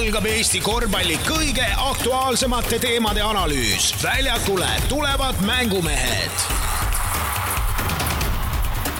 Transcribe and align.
algab 0.00 0.24
Eesti 0.30 0.60
korvpalli 0.64 1.16
kõige 1.26 1.66
aktuaalsemate 1.76 2.78
teemade 2.80 3.20
analüüs. 3.22 3.94
väljakule 4.02 4.68
tulevad 4.88 5.34
mängumehed. 5.46 6.30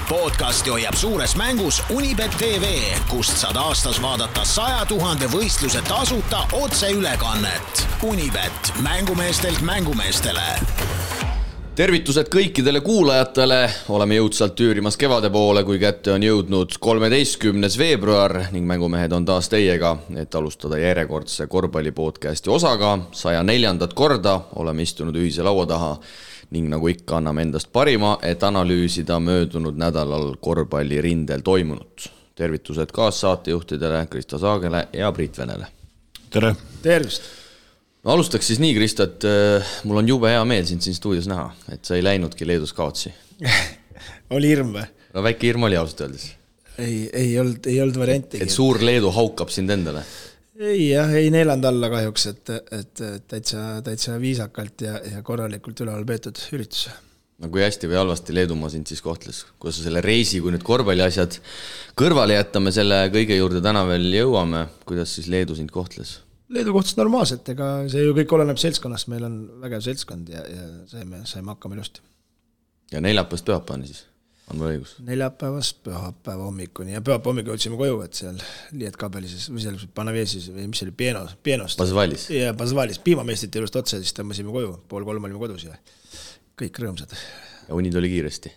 podcasti 0.08 0.70
hoiab 0.70 0.94
suures 0.94 1.36
mängus 1.36 1.82
Unibet 1.90 2.30
tv, 2.38 2.64
kust 3.08 3.36
saad 3.36 3.56
aastas 3.56 4.02
vaadata 4.02 4.44
saja 4.44 4.84
tuhande 4.86 5.26
võistluse 5.26 5.82
tasuta 5.82 6.44
otseülekannet. 6.52 7.86
Unibet, 8.02 8.72
mängumeestelt 8.82 9.60
mängumeestele 9.60 10.58
tervitused 11.74 12.28
kõikidele 12.32 12.80
kuulajatele, 12.82 13.58
oleme 13.94 14.16
jõudsalt 14.18 14.56
tüürimas 14.58 14.96
kevade 15.00 15.30
poole, 15.30 15.62
kui 15.64 15.78
kätte 15.78 16.12
on 16.12 16.24
jõudnud 16.24 16.74
kolmeteistkümnes 16.82 17.76
veebruar 17.78 18.36
ning 18.54 18.66
mängumehed 18.66 19.12
on 19.14 19.24
taas 19.28 19.48
teiega, 19.52 19.94
et 20.18 20.34
alustada 20.34 20.80
järjekordse 20.80 21.46
korvpalli 21.46 21.92
podcasti 21.92 22.50
osaga. 22.50 22.98
saja 23.12 23.42
neljandat 23.42 23.94
korda 23.94 24.40
oleme 24.56 24.82
istunud 24.82 25.16
ühise 25.16 25.42
laua 25.42 25.66
taha 25.66 25.96
ning 26.50 26.68
nagu 26.68 26.88
ikka, 26.88 27.16
anname 27.16 27.42
endast 27.42 27.72
parima, 27.72 28.18
et 28.22 28.42
analüüsida 28.42 29.20
möödunud 29.20 29.76
nädalal 29.76 30.34
korvpallirindel 30.40 31.40
toimunut. 31.40 32.10
tervitused 32.34 32.90
kaassaatejuhtidele 32.92 34.06
Krista 34.10 34.38
Saagele 34.38 34.88
ja 34.92 35.12
Priit 35.12 35.38
Venele. 35.38 35.66
tere! 36.30 36.56
tervist! 36.82 37.39
No 38.04 38.14
alustaks 38.14 38.48
siis 38.50 38.60
nii, 38.62 38.74
Kristo, 38.76 39.06
et 39.08 39.26
äh, 39.28 39.74
mul 39.88 40.00
on 40.02 40.08
jube 40.08 40.30
hea 40.32 40.40
meel 40.48 40.66
sind 40.68 40.84
siin 40.84 40.96
stuudios 40.96 41.28
näha, 41.30 41.50
et 41.72 41.84
sa 41.84 41.98
ei 41.98 42.04
läinudki 42.04 42.48
Leedus 42.48 42.72
kaotsi 42.76 43.12
oli 44.36 44.52
hirm 44.52 44.74
või? 44.76 44.86
no 45.14 45.24
väike 45.26 45.50
hirm 45.50 45.68
oli 45.68 45.78
ausalt 45.80 46.06
öeldes. 46.06 46.30
ei, 46.78 47.04
ei 47.12 47.36
olnud, 47.40 47.66
ei 47.70 47.80
olnud 47.82 48.00
varianti. 48.00 48.40
et 48.42 48.52
suur 48.54 48.80
Leedu 48.84 49.12
haukab 49.14 49.52
sind 49.52 49.72
endale? 49.74 50.04
ei 50.60 50.90
jah, 50.90 51.12
ei 51.16 51.30
neelanud 51.32 51.68
alla 51.70 51.92
kahjuks, 51.92 52.26
et, 52.32 52.56
et 52.76 53.04
täitsa, 53.28 53.68
täitsa 53.84 54.16
viisakalt 54.20 54.84
ja, 54.84 54.98
ja 55.14 55.22
korralikult 55.26 55.84
üleval 55.84 56.04
peetud 56.08 56.40
üritus. 56.56 56.88
no 57.40 57.52
kui 57.52 57.64
hästi 57.64 57.90
või 57.90 58.00
halvasti 58.00 58.36
Leedumaa 58.36 58.72
sind 58.72 58.88
siis 58.88 59.04
kohtles, 59.04 59.44
kuidas 59.58 59.80
sa 59.80 59.88
selle 59.88 60.04
reisi, 60.04 60.40
kui 60.40 60.56
nüüd 60.56 60.64
korvpalliasjad 60.64 61.36
kõrvale 62.00 62.40
jätame, 62.40 62.72
selle 62.72 63.06
kõige 63.12 63.36
juurde 63.36 63.60
täna 63.64 63.84
veel 63.88 64.08
jõuame, 64.22 64.66
kuidas 64.88 65.16
siis 65.16 65.28
Leedu 65.32 65.56
sind 65.58 65.72
kohtles? 65.74 66.18
Leedu 66.50 66.72
kohtus 66.74 66.96
normaalselt, 66.98 67.46
ega 67.52 67.66
see 67.90 68.02
ju 68.02 68.14
kõik 68.16 68.32
oleneb 68.34 68.58
seltskonnast, 68.58 69.06
meil 69.12 69.22
on 69.26 69.34
vägev 69.62 69.82
seltskond 69.86 70.30
ja, 70.32 70.40
ja 70.50 70.68
saime, 70.90 71.22
saime 71.28 71.52
hakkama 71.52 71.76
ilusti. 71.78 72.02
ja 72.90 73.02
neljapäevast 73.04 73.46
pühapäevani 73.46 73.86
siis, 73.86 74.00
on 74.50 74.58
mul 74.58 74.72
õigus? 74.72 74.96
neljapäevast 75.06 75.78
pühapäeva 75.86 76.48
hommikuni 76.48 76.96
ja 76.96 77.02
pühapäeva 77.06 77.30
hommikul 77.30 77.54
jõudsime 77.54 77.78
koju, 77.78 78.00
et 78.02 78.18
seal 78.18 78.40
Liietkabelises 78.74 79.46
või 79.52 79.62
seal 79.62 79.76
Panavesis 79.94 80.48
või 80.50 80.66
mis 80.72 80.82
see 80.82 80.88
oli, 80.88 80.94
Pienos, 81.04 81.36
Pienost. 81.46 81.78
Pasvalis. 81.78 82.24
jaa, 82.34 82.56
Pasvalis, 82.58 82.98
piimameestrite 83.04 83.62
juurest 83.62 83.78
otse, 83.78 84.00
siis 84.02 84.16
tõmbasime 84.16 84.50
koju, 84.56 84.72
pool 84.90 85.06
kolm 85.06 85.28
olime 85.28 85.38
kodus 85.38 85.68
ja 85.68 85.78
kõik 86.58 86.80
rõõmsad. 86.82 87.14
ja 87.68 87.78
uni 87.78 87.92
tuli 87.94 88.10
kiiresti? 88.10 88.52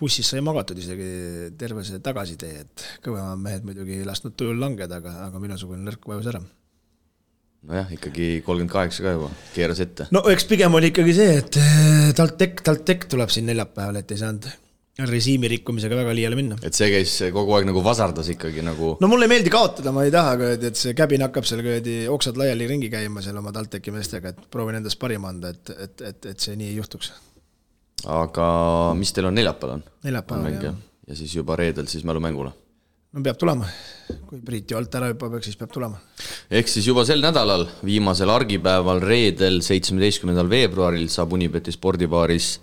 bussis 0.00 0.26
sai 0.26 0.42
magatud 0.42 0.80
isegi 0.82 1.52
terve 1.54 1.84
see 1.86 2.02
tagasitee, 2.02 2.64
et 2.64 2.84
kõvemad 3.04 3.38
mehed 3.38 3.68
muidugi 3.68 4.00
ei 4.00 4.08
lasknud 4.08 4.34
tujul 4.34 4.58
langeda, 4.58 4.98
aga, 4.98 5.14
aga 5.28 5.44
minusugune 5.44 5.86
nõrk 5.86 6.10
vajus 6.10 6.32
ära 6.32 6.42
nojah, 7.68 7.92
ikkagi 7.94 8.26
kolmkümmend 8.46 8.72
kaheksa 8.72 9.04
ka 9.04 9.14
juba, 9.16 9.30
keeras 9.54 9.80
ette. 9.84 10.08
no 10.14 10.24
eks 10.32 10.48
pigem 10.50 10.74
oli 10.78 10.90
ikkagi 10.92 11.14
see, 11.16 11.38
et 11.42 11.58
TalTech, 12.18 12.64
TalTech 12.66 13.08
tuleb 13.12 13.32
siin 13.32 13.46
neljapäeval, 13.50 14.00
et 14.02 14.14
ei 14.14 14.20
saanud 14.22 14.48
režiimi 15.08 15.48
rikkumisega 15.48 15.96
väga 15.96 16.12
liiale 16.16 16.36
minna. 16.36 16.58
et 16.66 16.76
see 16.76 16.90
käis 16.92 17.14
kogu 17.32 17.54
aeg 17.56 17.66
nagu 17.68 17.82
vasardas 17.84 18.28
ikkagi 18.34 18.64
nagu. 18.66 18.96
no 19.00 19.10
mulle 19.10 19.28
ei 19.28 19.32
meeldi 19.34 19.52
kaotada, 19.52 19.92
ma 19.94 20.04
ei 20.04 20.12
taha 20.14 20.34
kuradi, 20.40 20.72
et 20.72 20.80
see 20.80 20.96
käbin 20.98 21.24
hakkab 21.24 21.48
seal 21.48 21.62
kuradi 21.64 21.96
oksad 22.12 22.40
laiali 22.40 22.68
ringi 22.68 22.90
käima 22.92 23.24
seal 23.24 23.38
oma 23.40 23.54
TalTechi 23.56 23.94
meestega, 23.94 24.34
et 24.34 24.48
proovin 24.52 24.80
endast 24.80 25.00
parima 25.00 25.30
anda, 25.32 25.54
et, 25.54 25.72
et, 25.72 26.06
et, 26.12 26.32
et 26.34 26.48
see 26.48 26.58
nii 26.58 26.72
ei 26.74 26.80
juhtuks. 26.80 27.12
aga 28.18 28.48
mis 28.98 29.14
teil 29.14 29.30
on 29.30 29.38
neljapäeval 29.38 29.78
on? 29.78 29.86
neljapäeval 30.04 30.58
jah. 30.68 30.82
ja 31.08 31.20
siis 31.22 31.38
juba 31.38 31.56
reedel 31.56 31.88
siis 31.88 32.04
mälumängule 32.04 32.52
no 33.12 33.20
peab 33.24 33.36
tulema, 33.40 33.68
kui 34.28 34.40
Priit 34.44 34.72
ju 34.72 34.78
alt 34.78 34.94
ära 34.96 35.10
hüppab, 35.12 35.36
eks 35.36 35.50
siis 35.50 35.58
peab 35.60 35.72
tulema. 35.74 36.00
ehk 36.48 36.70
siis 36.70 36.86
juba 36.88 37.04
sel 37.08 37.20
nädalal, 37.24 37.66
viimasel 37.84 38.32
argipäeval, 38.32 39.02
reedel, 39.04 39.60
seitsmeteistkümnendal 39.64 40.48
veebruaril 40.50 41.08
saab 41.12 41.34
Unibeti 41.36 41.74
spordibaaris 41.74 42.54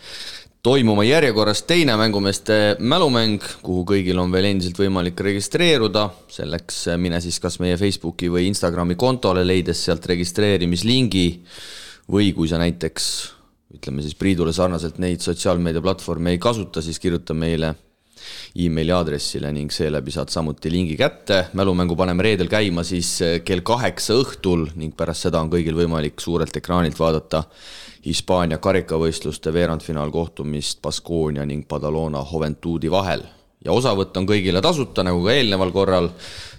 toimuma 0.65 1.05
järjekorras 1.05 1.61
teine 1.69 1.95
mängumeeste 1.99 2.77
mälumäng, 2.79 3.43
kuhu 3.63 3.85
kõigil 3.93 4.17
on 4.19 4.33
veel 4.33 4.49
endiselt 4.49 4.79
võimalik 4.81 5.21
registreeruda. 5.23 6.09
selleks 6.27 6.87
mine 6.97 7.21
siis 7.21 7.39
kas 7.39 7.59
meie 7.59 7.77
Facebooki 7.77 8.29
või 8.29 8.47
Instagrami 8.49 8.95
kontole, 8.95 9.45
leides 9.45 9.85
sealt 9.85 10.05
registreerimislingi 10.05 11.27
või 12.09 12.33
kui 12.33 12.47
sa 12.47 12.57
näiteks 12.57 13.05
ütleme 13.77 14.01
siis 14.01 14.17
Priidule 14.17 14.53
sarnaselt 14.53 14.97
neid 14.97 15.21
sotsiaalmeediaplatvorme 15.21 16.33
ei 16.33 16.41
kasuta, 16.41 16.81
siis 16.81 16.99
kirjuta 16.99 17.33
meile 17.37 17.75
emaili 18.55 18.91
aadressile 18.91 19.51
ning 19.53 19.71
seeläbi 19.71 20.11
saad 20.11 20.29
samuti 20.29 20.71
lingi 20.71 20.97
kätte. 20.97 21.45
mälumängu 21.53 21.95
paneme 21.95 22.23
reedel 22.23 22.47
käima 22.47 22.83
siis 22.83 23.21
eh, 23.21 23.41
kell 23.43 23.61
kaheksa 23.61 24.13
õhtul 24.13 24.69
ning 24.75 24.95
pärast 24.97 25.27
seda 25.27 25.41
on 25.41 25.49
kõigil 25.49 25.75
võimalik 25.75 26.21
suurelt 26.21 26.55
ekraanilt 26.57 26.99
vaadata 26.99 27.43
Hispaania 28.05 28.57
karikavõistluste 28.57 29.51
veerandfinaalkohtumist 29.53 30.81
Baskonia 30.81 31.45
ning 31.45 31.67
Badalona 31.67 32.23
Juventudi 32.31 32.91
vahel. 32.91 33.23
ja 33.65 33.71
osavõtt 33.71 34.17
on 34.17 34.27
kõigile 34.27 34.61
tasuta, 34.61 35.03
nagu 35.03 35.23
ka 35.23 35.33
eelneval 35.33 35.71
korral. 35.71 36.09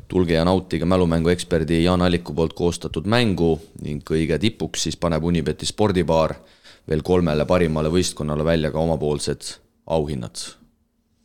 tulge 0.09 0.35
ja 0.35 0.45
nautige 0.45 0.85
mälumängu 0.85 1.29
eksperdi 1.31 1.85
Jaan 1.85 2.03
Alliku 2.03 2.35
poolt 2.35 2.53
koostatud 2.53 3.07
mängu 3.07 3.61
ning 3.83 4.03
kõige 4.05 4.39
tipuks 4.39 4.83
siis 4.83 4.97
paneb 4.97 5.25
Unibeti 5.25 5.67
spordibaar 5.67 6.35
veel 6.89 7.03
kolmele 7.03 7.47
parimale 7.47 7.89
võistkonnale 7.89 8.45
välja 8.45 8.71
ka 8.71 8.79
omapoolsed 8.79 9.55
auhinnad 9.87 10.60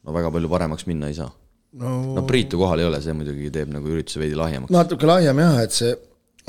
no 0.06 0.16
väga 0.16 0.32
palju 0.34 0.52
paremaks 0.52 0.88
minna 0.90 1.10
ei 1.12 1.18
saa. 1.18 1.30
no, 1.82 1.94
no 2.18 2.26
Priitu 2.30 2.60
kohal 2.62 2.84
ei 2.84 2.90
ole, 2.90 3.02
see 3.04 3.16
muidugi 3.18 3.52
teeb 3.54 3.72
nagu 3.74 3.96
ürituse 3.96 4.22
veidi 4.22 4.38
lahjemaks. 4.40 4.74
natuke 4.74 5.10
lahjem 5.10 5.42
jah, 5.44 5.58
et 5.64 5.76
see, 5.76 5.96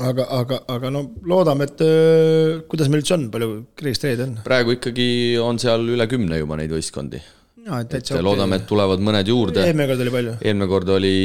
aga, 0.09 0.27
aga, 0.41 0.61
aga 0.75 0.93
no 0.93 1.03
loodame, 1.31 1.67
et 1.69 1.83
öö, 1.85 2.59
kuidas 2.69 2.91
meil 2.91 3.03
üldse 3.03 3.17
on, 3.17 3.25
palju 3.33 3.49
registreerijaid 3.87 4.27
on? 4.27 4.37
praegu 4.45 4.77
ikkagi 4.77 5.09
on 5.43 5.59
seal 5.63 5.89
üle 5.97 6.07
kümne 6.11 6.39
juba 6.43 6.59
neid 6.61 6.73
võistkondi. 6.75 7.23
No, 7.67 7.81
et, 7.83 7.91
et 7.97 8.13
loodame, 8.23 8.61
et 8.61 8.67
tulevad 8.69 9.01
mõned 9.03 9.27
juurde. 9.27 9.65
eelmine 9.65 9.89
kord 9.89 10.05
oli 10.05 10.13
palju? 10.13 10.37
eelmine 10.39 10.71
kord 10.71 10.93
oli, 10.95 11.15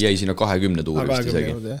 jäi 0.00 0.14
sinna 0.16 0.38
kahekümne 0.38 0.86
tuuri 0.86 1.04
vist 1.10 1.28
isegi. 1.28 1.76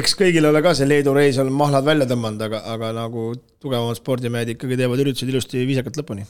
eks 0.00 0.16
kõigil 0.16 0.48
ole 0.48 0.62
ka 0.64 0.72
see 0.78 0.88
Leedu 0.88 1.12
reis 1.16 1.36
on 1.42 1.52
mahlad 1.52 1.84
välja 1.84 2.08
tõmmanud, 2.08 2.40
aga, 2.48 2.62
aga 2.72 2.94
nagu 2.96 3.28
tugevamad 3.60 4.00
spordimehed 4.00 4.54
ikkagi 4.54 4.80
teevad 4.80 5.04
üritused 5.04 5.28
ilusti 5.28 5.66
viisakalt 5.68 6.00
lõpuni 6.00 6.24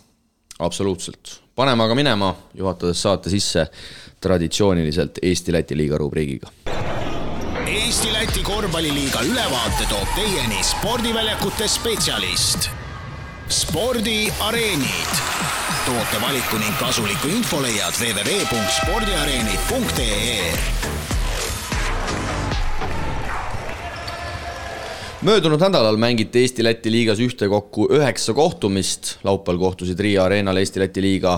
absoluutselt, 0.59 1.43
paneme 1.55 1.85
aga 1.85 1.95
minema, 1.95 2.37
juhatades 2.55 3.03
saate 3.03 3.31
sisse 3.31 3.67
traditsiooniliselt 4.21 5.19
Eesti-Läti 5.23 5.77
liiga 5.77 5.99
rubriigiga. 5.99 6.49
Eesti-Läti 7.67 8.43
korvpalliliiga 8.43 9.21
ülevaate 9.27 9.87
toob 9.91 10.09
teieni 10.15 10.65
spordiväljakute 10.65 11.69
spetsialist. 11.69 12.71
spordiareenid, 13.49 15.17
tootevaliku 15.87 16.57
ning 16.59 16.79
kasuliku 16.79 17.29
info 17.29 17.63
leiad 17.63 17.95
www.spordiareenid.ee 18.01 20.53
möödunud 25.27 25.59
nädalal 25.59 25.97
mängiti 25.99 26.39
Eesti-Läti 26.39 26.91
liigas 26.93 27.19
ühtekokku 27.21 27.89
üheksa 27.91 28.35
kohtumist. 28.35 29.17
laupäeval 29.25 29.59
kohtusid 29.59 29.99
Riia 29.99 30.25
Areenal 30.25 30.57
Eesti-Läti 30.57 31.03
liiga 31.03 31.33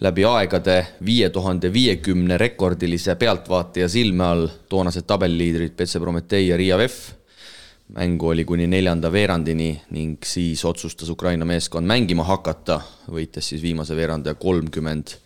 läbi 0.00 0.24
aegade 0.24 0.86
viie 1.04 1.30
tuhande 1.30 1.72
viiekümne 1.72 2.38
rekordilise 2.38 3.14
pealtvaataja 3.18 3.88
silme 3.88 4.24
all 4.24 4.46
toonased 4.68 5.08
tabeliliidrid 5.10 5.74
Petse 5.76 6.00
Prometee 6.00 6.40
ja 6.40 6.56
Riia 6.56 6.78
VEF. 6.78 7.12
mängu 7.88 8.28
oli 8.28 8.44
kuni 8.44 8.66
neljanda 8.66 9.12
veerandini 9.12 9.82
ning 9.90 10.18
siis 10.24 10.64
otsustas 10.64 11.08
Ukraina 11.08 11.44
meeskond 11.44 11.86
mängima 11.86 12.24
hakata, 12.24 12.80
võites 13.10 13.48
siis 13.48 13.62
viimase 13.62 13.96
veerandaja 13.96 14.34
kolmkümmend 14.34 15.16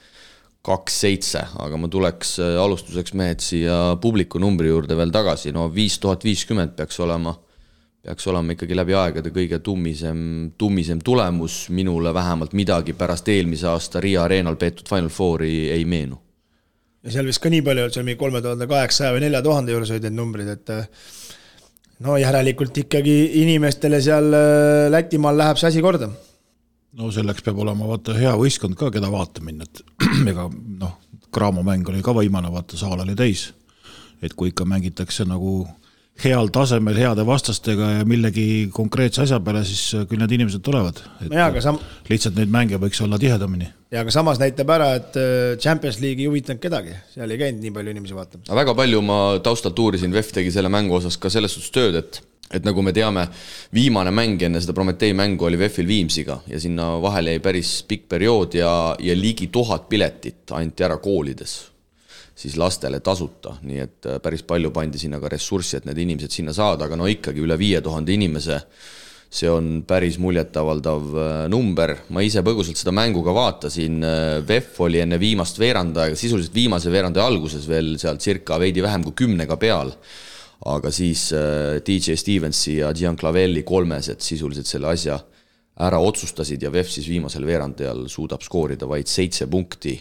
kaks 0.63 1.01
seitse, 1.01 1.45
aga 1.59 1.77
ma 1.77 1.89
tuleks 1.89 2.39
äh, 2.41 2.63
alustuseks 2.65 3.13
mehed 3.13 3.41
siia 3.41 3.97
publiku 4.01 4.39
numbri 4.39 4.69
juurde 4.69 4.97
veel 4.97 5.11
tagasi, 5.11 5.53
no 5.53 5.75
viis 5.75 5.99
tuhat 5.99 6.25
viiskümmend 6.25 6.73
peaks 6.77 7.01
olema 7.01 7.37
peaks 8.07 8.27
olema 8.31 8.55
ikkagi 8.55 8.77
läbi 8.79 8.95
aegade 8.95 9.33
kõige 9.35 9.59
tummisem, 9.67 10.19
tummisem 10.59 11.01
tulemus, 11.05 11.67
minule 11.75 12.13
vähemalt 12.15 12.53
midagi 12.55 12.95
pärast 12.95 13.27
eelmise 13.33 13.67
aasta 13.73 14.01
Riia 14.03 14.23
Arenal 14.23 14.59
peetud 14.61 14.87
Final 14.87 15.11
Fouri 15.11 15.71
ei 15.75 15.85
meenu. 15.85 16.21
ja 17.03 17.15
seal 17.15 17.27
vist 17.27 17.43
ka 17.43 17.51
nii 17.51 17.65
palju, 17.67 17.87
et 17.87 17.97
seal 17.97 18.07
mingi 18.07 18.21
kolme 18.21 18.43
tuhande 18.43 18.69
kaheksasaja 18.71 19.15
või 19.15 19.25
nelja 19.27 19.41
tuhande 19.43 19.75
juures 19.75 19.91
olid 19.91 20.07
need 20.07 20.19
numbrid, 20.19 20.53
et 20.55 20.71
no 22.07 22.15
järelikult 22.21 22.79
ikkagi 22.85 23.17
inimestele 23.43 24.01
seal 24.05 24.31
äh, 24.39 24.87
Lätimaal 24.93 25.39
läheb 25.43 25.59
see 25.59 25.71
asi 25.73 25.83
korda. 25.83 26.11
no 26.97 27.11
selleks 27.15 27.43
peab 27.47 27.59
olema 27.65 27.89
vaata 27.91 28.15
hea 28.15 28.37
võistkond 28.39 28.79
ka, 28.79 28.93
keda 28.95 29.11
vaatama 29.11 29.51
minna, 29.51 29.67
et 29.67 29.83
ega 30.33 30.47
noh, 30.53 30.95
Graamo 31.35 31.67
mäng 31.67 31.89
oli 31.91 32.05
ka 32.07 32.15
võimane, 32.15 32.53
vaata 32.55 32.79
saal 32.79 33.03
oli 33.03 33.19
täis. 33.19 33.49
et 34.23 34.33
kui 34.33 34.55
ikka 34.55 34.65
mängitakse 34.65 35.27
nagu 35.27 35.65
heal 36.25 36.49
tasemel, 36.53 36.97
heade 36.97 37.25
vastastega 37.29 37.91
ja 37.99 38.05
millegi 38.09 38.69
konkreetse 38.75 39.25
asja 39.27 39.41
peale, 39.45 39.63
siis 39.69 40.07
küll 40.09 40.21
need 40.23 40.37
inimesed 40.39 40.63
tulevad. 40.65 41.03
aga 41.29 41.65
sam-. 41.65 41.81
lihtsalt 42.09 42.39
neid 42.39 42.53
mänge 42.53 42.81
võiks 42.81 43.03
olla 43.05 43.19
tihedamini. 43.21 43.69
ja 43.93 44.05
aga 44.05 44.15
samas 44.15 44.41
näitab 44.41 44.73
ära, 44.73 44.93
et 45.01 45.19
äh, 45.21 45.59
Champions 45.61 46.01
League 46.01 46.25
ei 46.25 46.31
huvitanud 46.31 46.63
kedagi, 46.63 46.97
seal 47.13 47.31
ei 47.31 47.43
käinud 47.43 47.61
nii 47.65 47.75
palju 47.75 47.97
inimesi 47.97 48.17
vaatamas. 48.17 48.55
väga 48.63 48.77
palju 48.79 49.03
ma 49.05 49.21
taustalt 49.45 49.79
uurisin, 49.85 50.15
VEF 50.17 50.33
tegi 50.39 50.55
selle 50.55 50.73
mängu 50.73 50.97
osas 50.97 51.21
ka 51.21 51.33
selles 51.33 51.53
suhtes 51.57 51.75
tööd, 51.77 52.01
et 52.01 52.23
et 52.55 52.63
nagu 52.63 52.79
me 52.79 52.93
teame, 52.95 53.27
viimane 53.75 54.13
mäng 54.15 54.43
enne 54.47 54.61
seda 54.63 54.75
Prometee 54.77 55.11
mängu 55.19 55.49
oli 55.49 55.59
VEF-il 55.59 55.89
Viimsiga 55.91 56.39
ja 56.47 56.61
sinna 56.63 56.93
vahele 57.03 57.35
jäi 57.35 57.43
päris 57.43 57.81
pikk 57.89 58.07
periood 58.15 58.55
ja, 58.55 58.71
ja 59.03 59.17
ligi 59.19 59.51
tuhat 59.51 59.89
piletit 59.91 60.55
anti 60.55 60.87
ära 60.87 61.01
koolides 61.03 61.57
siis 62.37 62.59
lastele 62.61 63.01
tasuta, 63.01 63.57
nii 63.65 63.81
et 63.81 64.07
äh, 64.11 64.21
päris 64.23 64.45
palju 64.47 64.71
pandi 64.75 65.01
sinna 65.01 65.21
ka 65.23 65.31
ressurssi, 65.33 65.79
et 65.79 65.89
need 65.89 66.03
inimesed 66.05 66.35
sinna 66.35 66.53
saada, 66.57 66.87
aga 66.87 66.99
no 67.01 67.09
ikkagi 67.09 67.41
üle 67.43 67.57
viie 67.61 67.81
tuhande 67.85 68.13
inimese, 68.13 68.61
see 69.37 69.49
on 69.51 69.81
päris 69.89 70.19
muljetavaldav 70.23 71.07
äh, 71.17 71.39
number, 71.53 71.95
ma 72.13 72.25
ise 72.25 72.45
põgusalt 72.47 72.79
seda 72.79 72.93
mängu 72.95 73.25
ka 73.25 73.33
vaatasin, 73.37 74.05
äh, 74.05 74.25
VEF 74.47 74.77
oli 74.85 75.01
enne 75.01 75.19
viimast 75.21 75.61
veerandaega, 75.61 76.19
sisuliselt 76.19 76.55
viimase 76.57 76.93
veerandi 76.93 77.23
alguses 77.25 77.65
veel 77.71 77.95
seal 78.01 78.21
circa 78.23 78.61
veidi 78.61 78.85
vähem 78.85 79.07
kui 79.07 79.17
kümnega 79.25 79.57
peal, 79.61 79.95
aga 80.67 80.89
siis 80.93 81.29
DJ 81.85 82.15
Stevensi 82.17 82.79
ja 82.79 82.89
Gian 82.97 83.17
Clavelli 83.21 83.61
kolmesed 83.65 84.23
sisuliselt 84.25 84.69
selle 84.69 84.89
asja 84.89 85.19
ära 85.85 85.99
otsustasid 86.01 86.63
ja 86.65 86.71
VEF 86.73 86.89
siis 86.89 87.09
viimasel 87.09 87.45
veerandajal 87.45 88.07
suudab 88.09 88.45
skoorida 88.45 88.89
vaid 88.89 89.09
seitse 89.09 89.45
punkti 89.53 89.99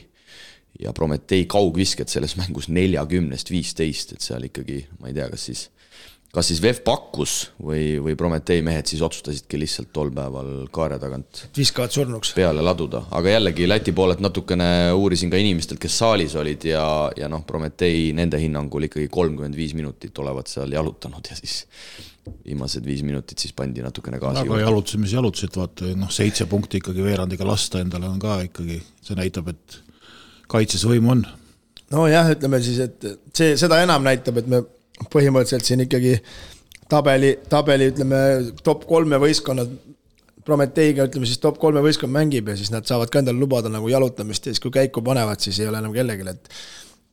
ja 0.81 0.94
Prometee 0.94 1.45
kaugvisked 1.50 2.12
selles 2.12 2.36
mängus 2.39 2.69
neljakümnest 2.74 3.51
viisteist, 3.51 4.16
et 4.16 4.25
seal 4.25 4.50
ikkagi, 4.50 4.83
ma 5.00 5.10
ei 5.10 5.16
tea, 5.16 5.27
kas 5.31 5.48
siis, 5.50 5.63
kas 6.36 6.50
siis 6.51 6.60
VEF 6.63 6.81
pakkus 6.86 7.36
või, 7.63 7.95
või 8.04 8.18
Prometee 8.19 8.63
mehed 8.66 8.89
siis 8.92 9.04
otsustasidki 9.06 9.60
lihtsalt 9.62 9.94
tol 9.95 10.12
päeval 10.16 10.68
kaare 10.75 11.00
tagant 11.01 11.45
viskavad 11.56 11.95
surnuks. 11.95 12.33
peale 12.36 12.66
laduda, 12.66 13.06
aga 13.16 13.38
jällegi 13.38 13.69
Läti 13.69 13.95
poolelt 13.95 14.24
natukene 14.24 14.68
uurisin 14.95 15.31
ka 15.31 15.39
inimestelt, 15.39 15.80
kes 15.81 16.01
saalis 16.04 16.36
olid 16.39 16.68
ja, 16.72 16.83
ja 17.18 17.31
noh, 17.31 17.45
Prometee 17.48 18.12
nende 18.18 18.42
hinnangul 18.42 18.89
ikkagi 18.89 19.07
kolmkümmend 19.13 19.56
viis 19.56 19.78
minutit 19.78 20.24
olevat 20.24 20.51
seal 20.51 20.75
jalutanud 20.75 21.31
ja 21.31 21.39
siis 21.39 21.63
viimased 22.25 22.86
viis 22.86 23.04
minutit 23.06 23.39
siis 23.39 23.54
pandi 23.54 23.83
natukene 23.86 24.18
gaasi 24.19 24.42
aga 24.42 24.60
jalutasid, 24.63 25.01
mis 25.01 25.13
jalutasid, 25.13 25.56
vaata 25.60 25.92
noh, 25.98 26.12
seitse 26.12 26.48
punkti 26.50 26.81
ikkagi 26.81 27.04
veerandiga 27.06 27.48
lasta 27.48 27.80
endale 27.86 28.10
on 28.10 28.18
ka 28.19 28.39
ikkagi, 28.48 28.80
see 29.06 29.18
näitab, 29.19 29.51
et 29.54 29.85
kaitses 30.51 30.86
võimu 30.88 31.13
on. 31.15 31.25
nojah, 31.94 32.31
ütleme 32.36 32.62
siis, 32.63 32.80
et 32.86 33.09
see, 33.36 33.56
seda 33.59 33.81
enam 33.83 34.06
näitab, 34.06 34.42
et 34.42 34.47
me 34.51 34.63
põhimõtteliselt 35.12 35.68
siin 35.68 35.83
ikkagi 35.86 36.15
tabeli, 36.89 37.36
tabeli 37.50 37.92
ütleme, 37.94 38.21
top 38.63 38.88
kolme 38.89 39.19
võistkonnad 39.21 39.75
Prometeiga, 40.45 41.07
ütleme 41.09 41.25
siis 41.25 41.39
top 41.42 41.56
kolme 41.57 41.81
võistkond 41.81 42.13
mängib 42.13 42.51
ja 42.51 42.53
siis 42.57 42.69
nad 42.69 42.86
saavad 42.86 43.09
ka 43.09 43.24
endale 43.24 43.42
lubada 43.42 43.69
nagu 43.74 43.88
jalutamist 43.89 44.45
ja 44.45 44.53
siis, 44.53 44.62
kui 44.62 44.74
käiku 44.74 45.01
panevad, 45.01 45.42
siis 45.42 45.57
ei 45.57 45.65
ole 45.71 45.80
enam 45.81 45.95
kellelgi, 45.95 46.27
et 46.30 46.51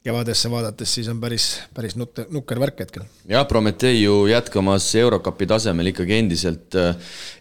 kevadesse 0.03 0.51
vaadates, 0.51 0.95
siis 0.97 1.09
on 1.09 1.21
päris, 1.23 1.47
päris 1.75 1.95
nutter, 1.97 2.27
nukker 2.35 2.59
värk 2.61 2.81
hetkel. 2.83 3.05
jah, 3.29 3.45
Prometee 3.49 3.93
ju 3.95 4.27
jätkamas 4.27 4.89
Eurokapi 4.99 5.47
tasemel 5.47 5.93
ikkagi 5.93 6.17
endiselt, 6.19 6.77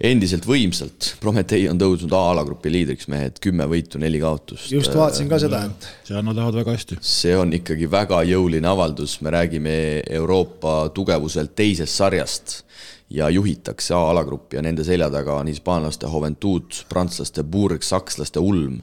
endiselt 0.02 0.46
võimsalt. 0.46 1.16
Prometee 1.22 1.64
on 1.72 1.82
tõusnud 1.82 2.14
A-alagrupi 2.14 2.74
liidriks, 2.74 3.10
mehed, 3.12 3.40
kümme 3.42 3.66
võitu, 3.70 4.02
neli 4.02 4.22
kaotust. 4.22 4.70
just 4.72 4.94
vaatasin 4.96 5.30
ka 5.32 5.42
seda, 5.42 5.64
et. 5.72 5.90
seal 6.12 6.22
nad 6.28 6.38
lähevad 6.38 6.62
väga 6.62 6.78
hästi. 6.78 7.00
see 7.02 7.34
on 7.38 7.54
ikkagi 7.58 7.90
väga 7.92 8.22
jõuline 8.30 8.70
avaldus, 8.70 9.18
me 9.26 9.34
räägime 9.34 9.76
Euroopa 10.22 10.92
tugevuselt 10.94 11.56
teisest 11.56 11.98
sarjast 11.98 12.62
ja 13.10 13.30
juhitakse 13.30 13.98
A-alagruppi 13.98 14.62
ja 14.62 14.62
nende 14.62 14.86
selja 14.86 15.10
taga 15.10 15.42
on 15.42 15.50
hispaanlaste 15.50 16.08
Juventud, 16.08 16.86
prantslaste 16.90 17.44
Burg, 17.44 17.82
sakslaste 17.84 18.40
Ulm 18.40 18.80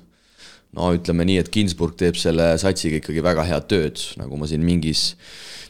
no 0.76 0.90
ütleme 0.96 1.26
nii, 1.28 1.38
et 1.42 1.52
Ginsburg 1.52 1.96
teeb 1.98 2.18
selle 2.20 2.50
satsiga 2.60 3.00
ikkagi 3.00 3.24
väga 3.24 3.46
head 3.48 3.68
tööd, 3.70 4.02
nagu 4.20 4.40
ma 4.40 4.48
siin 4.50 4.64
mingis, 4.66 5.14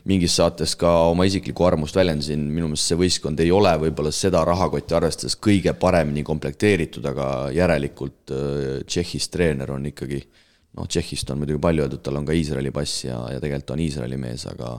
mingis 0.09 0.35
saates 0.41 0.75
ka 0.79 0.91
oma 1.11 1.29
isiklikku 1.29 1.67
arvamust 1.67 1.97
väljendasin, 1.99 2.43
minu 2.51 2.71
meelest 2.73 2.91
see 2.91 2.99
võistkond 2.99 3.41
ei 3.45 3.53
ole 3.55 3.75
võib-olla 3.85 4.13
seda 4.15 4.43
rahakotti 4.49 4.97
arvestades 4.99 5.39
kõige 5.39 5.75
paremini 5.79 6.25
komplekteeritud, 6.27 7.07
aga 7.13 7.29
järelikult 7.55 8.35
äh, 8.35 8.83
Tšehhis 8.89 9.31
treener 9.35 9.75
on 9.77 9.87
ikkagi 9.93 10.23
noh, 10.79 10.87
Tšehhist 10.87 11.31
on 11.33 11.43
muidugi 11.43 11.63
palju 11.63 11.87
öeldud, 11.87 12.03
tal 12.05 12.19
on 12.21 12.27
ka 12.29 12.37
Iisraeli 12.37 12.75
pass 12.75 13.05
ja, 13.07 13.21
ja 13.33 13.43
tegelikult 13.43 13.77
on 13.77 13.85
Iisraeli 13.87 14.19
mees, 14.21 14.47
aga 14.51 14.77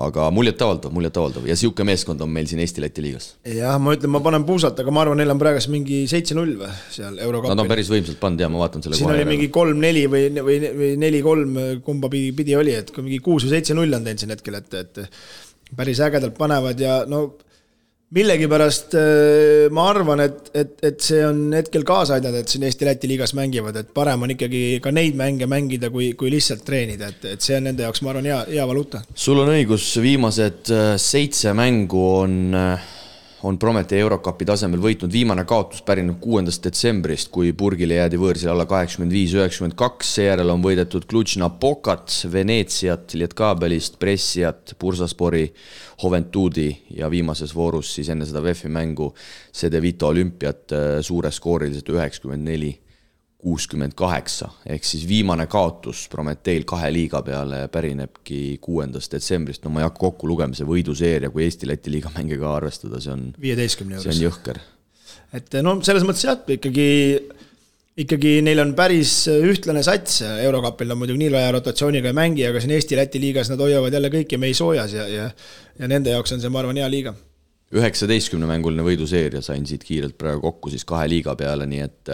aga 0.00 0.30
muljetavaldav, 0.32 0.92
muljetavaldav 0.94 1.44
ja 1.44 1.52
niisugune 1.52 1.90
meeskond 1.90 2.22
on 2.24 2.30
meil 2.32 2.46
siin 2.48 2.62
Eesti-Läti 2.64 3.02
liigas. 3.04 3.26
jah, 3.44 3.76
ma 3.82 3.92
ütlen, 3.92 4.08
ma 4.14 4.22
panen 4.24 4.46
puusalt, 4.48 4.78
aga 4.80 4.94
ma 4.94 5.02
arvan, 5.04 5.20
neil 5.20 5.34
on 5.34 5.40
praegu 5.42 5.60
mingi 5.72 6.02
seitse-null 6.08 6.54
või 6.62 6.70
seal 6.94 7.18
eurokapil. 7.20 7.52
Nad 7.52 7.64
on 7.66 7.70
päris 7.74 7.92
võimsalt 7.92 8.20
pannud 8.22 8.40
ja 8.40 8.48
ma 8.48 8.62
vaatan 8.62 8.84
selle 8.86 8.96
siin 8.96 9.12
oli 9.12 9.26
mingi 9.28 9.50
kolm-neli 9.52 10.06
või, 10.08 10.24
või, 10.40 10.58
või 10.80 10.90
neli-kolm, 11.02 11.60
kumba 11.84 12.08
pidi, 12.12 12.32
pidi 12.40 12.56
oli, 12.56 12.72
et 12.80 12.92
kui 12.94 13.04
mingi 13.04 13.20
kuus 13.24 13.44
või 13.44 13.58
seitse-null 13.58 13.98
on 13.98 14.08
teinud 14.08 14.24
siin 14.24 14.32
hetkel, 14.32 14.56
et, 14.62 14.78
et 14.80 15.02
päris 15.76 16.00
ägedalt 16.08 16.40
panevad 16.40 16.80
ja 16.80 17.02
no 17.08 17.26
millegipärast 18.12 18.96
äh, 18.98 19.70
ma 19.72 19.86
arvan, 19.90 20.20
et, 20.24 20.50
et, 20.54 20.74
et 20.84 21.04
see 21.04 21.22
on 21.24 21.44
hetkel 21.56 21.84
kaasa 21.88 22.18
aidanud, 22.18 22.42
et 22.42 22.52
siin 22.52 22.66
Eesti-Läti 22.68 23.08
liigas 23.10 23.32
mängivad, 23.38 23.78
et 23.80 23.92
parem 23.96 24.26
on 24.26 24.34
ikkagi 24.34 24.80
ka 24.84 24.92
neid 24.94 25.16
mänge 25.18 25.48
mängida, 25.50 25.90
kui, 25.92 26.12
kui 26.18 26.32
lihtsalt 26.32 26.64
treenida, 26.66 27.12
et, 27.12 27.24
et 27.36 27.44
see 27.44 27.56
on 27.56 27.70
nende 27.70 27.86
jaoks, 27.86 28.02
ma 28.04 28.12
arvan, 28.12 28.28
hea, 28.28 28.40
hea 28.52 28.66
valuuta. 28.68 29.04
sul 29.14 29.40
on 29.42 29.52
õigus, 29.54 29.88
viimased 30.04 30.72
äh, 30.74 30.90
seitse 31.00 31.54
mängu 31.56 32.04
on 32.22 32.36
äh, 32.58 32.90
on 33.42 33.58
Prometee 33.58 33.98
Eurokapi 33.98 34.46
tasemel 34.46 34.80
võitnud, 34.82 35.12
viimane 35.12 35.44
kaotus 35.48 35.82
pärineb 35.86 36.20
kuuendast 36.22 36.62
detsembrist, 36.62 37.30
kui 37.34 37.50
Burgile 37.58 37.98
jäädi 37.98 38.20
võõrsil 38.20 38.52
alla 38.52 38.66
kaheksakümmend 38.70 39.14
viis, 39.14 39.34
üheksakümmend 39.34 39.74
kaks, 39.78 40.12
seejärel 40.18 40.52
on 40.54 40.62
võidetud 40.62 41.06
Cluj-Napocat, 41.10 42.14
Veneetsiat, 42.32 43.16
Lietkabelist, 43.18 43.98
Pressiat, 44.02 44.76
Bursaspori, 44.80 45.48
Juventudi 46.02 46.68
ja 46.98 47.10
viimases 47.10 47.54
voorus 47.54 47.92
siis 47.96 48.10
enne 48.10 48.26
seda 48.26 48.42
VEF-i 48.42 48.70
mängu 48.72 49.12
CD 49.54 49.82
Vito 49.82 50.10
olümpiat 50.10 50.74
äh, 50.74 50.94
suures 51.02 51.38
skooriliselt 51.38 51.90
üheksakümmend 51.94 52.50
neli 52.50 52.72
kuuskümmend 53.42 53.96
kaheksa, 53.98 54.48
ehk 54.70 54.84
siis 54.86 55.02
viimane 55.08 55.48
kaotus 55.50 56.04
Prometeil 56.12 56.62
kahe 56.68 56.92
liiga 56.94 57.22
peale 57.26 57.64
pärinebki 57.74 58.58
kuuendast 58.62 59.16
detsembrist, 59.16 59.64
no 59.64 59.72
ma 59.74 59.82
ei 59.82 59.88
hakka 59.88 59.98
kokku 60.04 60.30
lugema, 60.30 60.54
see 60.54 60.68
võiduseeria, 60.68 61.30
kui 61.34 61.42
Eesti-Läti 61.48 61.90
liiga 61.90 62.12
mänge 62.14 62.38
ka 62.38 62.52
arvestada, 62.54 63.00
see 63.02 63.14
on 63.14 63.24
viieteistkümne 63.42 63.98
juures. 63.98 64.06
see 64.06 64.14
on 64.14 64.28
jõhker. 64.28 64.60
et 65.38 65.58
no 65.66 65.74
selles 65.82 66.06
mõttes 66.06 66.22
jah, 66.28 66.38
ikkagi, 66.54 66.86
ikkagi 68.04 68.36
neil 68.46 68.62
on 68.62 68.76
päris 68.78 69.16
ühtlane 69.32 69.82
sats, 69.86 70.22
Eurokapil 70.46 70.94
nad 70.94 71.02
muidugi 71.02 71.24
nii 71.24 71.34
laia 71.34 71.50
rotatsiooniga 71.58 72.12
ei 72.12 72.18
mängi, 72.20 72.46
aga 72.46 72.62
siin 72.62 72.76
Eesti-Läti 72.78 73.22
liigas 73.22 73.50
nad 73.50 73.64
hoiavad 73.64 73.98
jälle 73.98 74.12
kõiki 74.14 74.38
mehi 74.38 74.54
soojas 74.54 74.94
ja, 75.00 75.08
ja 75.10 75.28
ja 75.78 75.90
nende 75.90 76.14
jaoks 76.14 76.36
on 76.36 76.42
see, 76.42 76.52
ma 76.52 76.62
arvan, 76.62 76.78
hea 76.78 76.88
liiga 76.92 77.14
üheksateistkümnemänguline 77.72 78.84
võiduseeria 78.84 79.40
sain 79.44 79.64
siit 79.68 79.84
kiirelt 79.86 80.16
praegu 80.20 80.42
kokku 80.44 80.72
siis 80.72 80.84
kahe 80.88 81.06
liiga 81.08 81.34
peale, 81.38 81.66
nii 81.68 81.80
et 81.84 82.12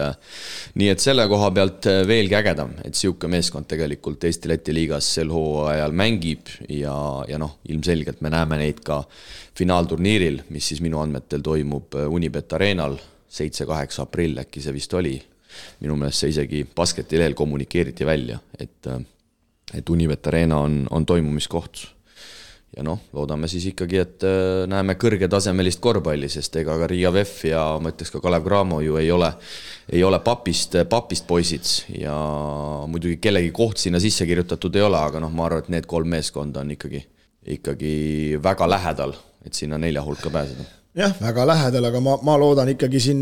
nii 0.79 0.89
et 0.93 1.03
selle 1.03 1.25
koha 1.31 1.49
pealt 1.55 1.89
veelgi 2.07 2.37
ägedam, 2.39 2.71
et 2.79 2.95
niisugune 2.95 3.35
meeskond 3.35 3.67
tegelikult 3.69 4.23
Eesti-Läti 4.29 4.75
liigas 4.75 5.09
sel 5.19 5.33
hooajal 5.33 5.95
mängib 5.95 6.51
ja, 6.71 6.95
ja 7.27 7.41
noh, 7.41 7.57
ilmselgelt 7.69 8.23
me 8.23 8.31
näeme 8.33 8.61
neid 8.61 8.79
ka 8.85 9.01
finaalturniiril, 9.59 10.45
mis 10.55 10.71
siis 10.71 10.83
minu 10.85 11.01
andmetel 11.03 11.43
toimub 11.43 11.99
Unibet 12.07 12.55
Arenal, 12.55 12.95
seitse-kaheksa 13.29 14.07
aprill 14.07 14.39
äkki 14.41 14.63
see 14.63 14.73
vist 14.73 14.93
oli. 14.95 15.17
minu 15.81 15.95
meelest 15.97 16.21
see 16.21 16.29
isegi 16.29 16.59
basketi 16.75 17.17
lehel 17.17 17.33
kommunikeeriti 17.33 18.05
välja, 18.05 18.39
et 18.59 18.87
et 19.73 19.89
Unibet 19.89 20.27
Arena 20.27 20.57
on, 20.65 20.87
on 20.89 21.05
toimumiskoht 21.05 21.98
ja 22.77 22.85
noh, 22.85 22.99
loodame 23.15 23.49
siis 23.49 23.65
ikkagi, 23.71 23.99
et 24.01 24.25
äh, 24.27 24.63
näeme 24.69 24.95
kõrgetasemelist 24.99 25.81
korvpalli, 25.83 26.29
sest 26.31 26.55
ega 26.61 26.77
ka 26.79 26.89
Riia 26.89 27.11
VEF 27.13 27.35
ja 27.49 27.63
ma 27.81 27.93
ütleks 27.93 28.13
ka 28.13 28.21
Kalev 28.23 28.45
Cramo 28.45 28.81
ju 28.85 28.99
ei 29.01 29.09
ole, 29.11 29.31
ei 29.89 30.03
ole 30.05 30.21
papist, 30.25 30.77
papist 30.89 31.27
poisid. 31.29 31.69
Ja 31.97 32.15
muidugi 32.89 33.17
kellegi 33.21 33.51
koht 33.55 33.81
sinna 33.81 34.01
sisse 34.01 34.27
kirjutatud 34.29 34.75
ei 34.77 34.85
ole, 34.85 34.99
aga 35.01 35.21
noh, 35.23 35.33
ma 35.33 35.47
arvan, 35.47 35.65
et 35.65 35.73
need 35.77 35.89
kolm 35.89 36.11
meeskonda 36.13 36.63
on 36.63 36.75
ikkagi, 36.77 37.01
ikkagi 37.57 37.93
väga 38.43 38.69
lähedal, 38.69 39.15
et 39.45 39.57
sinna 39.57 39.81
nelja 39.81 40.05
hulka 40.05 40.31
pääseda. 40.33 40.67
Jah, 40.99 41.13
väga 41.21 41.45
lähedal, 41.45 41.85
aga 41.89 41.99
ma, 42.03 42.15
ma 42.25 42.37
loodan 42.41 42.69
ikkagi 42.73 43.01
siin 43.01 43.19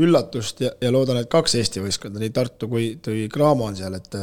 üllatust 0.00 0.62
ja, 0.64 0.70
ja 0.80 0.92
loodan, 0.92 1.20
et 1.20 1.28
kaks 1.30 1.56
Eesti 1.60 1.82
võistkonda, 1.84 2.20
nii 2.20 2.32
Tartu 2.36 2.68
kui, 2.68 2.94
kui 3.04 3.28
Cramo 3.32 3.68
on 3.68 3.76
seal, 3.76 3.96
et 3.96 4.16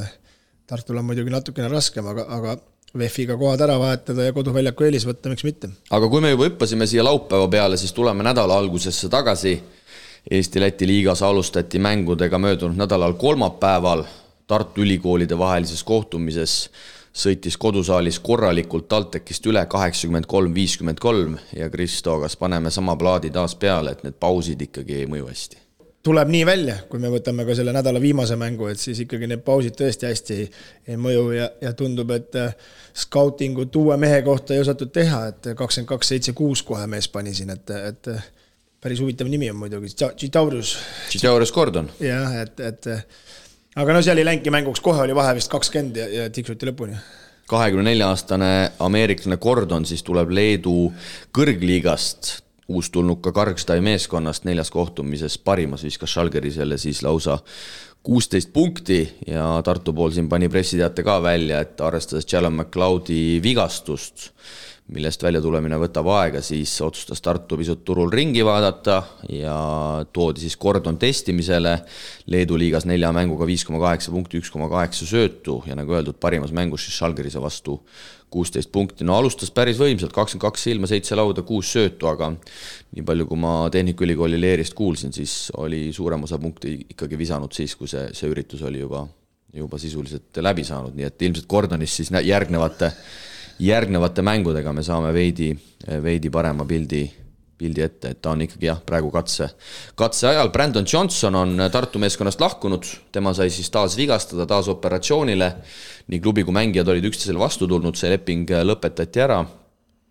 Tartul 0.68 0.98
on 1.00 1.06
muidugi 1.08 1.32
natukene 1.32 1.70
raskem, 1.72 2.10
aga, 2.10 2.26
aga 2.36 2.58
VEF-iga 2.98 3.38
kohad 3.38 3.62
ära 3.62 3.80
vahetada 3.80 4.30
ja 4.30 4.34
koduväljaku 4.34 4.88
eelis 4.88 5.06
võtta, 5.08 5.30
miks 5.30 5.44
mitte. 5.44 5.70
aga 5.92 6.10
kui 6.10 6.22
me 6.24 6.32
juba 6.32 6.48
hüppasime 6.48 6.88
siia 6.88 7.04
laupäeva 7.04 7.48
peale, 7.52 7.78
siis 7.78 7.94
tuleme 7.94 8.24
nädala 8.24 8.58
algusesse 8.58 9.10
tagasi. 9.10 9.58
Eesti-Läti 10.32 10.88
liigas 10.88 11.22
alustati 11.24 11.80
mängudega 11.80 12.40
möödunud 12.40 12.76
nädalal 12.76 13.14
kolmapäeval 13.16 14.04
Tartu 14.48 14.82
ülikoolide 14.84 15.38
vahelises 15.40 15.84
kohtumises 15.84 16.70
sõitis 17.18 17.58
kodusaalis 17.60 18.20
korralikult 18.24 18.88
TalTechist 18.92 19.48
üle 19.50 19.64
kaheksakümmend 19.68 20.28
kolm, 20.30 20.54
viiskümmend 20.56 21.00
kolm 21.04 21.38
ja 21.56 21.70
Kristo, 21.74 22.20
kas 22.22 22.38
paneme 22.40 22.72
sama 22.72 22.96
plaadi 22.96 23.32
taas 23.34 23.56
peale, 23.56 23.96
et 23.96 24.04
need 24.06 24.20
pausid 24.20 24.62
ikkagi 24.70 25.02
ei 25.02 25.10
mõju 25.10 25.28
hästi? 25.32 25.67
Tuleb 26.04 26.30
nii 26.32 26.46
välja, 26.48 26.78
kui 26.90 27.02
me 27.04 27.10
võtame 27.12 27.46
ka 27.48 27.56
selle 27.58 27.74
nädala 27.76 28.00
viimase 28.02 28.38
mängu, 28.40 28.70
et 28.72 28.80
siis 28.80 29.00
ikkagi 29.04 29.28
need 29.30 29.44
pausid 29.46 29.76
tõesti 29.78 30.08
hästi 30.08 30.38
ei, 30.38 30.48
ei 30.94 31.00
mõju 31.02 31.26
ja, 31.36 31.50
ja 31.62 31.74
tundub, 31.78 32.12
et 32.16 32.38
äh, 32.40 32.56
skautingut 32.96 33.76
uue 33.76 33.98
mehe 34.00 34.22
kohta 34.26 34.56
ei 34.56 34.64
osatud 34.64 34.94
teha, 34.94 35.26
et 35.34 35.52
kakskümmend 35.58 35.92
kaks, 35.92 36.14
seitse, 36.14 36.36
kuus 36.38 36.64
kohe 36.68 36.88
mees 36.88 37.10
pani 37.12 37.36
siin, 37.36 37.52
et, 37.54 37.76
et 37.92 38.12
päris 38.82 39.04
huvitav 39.04 39.30
nimi 39.32 39.52
on 39.52 39.60
muidugi, 39.60 39.92
Tšitaurus. 39.98 40.78
Tšitaurus 41.10 41.52
Gordon. 41.52 41.92
jah, 42.00 42.40
et, 42.44 42.60
et 42.60 42.92
aga 43.76 43.94
no 43.98 44.02
seal 44.06 44.22
ei 44.22 44.28
läinudki 44.30 44.54
mänguks, 44.54 44.84
kohe 44.86 45.04
oli 45.04 45.16
vahe 45.18 45.36
vist 45.38 45.52
kakskümmend 45.52 46.04
ja, 46.04 46.10
ja 46.22 46.30
tiksuti 46.34 46.72
lõpuni 46.72 46.98
kahekümne 47.48 47.86
nelja 47.88 48.10
aastane 48.12 48.50
ameeriklane 48.84 49.38
Gordon 49.40 49.86
siis 49.88 50.04
tuleb 50.04 50.34
Leedu 50.36 50.90
kõrgliigast 51.36 52.34
uustulnuka 52.68 53.32
Kargstai 53.32 53.82
meeskonnast 53.82 54.46
neljas 54.48 54.72
kohtumises 54.72 55.38
parimas 55.38 55.84
viskas 55.88 56.12
Schalgerisele 56.12 56.78
siis 56.78 57.04
lausa 57.04 57.40
kuusteist 58.04 58.54
punkti 58.54 59.02
ja 59.28 59.62
Tartu 59.64 59.94
pool 59.94 60.14
siin 60.16 60.30
pani 60.30 60.50
pressiteate 60.50 61.04
ka 61.04 61.20
välja, 61.24 61.60
et 61.64 61.82
arvestades 61.82 62.28
Callum 62.28 62.62
McLeodi 62.62 63.42
vigastust, 63.44 64.30
millest 64.96 65.24
väljatulemine 65.24 65.80
võtab 65.82 66.08
aega, 66.16 66.42
siis 66.44 66.72
otsustas 66.84 67.24
Tartu 67.24 67.58
pisut 67.60 67.84
turul 67.88 68.12
ringi 68.12 68.46
vaadata 68.48 69.02
ja 69.32 69.58
toodi 70.16 70.46
siis 70.46 70.56
Gordon 70.60 71.00
testimisele. 71.00 71.74
Leedu 72.32 72.60
liigas 72.60 72.88
nelja 72.88 73.12
mänguga 73.16 73.48
viis 73.48 73.68
koma 73.68 73.82
kaheksa 73.84 74.16
punkti, 74.16 74.40
üks 74.40 74.52
koma 74.54 74.72
kaheksa 74.72 75.08
söötu 75.08 75.62
ja 75.68 75.76
nagu 75.76 75.96
öeldud, 75.96 76.20
parimas 76.20 76.56
mängus 76.56 76.88
siis 76.88 76.96
Schalgerise 77.00 77.44
vastu 77.44 77.82
kuusteist 78.34 78.72
punkti, 78.72 79.06
no 79.08 79.16
alustas 79.16 79.52
päris 79.56 79.78
võimsalt, 79.80 80.12
kakskümmend 80.16 80.44
kaks 80.44 80.66
silma, 80.68 80.90
seitse 80.90 81.16
lauda, 81.16 81.44
kuus 81.48 81.70
söötu, 81.72 82.10
aga 82.10 82.34
nii 82.34 83.06
palju, 83.08 83.28
kui 83.30 83.40
ma 83.40 83.54
Tehnikaülikooli 83.72 84.40
leerist 84.42 84.76
kuulsin, 84.78 85.14
siis 85.16 85.48
oli 85.58 85.88
suurem 85.96 86.26
osa 86.28 86.40
punkti 86.42 86.74
ikkagi 86.92 87.20
visanud 87.20 87.56
siis, 87.56 87.78
kui 87.80 87.88
see, 87.92 88.10
see 88.18 88.32
üritus 88.32 88.66
oli 88.68 88.84
juba, 88.84 89.06
juba 89.56 89.80
sisuliselt 89.80 90.42
läbi 90.44 90.68
saanud, 90.68 90.96
nii 90.98 91.08
et 91.08 91.28
ilmselt 91.30 91.48
Gordonis 91.48 91.96
siis 92.02 92.12
järgnevate, 92.12 92.92
järgnevate 93.64 94.26
mängudega 94.28 94.76
me 94.76 94.84
saame 94.84 95.14
veidi, 95.16 95.54
veidi 96.04 96.34
parema 96.34 96.68
pildi 96.68 97.06
pildi 97.58 97.82
ette, 97.82 98.12
et 98.14 98.22
ta 98.22 98.32
on 98.36 98.42
ikkagi 98.46 98.70
jah, 98.70 98.80
praegu 98.86 99.10
katse, 99.14 99.50
katse 99.98 100.28
ajal. 100.30 100.52
Brandon 100.54 100.86
Johnson 100.86 101.36
on 101.36 101.66
Tartu 101.74 102.00
meeskonnast 102.02 102.42
lahkunud, 102.42 102.86
tema 103.12 103.34
sai 103.38 103.50
siis 103.54 103.70
taas 103.74 103.98
vigastada, 103.98 104.46
taas 104.50 104.70
operatsioonile. 104.72 105.52
nii 106.08 106.20
klubi 106.24 106.44
kui 106.48 106.54
mängijad 106.56 106.88
olid 106.88 107.06
üksteisele 107.10 107.40
vastu 107.40 107.68
tulnud, 107.68 107.98
see 107.98 108.10
leping 108.14 108.50
lõpetati 108.64 109.24
ära. 109.24 109.46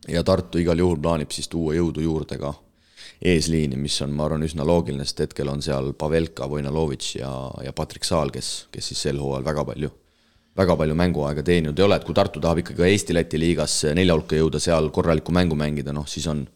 ja 0.08 0.22
Tartu 0.22 0.58
igal 0.58 0.78
juhul 0.78 0.98
plaanib 1.02 1.30
siis 1.30 1.48
tuua 1.48 1.74
jõudu 1.74 2.00
juurde 2.00 2.38
ka 2.38 2.54
eesliini, 3.22 3.76
mis 3.76 3.96
on, 4.02 4.12
ma 4.12 4.26
arvan, 4.26 4.42
üsna 4.44 4.64
loogiline, 4.66 5.04
sest 5.04 5.22
hetkel 5.24 5.48
on 5.48 5.62
seal 5.62 5.92
Pavelka, 5.98 6.48
Vojnalovitš 6.50 7.14
ja, 7.16 7.30
ja 7.64 7.72
Patrik 7.72 8.04
Saal, 8.04 8.30
kes, 8.30 8.66
kes 8.70 8.92
siis 8.92 9.06
sel 9.08 9.22
hooajal 9.22 9.46
väga 9.46 9.64
palju 9.64 9.90
väga 10.56 10.76
palju 10.76 10.94
mänguaega 10.96 11.42
teeninud 11.44 11.78
ei 11.78 11.84
ole, 11.84 11.98
et 11.98 12.04
kui 12.06 12.16
Tartu 12.16 12.40
tahab 12.40 12.62
ikkagi 12.62 12.80
ka 12.80 12.88
Eesti-Läti 12.88 13.40
liigas 13.40 13.74
nelja 13.96 14.16
hulka 14.16 14.38
jõuda, 14.38 14.60
seal 14.62 14.88
korralikku 14.94 15.34
mängu 15.36 15.56
mängida, 15.58 15.92
noh 15.92 16.06
siis 16.08 16.26
on 16.32 16.46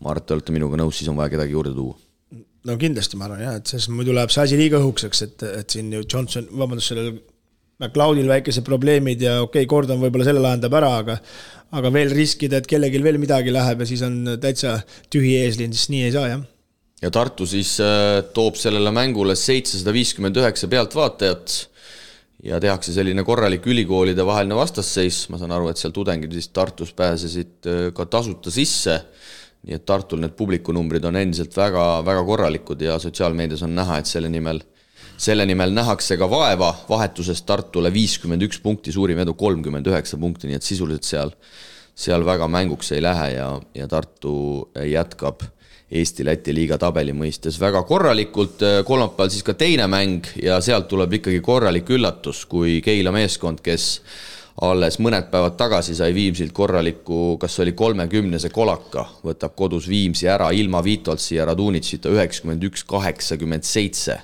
ma 0.00 0.10
arvan, 0.10 0.22
et 0.22 0.28
te 0.28 0.36
olete 0.36 0.56
minuga 0.56 0.80
nõus, 0.80 0.98
siis 0.98 1.10
on 1.12 1.20
vaja 1.20 1.34
kedagi 1.36 1.56
juurde 1.56 1.74
tuua. 1.76 1.96
no 2.64 2.76
kindlasti, 2.80 3.20
ma 3.20 3.28
arvan 3.28 3.44
jah, 3.44 3.60
et 3.60 3.70
selles 3.70 3.90
muidu 3.92 4.16
läheb 4.16 4.32
see 4.34 4.46
asi 4.46 4.58
liiga 4.60 4.80
õhukeseks, 4.82 5.22
et, 5.28 5.46
et 5.62 5.76
siin 5.76 5.92
ju 5.92 6.02
Johnson, 6.04 6.48
vabandust, 6.52 6.92
sellel 6.92 7.14
McLeodil 7.82 8.30
väikesed 8.30 8.64
probleemid 8.66 9.22
ja 9.24 9.40
okei 9.42 9.64
okay,, 9.64 9.70
Gordon 9.70 10.00
võib-olla 10.02 10.28
selle 10.28 10.42
lahendab 10.42 10.76
ära, 10.78 10.92
aga 11.02 11.18
aga 11.74 11.90
veel 11.94 12.12
riskida, 12.14 12.60
et 12.60 12.68
kellelgi 12.70 13.00
veel 13.02 13.18
midagi 13.18 13.52
läheb 13.54 13.82
ja 13.82 13.88
siis 13.88 14.02
on 14.06 14.36
täitsa 14.40 14.76
tühi 15.12 15.34
eesliin, 15.40 15.74
siis 15.74 15.90
nii 15.90 16.04
ei 16.06 16.14
saa, 16.14 16.28
jah. 16.30 16.42
ja 17.02 17.10
Tartu 17.14 17.46
siis 17.50 17.76
äh, 17.82 18.22
toob 18.36 18.58
sellele 18.60 18.92
mängule 18.94 19.36
seitsesada 19.38 19.94
viiskümmend 19.96 20.38
üheksa 20.38 20.70
pealtvaatajat 20.70 21.56
ja 22.44 22.60
tehakse 22.62 22.94
selline 22.94 23.24
korralik 23.26 23.66
ülikoolide 23.66 24.26
vaheline 24.26 24.56
vastasseis, 24.58 25.24
ma 25.32 25.40
saan 25.40 25.54
aru, 25.56 25.70
et 25.72 25.80
seal 25.80 25.94
tudengid 25.96 26.32
vist 26.34 26.52
Tartus 26.54 26.94
pääsesid 26.96 27.70
äh, 27.70 27.88
ka 27.96 28.06
tasuta 28.06 28.54
sisse 28.54 29.00
nii 29.64 29.76
et 29.78 29.84
Tartul 29.88 30.20
need 30.22 30.34
publikunumbrid 30.36 31.04
on 31.08 31.16
endiselt 31.16 31.54
väga, 31.56 31.84
väga 32.04 32.24
korralikud 32.28 32.82
ja 32.84 32.98
sotsiaalmeedias 33.00 33.64
on 33.64 33.74
näha, 33.76 33.98
et 34.00 34.10
selle 34.10 34.28
nimel, 34.32 34.60
selle 35.16 35.46
nimel 35.48 35.72
nähakse 35.72 36.18
ka 36.20 36.28
vaeva, 36.30 36.72
vahetusest 36.88 37.46
Tartule 37.48 37.92
viiskümmend 37.94 38.44
üks 38.44 38.60
punkti, 38.64 38.92
suurim 38.92 39.22
edu 39.24 39.36
kolmkümmend 39.40 39.88
üheksa 39.88 40.20
punkti, 40.20 40.50
nii 40.50 40.60
et 40.60 40.66
sisuliselt 40.66 41.08
seal, 41.08 41.34
seal 41.94 42.26
väga 42.26 42.48
mänguks 42.50 42.92
ei 42.92 43.02
lähe 43.04 43.30
ja, 43.38 43.48
ja 43.74 43.88
Tartu 43.88 44.34
jätkab 44.84 45.46
Eesti-Läti 45.94 46.54
liiga 46.56 46.78
tabeli 46.80 47.12
mõistes 47.14 47.58
väga 47.60 47.84
korralikult, 47.86 48.62
kolmapäeval 48.88 49.30
siis 49.30 49.44
ka 49.46 49.54
teine 49.54 49.86
mäng 49.90 50.26
ja 50.42 50.56
sealt 50.64 50.88
tuleb 50.90 51.20
ikkagi 51.20 51.42
korralik 51.44 51.90
üllatus, 51.94 52.44
kui 52.50 52.80
Keila 52.84 53.12
meeskond, 53.14 53.60
kes 53.62 54.00
alles 54.62 55.00
mõned 55.02 55.30
päevad 55.32 55.56
tagasi 55.58 55.96
sai 55.98 56.14
Viimsilt 56.14 56.52
korraliku, 56.54 57.36
kas 57.42 57.56
oli 57.62 57.74
kolmekümnese 57.76 58.52
kolaka, 58.54 59.06
võtab 59.26 59.56
kodus 59.58 59.88
Viimsi 59.90 60.28
ära 60.30 60.50
ilma 60.54 60.82
Vitoltsi 60.84 61.38
ja 61.38 61.48
Radunitšita 61.50 62.12
üheksakümmend 62.14 62.68
üks, 62.70 62.86
kaheksakümmend 62.86 63.66
seitse. 63.66 64.20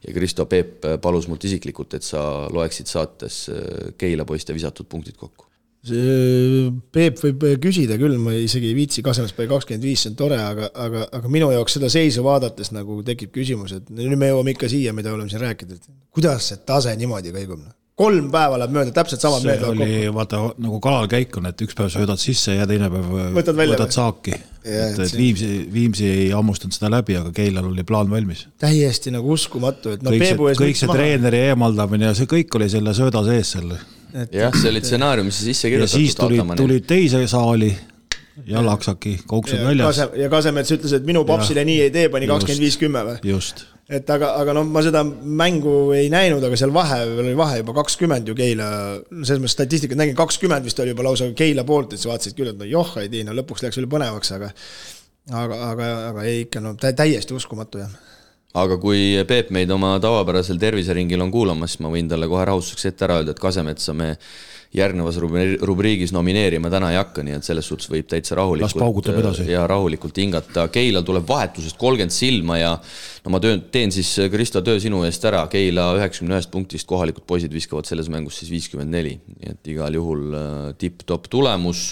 ja 0.00 0.14
Kristo 0.16 0.46
Peep 0.46 0.86
palus 1.02 1.28
mult 1.28 1.44
isiklikult, 1.44 1.94
et 1.94 2.02
sa 2.02 2.48
loeksid 2.48 2.88
saates 2.88 3.48
äh, 3.52 3.92
Keila 3.98 4.24
poiste 4.24 4.54
visatud 4.56 4.88
punktid 4.88 5.16
kokku. 5.16 5.44
see 5.84 6.70
Peep 6.92 7.20
võib 7.20 7.44
küsida 7.60 7.98
küll, 8.00 8.16
ma 8.16 8.32
isegi 8.32 8.72
ei 8.72 8.74
viitsi, 8.74 9.02
Kaselas 9.04 9.36
pani 9.36 9.48
kakskümmend 9.52 9.84
viis, 9.84 10.06
see 10.06 10.14
on 10.14 10.16
tore, 10.16 10.38
aga, 10.40 10.70
aga, 10.72 11.04
aga 11.20 11.28
minu 11.28 11.50
jaoks 11.52 11.76
seda 11.76 11.92
seisu 11.92 12.24
vaadates 12.24 12.72
nagu 12.72 13.02
tekib 13.04 13.32
küsimus, 13.36 13.76
et 13.76 13.92
nüüd 13.92 14.16
me 14.16 14.32
jõuame 14.32 14.56
ikka 14.56 14.72
siia, 14.72 14.96
mida 14.96 15.12
oleme 15.12 15.28
siin 15.28 15.44
rääkinud, 15.44 15.76
et 15.76 15.92
kuidas 16.16 16.48
see 16.48 16.64
tase 16.64 16.96
niimoodi 16.96 17.36
kõigub 17.36 17.60
noh 17.60 17.76
kolm 18.00 18.30
päeva 18.32 18.58
läheb 18.60 18.72
mööda, 18.74 18.94
täpselt 18.96 19.22
samad 19.22 19.44
mehed 19.44 19.64
oli 19.66 19.86
kokku. 19.86 20.14
vaata 20.16 20.40
nagu 20.64 20.80
kalal 20.84 21.08
käik 21.10 21.36
on, 21.40 21.48
et 21.50 21.64
üks 21.64 21.76
päev 21.76 21.90
söödad 21.92 22.20
sisse 22.22 22.56
ja 22.56 22.66
teine 22.68 22.88
päev 22.92 23.10
võtad, 23.36 23.56
välja, 23.58 23.76
võtad 23.76 23.94
saaki. 23.96 24.36
et, 24.64 25.00
et 25.04 25.16
Viimsi, 25.16 25.50
Viimsi 25.72 26.08
ei 26.08 26.30
hammustanud 26.32 26.76
seda 26.76 26.90
läbi, 26.96 27.18
aga 27.20 27.32
Keilal 27.36 27.68
oli 27.70 27.84
plaan 27.86 28.10
valmis. 28.12 28.46
täiesti 28.62 29.12
nagu 29.14 29.36
uskumatu, 29.36 29.96
et 29.96 30.04
no 30.06 30.14
kõik 30.14 30.26
see, 30.30 30.56
kõik 30.62 30.80
see 30.80 30.92
treeneri 30.92 31.44
eemaldamine 31.50 32.10
ja 32.10 32.16
see 32.16 32.30
kõik 32.30 32.56
oli 32.60 32.70
selle 32.72 32.94
sööda 32.96 33.24
sees 33.28 33.54
seal. 33.56 33.74
jah, 34.32 34.56
see 34.56 34.72
oli 34.72 34.84
stsenaariumisse 34.84 35.44
sisse 35.50 35.72
kirjutatud. 35.72 36.00
ja 36.00 36.06
siis 36.06 36.18
tulid, 36.20 36.56
tulid 36.62 36.88
teise 36.88 37.26
saali 37.30 37.74
ja 38.48 38.62
Laksaki 38.64 39.18
kauksud 39.28 39.60
väljas. 39.66 40.00
ja 40.16 40.30
Kasemets 40.32 40.72
ütles, 40.78 40.96
et 40.96 41.04
minu 41.04 41.26
papsile 41.28 41.66
nii 41.68 41.84
ei 41.88 41.92
tee, 41.94 42.08
pani 42.08 42.30
kakskümmend 42.30 42.64
viis 42.64 42.80
kümme 42.80 43.04
või? 43.10 43.20
just 43.34 43.66
et 43.90 44.10
aga, 44.14 44.34
aga 44.38 44.54
noh, 44.54 44.68
ma 44.70 44.82
seda 44.86 45.02
mängu 45.04 45.90
ei 45.96 46.06
näinud, 46.12 46.44
aga 46.46 46.58
seal 46.58 46.72
vahe, 46.74 47.00
oli 47.24 47.34
vahe 47.38 47.58
juba 47.60 47.74
kakskümmend 47.80 48.30
ju 48.30 48.36
Keila, 48.38 48.68
selles 49.22 49.42
mõttes 49.42 49.56
statistikat 49.58 49.98
nägin, 49.98 50.16
kakskümmend 50.18 50.66
vist 50.66 50.78
oli 50.82 50.94
juba 50.94 51.08
lausa 51.08 51.26
Keila 51.36 51.66
poolt, 51.66 51.96
et 51.96 52.02
sa 52.02 52.12
vaatasid 52.12 52.38
küll, 52.38 52.52
et 52.52 52.60
no 52.60 52.68
joh, 52.68 52.94
ei 53.02 53.10
tea, 53.10 53.26
no 53.26 53.34
lõpuks 53.36 53.66
läks 53.66 53.80
veel 53.80 53.90
põnevaks, 53.90 54.32
aga 54.38 54.52
aga, 55.30 55.58
aga, 55.70 55.90
aga 56.10 56.24
ei 56.28 56.44
ikka 56.46 56.62
no 56.62 56.76
täiesti 56.78 57.36
uskumatu 57.36 57.82
jah. 57.82 57.98
Aga 58.60 58.80
kui 58.82 59.14
Peep 59.30 59.52
meid 59.54 59.70
oma 59.70 59.92
tavapärasel 60.02 60.58
terviseringil 60.58 61.22
on 61.22 61.30
kuulamas, 61.30 61.76
siis 61.76 61.84
ma 61.84 61.92
võin 61.92 62.08
talle 62.10 62.26
kohe 62.30 62.46
rahustuseks 62.48 62.88
ette 62.90 63.06
ära 63.06 63.20
öelda, 63.20 63.34
et 63.34 63.42
Kasemetsa 63.42 63.94
me 63.94 64.14
järgnevas 64.70 65.16
rubriigis 65.66 66.12
nomineerima 66.14 66.70
täna 66.70 66.92
ei 66.92 66.98
hakka, 67.00 67.24
nii 67.26 67.34
et 67.40 67.46
selles 67.46 67.66
suhtes 67.66 67.88
võib 67.90 68.06
täitsa 68.10 68.36
rahulikult 68.38 69.40
ja 69.48 69.64
rahulikult 69.66 70.18
hingata. 70.22 70.68
Keilal 70.70 71.02
tuleb 71.06 71.26
vahetusest 71.26 71.74
kolmkümmend 71.80 72.14
silma 72.14 72.58
ja 72.60 72.70
no 73.24 73.32
ma 73.34 73.40
töön, 73.42 73.64
teen 73.74 73.90
siis, 73.94 74.12
Kristo, 74.30 74.62
töö 74.62 74.78
sinu 74.82 75.02
eest 75.08 75.24
ära. 75.26 75.42
Keila 75.50 75.88
üheksakümne 75.98 76.36
ühest 76.36 76.52
punktist 76.54 76.86
kohalikud 76.90 77.26
poisid 77.26 77.54
viskavad 77.54 77.88
selles 77.90 78.06
mängus 78.14 78.38
siis 78.38 78.52
viiskümmend 78.54 78.94
neli, 78.94 79.16
nii 79.40 79.56
et 79.56 79.72
igal 79.74 79.98
juhul 79.98 80.36
äh, 80.38 80.52
tipp-topp 80.78 81.26
tulemus. 81.32 81.88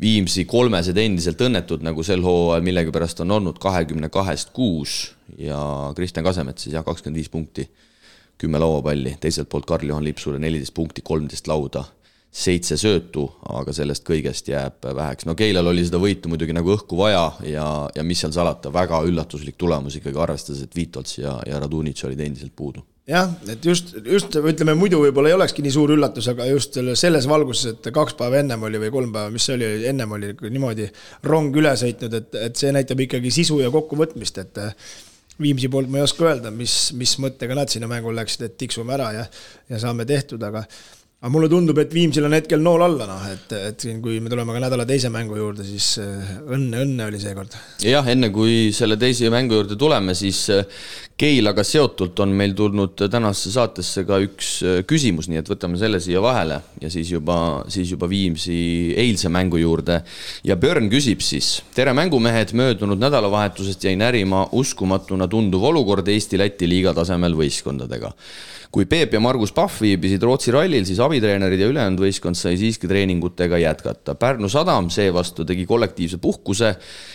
Viimsi 0.00 0.46
kolmesed 0.48 0.96
endiselt 0.96 1.44
õnnetud, 1.44 1.84
nagu 1.84 2.04
sel 2.04 2.24
hooajal 2.24 2.64
millegipärast 2.64 3.20
on 3.26 3.36
olnud, 3.36 3.60
kahekümne 3.60 4.08
kahest 4.12 4.54
kuus 4.56 5.02
ja 5.36 5.60
Kristjan 5.96 6.24
Kasemets 6.24 6.64
siis 6.64 6.78
jah, 6.78 6.84
kakskümmend 6.86 7.20
viis 7.20 7.28
punkti 7.28 7.68
kümme 8.40 8.60
lauapalli, 8.60 9.14
teiselt 9.20 9.48
poolt 9.52 9.68
Karl-Juhan 9.68 10.04
Lipsule 10.04 10.40
neliteist 10.40 10.74
punkti, 10.76 11.04
kolmteist 11.04 11.48
lauda 11.48 11.84
seitse 12.36 12.76
söötu, 12.76 13.24
aga 13.48 13.72
sellest 13.72 14.04
kõigest 14.04 14.48
jääb 14.50 14.84
väheks. 14.84 15.24
no 15.24 15.34
Keilal 15.38 15.70
oli 15.70 15.84
seda 15.86 16.00
võitu 16.00 16.28
muidugi 16.28 16.52
nagu 16.56 16.74
õhku 16.74 16.98
vaja 16.98 17.30
ja, 17.48 17.64
ja 17.96 18.02
mis 18.04 18.20
seal 18.20 18.34
salata, 18.34 18.72
väga 18.72 19.00
üllatuslik 19.08 19.56
tulemus 19.56 19.96
ikkagi, 19.96 20.20
arvestades, 20.20 20.66
et 20.66 20.76
Vitolts 20.76 21.16
ja, 21.16 21.38
ja 21.48 21.60
Radunitš 21.62 22.04
olid 22.08 22.20
endiselt 22.26 22.52
puudu. 22.56 22.84
jah, 23.08 23.32
et 23.48 23.64
just, 23.64 23.94
just 24.04 24.36
ütleme, 24.36 24.74
muidu 24.76 25.00
võib-olla 25.00 25.32
ei 25.32 25.38
olekski 25.38 25.64
nii 25.64 25.72
suur 25.78 25.94
üllatus, 25.96 26.28
aga 26.34 26.48
just 26.50 26.76
selles 27.00 27.28
valguses, 27.30 27.72
et 27.72 27.88
kaks 27.94 28.18
päeva 28.20 28.42
ennem 28.42 28.68
oli 28.68 28.82
või 28.84 28.92
kolm 28.98 29.16
päeva, 29.16 29.32
mis 29.32 29.48
see 29.48 29.56
oli, 29.56 29.70
ennem 29.88 30.12
oli 30.18 30.34
niimoodi 30.44 30.90
rong 31.30 31.56
üle 31.56 31.72
sõitnud, 31.80 32.20
et, 32.20 32.40
et 32.50 32.60
see 32.60 32.74
näitab 32.76 33.00
ikkagi 33.06 33.32
sisu 33.32 33.62
ja 33.64 33.72
kokkuvõtmist, 33.72 34.44
et 34.44 34.64
Viimsi 35.36 35.68
poolt 35.68 35.90
ma 35.92 35.98
ei 36.00 36.06
oska 36.06 36.24
öelda, 36.24 36.48
mis, 36.48 36.94
mis 36.96 37.10
mõttega 37.20 37.52
nad 37.52 37.68
sinna 37.68 37.84
mängule 37.90 38.16
läksid, 38.22 38.46
et 38.46 38.54
tiksume 38.56 38.94
ära 38.96 39.10
ja, 39.12 39.24
ja 39.68 39.80
saame 39.82 40.06
tehtud, 40.08 40.40
aga 40.40 40.62
aga 41.16 41.30
mulle 41.32 41.48
tundub, 41.48 41.78
et 41.80 41.94
Viimsil 41.96 42.26
on 42.28 42.34
hetkel 42.36 42.60
nool 42.60 42.82
alla, 42.84 43.06
noh, 43.08 43.22
et, 43.32 43.52
et 43.56 43.80
siin, 43.86 44.02
kui 44.04 44.18
me 44.20 44.28
tuleme 44.28 44.52
ka 44.52 44.60
nädala 44.60 44.84
teise 44.84 45.08
mängu 45.08 45.38
juurde, 45.38 45.64
siis 45.64 45.94
äh, 46.02 46.34
õnne, 46.52 46.82
õnne 46.84 47.06
oli 47.08 47.20
seekord. 47.22 47.54
jah, 47.80 48.04
enne 48.12 48.28
kui 48.34 48.68
selle 48.76 48.98
teise 49.00 49.30
mängu 49.32 49.56
juurde 49.56 49.78
tuleme, 49.80 50.12
siis 50.18 50.42
äh, 50.52 50.66
Keilaga 51.16 51.62
seotult 51.64 52.20
on 52.20 52.34
meil 52.36 52.52
tulnud 52.52 53.00
tänasesse 53.08 53.54
saatesse 53.54 54.04
ka 54.04 54.18
üks 54.20 54.50
äh, 54.60 54.82
küsimus, 54.84 55.30
nii 55.32 55.40
et 55.40 55.48
võtame 55.48 55.80
selle 55.80 56.02
siia 56.04 56.20
vahele 56.20 56.58
ja 56.82 56.90
siis 56.92 57.14
juba, 57.14 57.38
siis 57.72 57.94
juba 57.94 58.10
Viimsi 58.12 58.58
eilse 59.00 59.32
mängu 59.32 59.62
juurde. 59.62 60.02
ja 60.44 60.58
Björn 60.60 60.90
küsib 60.92 61.24
siis, 61.24 61.62
tere 61.72 61.96
mängumehed, 61.96 62.52
möödunud 62.52 63.00
nädalavahetusest 63.00 63.88
jäi 63.88 63.96
närima 63.96 64.50
uskumatuna 64.52 65.30
tunduv 65.32 65.64
olukord 65.72 66.12
Eesti-Läti 66.12 66.68
liiga 66.68 66.92
tasemel 66.92 67.40
võistkondadega 67.40 68.12
kui 68.76 68.84
Peep 68.84 69.14
ja 69.16 69.20
Margus 69.24 69.54
Pahv 69.56 69.78
viibisid 69.80 70.20
Rootsi 70.26 70.52
rallil, 70.52 70.84
siis 70.84 70.98
abitreenerid 71.00 71.62
ja 71.62 71.68
ülejäänud 71.70 72.02
võistkond 72.02 72.36
sai 72.36 72.58
siiski 72.60 72.84
treeningutega 72.90 73.56
jätkata. 73.62 74.12
Pärnu 74.20 74.50
sadam 74.52 74.90
seevastu 74.92 75.46
tegi 75.48 75.64
kollektiivse 75.64 76.18
puhkuse, 76.20 76.74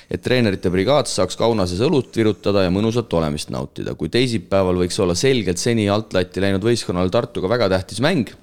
et 0.10 0.24
treenerite 0.26 0.72
brigaad 0.74 1.12
saaks 1.12 1.38
Kaunases 1.38 1.84
õlut 1.86 2.18
virutada 2.18 2.66
ja 2.66 2.74
mõnusat 2.74 3.14
olemist 3.14 3.54
nautida. 3.54 3.94
kui 3.94 4.10
teisipäeval 4.10 4.82
võiks 4.82 4.98
olla 5.06 5.14
selgelt 5.14 5.62
seni 5.62 5.86
altlatti 5.90 6.42
läinud 6.42 6.66
võistkonnal 6.66 7.14
Tartuga 7.14 7.52
väga 7.54 7.70
tähtis 7.76 8.02
mäng, 8.02 8.34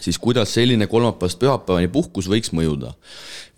siis 0.00 0.18
kuidas 0.18 0.54
selline 0.54 0.86
kolmapäevast 0.86 1.38
pühapäevani 1.40 1.90
puhkus 1.92 2.28
võiks 2.30 2.52
mõjuda. 2.54 2.92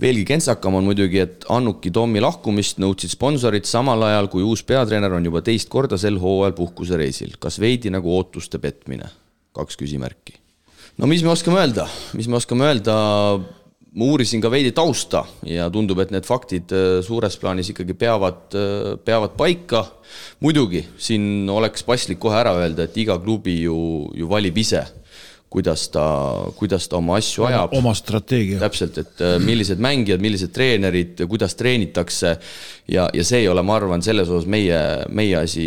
veelgi 0.01 0.25
kentsakam 0.25 0.75
on 0.75 0.85
muidugi, 0.89 1.21
et 1.21 1.45
Annuki 1.49 1.91
Tommi 1.91 2.21
lahkumist 2.21 2.81
nõudsid 2.81 3.13
sponsorid 3.13 3.69
samal 3.69 4.03
ajal, 4.03 4.29
kui 4.33 4.43
uus 4.43 4.63
peatreener 4.63 5.13
on 5.13 5.25
juba 5.25 5.43
teist 5.43 5.69
korda 5.69 5.99
sel 5.99 6.19
hooajal 6.19 6.57
puhkusereisil. 6.57 7.37
kas 7.39 7.61
veidi 7.61 7.91
nagu 7.91 8.17
ootuste 8.17 8.59
petmine? 8.59 9.11
kaks 9.53 9.77
küsimärki. 9.77 10.39
no 10.99 11.07
mis 11.07 11.23
me 11.23 11.31
oskame 11.31 11.61
öelda, 11.61 11.89
mis 12.15 12.29
me 12.29 12.37
oskame 12.37 12.65
öelda, 12.65 12.95
ma 13.93 14.07
uurisin 14.07 14.41
ka 14.41 14.51
veidi 14.51 14.73
tausta 14.73 15.25
ja 15.45 15.69
tundub, 15.71 15.99
et 15.99 16.13
need 16.15 16.25
faktid 16.25 16.73
äh, 16.73 17.01
suures 17.03 17.37
plaanis 17.37 17.73
ikkagi 17.73 17.95
peavad, 17.95 18.47
äh, 18.55 18.97
peavad 19.05 19.37
paika. 19.37 19.85
muidugi, 20.41 20.85
siin 20.99 21.51
oleks 21.51 21.85
paslik 21.85 22.19
kohe 22.19 22.39
ära 22.39 22.55
öelda, 22.59 22.87
et 22.87 22.97
iga 22.97 23.19
klubi 23.19 23.61
ju, 23.63 24.11
ju 24.15 24.29
valib 24.29 24.57
ise 24.59 24.87
kuidas 25.51 25.89
ta, 25.91 26.05
kuidas 26.57 26.87
ta 26.89 26.97
oma 27.01 27.17
asju 27.19 27.45
ajab. 27.49 27.73
oma 27.75 27.93
strateegia. 27.95 28.61
täpselt, 28.63 28.99
et 29.03 29.23
äh, 29.27 29.37
millised 29.43 29.83
mängijad, 29.83 30.23
millised 30.23 30.53
treenerid, 30.55 31.25
kuidas 31.29 31.57
treenitakse 31.59 32.37
ja, 32.89 33.09
ja 33.13 33.25
see 33.27 33.43
ei 33.43 33.49
ole, 33.51 33.65
ma 33.67 33.75
arvan, 33.81 34.03
selles 34.07 34.31
osas 34.31 34.47
meie, 34.47 34.79
meie 35.11 35.37
asi 35.43 35.67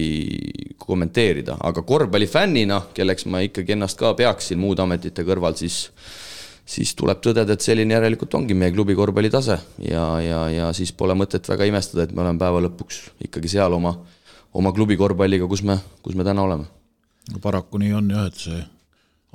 kommenteerida, 0.79 1.57
aga 1.59 1.83
korvpallifännina, 1.83 2.79
kelleks 2.95 3.27
ma 3.27 3.43
ikkagi 3.43 3.75
ennast 3.75 3.99
ka 3.99 4.13
peaksin 4.15 4.61
muude 4.63 4.85
ametite 4.85 5.27
kõrval, 5.27 5.59
siis 5.59 5.89
siis 6.63 6.93
tuleb 6.95 7.19
tõdeda, 7.19 7.57
et 7.57 7.63
selline 7.63 7.91
järelikult 7.91 8.37
ongi 8.39 8.55
meie 8.55 8.71
klubi 8.71 8.95
korvpallitase 8.95 9.57
ja, 9.83 10.05
ja, 10.23 10.43
ja 10.47 10.69
siis 10.71 10.93
pole 10.95 11.11
mõtet 11.19 11.43
väga 11.49 11.67
imestada, 11.67 12.05
et 12.07 12.13
me 12.15 12.23
oleme 12.23 12.39
päeva 12.39 12.61
lõpuks 12.63 13.01
ikkagi 13.27 13.51
seal 13.51 13.75
oma, 13.75 13.97
oma 14.55 14.71
klubi 14.71 14.95
korvpalliga, 14.95 15.49
kus 15.51 15.65
me, 15.67 15.75
kus 15.99 16.15
me 16.15 16.23
täna 16.23 16.47
oleme. 16.47 16.71
paraku 17.43 17.83
nii 17.83 17.99
on 17.99 18.15
jah, 18.15 18.31
et 18.31 18.39
see 18.39 18.61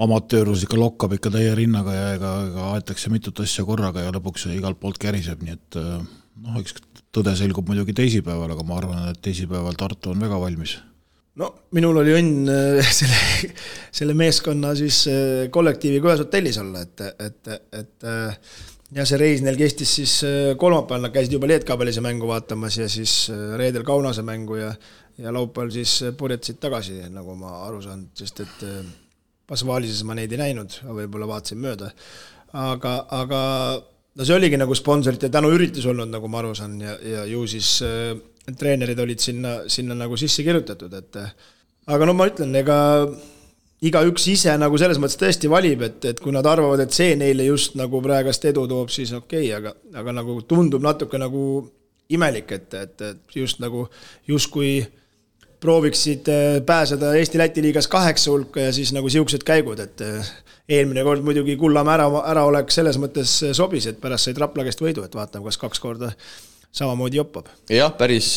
amatöörlus 0.03 0.65
ikka 0.65 0.79
lokkab 0.79 1.17
ikka 1.17 1.33
täie 1.35 1.55
rinnaga 1.59 1.95
ja 1.95 2.11
ega, 2.17 2.33
ega 2.49 2.67
aetakse 2.75 3.11
mitut 3.11 3.41
asja 3.43 3.65
korraga 3.67 4.05
ja 4.05 4.13
lõpuks 4.15 4.47
igalt 4.55 4.79
poolt 4.81 5.01
käriseb, 5.03 5.43
nii 5.43 5.57
et 5.57 5.79
äh, 5.81 5.97
noh, 6.45 6.61
eks 6.61 6.77
tõde 7.15 7.35
selgub 7.39 7.67
muidugi 7.71 7.97
teisipäeval, 7.99 8.53
aga 8.55 8.67
ma 8.67 8.79
arvan, 8.79 9.09
et 9.11 9.19
teisipäeval 9.25 9.79
Tartu 9.79 10.13
on 10.13 10.23
väga 10.23 10.39
valmis. 10.39 10.77
no 11.39 11.51
minul 11.75 11.99
oli 12.05 12.15
õnn 12.15 12.53
äh, 12.53 12.93
selle, 13.01 13.53
selle 14.01 14.15
meeskonna 14.19 14.75
siis 14.79 15.05
äh, 15.11 15.49
kollektiiviga 15.55 16.13
ühes 16.13 16.23
hotellis 16.23 16.61
olla, 16.63 16.85
et, 16.87 17.03
et, 17.19 17.53
et 17.83 18.09
ja 18.95 19.05
see 19.09 19.19
reis 19.21 19.43
neil 19.43 19.59
kestis 19.59 19.97
siis 19.99 20.15
kolmapäeval, 20.63 21.09
nad 21.09 21.17
käisid 21.17 21.35
juba 21.35 21.51
Lietkabelise 21.51 22.05
mängu 22.05 22.31
vaatamas 22.31 22.79
ja 22.79 22.87
siis 22.89 23.25
reedel 23.59 23.83
Kaunase 23.89 24.23
mängu 24.23 24.63
ja 24.63 24.73
ja 25.19 25.33
laupäeval 25.35 25.73
siis 25.75 25.97
purjetasid 26.15 26.61
tagasi, 26.63 27.01
nagu 27.11 27.35
ma 27.35 27.57
aru 27.65 27.81
saan, 27.83 28.05
sest 28.15 28.45
et 28.45 28.61
Pasvalises 29.49 30.03
ma 30.05 30.17
neid 30.19 30.33
ei 30.35 30.41
näinud, 30.43 30.81
võib-olla 30.85 31.29
vaatasin 31.31 31.61
mööda. 31.63 31.93
aga, 32.53 32.95
aga 33.13 33.41
no 34.17 34.25
see 34.27 34.37
oligi 34.37 34.59
nagu 34.61 34.75
sponsorite 34.77 35.31
tänuüritus 35.33 35.87
olnud, 35.89 36.11
nagu 36.13 36.29
ma 36.29 36.43
aru 36.43 36.55
saan, 36.57 36.79
ja, 36.81 36.97
ja 37.01 37.25
ju 37.29 37.47
siis 37.49 37.79
äh, 37.87 38.13
treenerid 38.59 38.99
olid 39.01 39.21
sinna, 39.21 39.59
sinna 39.69 39.97
nagu 39.97 40.17
sisse 40.17 40.45
kirjutatud, 40.47 40.95
et 40.95 41.19
aga 41.89 42.09
no 42.09 42.15
ma 42.17 42.29
ütlen, 42.31 42.55
ega 42.57 42.79
igaüks 43.85 44.27
ise 44.33 44.55
nagu 44.59 44.79
selles 44.81 44.99
mõttes 44.99 45.19
tõesti 45.21 45.51
valib, 45.51 45.83
et, 45.87 46.05
et 46.11 46.21
kui 46.23 46.35
nad 46.35 46.47
arvavad, 46.49 46.83
et 46.83 46.95
see 46.95 47.15
neile 47.19 47.47
just 47.47 47.77
nagu 47.79 48.01
praegast 48.03 48.45
edu 48.51 48.67
toob, 48.71 48.91
siis 48.93 49.13
okei 49.15 49.53
okay,, 49.53 49.53
aga, 49.59 49.75
aga 50.01 50.17
nagu 50.21 50.41
tundub 50.49 50.83
natuke 50.85 51.21
nagu 51.21 51.43
imelik, 52.15 52.53
et, 52.57 52.75
et, 52.75 53.05
et 53.13 53.37
just 53.37 53.63
nagu 53.63 53.87
justkui 54.29 54.81
prooviksid 55.61 56.29
äh, 56.29 56.61
pääseda 56.67 57.15
Eesti-Läti 57.19 57.63
liigas 57.63 57.89
kaheksa 57.89 58.31
hulka 58.31 58.61
ja 58.61 58.73
siis 58.73 58.93
nagu 58.95 59.11
siuksed 59.11 59.45
käigud, 59.47 59.81
et 59.83 60.03
äh, 60.05 60.29
eelmine 60.69 61.03
kord 61.07 61.25
muidugi 61.27 61.57
Kullamäe 61.59 61.97
ära, 61.99 62.07
äraolek 62.33 62.71
selles 62.75 62.99
mõttes 63.01 63.39
äh, 63.47 63.55
sobis, 63.57 63.89
et 63.91 63.99
pärast 64.01 64.29
said 64.29 64.39
Rapla 64.39 64.67
käest 64.69 64.83
võidu, 64.83 65.07
et 65.07 65.19
vaatame, 65.19 65.49
kas 65.49 65.59
kaks 65.59 65.83
korda 65.83 66.13
samamoodi 66.79 67.19
joppab. 67.19 67.49
jah, 67.73 67.91
päris, 67.99 68.37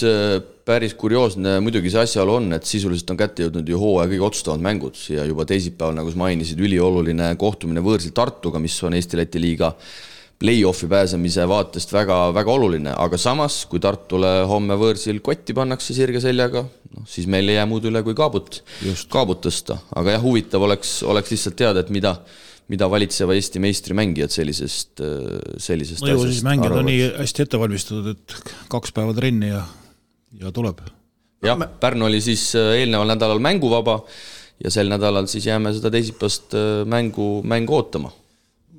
päris 0.65 0.95
kurioosne 0.97 1.59
muidugi 1.61 1.91
see 1.93 2.05
asjaolu 2.07 2.37
on, 2.39 2.53
et 2.57 2.65
sisuliselt 2.65 3.11
on 3.13 3.19
kätte 3.19 3.45
jõudnud 3.45 3.69
ju 3.69 3.81
hooaja 3.81 4.09
kõige 4.13 4.27
otsustavamad 4.29 4.69
mängud 4.69 5.01
ja 5.11 5.27
juba 5.27 5.45
teisipäeval, 5.45 5.97
nagu 5.99 6.13
sa 6.13 6.21
mainisid, 6.23 6.61
ülioluline 6.63 7.33
kohtumine 7.37 7.83
võõrsil 7.85 8.15
Tartuga, 8.17 8.61
mis 8.63 8.77
on 8.87 8.95
Eesti-Läti 8.97 9.43
liiga 9.43 9.75
play-off'i 10.41 10.89
pääsemise 10.89 11.45
vaatest 11.49 11.93
väga, 11.93 12.17
väga 12.33 12.53
oluline, 12.53 12.93
aga 12.97 13.17
samas, 13.21 13.61
kui 13.69 13.81
Tartule 13.83 14.41
homme 14.49 14.77
võõrsil 14.79 15.21
kotti 15.23 15.53
pannakse 15.57 15.93
sirge 15.97 16.21
seljaga, 16.23 16.63
noh 16.95 17.09
siis 17.09 17.27
meil 17.29 17.49
ei 17.51 17.59
jää 17.59 17.67
muud 17.69 17.85
üle, 17.89 18.01
kui 18.05 18.17
kaabut, 18.17 18.61
kaabut 19.11 19.43
tõsta, 19.45 19.77
aga 19.97 20.17
jah, 20.17 20.23
huvitav 20.23 20.65
oleks, 20.65 20.99
oleks 21.07 21.33
lihtsalt 21.35 21.59
teada, 21.61 21.83
et 21.85 21.91
mida, 21.93 22.15
mida 22.71 22.89
valitseva 22.89 23.37
Eesti 23.37 23.61
meistrimängijad 23.63 24.33
sellisest, 24.33 25.03
sellisest 25.61 26.05
no 26.05 26.15
ju 26.15 26.25
siis 26.25 26.41
mängijad 26.47 26.79
on 26.79 26.89
nii 26.89 27.11
hästi 27.19 27.45
ette 27.45 27.61
valmistatud, 27.61 28.15
et 28.15 28.55
kaks 28.71 28.95
päeva 28.97 29.13
trenni 29.17 29.51
ja, 29.51 29.65
ja 30.41 30.53
tuleb. 30.55 30.81
jah, 31.45 31.67
Pärnu 31.81 32.09
oli 32.09 32.21
siis 32.23 32.49
äh, 32.57 32.79
eelneval 32.81 33.13
nädalal 33.13 33.43
mänguvaba 33.43 33.99
ja 34.61 34.73
sel 34.73 34.89
nädalal 34.89 35.29
siis 35.29 35.45
jääme 35.49 35.73
seda 35.77 35.93
teisipäevast 35.93 36.57
äh, 36.57 36.81
mängu, 36.89 37.29
mängu 37.45 37.77
ootama 37.77 38.13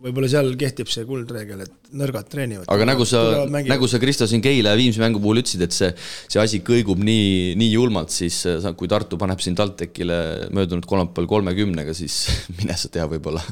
võib-olla 0.02 0.28
seal 0.30 0.50
kehtib 0.58 0.90
see 0.90 1.04
kuldreegel, 1.06 1.62
et 1.64 1.92
nõrgad 1.98 2.28
treenivad. 2.30 2.66
aga 2.72 2.86
nagu 2.88 3.06
sa, 3.08 3.22
nagu 3.46 3.88
sa, 3.90 4.00
Kristo, 4.02 4.26
siin 4.30 4.42
Keila 4.44 4.74
ja 4.74 4.78
Viimsi 4.78 5.02
mängu 5.02 5.22
puhul 5.22 5.42
ütlesid, 5.42 5.62
et 5.66 5.76
see, 5.76 5.90
see 6.32 6.42
asi 6.42 6.62
kõigub 6.66 7.02
nii, 7.02 7.54
nii 7.60 7.70
julmalt, 7.72 8.12
siis 8.14 8.40
sa, 8.42 8.74
kui 8.78 8.90
Tartu 8.90 9.18
paneb 9.20 9.42
siin 9.42 9.56
TalTechile 9.58 10.18
möödunud 10.54 10.88
kolmapäeval 10.88 11.30
kolmekümnega, 11.36 11.94
siis 11.96 12.24
mine 12.58 12.76
sa 12.78 12.90
tea, 12.92 13.06
võib-olla, 13.10 13.44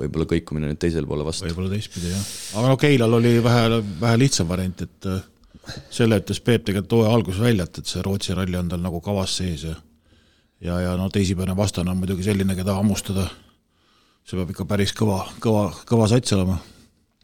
võib-olla 0.00 0.28
kõikumine 0.32 0.72
nüüd 0.72 0.80
teisele 0.82 1.08
poole 1.08 1.26
vastu. 1.28 1.48
võib-olla 1.50 1.74
teistpidi, 1.76 2.14
jah. 2.14 2.32
aga 2.56 2.72
no 2.72 2.80
Keilal 2.80 3.20
oli 3.20 3.36
vähe, 3.44 3.84
vähe 4.02 4.24
lihtsam 4.24 4.50
variant, 4.50 4.84
et 4.86 5.12
äh, 5.12 5.22
selle 5.92 6.22
ütles 6.22 6.42
Peep 6.42 6.66
tegelikult 6.66 6.98
hooaja 6.98 7.16
alguses 7.20 7.44
välja, 7.44 7.68
et, 7.68 7.82
et 7.82 7.94
see 7.94 8.04
Rootsi 8.04 8.36
ralli 8.38 8.58
on 8.58 8.72
tal 8.72 8.82
nagu 8.82 9.04
kavas 9.04 9.38
sees 9.42 9.68
ja 9.68 9.78
ja, 10.62 10.76
ja 10.78 10.92
no 10.96 11.08
teisipäevane 11.10 11.56
vastane 11.58 11.90
on 11.90 11.98
muidugi 11.98 12.22
selline, 12.22 12.54
keda 12.54 12.76
hammustada 12.78 13.26
see 14.26 14.38
peab 14.38 14.52
ikka 14.54 14.68
päris 14.68 14.94
kõva, 14.96 15.24
kõva, 15.42 15.68
kõva 15.88 16.08
sats 16.10 16.36
olema 16.36 16.60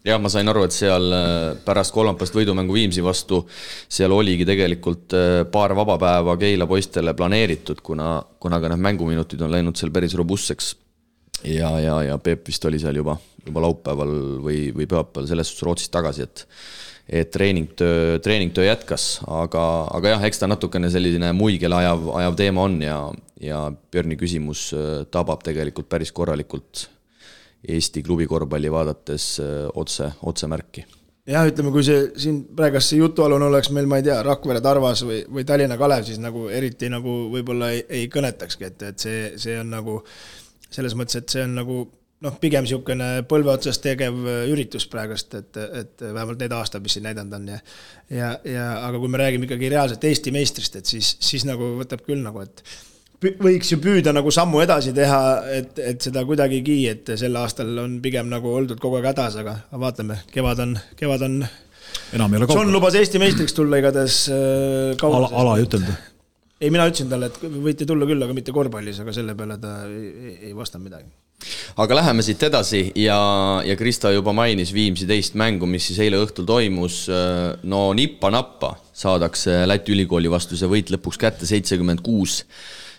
jah, 0.07 0.19
ma 0.23 0.31
sain 0.33 0.49
aru, 0.51 0.65
et 0.67 0.75
seal 0.75 1.13
äh, 1.15 1.61
pärast 1.65 1.95
kolmapäevast 1.95 2.37
võidumängu 2.37 2.77
Viimsi 2.77 3.05
vastu, 3.05 3.43
seal 3.91 4.15
oligi 4.15 4.47
tegelikult 4.49 5.15
äh, 5.17 5.43
paar 5.53 5.75
vaba 5.79 5.99
päeva 6.01 6.37
Keila 6.41 6.69
poistele 6.71 7.15
planeeritud, 7.19 7.83
kuna, 7.85 8.19
kuna 8.41 8.61
ka 8.63 8.73
need 8.73 8.85
mänguminutid 8.85 9.43
on 9.45 9.55
läinud 9.55 9.79
seal 9.79 9.93
päris 9.95 10.17
robustseks. 10.19 10.75
ja, 11.45 11.73
ja, 11.81 12.03
ja 12.03 12.19
Peep 12.19 12.47
vist 12.49 12.65
oli 12.65 12.81
seal 12.83 12.99
juba, 12.99 13.17
juba 13.47 13.65
laupäeval 13.67 14.15
või, 14.45 14.69
või 14.75 14.87
pühapäeval 14.87 15.29
selles 15.31 15.51
suhtes 15.51 15.67
Rootsist 15.67 15.95
tagasi, 15.95 16.29
et 16.29 16.47
et 17.09 17.31
treeningtöö, 17.33 18.19
treeningtöö 18.21 18.67
jätkas, 18.67 19.23
aga, 19.25 19.63
aga 19.97 20.11
jah, 20.13 20.25
eks 20.29 20.43
ta 20.43 20.49
natukene 20.51 20.91
selline 20.93 21.31
muigele 21.33 21.79
ajav, 21.79 22.03
ajav 22.21 22.37
teema 22.37 22.67
on 22.69 22.75
ja, 22.85 22.99
ja 23.41 23.65
Björni 23.93 24.19
küsimus 24.19 24.69
äh, 24.77 25.03
tabab 25.11 25.45
tegelikult 25.47 25.89
päris 25.91 26.13
korralikult 26.13 26.89
Eesti 27.69 28.05
klubi 28.07 28.27
korvpalli 28.31 28.71
vaadates 28.71 29.35
äh, 29.43 29.67
otse, 29.75 30.13
otsemärki 30.23 30.85
jah, 31.29 31.47
ütleme, 31.49 31.73
kui 31.75 31.85
see 31.87 32.09
siin 32.21 32.41
praegust 32.57 32.93
see 32.93 33.03
jutualune 33.03 33.49
oleks 33.51 33.71
meil, 33.75 33.89
ma 33.91 34.01
ei 34.01 34.07
tea, 34.07 34.19
Rakvere 34.25 34.63
Tarvas 34.65 35.05
või, 35.07 35.21
või 35.29 35.45
Tallinna 35.49 35.79
Kalev, 35.81 36.07
siis 36.09 36.21
nagu 36.23 36.49
eriti 36.53 36.91
nagu 36.93 37.21
võib-olla 37.35 37.73
ei, 37.75 37.85
ei 38.01 38.11
kõnetakski, 38.13 38.71
et, 38.71 38.89
et 38.93 39.07
see, 39.07 39.23
see 39.41 39.59
on 39.61 39.71
nagu 39.75 40.01
selles 40.69 40.97
mõttes, 40.99 41.21
et 41.21 41.37
see 41.37 41.45
on 41.45 41.55
nagu 41.59 41.79
noh, 42.25 42.35
pigem 42.43 42.65
niisugune 42.65 43.11
põlve 43.31 43.53
otsas 43.53 43.79
tegev 43.83 44.17
üritus 44.51 44.89
praegust, 44.91 45.37
et, 45.39 45.59
et 45.83 46.03
vähemalt 46.03 46.41
need 46.43 46.55
aastad, 46.57 46.83
mis 46.85 46.97
siin 46.97 47.07
näidanud 47.07 47.39
on 47.39 47.49
ja 47.53 47.61
ja, 48.11 48.33
ja 48.49 48.69
aga 48.89 48.99
kui 48.99 49.13
me 49.13 49.21
räägime 49.21 49.47
ikkagi 49.47 49.71
reaalselt 49.73 50.05
Eesti 50.09 50.35
meistrist, 50.35 50.81
et 50.81 50.89
siis, 50.89 51.15
siis 51.23 51.47
nagu 51.49 51.77
võtab 51.79 52.03
küll 52.09 52.25
nagu, 52.25 52.43
et 52.43 52.65
võiks 53.23 53.73
ju 53.73 53.79
püüda 53.83 54.13
nagu 54.15 54.31
sammu 54.35 54.61
edasi 54.63 54.93
teha, 54.97 55.23
et, 55.59 55.79
et 55.83 56.03
seda 56.03 56.23
kuidagigi, 56.27 56.81
et 56.91 57.15
sel 57.19 57.37
aastal 57.41 57.73
on 57.83 57.99
pigem 58.03 58.29
nagu 58.31 58.53
oldud 58.61 58.79
kogu 58.83 59.01
aeg 59.01 59.11
hädas, 59.11 59.39
aga 59.43 59.57
vaatame, 59.73 60.21
kevad 60.35 60.63
on, 60.65 60.77
kevad 60.99 61.27
on. 61.27 61.41
enam 62.15 62.35
ei 62.35 62.41
ole 62.41 62.47
kaugel. 62.47 62.63
John 62.63 62.77
lubas 62.77 62.99
Eesti 62.99 63.19
meistriks 63.23 63.57
tulla 63.57 63.81
igatahes 63.83 64.29
äh,. 64.31 65.09
ala, 65.11 65.31
ala 65.33 65.57
ei 65.59 65.67
ütelnud? 65.67 65.95
ei, 66.61 66.71
mina 66.75 66.87
ütlesin 66.91 67.11
talle, 67.11 67.31
et 67.31 67.59
võite 67.63 67.87
tulla 67.87 68.07
küll, 68.07 68.23
aga 68.23 68.35
mitte 68.37 68.55
korvpallis, 68.55 69.03
aga 69.03 69.15
selle 69.15 69.35
peale 69.39 69.59
ta 69.63 69.81
ei, 69.89 70.37
ei, 70.51 70.55
vastanud 70.57 70.89
midagi 70.89 71.11
aga 71.79 71.95
läheme 72.01 72.23
siit 72.27 72.43
edasi 72.43 72.81
ja, 72.99 73.19
ja 73.67 73.77
Krista 73.79 74.11
juba 74.11 74.35
mainis 74.35 74.73
Viimsi 74.75 75.07
teist 75.07 75.37
mängu, 75.39 75.69
mis 75.71 75.87
siis 75.87 76.01
eile 76.03 76.19
õhtul 76.19 76.47
toimus. 76.47 77.05
no 77.63 77.83
nippa-nappa 77.95 78.73
saadakse 78.91 79.61
Läti 79.71 79.95
ülikooli 79.95 80.31
vastu 80.31 80.59
see 80.59 80.71
võit 80.71 80.91
lõpuks 80.91 81.19
kätte, 81.19 81.47
seitsekümmend 81.47 82.03
kuus, 82.03 82.41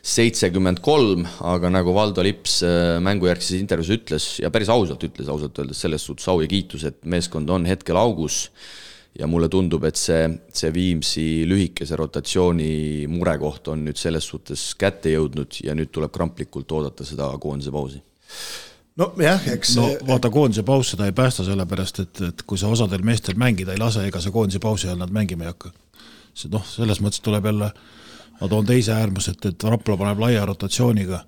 seitsekümmend 0.06 0.80
kolm, 0.84 1.26
aga 1.46 1.72
nagu 1.74 1.94
Valdo 1.96 2.24
Lips 2.24 2.60
äh, 2.64 2.98
mängujärgses 3.04 3.60
intervjuus 3.60 3.96
ütles 3.98 4.28
ja 4.44 4.52
päris 4.54 4.72
ausalt 4.72 5.04
ütles, 5.04 5.32
ausalt 5.32 5.60
öeldes 5.60 5.82
selles 5.84 6.06
suhtes 6.06 6.28
au 6.32 6.40
ja 6.44 6.48
kiitus, 6.50 6.86
et 6.88 7.02
meeskond 7.04 7.50
on 7.50 7.68
hetkel 7.70 8.00
augus 8.00 8.48
ja 9.20 9.28
mulle 9.28 9.50
tundub, 9.52 9.84
et 9.90 10.00
see, 10.00 10.22
see 10.54 10.72
Viimsi 10.74 11.28
lühikese 11.50 11.98
rotatsiooni 12.00 13.08
murekoht 13.12 13.68
on 13.74 13.84
nüüd 13.88 14.00
selles 14.00 14.28
suhtes 14.30 14.72
kätte 14.80 15.12
jõudnud 15.12 15.60
ja 15.66 15.76
nüüd 15.76 15.92
tuleb 15.92 16.14
kramplikult 16.16 16.72
oodata 16.78 17.08
seda 17.08 17.32
koondise 17.42 17.74
pausi 17.76 18.04
nojah, 19.00 19.46
eks 19.54 19.76
no 19.80 19.88
vaata, 20.08 20.32
koondise 20.34 20.64
paus 20.68 20.94
seda 20.94 21.08
ei 21.10 21.16
päästa, 21.16 21.46
sellepärast 21.48 22.02
et, 22.04 22.22
et 22.30 22.44
kui 22.48 22.60
sa 22.60 22.72
osadel 22.72 23.04
meestel 23.06 23.38
mängida 23.40 23.76
ei 23.76 23.82
lase, 23.82 24.06
ega 24.08 24.22
see 24.24 24.34
koondise 24.36 24.62
pausi 24.64 24.90
ajal 24.90 25.00
nad 25.02 25.14
mängima 25.16 25.46
ei 25.46 25.54
hakka. 25.54 25.72
see 26.36 26.52
noh, 26.52 26.66
selles 26.68 27.02
mõttes 27.04 27.24
tuleb 27.24 27.48
jälle, 27.50 27.72
ma 28.40 28.48
toon 28.48 28.66
teise 28.70 28.94
äärmuse, 28.96 29.36
et, 29.36 29.50
et 29.52 29.68
Rapla 29.68 29.98
paneb 30.00 30.24
laia 30.24 30.46
rotatsiooniga, 30.48 31.24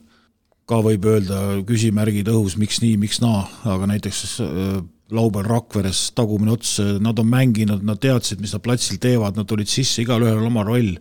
ka 0.69 0.79
võib 0.85 1.05
öelda 1.11 1.41
küsimärgid 1.67 2.29
õhus, 2.31 2.55
miks 2.59 2.79
nii, 2.83 2.95
miks 3.01 3.19
naa, 3.23 3.43
aga 3.73 3.89
näiteks 3.91 4.23
äh, 4.45 4.81
laupäeval 5.11 5.49
Rakveres 5.49 6.05
tagumine 6.15 6.55
ots, 6.55 6.77
nad 7.03 7.19
on 7.19 7.27
mänginud, 7.27 7.83
nad 7.83 7.99
teadsid, 7.99 8.39
mis 8.43 8.55
nad 8.55 8.63
platsil 8.63 9.01
teevad, 9.03 9.35
nad 9.35 9.49
tulid 9.49 9.67
sisse, 9.67 10.03
igalühel 10.05 10.39
on 10.39 10.47
oma 10.47 10.63
roll, 10.67 10.93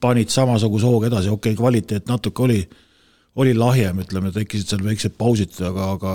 panid 0.00 0.28
samasuguse 0.32 0.84
hooga 0.84 1.08
edasi, 1.08 1.32
okei 1.32 1.54
okay,, 1.54 1.60
kvaliteet 1.62 2.10
natuke 2.10 2.44
oli 2.44 2.60
oli 3.36 3.52
lahjem, 3.52 4.00
ütleme, 4.00 4.30
tekkisid 4.32 4.70
seal 4.70 4.84
väiksed 4.84 5.16
pausid, 5.20 5.58
aga, 5.64 5.90
aga 5.96 6.14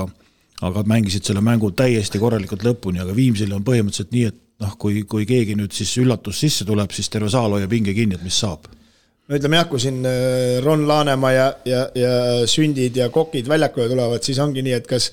aga 0.62 0.84
mängisid 0.86 1.26
selle 1.26 1.42
mängu 1.42 1.72
täiesti 1.74 2.20
korralikult 2.22 2.64
lõpuni, 2.66 3.02
aga 3.02 3.16
Viimsil 3.18 3.54
on 3.56 3.64
põhimõtteliselt 3.66 4.14
nii, 4.14 4.28
et 4.30 4.38
noh, 4.62 4.76
kui, 4.78 5.02
kui 5.10 5.26
keegi 5.30 5.56
nüüd 5.58 5.74
siis 5.74 5.96
üllatus 6.02 6.42
sisse 6.44 6.68
tuleb, 6.68 6.94
siis 6.94 7.10
terve 7.10 7.32
saal 7.34 7.58
hoiab 7.58 7.74
hinge 7.74 7.96
kinni, 7.98 8.18
et 8.18 8.26
mis 8.26 8.38
saab 8.44 8.70
no 9.32 9.40
ütleme 9.40 9.62
jah, 9.62 9.70
kui 9.72 9.80
siin 9.80 10.02
äh, 10.08 10.58
Ron 10.66 10.84
Laanemaa 10.88 11.32
ja, 11.32 11.46
ja, 11.66 11.86
ja 11.96 12.12
sündid 12.50 13.00
ja 13.00 13.08
kokid 13.14 13.48
väljakule 13.48 13.88
tulevad, 13.92 14.26
siis 14.28 14.42
ongi 14.44 14.66
nii, 14.66 14.76
et 14.82 14.90
kas 14.90 15.12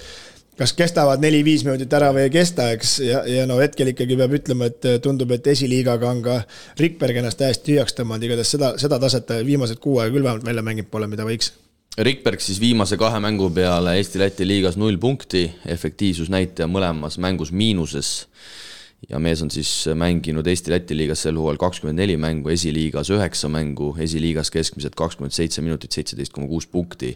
kas 0.59 0.73
kestavad 0.75 1.23
neli-viis 1.23 1.63
minutit 1.63 1.93
ära 1.95 2.09
või 2.11 2.25
ei 2.27 2.33
kesta, 2.35 2.73
eks, 2.75 2.97
ja, 3.05 3.21
ja 3.31 3.45
no 3.47 3.61
hetkel 3.63 3.93
ikkagi 3.93 4.17
peab 4.19 4.35
ütlema, 4.41 4.67
et 4.67 4.89
tundub, 5.05 5.31
et 5.37 5.47
esiliigaga 5.55 6.11
on 6.11 6.25
ka 6.25 6.41
Rikberg 6.81 7.21
ennast 7.21 7.39
täiesti 7.39 7.71
tühjaks 7.71 7.95
tõmmanud, 7.95 8.27
igatahes 8.27 8.51
seda, 8.57 8.73
seda 8.83 8.99
taset 8.99 9.31
viimased 9.47 9.79
kuu 9.79 10.01
aega 10.03 10.17
küll 10.17 10.27
vähemalt 10.27 10.51
välja 10.51 10.67
mänginud 10.67 10.91
pole, 10.91 11.07
mida 11.11 11.27
võiks 11.29 11.53
Rikberg 11.99 12.39
siis 12.43 12.61
viimase 12.63 12.95
kahe 12.99 13.19
mängu 13.19 13.49
peale 13.51 13.97
Eesti-Läti 13.99 14.47
liigas 14.47 14.77
null 14.79 15.01
punkti, 15.03 15.49
efektiivsusnäitaja 15.67 16.69
mõlemas 16.71 17.17
mängus 17.19 17.51
miinuses. 17.51 18.29
Ja 19.07 19.19
mees 19.23 19.43
on 19.45 19.51
siis 19.53 19.71
mänginud 19.95 20.47
Eesti-Läti 20.51 20.97
liigas 20.97 21.23
sel 21.23 21.37
hooajal 21.39 21.61
kakskümmend 21.63 22.01
neli 22.01 22.17
mängu, 22.19 22.51
esiliigas 22.51 23.13
üheksa 23.15 23.51
mängu, 23.53 23.93
esiliigas 24.03 24.51
keskmiselt 24.51 24.97
kakskümmend 24.99 25.35
seitse 25.37 25.63
minutit, 25.63 25.95
seitseteist 25.95 26.35
koma 26.35 26.49
kuus 26.51 26.67
punkti. 26.67 27.15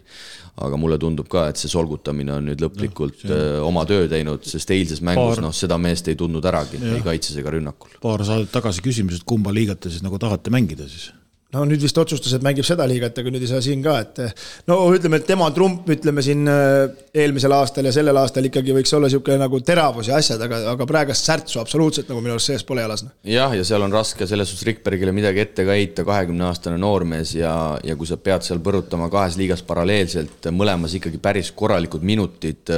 aga 0.63 0.77
mulle 0.77 0.99
tundub 1.01 1.27
ka, 1.27 1.47
et 1.49 1.57
see 1.57 1.71
solgutamine 1.71 2.31
on 2.35 2.45
nüüd 2.45 2.61
lõplikult 2.61 3.25
no, 3.25 3.35
äh, 3.35 3.57
oma 3.65 3.83
töö 3.89 4.05
teinud, 4.07 4.45
sest 4.45 4.69
eilses 4.71 5.01
mängus 5.01 5.41
noh, 5.41 5.51
seda 5.55 5.79
meest 5.81 6.07
ei 6.07 6.15
tundnud 6.19 6.45
äragi, 6.45 6.79
ei 6.93 7.01
kaitses 7.03 7.41
ega 7.41 7.55
rünnakul. 7.57 7.97
paar 8.01 8.23
saadet 8.23 8.53
tagasi 8.53 8.85
küsimus, 8.85 9.19
et 9.19 9.27
kumba 9.27 9.51
liigat 9.51 9.83
te 9.83 9.91
siis 9.91 10.05
nagu 10.05 10.21
tahate 10.21 10.53
mängida 10.53 10.87
siis 10.87 11.09
no 11.53 11.63
nüüd 11.69 11.83
vist 11.85 11.97
otsustas, 12.01 12.33
et 12.35 12.45
mängib 12.45 12.65
seda 12.67 12.85
liigat, 12.89 13.17
aga 13.19 13.33
nüüd 13.33 13.45
ei 13.45 13.49
saa 13.51 13.61
siin 13.63 13.83
ka, 13.85 13.95
et 14.01 14.21
no 14.69 14.79
ütleme, 14.93 15.19
et 15.21 15.27
tema 15.27 15.49
trump, 15.55 15.87
ütleme 15.93 16.23
siin 16.25 16.49
äh, 16.49 16.93
eelmisel 17.13 17.53
aastal 17.55 17.87
ja 17.87 17.93
sellel 17.95 18.17
aastal 18.21 18.47
ikkagi 18.49 18.75
võiks 18.75 18.93
olla 18.97 19.09
niisugune 19.09 19.37
nagu 19.41 19.59
teravus 19.65 20.09
ja 20.09 20.17
asjad, 20.21 20.41
aga, 20.47 20.63
aga 20.73 20.87
praegust 20.89 21.29
särtsu 21.29 21.61
absoluutselt 21.61 22.09
nagu 22.11 22.23
minu 22.23 22.35
arust 22.35 22.51
sees 22.51 22.65
pole 22.67 22.85
jalas. 22.85 23.05
Noh. 23.05 23.13
jah, 23.27 23.53
ja 23.57 23.65
seal 23.67 23.85
on 23.85 23.93
raske 23.93 24.27
selles 24.29 24.49
suhtes 24.49 24.67
Rikbergile 24.69 25.13
midagi 25.15 25.43
ette 25.43 25.65
ka 25.67 25.77
heita, 25.77 26.07
kahekümne 26.07 26.47
aastane 26.49 26.79
noormees 26.81 27.35
ja, 27.37 27.53
ja 27.85 27.97
kui 27.99 28.09
sa 28.09 28.17
pead 28.21 28.45
seal 28.47 28.63
põrutama 28.63 29.09
kahes 29.13 29.37
liigas 29.39 29.65
paralleelselt, 29.67 30.49
mõlemas 30.55 30.97
ikkagi 30.97 31.21
päris 31.21 31.51
korralikud 31.55 32.05
minutid. 32.05 32.71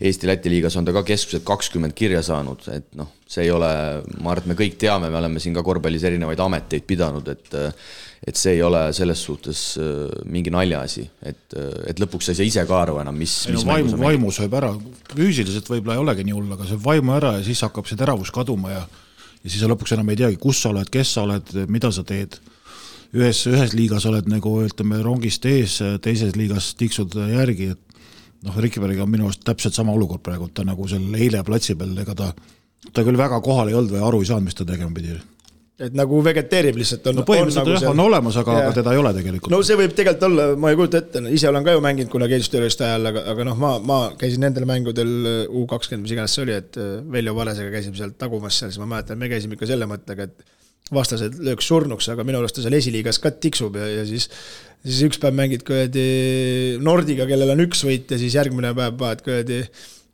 Eesti-Läti 0.00 0.52
liigas 0.52 0.76
on 0.76 0.86
ta 0.86 0.94
ka 0.96 1.04
keskmiselt 1.06 1.46
kakskümmend 1.48 1.96
kirja 1.96 2.22
saanud, 2.26 2.66
et 2.74 2.88
noh, 2.98 3.08
see 3.30 3.46
ei 3.46 3.50
ole, 3.54 3.70
ma 4.18 4.32
arvan, 4.32 4.42
et 4.42 4.50
me 4.50 4.56
kõik 4.58 4.78
teame, 4.80 5.10
me 5.10 5.18
oleme 5.20 5.42
siin 5.42 5.54
ka 5.54 5.62
korvpallis 5.66 6.06
erinevaid 6.08 6.40
ameteid 6.42 6.86
pidanud, 6.88 7.28
et 7.30 7.60
et 8.20 8.36
see 8.36 8.58
ei 8.58 8.60
ole 8.60 8.82
selles 8.92 9.20
suhtes 9.24 9.60
äh, 9.80 10.10
mingi 10.28 10.52
naljaasi, 10.52 11.06
et, 11.24 11.54
äh, 11.56 11.70
et 11.88 12.00
lõpuks 12.02 12.26
sa 12.28 12.34
ei 12.34 12.40
saa 12.40 12.48
ise 12.50 12.64
ka 12.68 12.82
aru 12.82 12.98
enam, 13.00 13.16
mis, 13.16 13.32
mis 13.48 13.64
no, 13.64 13.70
vaimu, 13.72 13.94
vaimu 13.96 14.32
sööb 14.36 14.56
ära, 14.58 14.74
füüsiliselt 15.14 15.70
võib-olla 15.72 15.96
ei 15.96 16.02
olegi 16.02 16.26
nii 16.28 16.36
hull, 16.36 16.50
aga 16.52 16.68
sööb 16.68 16.84
vaimu 16.84 17.14
ära 17.16 17.38
ja 17.38 17.46
siis 17.46 17.64
hakkab 17.64 17.88
see 17.88 17.96
teravus 18.00 18.32
kaduma 18.34 18.74
ja 18.74 18.82
ja 19.40 19.48
siis 19.48 19.62
sa 19.62 19.70
lõpuks 19.70 19.94
enam 19.96 20.12
ei 20.12 20.20
teagi, 20.20 20.36
kus 20.40 20.60
sa 20.60 20.68
oled, 20.68 20.90
kes 20.92 21.14
sa 21.16 21.24
oled, 21.24 21.54
mida 21.72 21.88
sa 21.96 22.04
teed. 22.04 22.36
ühes, 23.16 23.40
ühes 23.48 23.72
liigas 23.74 24.04
oled 24.06 24.28
nagu 24.30 24.52
ütleme, 24.66 25.00
rongist 25.02 25.46
ees, 25.48 25.80
teises 26.04 26.36
liigas 26.36 26.74
tiksud 26.78 27.16
järgi, 27.32 27.72
et 27.72 28.04
noh, 28.46 28.58
Rikkibergiga 28.60 29.02
on 29.02 29.10
minu 29.10 29.26
arust 29.26 29.42
täpselt 29.48 29.74
sama 29.74 29.96
olukord 29.96 30.22
praegu, 30.22 30.50
ta 30.52 30.62
nagu 30.68 30.86
seal 30.88 31.08
eile 31.16 31.40
platsi 31.46 31.74
peal, 31.74 31.96
ega 32.04 32.14
ta 32.14 32.28
ta 32.94 33.04
küll 33.06 33.18
väga 33.20 33.42
kohal 33.44 33.70
ei 33.70 33.76
olnud 33.76 33.96
või 33.96 34.06
aru 34.06 34.22
ei 34.22 34.30
saanud, 34.30 34.48
mis 34.48 34.58
ta 34.58 34.66
tegema 34.68 34.94
pidi 34.96 35.18
et 35.80 35.94
nagu 35.96 36.18
vegeteerib 36.24 36.76
lihtsalt 36.76 37.06
on. 37.08 37.18
no 37.20 37.24
põhimõtteliselt 37.28 37.64
nagu 37.64 37.76
jah, 37.78 37.92
on 37.94 38.02
olemas, 38.04 38.36
aga, 38.40 38.56
aga 38.62 38.76
teda 38.76 38.92
ei 38.92 39.00
ole 39.00 39.12
tegelikult. 39.16 39.52
no 39.54 39.60
see 39.64 39.78
võib 39.80 39.94
tegelikult 39.96 40.26
olla, 40.28 40.46
ma 40.60 40.72
ei 40.72 40.78
kujuta 40.78 41.00
ette, 41.00 41.22
ise 41.32 41.48
olen 41.48 41.64
ka 41.64 41.74
ju 41.74 41.82
mänginud 41.84 42.12
kunagi 42.12 42.36
eesistujärjest 42.36 42.84
ajal, 42.84 43.10
aga, 43.10 43.24
aga 43.32 43.46
noh, 43.48 43.58
ma, 43.60 43.72
ma 43.90 44.00
käisin 44.20 44.44
nendel 44.44 44.68
mängudel 44.68 45.12
U 45.48 45.64
kakskümmend, 45.70 46.04
mis 46.04 46.16
iganes 46.16 46.36
see 46.36 46.44
oli, 46.44 46.56
et 46.60 46.76
äh, 46.80 46.98
Veljo 47.14 47.36
Valesega 47.38 47.72
käisime 47.72 47.96
seal 47.96 48.12
tagumas 48.20 48.60
seal, 48.60 48.72
siis 48.74 48.82
ma 48.82 48.90
mäletan, 48.92 49.20
me 49.20 49.30
käisime 49.32 49.56
ikka 49.56 49.70
selle 49.70 49.88
mõttega, 49.88 50.28
et 50.28 50.92
vastased 50.92 51.38
lööks 51.46 51.68
surnuks, 51.70 52.10
aga 52.12 52.26
minu 52.28 52.42
arust 52.42 52.58
ta 52.58 52.64
seal 52.64 52.76
esiliigas 52.76 53.20
ka 53.22 53.32
tiksub 53.40 53.78
ja, 53.80 53.88
ja 54.00 54.04
siis 54.08 54.28
siis 54.84 55.00
üks 55.06 55.20
päev 55.22 55.36
mängid 55.36 55.64
kuradi 55.66 56.04
Nordiga, 56.82 57.26
kellel 57.28 57.54
on 57.54 57.64
üks 57.66 57.84
võit 57.86 58.10
ja 58.10 58.20
siis 58.20 58.36
järgmine 58.36 58.72
päev 58.76 58.96
paned 59.00 59.24
kuradi 59.24 59.62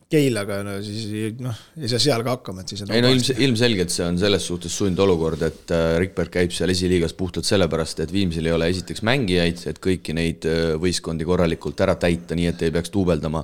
Keilaga, 0.06 0.60
no 0.62 0.76
siis 0.86 1.40
noh, 1.42 1.56
ei 1.80 1.88
saa 1.90 1.98
seal 1.98 2.22
ka 2.22 2.36
hakkama, 2.36 2.62
et 2.62 2.70
siis 2.70 2.84
ei 2.86 3.00
no 3.02 3.08
ilms, 3.10 3.32
ilmselgelt 3.42 3.90
see 3.90 4.04
on 4.06 4.14
selles 4.20 4.44
suhtes 4.46 4.76
sundolukord, 4.78 5.40
et 5.42 5.72
äh, 5.74 5.96
Rikberg 5.98 6.30
käib 6.36 6.54
seal 6.54 6.70
esiliigas 6.70 7.10
puhtalt 7.18 7.48
sellepärast, 7.48 8.04
et 8.04 8.12
Viimsil 8.14 8.46
ei 8.46 8.54
ole 8.54 8.68
esiteks 8.70 9.02
mängijaid, 9.06 9.64
et 9.66 9.80
kõiki 9.82 10.14
neid 10.14 10.46
äh, 10.46 10.76
võistkondi 10.78 11.26
korralikult 11.26 11.82
ära 11.82 11.96
täita, 11.98 12.38
nii 12.38 12.46
et 12.52 12.62
ei 12.62 12.76
peaks 12.76 12.94
duubeldama. 12.94 13.42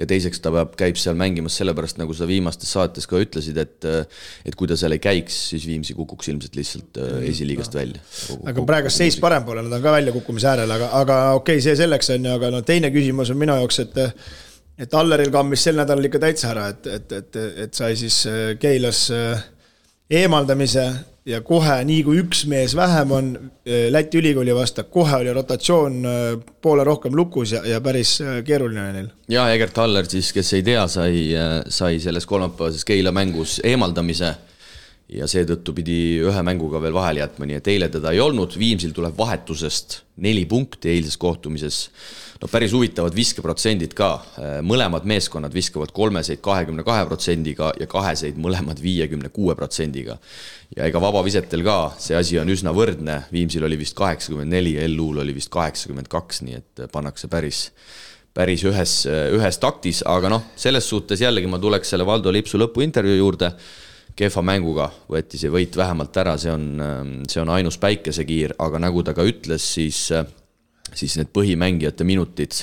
ja 0.00 0.08
teiseks 0.08 0.40
ta 0.40 0.54
peab, 0.54 0.72
käib 0.80 0.96
seal 0.96 1.20
mängimas 1.20 1.60
sellepärast, 1.60 2.00
nagu 2.00 2.16
sa 2.16 2.30
viimastes 2.30 2.72
saates 2.72 3.04
ka 3.10 3.20
ütlesid, 3.20 3.60
et 3.60 3.84
äh, 3.84 4.24
et 4.48 4.56
kui 4.56 4.70
ta 4.70 4.80
seal 4.80 4.96
ei 4.96 5.04
käiks, 5.04 5.36
siis 5.52 5.68
Viimsi 5.68 5.92
kukuks 5.92 6.32
ilmselt 6.32 6.56
lihtsalt 6.56 7.04
esiliigast 7.28 7.76
no. 7.76 7.82
välja. 7.82 8.02
aga 8.48 8.68
praegu 8.72 8.96
seis 8.96 9.20
parempoolne, 9.20 9.68
nad 9.68 9.76
on 9.76 9.84
ka 9.84 9.98
väljakukkumise 10.00 10.54
äärel, 10.56 10.76
aga, 10.80 10.92
aga 11.04 11.22
okei 11.36 11.60
okay,, 11.60 11.68
see 11.68 11.76
selleks 11.84 12.14
on 12.16 12.32
ju, 12.32 12.36
aga 12.40 12.54
no 12.56 12.64
teine 12.64 12.94
küsimus 12.96 13.36
on 13.36 13.44
minu 13.44 13.60
jaoks, 13.60 13.84
et 13.84 14.06
et 14.78 14.94
Alleril 14.94 15.30
kammis 15.34 15.66
sel 15.66 15.78
nädalal 15.78 16.08
ikka 16.08 16.22
täitsa 16.22 16.52
ära, 16.52 16.70
et, 16.72 16.86
et, 16.86 17.14
et, 17.20 17.38
et 17.66 17.78
sai 17.78 17.96
siis 17.98 18.22
äh, 18.30 18.50
Keilas 18.60 19.08
äh, 19.14 19.46
eemaldamise 20.20 20.86
ja 21.28 21.42
kohe, 21.44 21.74
nii 21.84 22.02
kui 22.06 22.20
üks 22.22 22.44
mees 22.48 22.76
vähem 22.78 23.12
on 23.12 23.30
äh, 23.36 23.88
Läti 23.92 24.20
ülikooli 24.22 24.54
vastu, 24.56 24.86
kohe 24.92 25.18
oli 25.20 25.34
rotatsioon 25.34 25.98
poole 26.62 26.86
rohkem 26.86 27.16
lukus 27.18 27.56
ja, 27.56 27.64
ja 27.66 27.80
päris 27.84 28.18
keeruline 28.46 28.84
oli 28.84 28.98
neil. 29.00 29.08
ja 29.34 29.48
Egert 29.54 29.78
Aller 29.82 30.08
siis, 30.08 30.30
kes 30.36 30.52
ei 30.56 30.66
tea, 30.66 30.86
sai, 30.88 31.24
sai 31.68 31.98
selles 32.02 32.26
kolmapäevases 32.26 32.86
Keila 32.88 33.12
mängus 33.14 33.58
eemaldamise 33.66 34.36
ja 35.08 35.26
seetõttu 35.28 35.72
pidi 35.76 35.98
ühe 36.20 36.42
mänguga 36.44 36.80
veel 36.84 36.94
vahele 36.94 37.22
jätma, 37.24 37.48
nii 37.48 37.58
et 37.58 37.68
eile 37.72 37.88
teda 37.92 38.12
ei 38.14 38.20
olnud, 38.20 38.54
Viimsil 38.60 38.94
tuleb 38.96 39.16
vahetusest 39.18 40.02
neli 40.24 40.44
punkti 40.48 40.92
eilses 40.92 41.16
kohtumises 41.20 41.86
no 42.38 42.48
päris 42.50 42.72
huvitavad 42.74 43.14
viskeprotsendid 43.16 43.94
ka, 43.98 44.10
mõlemad 44.66 45.06
meeskonnad 45.08 45.54
viskavad 45.54 45.92
kolmeseid 45.94 46.42
kahekümne 46.44 46.84
kahe 46.86 47.06
protsendiga 47.08 47.72
ja 47.80 47.88
kaheseid 47.90 48.38
mõlemad 48.40 48.82
viiekümne 48.82 49.32
kuue 49.34 49.56
protsendiga. 49.58 50.18
ja 50.76 50.86
ega 50.86 51.00
vabavisetel 51.00 51.64
ka 51.66 51.78
see 51.98 52.16
asi 52.16 52.38
on 52.38 52.48
üsna 52.48 52.74
võrdne, 52.74 53.22
Viimsil 53.32 53.64
oli 53.64 53.78
vist 53.78 53.96
kaheksakümmend 53.98 54.52
neli, 54.52 54.76
LU-l 54.86 55.24
oli 55.24 55.34
vist 55.34 55.50
kaheksakümmend 55.50 56.08
kaks, 56.08 56.42
nii 56.46 56.60
et 56.60 56.86
pannakse 56.92 57.28
päris 57.28 57.68
päris 58.38 58.62
ühes, 58.62 59.02
ühes 59.34 59.58
taktis, 59.58 60.04
aga 60.06 60.30
noh, 60.30 60.44
selles 60.54 60.86
suhtes 60.86 61.18
jällegi 61.24 61.48
ma 61.50 61.58
tuleks 61.58 61.90
selle 61.90 62.06
Valdo 62.06 62.30
Lipsu 62.30 62.60
lõpuintervjuu 62.60 63.18
juurde. 63.18 63.52
Kehva 64.18 64.42
mänguga 64.42 64.88
võeti 65.10 65.38
see 65.38 65.50
võit 65.50 65.76
vähemalt 65.78 66.16
ära, 66.18 66.32
see 66.38 66.50
on, 66.50 66.64
see 67.30 67.38
on 67.42 67.50
ainus 67.54 67.78
päikesekiir, 67.78 68.56
aga 68.58 68.80
nagu 68.82 69.02
ta 69.06 69.14
ka 69.14 69.26
ütles, 69.26 69.62
siis 69.62 70.08
siis 70.96 71.16
need 71.18 71.30
põhimängijate 71.34 72.06
minutid, 72.08 72.56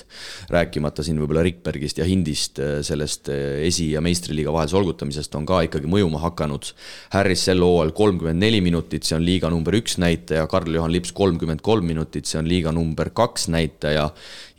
rääkimata 0.52 1.04
siin 1.06 1.20
võib-olla 1.22 1.44
Rikbergist 1.46 2.00
ja 2.02 2.08
Hindist, 2.08 2.60
äh, 2.60 2.80
sellest 2.86 3.30
äh, 3.34 3.62
esi- 3.68 3.92
ja 3.94 4.02
meistriliiga 4.06 4.54
vahel 4.54 4.72
solgutamisest, 4.72 5.36
on 5.36 5.46
ka 5.46 5.62
ikkagi 5.68 5.90
mõjuma 5.92 6.22
hakanud. 6.24 6.72
Harris 7.14 7.46
sel 7.50 7.64
hooajal 7.66 7.94
kolmkümmend 7.98 8.42
neli 8.42 8.62
minutit, 8.66 9.06
see 9.08 9.20
on 9.20 9.26
liiga 9.26 9.52
number 9.54 9.78
üks 9.78 10.00
näitaja, 10.02 10.48
Karl-Juhan 10.52 10.94
Lips 10.94 11.14
kolmkümmend 11.16 11.64
kolm 11.66 11.88
minutit, 11.88 12.26
see 12.30 12.42
on 12.42 12.50
liiga 12.50 12.74
number 12.76 13.12
kaks 13.16 13.50
näitaja. 13.54 14.10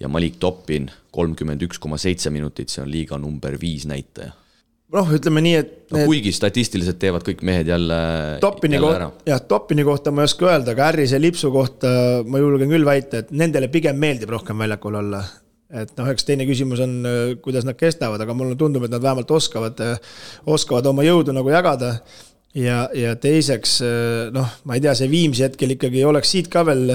Ja 0.00 0.08
Malik 0.12 0.40
Toppin 0.40 0.90
kolmkümmend 1.10 1.62
üks 1.64 1.80
koma 1.80 1.96
seitse 2.00 2.30
minutit, 2.30 2.68
see 2.72 2.84
on 2.84 2.90
liiga 2.92 3.18
number 3.18 3.56
viis 3.60 3.86
näitaja 3.88 4.34
noh, 4.94 5.08
ütleme 5.16 5.42
nii, 5.44 5.54
et 5.62 5.72
no 5.90 6.00
need... 6.00 6.10
kuigi 6.10 6.32
statistiliselt 6.34 6.98
teevad 7.02 7.24
kõik 7.26 7.42
mehed 7.46 7.70
jälle 7.70 7.96
Toppini 8.42 8.78
kohta, 8.82 9.10
jah, 9.28 9.42
Toppini 9.48 9.86
kohta 9.86 10.12
ma 10.14 10.22
ei 10.22 10.30
oska 10.30 10.48
öelda, 10.50 10.76
aga 10.76 10.90
Harrise 10.90 11.20
lipsu 11.22 11.50
kohta 11.54 11.90
ma 12.28 12.42
julgen 12.42 12.70
küll 12.70 12.86
väita, 12.86 13.24
et 13.24 13.34
nendele 13.34 13.70
pigem 13.72 13.98
meeldib 14.02 14.32
rohkem 14.36 14.62
väljakul 14.62 15.00
olla. 15.02 15.24
et 15.66 15.90
noh, 15.98 16.08
eks 16.12 16.28
teine 16.28 16.46
küsimus 16.46 16.80
on, 16.84 16.96
kuidas 17.42 17.66
nad 17.66 17.78
kestavad, 17.78 18.22
aga 18.22 18.36
mulle 18.38 18.54
tundub, 18.58 18.86
et 18.86 18.92
nad 18.94 19.02
vähemalt 19.02 19.30
oskavad, 19.34 19.82
oskavad 20.46 20.86
oma 20.92 21.06
jõudu 21.06 21.34
nagu 21.34 21.50
jagada. 21.50 21.96
ja, 22.54 22.84
ja 22.94 23.16
teiseks 23.18 23.80
noh, 24.32 24.60
ma 24.64 24.78
ei 24.78 24.84
tea, 24.84 24.94
see 24.94 25.10
Viimsi 25.10 25.48
hetkel 25.48 25.74
ikkagi 25.74 26.04
oleks 26.06 26.30
siit 26.36 26.52
ka 26.52 26.62
veel 26.66 26.94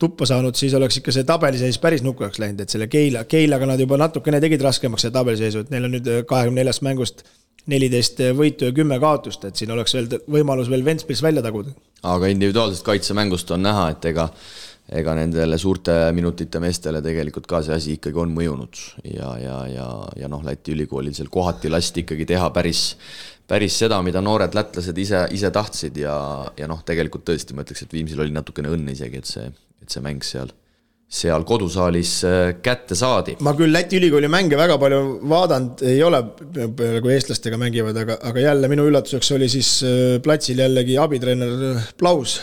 tuppa 0.00 0.26
saanud, 0.28 0.56
siis 0.56 0.74
oleks 0.76 1.00
ikka 1.00 1.12
see 1.14 1.26
tabeliseis 1.28 1.78
päris 1.82 2.04
nukaks 2.06 2.40
läinud, 2.40 2.62
et 2.64 2.72
selle 2.72 2.88
Keila, 2.90 3.26
Keilaga 3.28 3.68
nad 3.68 3.80
juba 3.80 3.98
natukene 4.00 4.40
tegid 4.40 4.64
raskemaks 4.64 5.06
seda 5.06 5.20
tabeliseisu, 5.20 5.64
et 5.64 5.74
neil 5.74 5.88
on 5.88 5.94
nüüd 5.98 6.08
kahekümne 6.30 6.62
neljast 6.62 6.84
mängust 6.86 7.22
neliteist 7.70 8.22
võitu 8.36 8.70
ja 8.70 8.74
kümme 8.76 8.96
kaotust, 9.02 9.44
et 9.44 9.60
siin 9.60 9.70
oleks 9.74 9.94
veel 9.94 10.08
võimalus 10.32 10.70
veel 10.72 10.84
Ventspils 10.84 11.22
välja 11.22 11.44
taguda. 11.44 11.74
aga 12.02 12.32
individuaalsest 12.32 12.84
kaitsemängust 12.86 13.50
on 13.50 13.62
näha, 13.68 13.90
et 13.92 14.04
ega 14.12 14.30
ega 14.90 15.14
nendele 15.14 15.58
suurte 15.60 15.92
minutite 16.16 16.60
meestele 16.62 17.02
tegelikult 17.04 17.46
ka 17.50 17.60
see 17.62 17.76
asi 17.76 17.96
ikkagi 17.98 18.18
on 18.18 18.32
mõjunud 18.34 18.80
ja, 19.06 19.34
ja, 19.38 19.58
ja, 19.70 19.88
ja 20.18 20.30
noh, 20.30 20.42
Läti 20.46 20.74
ülikoolil 20.74 21.14
seal 21.14 21.30
kohati 21.30 21.70
lasti 21.70 22.02
ikkagi 22.02 22.26
teha 22.32 22.48
päris, 22.54 22.82
päris 23.50 23.78
seda, 23.84 24.00
mida 24.02 24.22
noored 24.24 24.56
lätlased 24.56 24.98
ise, 24.98 25.26
ise 25.36 25.52
tahtsid 25.54 26.00
ja, 26.02 26.16
ja 26.58 26.70
noh, 26.70 26.82
tegelikult 26.86 27.28
tõesti 27.28 27.54
ma 27.54 27.62
ütleks, 27.66 27.84
et 27.86 27.94
Viimsil 27.94 28.24
oli 28.24 28.34
natukene 28.34 28.72
õnne 28.74 28.96
isegi, 28.96 29.22
et 29.22 29.30
see, 29.30 29.46
et 29.90 29.98
see 29.98 30.06
mäng 30.06 30.22
seal 30.26 30.54
seal 31.10 31.42
kodusaalis 31.42 32.12
äh, 32.24 32.38
kätte 32.62 32.94
saadi. 32.94 33.34
ma 33.42 33.56
küll 33.58 33.74
Läti 33.74 33.98
ülikooli 33.98 34.30
mänge 34.30 34.58
väga 34.58 34.78
palju 34.78 35.18
vaadanud 35.30 35.82
ei 35.90 35.98
ole, 36.06 36.22
kui 37.02 37.14
eestlastega 37.16 37.58
mängivad, 37.58 37.98
aga, 37.98 38.20
aga 38.30 38.44
jälle 38.46 38.70
minu 38.70 38.86
üllatuseks 38.86 39.34
oli 39.34 39.50
siis 39.50 39.72
äh, 39.82 40.20
platsil 40.22 40.62
jällegi 40.62 40.94
abitreener 41.02 41.80
Plaus, 41.98 42.36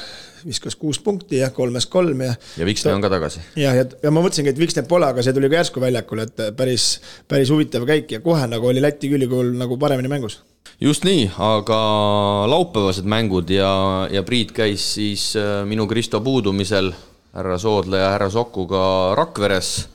viskas 0.43 0.75
kuus 0.75 0.99
punkti 1.03 1.39
ja 1.39 1.49
kolmest 1.55 1.89
kolm 1.93 2.25
ja. 2.27 2.35
ja 2.59 2.67
Viksne 2.67 2.91
on 2.97 3.07
ka 3.07 3.13
tagasi. 3.15 3.45
jah, 3.55 3.79
ja, 3.79 3.87
ja 4.03 4.11
ma 4.11 4.25
mõtlesingi, 4.25 4.51
et 4.51 4.59
Viksnet 4.59 4.91
pole, 4.91 5.07
aga 5.15 5.23
see 5.23 5.35
tuli 5.37 5.47
ka 5.53 5.61
järsku 5.61 5.83
väljakule, 5.87 6.27
et 6.27 6.45
päris, 6.59 6.91
päris 7.27 7.55
huvitav 7.55 7.87
käik 7.87 8.11
ja 8.17 8.23
kohe 8.25 8.51
nagu 8.51 8.67
oli 8.67 8.83
Läti 8.83 9.15
ülikool 9.15 9.55
nagu 9.55 9.79
paremini 9.79 10.11
mängus 10.11 10.41
just 10.83 11.07
nii, 11.07 11.29
aga 11.39 11.79
laupäevased 12.51 13.07
mängud 13.07 13.49
ja, 13.55 13.71
ja 14.11 14.27
Priit 14.27 14.51
käis 14.51 14.91
siis 14.99 15.31
äh, 15.39 15.61
minu 15.69 15.87
Kristo 15.87 16.19
puudumisel 16.19 16.91
härra 17.37 17.59
Soodla 17.59 17.97
ja 17.97 18.09
härra 18.09 18.29
Sokuga 18.29 19.15
Rakveres. 19.15 19.87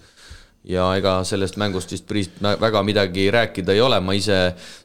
Ja 0.63 0.85
ega 0.95 1.17
sellest 1.27 1.57
mängust 1.59 1.91
vist 1.91 2.05
Priit 2.07 2.37
väga 2.39 2.85
midagi 2.87 3.25
rääkida 3.35 3.75
ei 3.75 3.81
ole, 3.83 3.99
ma 4.01 4.15
ise 4.15 4.37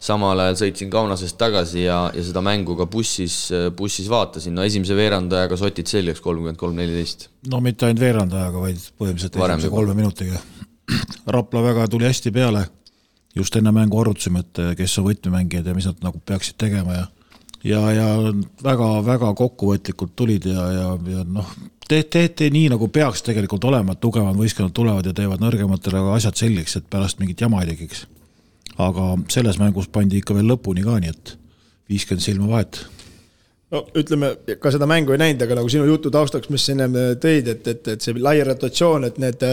samal 0.02 0.39
ajal 0.41 0.56
sõitsin 0.63 0.89
Kaunasest 0.89 1.38
tagasi 1.38 1.84
ja, 1.84 2.00
ja 2.15 2.24
seda 2.26 2.41
mängu 2.41 2.74
ka 2.80 2.88
bussis, 2.89 3.36
bussis 3.78 4.08
vaatasin, 4.10 4.56
no 4.58 4.65
esimese 4.65 4.98
veerandajaga 4.98 5.60
sotid 5.62 5.86
selgeks, 5.91 6.24
kolmkümmend 6.26 6.58
kolm, 6.58 6.74
neliteist. 6.82 7.28
no 7.52 7.62
mitte 7.62 7.86
ainult 7.86 8.02
veerandajaga, 8.02 8.63
vaid 8.63 8.88
põhimõtteliselt 8.98 9.38
esimese 9.38 9.70
kolme 9.76 9.93
minutiga. 10.00 10.41
Rapla 11.38 11.62
väga 11.67 11.86
tuli 11.93 12.10
hästi 12.10 12.34
peale, 12.34 12.65
just 13.38 13.62
enne 13.62 13.76
mängu 13.76 14.02
arutasime, 14.02 14.41
et 14.41 14.63
kes 14.82 14.98
on 14.98 15.12
võtmemängijad 15.12 15.70
ja 15.70 15.78
mis 15.78 15.91
nad 15.91 16.02
nagu 16.10 16.26
peaksid 16.26 16.58
tegema 16.58 17.04
ja 17.04 17.06
ja, 17.67 17.82
ja 17.93 18.08
väga-väga 18.63 19.32
kokkuvõtlikult 19.38 20.15
tulid 20.17 20.47
ja, 20.49 20.67
ja, 20.73 20.89
ja 21.13 21.23
noh, 21.27 21.53
te-, 21.88 22.03
teete 22.03 22.49
nii, 22.53 22.67
nagu 22.73 22.89
peaks 22.93 23.25
tegelikult 23.27 23.67
olema, 23.69 23.95
et 23.95 24.03
tugevad 24.03 24.38
võistkonnad 24.39 24.75
tulevad 24.75 25.08
ja 25.08 25.15
teevad 25.17 25.43
nõrgematele 25.43 26.03
asjad 26.15 26.39
selgeks, 26.39 26.80
et 26.80 26.91
pärast 26.91 27.21
mingit 27.21 27.41
jama 27.43 27.63
ei 27.63 27.73
tekiks. 27.73 28.06
aga 28.77 29.15
selles 29.34 29.58
mängus 29.58 29.88
pandi 29.89 30.19
ikka 30.21 30.36
veel 30.38 30.51
lõpuni 30.51 30.86
ka, 30.86 30.99
nii 31.01 31.10
et 31.10 31.34
viiskümmend 31.89 32.23
silma 32.23 32.47
vahet 32.51 32.84
no 33.73 33.82
ütleme, 33.99 34.32
ka 34.62 34.71
seda 34.71 34.88
mängu 34.88 35.15
ei 35.15 35.19
näinud, 35.19 35.41
aga 35.43 35.58
nagu 35.60 35.71
sinu 35.71 35.88
jutu 35.89 36.12
taustaks, 36.13 36.51
mis 36.53 36.63
sa 36.63 36.75
ennem 36.75 36.93
tõid, 37.23 37.49
et, 37.51 37.67
et, 37.67 37.89
et 37.95 38.03
see 38.06 38.15
lai 38.21 38.38
rotatsioon, 38.47 39.10
et 39.10 39.17
need 39.19 39.43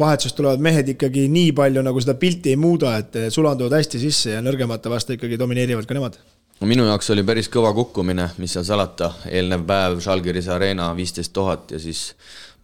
vahetusest 0.00 0.36
tulevad 0.36 0.60
mehed 0.64 0.90
ikkagi 0.96 1.28
nii 1.32 1.54
palju 1.56 1.84
nagu 1.86 2.02
seda 2.04 2.18
pilti 2.20 2.52
ei 2.52 2.60
muuda, 2.60 2.98
et 3.00 3.20
sulanduvad 3.32 3.78
hästi 3.78 4.02
sisse 4.02 4.36
ja 4.36 4.44
nõrgemate 4.44 4.92
vastu 4.92 5.16
ikkagi 5.16 5.40
domineerivad 5.40 5.88
ka 5.88 5.96
nemad 5.96 6.20
minu 6.68 6.86
jaoks 6.88 7.10
oli 7.14 7.24
päris 7.26 7.50
kõva 7.52 7.72
kukkumine, 7.76 8.28
mis 8.38 8.54
seal 8.56 8.66
salata, 8.66 9.10
eelnev 9.30 9.66
päev 9.68 10.00
Žalgiris 10.04 10.48
Arena 10.52 10.90
viisteist 10.96 11.32
tuhat 11.34 11.74
ja 11.74 11.80
siis 11.82 12.12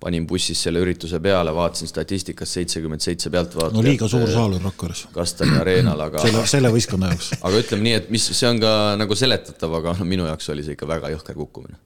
panin 0.00 0.24
bussis 0.26 0.62
selle 0.64 0.80
ürituse 0.80 1.20
peale, 1.20 1.52
vaatasin 1.54 1.90
statistikas 1.90 2.54
seitsekümmend 2.56 3.04
seitse 3.04 3.30
pealtvaatajat. 3.30 3.76
no 3.76 3.84
liiga 3.84 4.08
suur 4.08 4.24
saal 4.30 4.56
on 4.56 4.64
Rakveres. 4.64 5.04
Kastani 5.12 5.58
areenal, 5.60 6.00
aga 6.06 6.24
selle, 6.24 6.46
selle 6.48 6.72
võistkonna 6.72 7.12
jaoks. 7.12 7.34
aga 7.40 7.60
ütleme 7.60 7.88
nii, 7.88 7.94
et 8.00 8.10
mis, 8.14 8.30
see 8.38 8.48
on 8.48 8.62
ka 8.62 8.72
nagu 9.00 9.18
seletatav, 9.18 9.76
aga 9.82 9.94
no 10.00 10.08
minu 10.08 10.28
jaoks 10.30 10.48
oli 10.54 10.64
see 10.64 10.78
ikka 10.78 10.88
väga 10.88 11.12
jõhker 11.16 11.36
kukkumine 11.36 11.76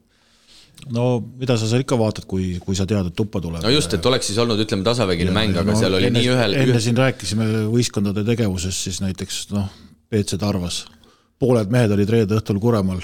no 0.95 1.19
mida 1.39 1.57
sa 1.59 1.67
seal 1.67 1.83
ikka 1.83 1.97
vaatad, 1.99 2.27
kui, 2.29 2.55
kui 2.63 2.77
sa 2.77 2.87
tead, 2.87 3.11
et 3.11 3.15
tuppa 3.17 3.41
tuleb? 3.43 3.63
no 3.63 3.71
just, 3.73 3.93
et 3.97 4.11
oleks 4.11 4.31
siis 4.31 4.39
olnud, 4.43 4.59
ütleme, 4.63 4.85
tasavägine 4.87 5.31
ja, 5.31 5.35
mäng, 5.35 5.55
aga 5.59 5.71
no, 5.71 5.79
seal 5.79 5.97
oli 5.97 6.09
enne, 6.11 6.21
nii 6.21 6.33
ühel 6.33 6.55
enne 6.55 6.71
ühel... 6.71 6.83
siin 6.87 6.99
rääkisime 6.99 7.47
võistkondade 7.73 8.25
tegevusest, 8.27 8.87
siis 8.89 9.01
näiteks 9.03 9.47
noh, 9.55 9.67
BC 10.11 10.39
Tarvas 10.39 10.83
pooled 11.41 11.71
mehed 11.73 11.91
olid 11.95 12.11
reede 12.11 12.39
õhtul 12.39 12.61
Kuremaal. 12.61 13.03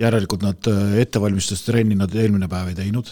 järelikult 0.00 0.44
nad 0.46 0.68
äh, 0.70 0.94
ettevalmistustrenni 1.02 1.96
nad 1.98 2.14
eelmine 2.14 2.48
päev 2.48 2.70
ei 2.70 2.78
teinud. 2.78 3.10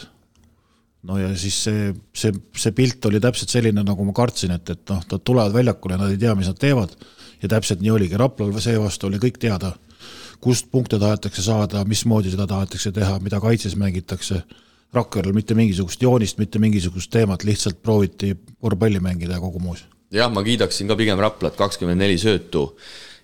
no 1.03 1.19
ja 1.19 1.29
siis 1.37 1.57
see, 1.65 1.91
see, 2.15 2.33
see 2.57 2.73
pilt 2.73 3.05
oli 3.07 3.21
täpselt 3.21 3.51
selline, 3.51 3.83
nagu 3.85 4.05
ma 4.05 4.13
kartsin, 4.13 4.55
et, 4.55 4.71
et 4.71 4.91
noh, 4.91 5.03
nad 5.11 5.25
tulevad 5.25 5.55
väljakule, 5.55 5.99
nad 5.99 6.11
ei 6.11 6.19
tea, 6.19 6.35
mis 6.35 6.49
nad 6.51 6.59
teevad. 6.59 6.95
ja 7.43 7.49
täpselt 7.49 7.83
nii 7.83 7.91
oligi, 7.91 8.17
Raplal 8.17 8.55
seevastu 8.61 9.11
oli 9.11 9.21
kõik 9.23 9.39
teada, 9.43 9.75
kust 10.41 10.71
punkte 10.71 10.99
tahetakse 10.99 11.43
saada, 11.43 11.85
mismoodi 11.85 12.31
seda 12.31 12.47
tahetakse 12.47 12.93
teha, 12.95 13.19
mida 13.23 13.41
kaitses 13.43 13.77
mängitakse. 13.77 14.43
Rakverel 14.95 15.35
mitte 15.37 15.53
mingisugust 15.53 16.01
joonist, 16.01 16.39
mitte 16.41 16.59
mingisugust 16.59 17.11
teemat, 17.13 17.43
lihtsalt 17.45 17.83
prooviti 17.85 18.31
korvpalli 18.57 19.03
mängida 19.05 19.37
ja 19.37 19.41
kogu 19.41 19.61
muus. 19.61 19.85
jah, 20.11 20.31
ma 20.33 20.41
kiidaksin 20.43 20.89
ka 20.89 20.97
pigem 20.97 21.21
Raplat, 21.21 21.57
kakskümmend 21.57 22.01
neli 22.01 22.17
söötu 22.17 22.71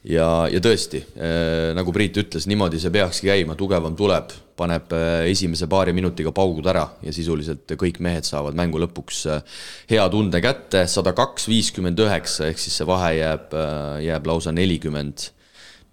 ja, 0.05 0.29
ja 0.53 0.63
tõesti 0.63 1.01
äh,, 1.17 1.73
nagu 1.77 1.93
Priit 1.95 2.19
ütles, 2.21 2.49
niimoodi 2.51 2.81
see 2.83 2.93
peakski 2.95 3.31
käima, 3.31 3.57
tugevam 3.59 3.97
tuleb, 3.97 4.33
paneb 4.59 4.93
äh, 4.95 5.25
esimese 5.31 5.69
paari 5.71 5.95
minutiga 5.97 6.33
paugud 6.35 6.67
ära 6.71 6.85
ja 7.05 7.15
sisuliselt 7.15 7.77
kõik 7.81 8.01
mehed 8.05 8.29
saavad 8.29 8.57
mängu 8.59 8.81
lõpuks 8.83 9.23
äh, 9.33 9.63
hea 9.93 10.05
tunde 10.13 10.41
kätte, 10.45 10.85
sada 10.91 11.15
kaks, 11.17 11.49
viiskümmend 11.51 12.01
üheksa, 12.05 12.51
ehk 12.51 12.61
siis 12.61 12.77
see 12.81 12.89
vahe 12.89 13.15
jääb, 13.19 13.57
jääb 14.05 14.29
lausa 14.29 14.53
nelikümmend, 14.55 15.31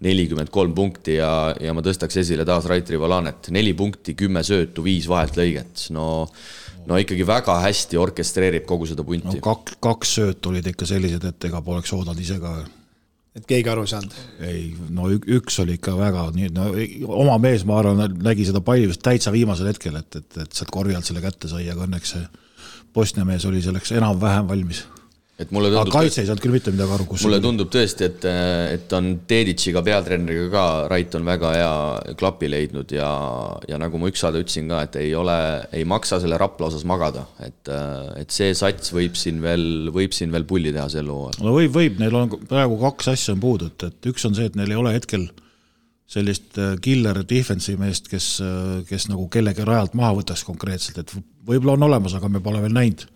nelikümmend 0.02 0.50
kolm 0.52 0.74
punkti 0.76 1.16
ja, 1.20 1.30
ja 1.62 1.74
ma 1.74 1.84
tõstaks 1.84 2.20
esile 2.24 2.46
taas 2.48 2.66
Raitri 2.70 3.00
Valanet, 3.00 3.48
neli 3.54 3.72
punkti, 3.78 4.16
kümme 4.18 4.44
söötu, 4.46 4.84
viis 4.84 5.08
vaheltlõiget, 5.10 5.88
no 5.96 6.26
no 6.82 6.98
ikkagi 6.98 7.22
väga 7.22 7.60
hästi 7.62 7.98
orkestreerib 8.00 8.64
kogu 8.66 8.88
seda 8.90 9.04
punti. 9.06 9.36
No,. 9.38 9.42
kaks, 9.44 9.76
kaks 9.82 10.14
söötu 10.18 10.50
olid 10.50 10.66
ikka 10.72 10.88
sellised, 10.90 11.24
et 11.28 11.46
ega 11.46 11.62
poleks 11.62 11.92
oodanud 11.94 12.18
ise 12.18 12.40
ka 12.42 12.56
et 13.36 13.46
keegi 13.48 13.72
aru 13.72 13.86
ei 13.86 13.92
saanud? 13.92 14.16
ei, 14.44 14.62
no 14.92 15.08
üks 15.12 15.58
oli 15.64 15.78
ikka 15.78 15.96
väga 15.98 16.28
nii, 16.36 16.52
no 16.56 16.68
oma 17.22 17.38
mees, 17.42 17.66
ma 17.68 17.78
arvan, 17.80 18.16
nägi 18.22 18.48
seda 18.48 18.62
palli 18.64 18.88
vist 18.90 19.04
täitsa 19.04 19.32
viimasel 19.34 19.70
hetkel, 19.72 19.96
et, 20.00 20.20
et, 20.20 20.40
et 20.44 20.56
sealt 20.56 20.72
korvi 20.74 20.96
alt 20.98 21.08
selle 21.08 21.24
kätte 21.24 21.50
sai, 21.52 21.68
aga 21.72 21.86
õnneks 21.88 22.16
see 22.16 22.26
Bosnia 22.92 23.24
mees 23.24 23.46
oli 23.48 23.62
selleks 23.64 23.94
enam-vähem 23.96 24.50
valmis 24.50 24.84
et 25.40 25.52
mulle 25.54 25.70
tundub. 25.70 25.88
aga 25.88 26.02
kaitse 26.04 26.20
ei 26.22 26.28
saanud 26.28 26.42
küll 26.44 26.54
mitte 26.54 26.72
midagi 26.74 26.92
aru, 26.96 27.06
kus. 27.08 27.22
mulle 27.24 27.38
tundub 27.42 27.70
tõesti, 27.72 28.08
et, 28.10 28.26
et 28.76 28.94
on 28.96 29.08
Teditšiga, 29.28 29.82
peatreeneriga 29.86 30.48
ka, 30.52 30.64
Rait 30.92 31.16
on 31.18 31.26
väga 31.26 31.52
hea 31.56 32.14
klapi 32.20 32.50
leidnud 32.52 32.92
ja, 32.94 33.10
ja 33.68 33.80
nagu 33.80 34.00
ma 34.00 34.10
üks 34.12 34.22
saade 34.24 34.42
ütlesin 34.42 34.68
ka, 34.72 34.82
et 34.86 34.98
ei 35.00 35.14
ole, 35.18 35.36
ei 35.72 35.86
maksa 35.88 36.20
selle 36.22 36.38
Rapla 36.40 36.68
osas 36.68 36.84
magada, 36.88 37.24
et, 37.44 37.72
et 38.20 38.34
see 38.34 38.52
sats 38.58 38.92
võib 38.94 39.16
siin 39.18 39.40
veel, 39.44 39.88
võib 39.94 40.16
siin 40.16 40.34
veel 40.34 40.46
pulli 40.48 40.74
teha 40.74 40.88
sel 40.92 41.08
hooajal. 41.12 41.40
no 41.46 41.56
võib, 41.56 41.72
võib, 41.78 42.02
neil 42.02 42.18
on 42.18 42.34
praegu 42.44 42.76
kaks 42.84 43.14
asja 43.14 43.36
on 43.36 43.42
puudu, 43.42 43.72
et, 43.72 43.88
et 43.88 44.12
üks 44.12 44.28
on 44.28 44.36
see, 44.36 44.50
et 44.52 44.58
neil 44.58 44.74
ei 44.74 44.82
ole 44.84 44.92
hetkel 44.96 45.30
sellist 46.12 46.58
äh, 46.60 46.74
killer 46.84 47.22
defense'i 47.24 47.78
meest, 47.80 48.10
kes, 48.12 48.34
äh, 48.44 48.82
kes 48.88 49.08
nagu 49.08 49.24
kellegi 49.32 49.64
rajalt 49.64 49.96
maha 49.96 50.18
võtaks 50.20 50.44
konkreetselt, 50.44 51.00
et 51.00 51.14
võib-olla 51.48 51.78
on 51.78 51.88
olemas, 51.88 52.18
aga 52.18 52.28
me 52.28 52.42
pole 52.44 52.60
veel 52.60 52.76
näinud 52.76 53.08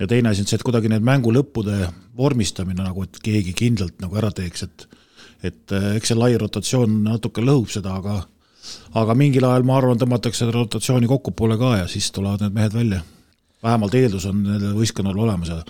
ja 0.00 0.06
teine 0.06 0.30
asi 0.30 0.44
on 0.44 0.50
see, 0.50 0.58
et 0.58 0.66
kuidagi 0.66 0.90
need 0.92 1.04
mängu 1.06 1.32
lõppude 1.34 1.90
vormistamine 2.16 2.84
nagu, 2.84 3.06
et 3.06 3.20
keegi 3.24 3.54
kindlalt 3.56 4.00
nagu 4.04 4.20
ära 4.20 4.32
teeks, 4.34 4.66
et 4.68 4.88
et 5.44 5.72
eh, 5.76 5.90
eks 5.98 6.10
see 6.10 6.18
lai 6.18 6.32
rotatsioon 6.40 7.02
natuke 7.04 7.44
lõhub 7.44 7.68
seda, 7.70 7.98
aga 8.00 8.22
aga 8.98 9.14
mingil 9.14 9.44
ajal 9.46 9.66
ma 9.68 9.76
arvan, 9.78 9.98
tõmmatakse 10.00 10.48
rotatsiooni 10.50 11.06
kokkupoole 11.10 11.58
ka 11.60 11.76
ja 11.82 11.84
siis 11.90 12.08
tulevad 12.10 12.42
need 12.42 12.56
mehed 12.56 12.74
välja. 12.74 13.02
vähemalt 13.62 13.94
eeldus 13.94 14.26
on 14.26 14.42
nendel 14.42 14.74
võistkonnal 14.76 15.18
olemas 15.18 15.48
ja 15.48 15.62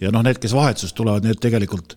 ja 0.00 0.10
noh, 0.10 0.22
need, 0.26 0.38
kes 0.42 0.52
vahetusest 0.52 0.94
tulevad, 0.94 1.24
need 1.24 1.38
tegelikult 1.40 1.94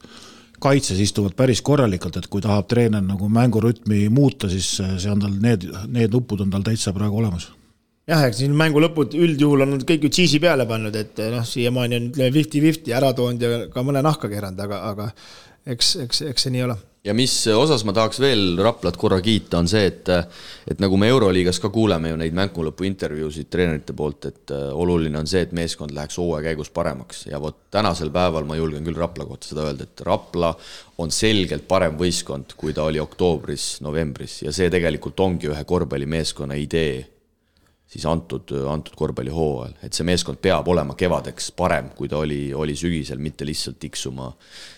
kaitses 0.62 1.00
istuvad 1.00 1.36
päris 1.38 1.62
korralikult, 1.62 2.18
et 2.18 2.28
kui 2.28 2.42
tahab 2.42 2.68
treener 2.70 3.02
nagu 3.02 3.30
mängurütmi 3.30 4.08
muuta, 4.10 4.50
siis 4.50 4.70
see 4.78 5.12
on 5.12 5.22
tal, 5.22 5.34
need, 5.42 5.68
need 5.88 6.14
nupud 6.14 6.42
on 6.46 6.54
tal 6.54 6.66
täitsa 6.66 6.94
praegu 6.94 7.18
olemas 7.18 7.52
jah, 8.08 8.24
eks 8.28 8.42
siin 8.42 8.56
mängu 8.58 8.82
lõpud 8.84 9.16
üldjuhul 9.20 9.66
on 9.66 9.76
nad 9.76 9.88
kõik 9.88 10.08
ju 10.08 10.14
cheese'i 10.20 10.44
peale 10.44 10.68
pannud, 10.70 10.96
et 10.96 11.24
noh, 11.34 11.46
siiamaani 11.48 12.00
on 12.00 12.12
ütleme 12.12 12.36
fifty-fifty 12.36 12.96
ära 12.96 13.14
toonud 13.18 13.44
ja 13.44 13.66
ka 13.74 13.84
mõne 13.86 14.04
nahka 14.06 14.32
keeranud, 14.32 14.62
aga, 14.64 14.84
aga 14.92 15.10
eks, 15.68 15.98
eks, 16.06 16.22
eks 16.32 16.48
see 16.48 16.56
nii 16.56 16.70
ole. 16.70 16.78
Ja 17.08 17.14
mis 17.16 17.32
osas 17.48 17.86
ma 17.88 17.94
tahaks 17.96 18.18
veel 18.20 18.58
Raplat 18.60 18.98
korra 19.00 19.22
kiita, 19.24 19.62
on 19.62 19.68
see, 19.72 19.86
et 19.88 20.10
et 20.68 20.82
nagu 20.84 20.98
me 21.00 21.08
Euroliigas 21.08 21.62
ka 21.64 21.70
kuuleme 21.72 22.10
ju 22.12 22.18
neid 22.20 22.36
mängulõpu 22.36 22.84
intervjuusid 22.84 23.48
treenerite 23.52 23.96
poolt, 23.96 24.28
et 24.28 24.52
äh, 24.52 24.66
oluline 24.76 25.16
on 25.16 25.30
see, 25.30 25.46
et 25.46 25.54
meeskond 25.56 25.94
läheks 25.96 26.20
hooaja 26.20 26.50
käigus 26.50 26.72
paremaks. 26.76 27.22
Ja 27.30 27.40
vot 27.40 27.70
tänasel 27.72 28.12
päeval 28.12 28.48
ma 28.50 28.58
julgen 28.60 28.84
küll 28.84 29.00
Rapla 29.00 29.28
kohta 29.30 29.48
seda 29.54 29.70
öelda, 29.70 29.88
et 29.88 30.04
Rapla 30.04 30.52
on 31.00 31.14
selgelt 31.16 31.68
parem 31.70 31.96
võistkond, 32.00 32.58
kui 32.60 32.76
ta 32.76 32.90
oli 32.90 33.00
oktoobris, 33.00 33.78
novembris. 33.88 34.42
Ja 34.44 34.52
see 34.56 34.68
tegelikult 34.74 35.24
ongi 35.24 35.48
ühe 35.54 35.64
korvpallimeeskonna 35.64 36.60
idee 36.60 37.06
siis 37.88 38.06
antud, 38.06 38.52
antud 38.68 38.96
korvpallihooajal, 39.00 39.78
et 39.84 39.96
see 39.96 40.08
meeskond 40.08 40.42
peab 40.44 40.68
olema 40.68 40.96
kevadeks 41.00 41.52
parem, 41.58 41.94
kui 41.96 42.10
ta 42.12 42.20
oli, 42.20 42.50
oli 42.54 42.76
sügisel, 42.76 43.22
mitte 43.24 43.48
lihtsalt 43.48 43.80
tiksuma 43.80 44.32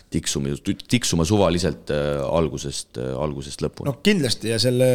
tiksuma, 0.10 0.50
tiksuma 0.90 1.26
suvaliselt 1.26 1.92
äh, 1.94 2.20
algusest, 2.26 2.98
äh, 2.98 3.12
algusest 3.22 3.62
lõpuni. 3.62 3.92
noh, 3.92 4.00
kindlasti 4.06 4.50
ja 4.50 4.58
selle 4.62 4.88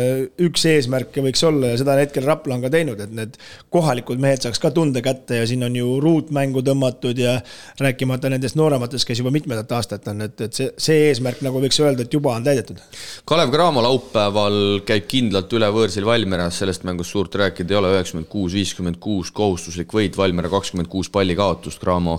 üks 0.43 0.65
eesmärke 0.67 1.23
võiks 1.23 1.45
olla 1.47 1.71
ja 1.73 1.79
seda 1.79 1.95
hetkel 2.01 2.27
Rapla 2.27 2.57
on 2.57 2.65
ka 2.65 2.71
teinud, 2.75 2.99
et 3.01 3.13
need 3.15 3.37
kohalikud 3.75 4.23
mehed 4.23 4.43
saaks 4.43 4.59
ka 4.63 4.73
tunde 4.75 5.03
kätte 5.05 5.39
ja 5.39 5.47
siin 5.47 5.63
on 5.67 5.77
ju 5.79 5.99
ruutmängu 6.03 6.65
tõmmatud 6.67 7.21
ja 7.21 7.37
rääkimata 7.81 8.33
nendest 8.33 8.59
noorematest, 8.59 9.07
kes 9.07 9.23
juba 9.23 9.31
mitmendat 9.35 9.71
aastat 9.79 10.09
on, 10.11 10.25
et, 10.27 10.35
et 10.49 10.59
see, 10.59 10.73
see 10.89 11.07
eesmärk 11.11 11.45
nagu 11.47 11.63
võiks 11.63 11.79
öelda, 11.83 12.07
et 12.07 12.19
juba 12.19 12.35
on 12.35 12.47
täidetud. 12.47 12.83
Kalev 13.29 13.55
Cramo 13.55 13.87
laupäeval 13.87 14.59
käib 14.89 15.07
kindlalt 15.11 15.55
üle 15.55 15.71
võõrsil 15.79 16.09
Valmieras, 16.09 16.59
sellest 16.65 16.87
mängust 16.89 17.15
suurt 17.15 17.39
rääkida 17.39 17.77
ei 17.77 17.79
ole, 17.79 17.95
üheksakümmend 17.95 18.31
kuus, 18.33 18.59
viiskümmend 18.59 18.99
kuus 19.03 19.31
kohustuslik 19.35 19.95
võit, 19.95 20.19
Valmiera 20.19 20.51
kakskümmend 20.51 20.91
kuus 20.91 21.13
palli 21.15 21.39
kaotust, 21.39 21.79
Cramo 21.79 22.19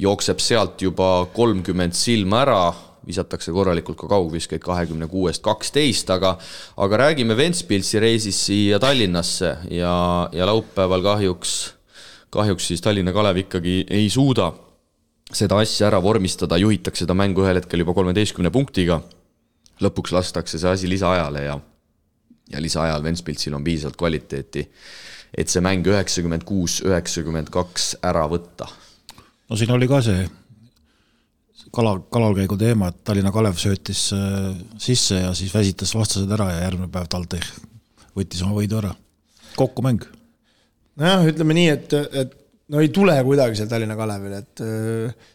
jookseb 0.00 0.44
sealt 0.44 0.84
juba 0.84 1.10
kolmkümmend 1.32 1.96
silma 1.96 2.33
ära, 2.40 2.72
visatakse 3.06 3.52
korralikult 3.52 3.98
ka 4.00 4.08
kaugviskeid 4.08 4.62
kahekümne 4.64 5.08
kuuest 5.10 5.42
kaksteist, 5.44 6.10
aga 6.10 6.36
aga 6.80 7.00
räägime 7.04 7.36
Ventspilsi 7.36 8.00
reisist 8.00 8.48
siia 8.48 8.78
Tallinnasse 8.80 9.56
ja, 9.70 9.94
ja 10.32 10.46
laupäeval 10.48 11.04
kahjuks, 11.04 11.74
kahjuks 12.32 12.70
siis 12.72 12.84
Tallinna 12.84 13.12
Kalev 13.12 13.42
ikkagi 13.44 13.84
ei 13.90 14.08
suuda 14.10 14.52
seda 15.34 15.58
asja 15.62 15.88
ära 15.88 16.00
vormistada, 16.02 16.58
juhitakse 16.60 17.04
seda 17.04 17.16
mängu 17.16 17.44
ühel 17.44 17.58
hetkel 17.60 17.82
juba 17.82 17.94
kolmeteistkümne 17.96 18.52
punktiga, 18.54 19.00
lõpuks 19.82 20.14
lastakse 20.14 20.60
see 20.60 20.70
asi 20.70 20.90
lisaajale 20.90 21.46
ja 21.48 21.58
ja 22.52 22.60
lisaajal 22.60 23.02
Ventspilsil 23.02 23.54
on 23.56 23.64
piisavalt 23.64 23.96
kvaliteeti, 23.96 24.64
et 25.32 25.48
see 25.48 25.62
mäng 25.64 25.86
üheksakümmend 25.88 26.44
kuus, 26.44 26.82
üheksakümmend 26.84 27.48
kaks 27.52 27.94
ära 28.04 28.26
võtta. 28.28 28.68
No 29.48 29.56
siin 29.56 29.72
oli 29.72 29.88
ka 29.88 30.02
see 30.04 30.26
kala, 31.74 31.94
kalalkäigu 32.12 32.56
teema, 32.60 32.90
et 32.90 33.02
Tallinna 33.06 33.32
Kalev 33.34 33.58
söötis 33.60 34.06
äh, 34.16 34.50
sisse 34.80 35.20
ja 35.20 35.34
siis 35.36 35.54
väsitas 35.54 35.94
vastased 35.96 36.30
ära 36.34 36.50
ja 36.52 36.64
järgmine 36.66 36.90
päev 36.92 37.08
TalTech 37.10 37.50
võttis 38.14 38.42
oma 38.46 38.56
võidu 38.58 38.78
ära. 38.80 38.94
kokkumäng. 39.58 40.06
nojah, 41.00 41.26
ütleme 41.30 41.56
nii, 41.58 41.70
et, 41.74 41.94
et 42.22 42.36
no 42.70 42.82
ei 42.82 42.90
tule 42.94 43.16
kuidagi 43.26 43.58
seal 43.58 43.70
Tallinna 43.70 43.96
Kalevil, 43.98 44.36
et 44.38 44.64
äh, 44.64 45.32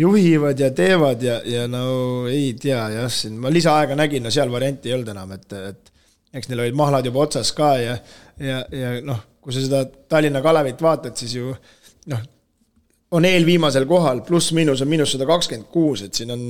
juhivad 0.00 0.58
ja 0.60 0.70
teevad 0.74 1.22
ja, 1.22 1.40
ja 1.46 1.66
no 1.70 2.26
ei 2.30 2.52
tea 2.58 2.82
jah, 2.96 3.10
siin 3.12 3.38
ma 3.40 3.52
lisaaega 3.52 3.98
nägin, 3.98 4.24
no 4.26 4.34
seal 4.34 4.52
varianti 4.52 4.90
ei 4.90 4.98
olnud 4.98 5.14
enam, 5.14 5.36
et, 5.36 5.52
et 5.70 5.94
eks 6.34 6.50
neil 6.50 6.66
olid 6.66 6.78
mahlad 6.78 7.06
juba 7.06 7.24
otsas 7.26 7.54
ka 7.56 7.72
ja, 7.80 7.96
ja, 8.38 8.62
ja 8.74 8.92
noh, 9.06 9.22
kui 9.40 9.54
sa 9.54 9.64
seda 9.64 9.84
Tallinna 9.86 10.42
Kalevit 10.44 10.82
vaatad, 10.82 11.16
siis 11.18 11.38
ju 11.38 11.54
noh 12.10 12.28
on 13.10 13.26
eelviimasel 13.26 13.86
kohal, 13.90 14.22
pluss-miinus 14.26 14.84
on 14.84 14.90
miinus 14.90 15.16
sada 15.16 15.26
kakskümmend 15.28 15.70
kuus, 15.74 16.04
et 16.06 16.14
siin 16.14 16.30
on 16.34 16.46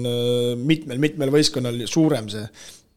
mitmel-mitmel 0.61 1.31
äh, 1.31 1.35
võistkonnal 1.39 1.81
suurem 1.89 2.29
see, 2.33 2.45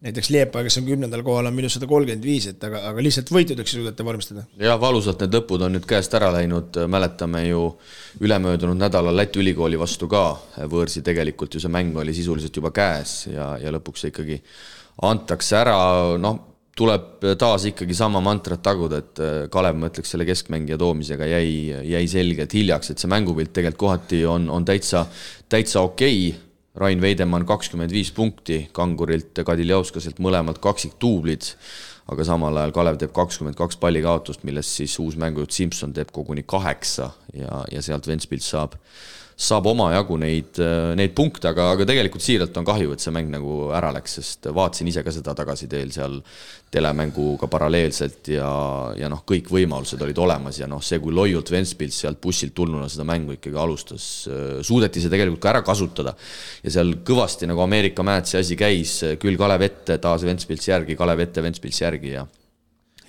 näiteks 0.04 0.30
Liepa, 0.36 0.66
kes 0.66 0.82
on 0.82 0.88
kümnendal 0.90 1.24
kohal, 1.24 1.48
on 1.48 1.56
miinus 1.56 1.78
sada 1.78 1.88
kolmkümmend 1.88 2.28
viis, 2.28 2.50
et 2.52 2.64
aga, 2.68 2.82
aga 2.90 3.06
lihtsalt 3.06 3.32
võitudeks 3.32 3.72
ei 3.72 3.80
suudeta 3.80 4.06
vormistada. 4.06 4.46
jah, 4.60 4.80
valusalt 4.82 5.24
need 5.24 5.40
lõpud 5.40 5.64
on 5.64 5.78
nüüd 5.78 5.88
käest 5.88 6.16
ära 6.20 6.32
läinud, 6.36 6.82
mäletame 6.92 7.46
ju 7.48 7.70
ülemöödunud 8.20 8.80
nädalal 8.84 9.16
Läti 9.16 9.40
ülikooli 9.40 9.80
vastu 9.80 10.10
ka. 10.12 10.26
Võõrsi, 10.70 11.06
tegelikult 11.06 11.56
ju 11.56 11.64
see 11.64 11.72
mäng 11.72 11.96
oli 11.98 12.16
sisuliselt 12.16 12.56
juba 12.60 12.74
käes 12.76 13.30
ja, 13.32 13.54
ja 13.62 13.72
lõpuks 13.72 14.04
see 14.04 14.12
ikkagi 14.12 14.42
antakse 15.08 15.62
ära, 15.64 15.78
noh 16.20 16.53
tuleb 16.78 17.26
taas 17.40 17.68
ikkagi 17.70 17.96
sama 17.98 18.22
mantrat 18.24 18.64
taguda, 18.66 19.02
et 19.04 19.22
äh, 19.22 19.36
Kalev, 19.54 19.78
ma 19.78 19.92
ütleks, 19.92 20.14
selle 20.14 20.26
keskmängija 20.26 20.80
toomisega 20.82 21.28
jäi, 21.30 21.54
jäi 21.92 22.08
selgelt 22.10 22.56
hiljaks, 22.58 22.94
et 22.94 23.04
see 23.04 23.12
mängupilt 23.12 23.54
tegelikult 23.54 23.82
kohati 23.84 24.24
on, 24.30 24.50
on 24.50 24.66
täitsa, 24.66 25.06
täitsa 25.50 25.86
okei. 25.86 26.26
Okay.. 26.32 26.50
Rain 26.74 26.98
Veidemann 26.98 27.46
kakskümmend 27.46 27.92
viis 27.94 28.10
punkti, 28.18 28.56
Kangurilt, 28.74 29.38
Kadiljauskaselt 29.46 30.18
mõlemad 30.18 30.58
kaksikduublid, 30.58 31.46
aga 32.10 32.26
samal 32.26 32.58
ajal 32.58 32.74
Kalev 32.74 32.98
teeb 32.98 33.14
kakskümmend 33.14 33.54
kaks 33.60 33.78
pallikaotust, 33.78 34.42
millest 34.42 34.80
siis 34.80 34.96
uus 34.98 35.14
mängujuht 35.22 35.54
Simson 35.54 35.94
teeb 35.94 36.10
koguni 36.16 36.42
kaheksa 36.42 37.12
ja, 37.38 37.62
ja 37.70 37.84
sealt 37.86 38.10
Ventspils 38.10 38.50
saab 38.56 38.74
saab 39.36 39.68
omajagu 39.72 40.18
neid, 40.22 40.60
neid 40.98 41.14
punkte, 41.18 41.50
aga, 41.50 41.72
aga 41.74 41.88
tegelikult 41.90 42.24
siiralt 42.24 42.58
on 42.60 42.68
kahju, 42.68 42.94
et 42.94 43.04
see 43.04 43.14
mäng 43.16 43.32
nagu 43.34 43.72
ära 43.76 43.92
läks, 43.96 44.20
sest 44.20 44.50
vaatasin 44.54 44.92
ise 44.92 45.04
ka 45.06 45.14
seda 45.14 45.36
tagasiteel 45.38 45.94
seal 45.94 46.20
telemänguga 46.74 47.48
paralleelselt 47.52 48.32
ja, 48.34 48.50
ja 48.98 49.10
noh, 49.12 49.22
kõik 49.30 49.52
võimalused 49.54 50.02
olid 50.02 50.22
olemas 50.24 50.58
ja 50.62 50.70
noh, 50.70 50.82
see, 50.84 51.00
kui 51.04 51.14
loiult 51.14 51.52
Ventspils 51.54 52.00
sealt 52.04 52.22
bussilt 52.24 52.56
tulnuna 52.58 52.90
seda 52.90 53.06
mängu 53.08 53.36
ikkagi 53.38 53.60
alustas, 53.62 54.08
suudeti 54.66 55.04
see 55.04 55.14
tegelikult 55.14 55.44
ka 55.44 55.54
ära 55.54 55.66
kasutada. 55.66 56.16
ja 56.64 56.74
seal 56.74 56.96
kõvasti 57.06 57.50
nagu 57.50 57.62
Ameerika 57.66 58.06
mäed 58.06 58.30
see 58.30 58.42
asi 58.42 58.58
käis, 58.60 59.00
küll 59.22 59.38
Kalev 59.38 59.68
ette, 59.70 60.00
taas 60.02 60.26
Ventspils 60.26 60.70
järgi, 60.70 60.98
Kalev 60.98 61.28
ette, 61.28 61.46
Ventspils 61.46 61.82
järgi 61.84 62.18
ja 62.18 62.26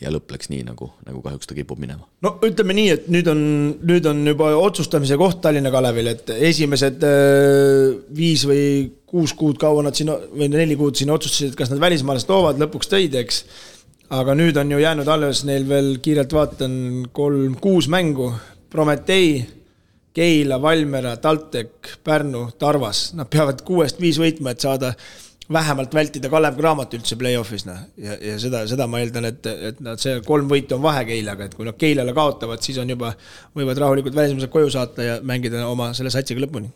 ja 0.04 0.12
lõpp 0.12 0.34
läks 0.34 0.50
nii, 0.52 0.62
nagu, 0.66 0.90
nagu 1.06 1.22
kahjuks 1.24 1.48
ta 1.48 1.56
kipub 1.56 1.80
minema. 1.80 2.06
no 2.24 2.36
ütleme 2.44 2.76
nii, 2.76 2.88
et 2.94 3.08
nüüd 3.12 3.28
on, 3.32 3.40
nüüd 3.88 4.08
on 4.10 4.20
juba 4.28 4.52
otsustamise 4.60 5.18
koht 5.20 5.40
Tallinna 5.44 5.72
Kalevil, 5.74 6.12
et 6.12 6.34
esimesed 6.36 7.04
äh, 7.08 7.94
viis 8.16 8.44
või 8.48 8.64
kuus 9.14 9.34
kuud, 9.38 9.58
kaua 9.60 9.84
nad 9.86 9.96
siin 9.96 10.10
või 10.10 10.50
neli 10.52 10.76
kuud 10.78 10.98
siin 10.98 11.12
otsustasid, 11.14 11.56
kas 11.58 11.72
nad 11.72 11.82
välismaalased 11.82 12.28
toovad, 12.30 12.60
lõpuks 12.62 12.90
tõid, 12.90 13.16
eks. 13.22 13.44
aga 14.14 14.34
nüüd 14.38 14.58
on 14.60 14.72
ju 14.74 14.80
jäänud 14.82 15.10
alles 15.10 15.44
neil 15.48 15.68
veel, 15.68 15.96
kiirelt 16.04 16.34
vaatan, 16.34 16.78
kolm, 17.14 17.58
kuus 17.62 17.88
mängu, 17.90 18.32
Prometee, 18.74 19.44
Keila, 20.14 20.60
Valmiera, 20.62 21.16
TalTech, 21.22 21.98
Pärnu, 22.06 22.48
Tarvas, 22.58 23.12
nad 23.14 23.30
peavad 23.30 23.62
kuuest 23.66 24.00
viis 24.02 24.18
võitma, 24.18 24.50
et 24.50 24.62
saada 24.62 24.92
vähemalt 25.52 25.94
vältida 25.94 26.30
Kalev 26.32 26.56
Cramot 26.56 26.94
üldse 26.96 27.18
play-off'is, 27.20 27.66
noh. 27.68 27.82
ja, 28.00 28.16
ja 28.20 28.38
seda, 28.40 28.64
seda 28.70 28.86
ma 28.90 29.02
eeldan, 29.02 29.28
et, 29.28 29.46
et 29.70 29.82
nad 29.84 30.00
see 30.00 30.20
kolm 30.24 30.48
võitu 30.50 30.78
on 30.78 30.84
vahe 30.84 31.04
Keilaga, 31.08 31.48
et 31.48 31.58
kui 31.58 31.68
nad 31.68 31.76
Keilale 31.80 32.14
kaotavad, 32.16 32.62
siis 32.64 32.78
on 32.80 32.94
juba, 32.94 33.12
võivad 33.56 33.82
rahulikult 33.82 34.16
välismaalased 34.16 34.52
koju 34.52 34.72
saata 34.72 35.10
ja 35.10 35.20
mängida 35.22 35.66
oma 35.68 35.92
selle 35.96 36.12
satsiga 36.14 36.44
lõpuni 36.46 36.72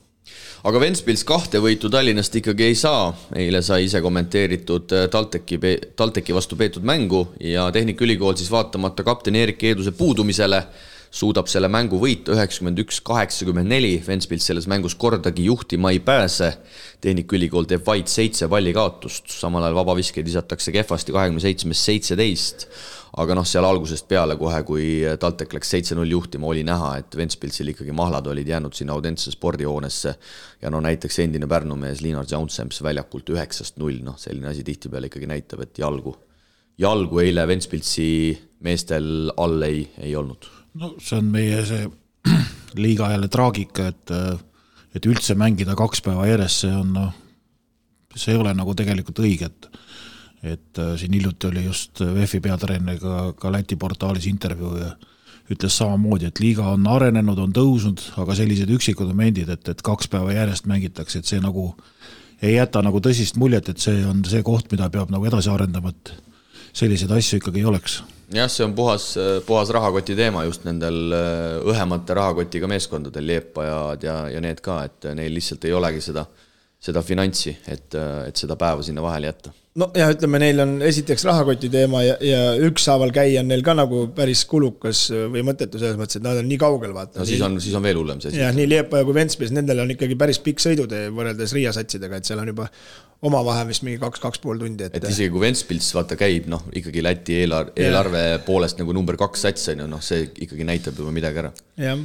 aga 0.68 0.80
Ventspils 0.82 1.22
kahte 1.24 1.60
võitu 1.62 1.88
Tallinnast 1.92 2.34
ikkagi 2.40 2.66
ei 2.66 2.76
saa, 2.76 3.08
eile 3.38 3.62
sai 3.64 3.86
ise 3.86 4.02
kommenteeritud 4.04 4.94
äh, 4.96 5.06
TalTechi, 5.12 5.58
TalTechi 5.96 6.36
vastu 6.36 6.58
peetud 6.60 6.84
mängu 6.84 7.24
ja 7.40 7.68
Tehnikaülikool 7.72 8.36
siis 8.36 8.50
vaatamata 8.52 9.06
kapten 9.06 9.38
Erik 9.38 9.62
Eeduse 9.64 9.94
puudumisele 9.96 10.62
suudab 11.10 11.48
selle 11.48 11.70
mängu 11.72 11.98
võita 12.00 12.34
üheksakümmend 12.34 12.82
üks, 12.82 13.00
kaheksakümmend 13.04 13.70
neli, 13.70 13.94
Ventspils 14.04 14.46
selles 14.48 14.68
mängus 14.70 14.96
kordagi 14.98 15.46
juhtima 15.48 15.92
ei 15.94 16.00
pääse. 16.04 16.52
Tehnikaülikool 17.00 17.68
teeb 17.70 17.84
vaid 17.86 18.10
seitse 18.12 18.48
pallikaotust, 18.50 19.30
samal 19.32 19.64
ajal 19.64 19.78
vabaviskeid 19.78 20.26
visatakse 20.28 20.74
kehvasti 20.74 21.14
kahekümne 21.16 21.42
seitsmest 21.44 21.88
seitseteist. 21.88 22.68
aga 23.18 23.34
noh, 23.34 23.46
seal 23.48 23.64
algusest 23.64 24.04
peale 24.06 24.36
kohe, 24.38 24.58
kui 24.68 24.82
TalTech 25.18 25.54
läks 25.56 25.70
seitse-null 25.72 26.12
juhtima, 26.12 26.46
oli 26.46 26.60
näha, 26.62 26.90
et 27.00 27.16
Ventspilsil 27.16 27.72
ikkagi 27.72 27.90
mahlad 27.96 28.28
olid 28.30 28.46
jäänud 28.46 28.76
sinna 28.76 28.92
Audentsese 28.92 29.32
spordihoonesse. 29.32 30.14
ja 30.62 30.70
no 30.70 30.80
näiteks 30.80 31.18
endine 31.24 31.46
Pärnu 31.46 31.76
mees 31.76 32.02
Liinar 32.04 32.26
Jounsemps 32.30 32.82
väljakult 32.82 33.30
üheksast 33.30 33.80
null, 33.80 34.02
noh 34.04 34.18
selline 34.18 34.52
asi 34.52 34.62
tihtipeale 34.62 35.08
ikkagi 35.08 35.26
näitab, 35.26 35.64
et 35.64 35.78
jalgu, 35.78 36.14
jalgu 36.78 37.24
eile 37.24 37.48
Ventspilsi 37.48 38.38
meestel 38.60 39.32
all 39.36 39.62
ei, 39.62 39.88
ei 39.98 40.14
olnud 40.16 40.57
no 40.78 40.94
see 41.02 41.18
on 41.18 41.32
meie 41.32 41.62
see 41.66 41.88
liiga 42.84 43.10
jälle 43.12 43.28
traagika, 43.32 43.88
et, 43.92 44.14
et 44.96 45.08
üldse 45.08 45.36
mängida 45.38 45.76
kaks 45.78 46.02
päeva 46.04 46.26
järjest, 46.28 46.64
see 46.64 46.74
on 46.74 46.94
noh, 46.96 47.12
see 48.14 48.34
ei 48.34 48.40
ole 48.40 48.54
nagu 48.56 48.74
tegelikult 48.78 49.24
õige, 49.24 49.52
et 49.52 49.70
et 50.46 50.78
äh, 50.78 50.92
siin 50.94 51.16
hiljuti 51.16 51.48
oli 51.48 51.64
just 51.64 51.98
VEF-i 51.98 52.38
peatreeneriga 52.40 53.32
ka 53.34 53.50
Läti 53.50 53.74
portaalis 53.74 54.28
intervjuu 54.30 54.76
ja 54.78 54.92
ütles 55.50 55.78
samamoodi, 55.80 56.28
et 56.28 56.38
liiga 56.38 56.68
on 56.74 56.86
arenenud, 56.86 57.40
on 57.42 57.54
tõusnud, 57.56 58.02
aga 58.22 58.36
sellised 58.38 58.70
üksikud 58.70 59.08
momendid, 59.10 59.48
et, 59.50 59.64
et 59.72 59.82
kaks 59.82 60.10
päeva 60.12 60.36
järjest 60.36 60.68
mängitakse, 60.70 61.18
et 61.18 61.30
see 61.30 61.40
nagu 61.42 61.72
ei 62.44 62.54
jäta 62.54 62.84
nagu 62.84 63.00
tõsist 63.02 63.40
muljet, 63.40 63.72
et 63.72 63.82
see 63.82 64.04
on 64.06 64.20
see 64.28 64.44
koht, 64.46 64.70
mida 64.70 64.86
peab 64.92 65.10
nagu 65.10 65.26
edasi 65.26 65.50
arendama, 65.50 65.90
et 65.90 66.12
selliseid 66.76 67.10
asju 67.16 67.40
ikkagi 67.40 67.64
ei 67.64 67.70
oleks. 67.72 68.02
Jah, 68.34 68.50
see 68.52 68.66
on 68.66 68.74
puhas, 68.76 69.12
puhas 69.46 69.70
rahakoti 69.74 70.16
teema 70.18 70.44
just 70.48 70.66
nendel 70.68 71.14
äh, 71.16 71.54
õhemate 71.68 72.16
rahakotiga 72.18 72.70
meeskondadel, 72.70 73.26
Leepajad 73.28 74.04
ja, 74.04 74.18
ja 74.32 74.42
need 74.44 74.60
ka, 74.64 74.82
et 74.88 75.08
neil 75.18 75.32
lihtsalt 75.36 75.64
ei 75.68 75.76
olegi 75.76 76.02
seda, 76.10 76.26
seda 76.82 77.02
finantsi, 77.02 77.56
et, 77.66 77.96
et 78.28 78.36
seda 78.36 78.58
päeva 78.60 78.84
sinna 78.86 79.04
vahele 79.04 79.32
jätta 79.32 79.54
no 79.78 79.88
ja 79.96 80.08
ütleme, 80.12 80.40
neil 80.42 80.62
on 80.62 80.72
esiteks 80.86 81.24
rahakoti 81.28 81.70
teema 81.72 82.02
ja, 82.04 82.16
ja 82.24 82.40
ükshaaval 82.68 83.12
käia 83.14 83.42
on 83.42 83.50
neil 83.52 83.62
ka 83.66 83.74
nagu 83.78 84.06
päris 84.16 84.44
kulukas 84.48 85.04
või 85.32 85.44
mõttetu 85.46 85.80
selles 85.80 85.98
mõttes, 86.00 86.18
et 86.18 86.26
nad 86.26 86.40
on 86.40 86.48
nii 86.50 86.60
kaugel, 86.60 86.94
vaata. 86.96 87.20
no 87.20 87.28
siis 87.28 87.42
on, 87.44 87.58
siis 87.62 87.76
on 87.78 87.84
veel 87.86 88.00
hullem 88.00 88.22
see 88.22 88.34
jah, 88.36 88.54
nii 88.56 88.68
Liepaja 88.72 89.06
kui 89.06 89.16
Ventspils, 89.16 89.54
nendel 89.54 89.84
on 89.84 89.94
ikkagi 89.94 90.18
päris 90.18 90.40
pikk 90.44 90.62
sõidutee 90.64 91.08
võrreldes 91.14 91.54
Riia 91.56 91.74
satsidega, 91.76 92.18
et 92.18 92.28
seal 92.28 92.42
on 92.42 92.52
juba 92.54 92.68
omavahe 93.26 93.64
vist 93.68 93.82
mingi 93.86 93.98
kaks, 94.02 94.20
kaks 94.22 94.42
pool 94.42 94.60
tundi, 94.60 94.86
et. 94.86 94.94
et 94.98 95.08
isegi 95.10 95.32
kui 95.34 95.42
Ventspils 95.42 95.88
vaata 95.96 96.18
käib, 96.18 96.46
noh, 96.50 96.68
ikkagi 96.78 97.02
Läti 97.02 97.40
eelarve, 97.42 97.74
eelarve 97.82 98.22
poolest 98.46 98.78
nagu 98.78 98.94
number 98.94 99.18
kaks 99.18 99.48
sats 99.48 99.72
on 99.74 99.82
ju, 99.84 99.88
noh, 99.90 100.04
see 100.04 100.28
ikkagi 100.46 100.66
näitab 100.68 100.98
juba 101.00 101.14
midagi 101.14 101.42
ära. 101.42 101.50
jah, 101.82 102.04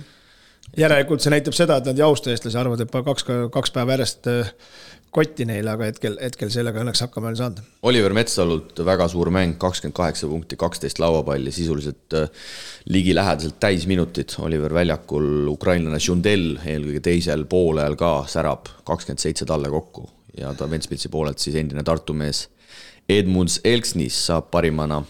järelikult 0.79 1.21
see 1.21 1.35
näitab 1.35 1.57
seda, 1.57 1.77
et 1.77 1.91
nad 1.91 2.01
ei 2.01 2.07
austa 2.07 2.33
eestlasi, 2.33 2.57
arvavad, 2.57 2.81
et 2.81 2.97
kaks, 3.11 3.29
kaks 3.53 3.75
päeva 3.75 3.97
järjest 3.97 4.31
kotti 5.13 5.45
neile, 5.45 5.69
aga 5.75 5.85
hetkel, 5.85 6.15
hetkel 6.17 6.49
sellega 6.49 6.81
õnneks 6.81 7.03
hakkama 7.05 7.29
ei 7.29 7.37
saanud. 7.37 7.59
Oliver 7.85 8.15
Metsalult 8.17 8.79
väga 8.81 9.05
suur 9.11 9.29
mäng, 9.33 9.59
kakskümmend 9.61 9.93
kaheksa 9.99 10.29
punkti, 10.31 10.57
kaksteist 10.57 10.97
lauapalli, 10.97 11.53
sisuliselt 11.53 12.17
äh, 12.17 12.47
ligilähedaselt 12.89 13.59
täisminutid. 13.61 14.33
Oliver 14.41 14.73
väljakul, 14.73 15.45
ukrainlane 15.53 16.01
Žundel 16.01 16.55
eelkõige 16.57 17.05
teisel 17.11 17.45
poolel 17.45 17.93
ka 17.99 18.15
särab 18.25 18.73
kakskümmend 18.89 19.21
seitse 19.21 19.45
talle 19.45 19.69
kokku 19.69 20.09
ja 20.37 20.53
ta 20.57 20.69
Ventspilsi 20.69 21.09
poolelt 21.13 21.39
siis 21.39 21.55
endine 21.59 21.83
Tartu 21.83 22.13
mees 22.17 22.47
Edmunds 23.09 23.59
Elksnis 23.63 24.17
saab 24.27 24.49
parimana 24.51 25.01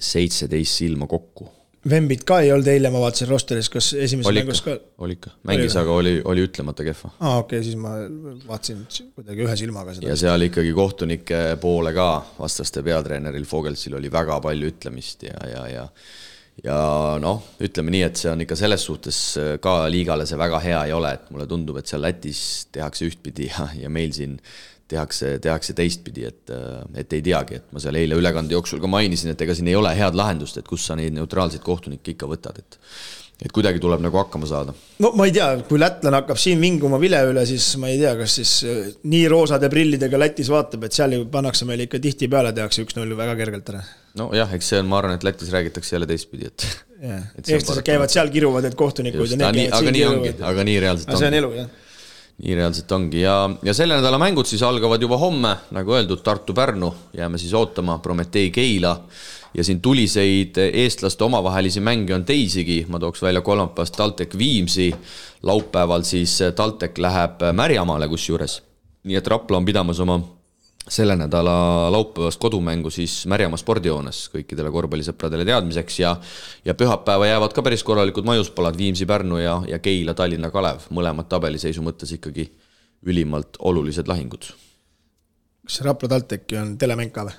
seitseteist 0.00 0.82
silma 0.82 1.06
kokku 1.10 1.48
Vembit 1.90 2.22
ka 2.24 2.38
ei 2.40 2.48
olnud 2.48 2.68
eile, 2.72 2.88
ma 2.88 3.00
vaatasin 3.02 3.28
rosteris, 3.28 3.68
kas 3.68 3.90
esimeses 3.92 4.30
oli 4.30 4.40
mängus 4.40 4.62
ka? 4.64 4.76
oli 5.04 5.18
ikka, 5.18 5.34
mängis, 5.44 5.74
aga 5.76 5.92
oli, 5.92 6.14
oli 6.24 6.44
ütlemata 6.46 6.84
kehva. 6.86 7.10
aa, 7.18 7.42
okei 7.42 7.58
okay,, 7.58 7.66
siis 7.66 7.76
ma 7.76 7.92
vaatasin 8.48 8.80
kuidagi 9.12 9.44
ühe 9.44 9.56
silmaga 9.60 9.92
seda. 9.96 10.08
ja 10.08 10.16
seal 10.16 10.46
ikkagi 10.48 10.72
kohtunike 10.76 11.42
poole 11.60 11.92
ka, 11.96 12.08
vastaste 12.38 12.80
peatreeneril 12.86 13.44
Fogeltsil 13.48 13.98
oli 14.00 14.12
väga 14.12 14.38
palju 14.44 14.72
ütlemist 14.72 15.26
ja, 15.28 15.36
ja, 15.50 15.66
ja 15.68 15.84
ja 16.64 16.76
noh, 17.20 17.42
ütleme 17.64 17.92
nii, 17.94 18.04
et 18.08 18.20
see 18.20 18.30
on 18.32 18.44
ikka 18.44 18.56
selles 18.58 18.84
suhtes 18.88 19.18
ka 19.62 19.74
liigale 19.92 20.26
see 20.28 20.38
väga 20.40 20.60
hea 20.64 20.84
ei 20.88 20.94
ole, 20.96 21.14
et 21.18 21.26
mulle 21.34 21.48
tundub, 21.50 21.80
et 21.80 21.90
seal 21.90 22.04
Lätis 22.04 22.44
tehakse 22.72 23.08
ühtpidi 23.08 23.50
ja, 23.50 23.68
ja 23.84 23.92
meil 23.92 24.14
siin 24.16 24.38
tehakse, 24.88 25.38
tehakse 25.44 25.74
teistpidi, 25.76 26.24
et, 26.28 26.54
et 27.00 27.16
ei 27.16 27.24
teagi, 27.24 27.60
et 27.60 27.74
ma 27.74 27.82
seal 27.82 27.96
eile 28.00 28.16
ülekande 28.20 28.56
jooksul 28.56 28.82
ka 28.82 28.90
mainisin, 28.90 29.32
et 29.32 29.44
ega 29.44 29.56
siin 29.56 29.68
ei 29.70 29.76
ole 29.78 29.92
head 29.96 30.16
lahendust, 30.18 30.60
et 30.60 30.68
kus 30.68 30.86
sa 30.88 30.96
neid 30.98 31.14
neutraalseid 31.16 31.64
kohtunikke 31.64 32.16
ikka 32.16 32.30
võtad, 32.30 32.64
et 32.64 32.80
et 33.42 33.50
kuidagi 33.52 33.80
tuleb 33.82 33.98
nagu 33.98 34.14
hakkama 34.20 34.46
saada. 34.46 34.72
no 35.02 35.10
ma 35.18 35.26
ei 35.26 35.32
tea, 35.34 35.48
kui 35.68 35.80
lätlane 35.80 36.20
hakkab 36.20 36.38
siin 36.38 36.60
vinguma 36.62 37.00
vile 37.02 37.18
üle, 37.32 37.42
siis 37.48 37.72
ma 37.82 37.90
ei 37.90 37.98
tea, 37.98 38.14
kas 38.20 38.36
siis 38.38 38.52
äh, 38.68 38.92
nii 39.10 39.24
roosade 39.32 39.68
prillidega 39.72 40.20
Lätis 40.20 40.52
vaatab, 40.52 40.86
et 40.86 40.96
seal 40.96 41.16
ju 41.18 41.26
pannakse 41.32 41.66
meile 41.68 41.88
ikka 41.88 41.98
tihtipeale 42.04 42.54
tehakse 42.54 42.86
üks-null 42.86 43.16
väga 43.18 43.34
kergelt 43.40 43.74
ära. 43.74 43.82
Nojah, 44.18 44.52
eks 44.56 44.72
see 44.72 44.82
on, 44.82 44.90
ma 44.90 45.00
arvan, 45.00 45.18
et 45.18 45.24
Lätis 45.26 45.52
räägitakse 45.54 45.96
jälle 45.96 46.08
teistpidi, 46.10 46.50
et. 46.50 46.66
eestlased 47.48 47.84
käivad 47.86 48.12
seal, 48.12 48.30
kiruvad 48.32 48.66
need 48.66 48.76
kohtunikud 48.78 49.26
Just, 49.26 49.36
ja 49.36 49.50
need 49.52 49.72
käivad 49.72 49.94
siin. 49.94 50.08
ongi, 50.08 50.36
aga 50.40 50.66
nii 50.70 50.76
reaalselt 50.86 51.14
on. 51.14 51.22
see 51.22 51.32
on 51.32 51.40
elu, 51.40 51.56
jah 51.62 51.72
nii 52.42 52.56
reaalselt 52.58 52.92
ongi 52.92 53.20
ja, 53.22 53.34
ja 53.62 53.74
selle 53.76 53.94
nädala 53.94 54.18
mängud 54.18 54.48
siis 54.50 54.62
algavad 54.66 55.02
juba 55.02 55.18
homme, 55.20 55.52
nagu 55.74 55.94
öeldud, 55.94 56.18
Tartu-Pärnu, 56.26 56.90
jääme 57.14 57.38
siis 57.38 57.54
ootama, 57.54 58.00
Prometee 58.02 58.50
Keila 58.50 58.96
ja 59.54 59.64
siin 59.64 59.80
tuliseid 59.80 60.58
eestlaste 60.64 61.24
omavahelisi 61.24 61.80
mänge 61.80 62.14
on 62.14 62.24
teisigi, 62.26 62.84
ma 62.88 62.98
tooks 62.98 63.22
välja 63.22 63.40
kolmapäevast 63.40 63.94
TalTech 63.96 64.38
Viimsi, 64.38 64.90
laupäeval 65.42 66.02
siis 66.02 66.40
TalTech 66.56 66.98
läheb 66.98 67.46
Märjamaale 67.52 68.08
kusjuures. 68.08 68.62
nii 69.04 69.16
et 69.16 69.26
Rapla 69.26 69.56
on 69.56 69.64
pidamas 69.64 70.00
oma 70.00 70.18
selle 70.88 71.16
nädala 71.16 71.92
laupäevast 71.92 72.40
kodumängu 72.40 72.90
siis 72.90 73.24
Märjamaa 73.30 73.56
spordihoones 73.60 74.26
kõikidele 74.32 74.72
korvpallisõpradele 74.72 75.46
teadmiseks 75.48 75.98
ja 76.00 76.16
ja 76.64 76.74
pühapäeva 76.74 77.26
jäävad 77.26 77.54
ka 77.56 77.62
päris 77.62 77.84
korralikud 77.84 78.24
maiuspalad 78.24 78.76
Viimsi, 78.76 79.06
Pärnu 79.06 79.38
ja, 79.38 79.62
ja 79.68 79.78
Keila, 79.78 80.14
Tallinna, 80.14 80.50
Kalev, 80.50 80.88
mõlemad 80.90 81.28
tabeliseisu 81.28 81.82
mõttes 81.82 82.12
ikkagi 82.12 82.50
ülimalt 83.06 83.56
olulised 83.58 84.08
lahingud. 84.08 84.50
kas 85.64 85.80
Rapla 85.80 86.08
TalTechi 86.08 86.60
on 86.60 86.76
telemäng 86.78 87.12
ka 87.12 87.24
või? 87.28 87.38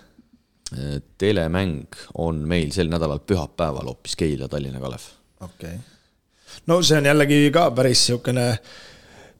Äh, 0.73 1.01
telemäng 1.17 2.01
on 2.17 2.41
meil 2.49 2.71
sel 2.73 2.89
nädalal 2.89 3.21
pühapäeval 3.21 3.93
hoopis 3.93 4.15
Keila, 4.15 4.47
Tallinna, 4.47 4.79
Kalev. 4.79 5.05
okei 5.41 5.75
okay., 5.75 5.77
no 6.67 6.81
see 6.81 6.97
on 6.97 7.05
jällegi 7.05 7.51
ka 7.53 7.69
päris 7.71 8.07
niisugune 8.07 8.49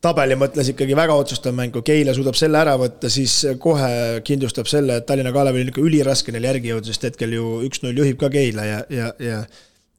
tabeli 0.05 0.37
mõttes 0.39 0.69
ikkagi 0.71 0.97
väga 0.97 1.17
otsustav 1.17 1.55
mäng, 1.57 1.73
kui 1.73 1.85
Keila 1.85 2.13
suudab 2.15 2.37
selle 2.39 2.61
ära 2.61 2.75
võtta, 2.79 3.09
siis 3.11 3.39
kohe 3.61 4.21
kindlustab 4.25 4.69
selle, 4.69 4.99
et 5.01 5.07
Tallinna 5.09 5.33
Kalevil 5.35 5.65
on 5.65 5.71
ikka 5.73 5.85
üliraske 5.85 6.35
neil 6.35 6.45
järgi 6.51 6.73
jõuda, 6.73 6.91
sest 6.91 7.09
hetkel 7.09 7.33
ju 7.35 7.55
üks-null 7.67 8.03
juhib 8.03 8.19
ka 8.21 8.29
Keila 8.33 8.67
ja, 8.69 8.83
ja, 8.93 9.13
ja 9.19 9.45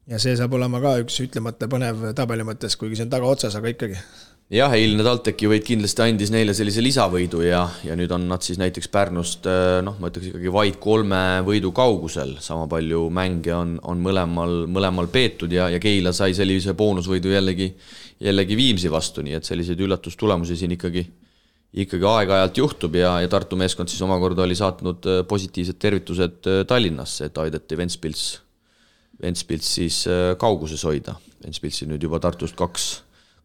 ja 0.07 0.19
see 0.23 0.37
saab 0.39 0.53
olema 0.55 0.79
ka 0.83 0.93
üks 1.01 1.19
ütlemata 1.25 1.67
põnev 1.71 2.09
tabeli 2.15 2.45
mõttes, 2.47 2.77
kuigi 2.79 2.95
see 2.95 3.07
on 3.07 3.11
tagaotsas, 3.11 3.57
aga 3.59 3.73
ikkagi 3.73 3.99
jah, 4.53 4.71
eilne 4.71 5.03
TalTechi 5.03 5.49
võit 5.51 5.65
kindlasti 5.67 6.03
andis 6.05 6.31
neile 6.31 6.53
sellise 6.55 6.79
lisavõidu 6.83 7.41
ja, 7.43 7.65
ja 7.83 7.97
nüüd 7.99 8.11
on 8.15 8.29
nad 8.29 8.45
siis 8.45 8.59
näiteks 8.61 8.87
Pärnust 8.93 9.47
noh, 9.83 9.97
ma 9.99 10.07
ütleks 10.07 10.29
ikkagi 10.29 10.51
vaid 10.53 10.77
kolme 10.83 11.19
võidu 11.47 11.73
kaugusel, 11.75 12.37
sama 12.43 12.67
palju 12.71 13.07
mänge 13.11 13.51
on, 13.55 13.75
on 13.83 13.99
mõlemal, 14.03 14.61
mõlemal 14.71 15.09
peetud 15.11 15.51
ja, 15.51 15.67
ja 15.73 15.81
Keila 15.83 16.13
sai 16.15 16.35
sellise 16.37 16.77
boonusvõidu 16.79 17.33
jällegi, 17.33 17.73
jällegi 18.23 18.59
Viimsi 18.59 18.91
vastu, 18.91 19.25
nii 19.25 19.35
et 19.35 19.47
selliseid 19.47 19.83
üllatustulemusi 19.83 20.55
siin 20.59 20.77
ikkagi, 20.77 21.03
ikkagi 21.83 22.07
aeg-ajalt 22.07 22.61
juhtub 22.63 22.95
ja, 22.95 23.17
ja 23.25 23.31
Tartu 23.31 23.59
meeskond 23.59 23.91
siis 23.91 24.03
omakorda 24.07 24.45
oli 24.47 24.55
saatnud 24.55 25.09
positiivsed 25.27 25.79
tervitused 25.83 26.51
Tallinnasse, 26.71 27.27
et 27.27 27.43
aidati 27.43 27.79
Ventspils, 27.79 28.29
Ventspils 29.21 29.73
siis 29.75 30.05
kauguses 30.39 30.87
hoida. 30.87 31.17
Ventspilsi 31.43 31.85
nüüd 31.89 32.01
juba 32.01 32.21
Tartust 32.23 32.55
kaks 32.57 32.87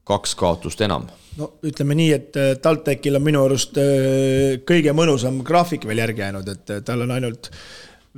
kaks 0.08 0.34
kaotust 0.38 0.80
enam. 0.84 1.06
no 1.38 1.52
ütleme 1.64 1.96
nii, 1.98 2.10
et 2.12 2.38
äh, 2.40 2.54
TalTechil 2.62 3.16
on 3.16 3.24
minu 3.24 3.44
arust 3.46 3.78
äh, 3.80 4.58
kõige 4.68 4.94
mõnusam 4.96 5.40
graafik 5.46 5.86
veel 5.88 6.02
järgi 6.02 6.24
jäänud, 6.24 6.48
et 6.48 6.74
äh, 6.74 6.82
tal 6.84 7.06
on 7.06 7.14
ainult 7.14 7.50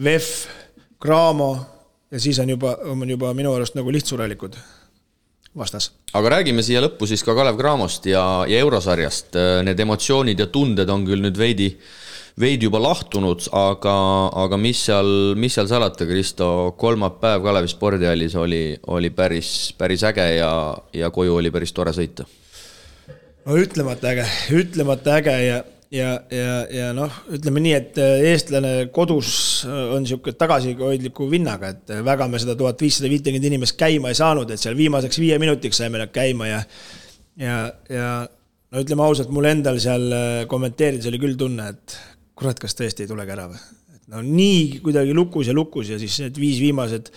VEF, 0.04 0.30
Graamo 1.04 1.50
ja 2.10 2.20
siis 2.20 2.38
on 2.40 2.48
juba, 2.48 2.78
on 2.88 3.10
juba 3.10 3.34
minu 3.36 3.52
arust 3.54 3.76
nagu 3.76 3.92
lihtsurelikud 3.92 4.56
vastas. 5.54 5.92
aga 6.14 6.38
räägime 6.38 6.62
siia 6.64 6.80
lõppu 6.82 7.06
siis 7.06 7.22
ka 7.22 7.34
Kalev 7.36 7.60
Cramost 7.60 8.06
ja, 8.10 8.24
ja 8.48 8.62
eurosarjast, 8.64 9.36
need 9.66 9.80
emotsioonid 9.84 10.40
ja 10.40 10.48
tunded 10.50 10.90
on 10.90 11.04
küll 11.06 11.22
nüüd 11.22 11.38
veidi 11.38 11.68
äh, 11.74 11.92
veidi 12.40 12.66
juba 12.66 12.80
lahtunud, 12.82 13.46
aga, 13.54 13.94
aga 14.44 14.58
mis 14.58 14.80
seal, 14.88 15.34
mis 15.38 15.54
seal 15.54 15.68
salata, 15.70 16.06
Kristo, 16.08 16.48
kolmapäev 16.78 17.44
Kalevi 17.44 17.70
spordihallis 17.70 18.34
oli, 18.38 18.64
oli 18.90 19.10
päris, 19.14 19.74
päris 19.78 20.02
äge 20.06 20.26
ja, 20.40 20.50
ja 20.92 21.10
koju 21.14 21.38
oli 21.38 21.52
päris 21.54 21.74
tore 21.76 21.94
sõita. 21.94 22.26
no 23.44 23.58
ütlemata 23.60 24.10
äge, 24.10 24.26
ütlemata 24.58 25.14
äge 25.20 25.36
ja, 25.44 25.60
ja, 25.94 26.10
ja, 26.34 26.56
ja 26.74 26.88
noh, 26.96 27.20
ütleme 27.36 27.62
nii, 27.62 27.74
et 27.78 28.00
äh, 28.02 28.24
eestlane 28.32 28.72
kodus 28.94 29.28
äh, 29.68 29.94
on 29.94 30.02
niisugune 30.02 30.34
tagasihoidliku 30.40 31.28
vinnaga, 31.30 31.70
et 31.76 31.92
äh, 31.94 32.02
väga 32.06 32.26
me 32.30 32.40
seda 32.42 32.56
tuhat 32.58 32.82
viissada 32.82 33.12
viitekümmet 33.12 33.46
inimest 33.52 33.78
käima 33.78 34.10
ei 34.10 34.18
saanud, 34.18 34.50
et 34.50 34.62
seal 34.62 34.74
viimaseks 34.78 35.22
viie 35.22 35.38
minutiks 35.42 35.78
saime 35.78 36.02
nad 36.02 36.10
käima 36.14 36.50
ja 36.50 36.64
ja, 37.38 37.60
ja 37.90 38.10
no 38.74 38.82
ütleme 38.82 39.06
ausalt, 39.06 39.30
mul 39.30 39.46
endal 39.52 39.78
seal 39.82 40.10
kommenteerides 40.50 41.06
oli 41.12 41.22
küll 41.22 41.38
tunne, 41.38 41.70
et 41.76 41.96
kurat, 42.38 42.60
kas 42.60 42.76
tõesti 42.78 43.04
ei 43.04 43.10
tulegi 43.10 43.34
ära 43.34 43.48
või? 43.52 43.60
no 44.12 44.20
nii 44.24 44.80
kuidagi 44.84 45.14
lukus 45.16 45.48
ja 45.48 45.54
lukus 45.56 45.90
ja 45.92 45.98
siis 46.00 46.18
need 46.20 46.38
viis 46.40 46.58
viimased 46.60 47.10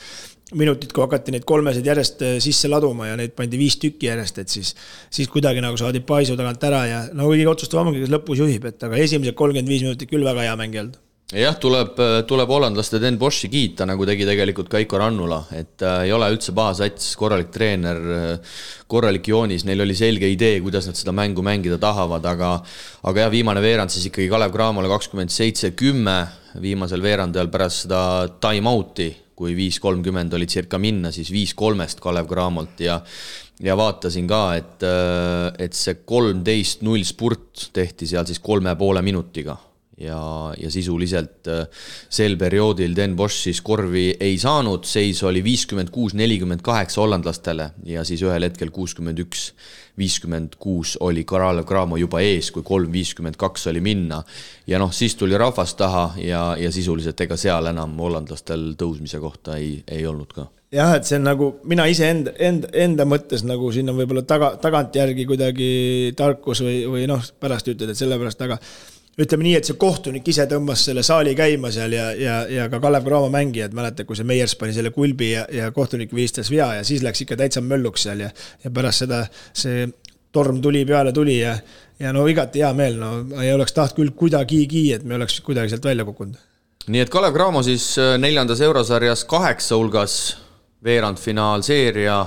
minutid, 0.56 0.94
kui 0.96 1.04
hakati 1.04 1.34
neid 1.36 1.44
kolmesid 1.48 1.88
järjest 1.88 2.22
äh, 2.24 2.38
sisse 2.44 2.70
laduma 2.72 3.10
ja 3.10 3.18
neid 3.20 3.34
pandi 3.36 3.60
viis 3.60 3.76
tükki 3.82 4.08
järjest, 4.08 4.40
et 4.44 4.54
siis, 4.54 4.72
siis 5.12 5.28
kuidagi 5.32 5.64
nagu 5.64 5.80
saadi 5.80 6.00
paisu 6.08 6.38
tagant 6.40 6.64
ära 6.64 6.86
ja 6.88 7.02
no 7.12 7.28
kõige 7.28 7.50
otsustavam 7.52 7.92
ongi, 7.92 8.06
kes 8.06 8.14
lõpus 8.14 8.40
juhib, 8.40 8.70
et 8.70 8.88
aga 8.88 9.02
esimesed 9.04 9.36
kolmkümmend 9.36 9.74
viis 9.74 9.84
minutit 9.84 10.10
küll 10.12 10.24
väga 10.28 10.48
hea 10.48 10.56
mäng 10.60 10.78
ei 10.78 10.86
olnud 10.86 10.96
jah, 11.36 11.58
tuleb, 11.60 11.98
tuleb 12.28 12.52
hollandlaste 12.56 13.02
Den 13.04 13.18
Bosch'i 13.20 13.50
kiita, 13.52 13.84
nagu 13.90 14.06
tegi 14.08 14.24
tegelikult 14.28 14.70
ka 14.72 14.80
Iko 14.80 15.02
Rannula, 15.02 15.42
et 15.58 15.84
äh, 15.84 16.06
ei 16.08 16.14
ole 16.16 16.30
üldse 16.32 16.54
paha 16.56 16.78
sats, 16.80 17.10
korralik 17.20 17.52
treener, 17.52 18.00
korralik 18.88 19.28
joonis, 19.28 19.66
neil 19.68 19.84
oli 19.84 19.96
selge 19.98 20.30
idee, 20.32 20.62
kuidas 20.64 20.88
nad 20.88 20.96
seda 20.96 21.12
mängu 21.12 21.44
mängida 21.44 21.76
tahavad, 21.84 22.24
aga 22.32 22.54
aga 23.12 23.26
jah, 23.26 23.32
viimane 23.34 23.64
veerand 23.64 23.92
siis 23.92 24.08
ikkagi 24.08 24.30
Kalev 24.32 24.56
Cramole 24.56 24.92
kakskümmend 24.92 25.34
seitse, 25.36 25.74
kümme, 25.76 26.22
viimasel 26.64 27.04
veerandajal 27.04 27.52
pärast 27.52 27.86
seda 27.86 28.02
time-out'i 28.40 29.12
kui 29.38 29.54
viis 29.54 29.78
kolmkümmend 29.84 30.34
oli 30.34 30.48
circa 30.50 30.80
minna, 30.82 31.12
siis 31.14 31.30
viis 31.30 31.54
kolmest 31.58 32.00
Kalev 32.02 32.32
Cramolt 32.32 32.82
ja 32.82 33.02
ja 33.62 33.74
vaatasin 33.78 34.28
ka, 34.30 34.42
et, 34.58 34.84
et 35.58 35.74
see 35.74 36.00
kolmteist 36.06 36.84
null 36.86 37.02
spurt 37.06 37.72
tehti 37.74 38.06
seal 38.10 38.26
siis 38.30 38.40
kolme 38.40 38.76
poole 38.78 39.02
minutiga 39.06 39.58
ja, 39.98 40.20
ja 40.58 40.72
sisuliselt 40.72 41.48
sel 42.10 42.38
perioodil 42.38 42.96
Den 42.96 43.16
Bosch 43.18 43.48
siis 43.48 43.62
korvi 43.66 44.12
ei 44.20 44.38
saanud, 44.42 44.86
seis 44.86 45.24
oli 45.26 45.44
viiskümmend 45.44 45.90
kuus, 45.94 46.14
nelikümmend 46.18 46.62
kaheksa 46.66 47.02
hollandlastele 47.02 47.72
ja 47.86 48.06
siis 48.08 48.22
ühel 48.26 48.46
hetkel 48.48 48.72
kuuskümmend 48.76 49.26
üks 49.26 49.52
viiskümmend 49.98 50.56
kuus 50.62 50.98
oli 51.02 51.24
Kalev 51.26 51.66
Cramo 51.66 51.98
juba 51.98 52.22
ees, 52.22 52.52
kui 52.54 52.66
kolm 52.66 52.92
viiskümmend 52.94 53.38
kaks 53.40 53.68
oli 53.72 53.82
minna. 53.82 54.22
ja 54.68 54.80
noh, 54.80 54.92
siis 54.94 55.16
tuli 55.16 55.38
rahvas 55.38 55.74
taha 55.76 56.12
ja, 56.22 56.44
ja 56.60 56.72
sisuliselt 56.72 57.22
ega 57.22 57.38
seal 57.38 57.72
enam 57.74 57.98
hollandlastel 57.98 58.74
tõusmise 58.78 59.20
kohta 59.20 59.58
ei, 59.58 59.82
ei 59.88 60.06
olnud 60.06 60.34
ka 60.34 60.48
jah, 60.74 60.94
et 60.98 61.08
see 61.08 61.18
on 61.18 61.26
nagu, 61.28 61.48
mina 61.70 61.88
iseenda, 61.90 62.34
enda, 62.44 62.70
enda 62.76 63.08
mõttes 63.08 63.46
nagu 63.48 63.72
siin 63.74 63.90
on 63.90 63.98
võib-olla 64.02 64.26
taga, 64.28 64.52
tagantjärgi 64.62 65.26
kuidagi 65.30 65.72
tarkus 66.20 66.62
või, 66.66 66.82
või 66.92 67.08
noh, 67.10 67.24
pärast 67.40 67.72
ütled, 67.72 67.94
et 67.94 68.00
sellepärast, 68.00 68.44
aga 68.44 68.60
ütleme 69.18 69.48
nii, 69.48 69.56
et 69.58 69.66
see 69.66 69.78
kohtunik 69.82 70.28
ise 70.30 70.46
tõmbas 70.50 70.84
selle 70.88 71.02
saali 71.06 71.34
käima 71.38 71.72
seal 71.74 71.94
ja, 71.96 72.10
ja, 72.14 72.36
ja 72.52 72.68
ka 72.70 72.80
Kalev 72.84 73.06
Cramo 73.08 73.32
mängijad, 73.34 73.74
mäletad, 73.78 74.06
kui 74.06 74.18
see 74.18 74.28
Meiers 74.28 74.54
pani 74.60 74.76
selle 74.76 74.92
kulbi 74.94 75.32
ja, 75.32 75.46
ja 75.54 75.72
kohtunik 75.74 76.14
vilistas 76.14 76.52
vea 76.54 76.70
ja 76.78 76.84
siis 76.88 77.02
läks 77.06 77.24
ikka 77.26 77.40
täitsa 77.40 77.64
mölluks 77.66 78.06
seal 78.06 78.22
ja, 78.28 78.30
ja 78.64 78.72
pärast 78.74 79.06
seda 79.06 79.24
see 79.58 79.88
torm 80.38 80.62
tuli 80.62 80.84
peale 80.86 81.14
tuli 81.16 81.40
ja, 81.40 81.56
ja 82.00 82.14
no 82.14 82.28
igati 82.30 82.62
hea 82.62 82.74
meel, 82.78 83.00
no 83.02 83.42
ei 83.42 83.54
oleks 83.56 83.74
tahtnud 83.74 84.04
küll 84.04 84.18
kuidagigi, 84.20 84.92
et 84.94 85.08
me 85.08 85.18
oleks 85.18 85.40
kuidagi 85.42 85.74
sealt 85.74 85.88
välja 85.90 86.06
kukkunud. 86.06 86.38
nii 86.88 87.02
et 87.02 87.14
Kalev 87.14 87.34
Cramo 87.34 87.64
siis 87.66 87.96
äh, 87.98 88.18
neljandas 88.22 88.62
eurosarjas 88.62 89.26
kaheksa 89.26 89.80
hulgas, 89.80 90.20
veerandfinaalseeria 90.86 92.20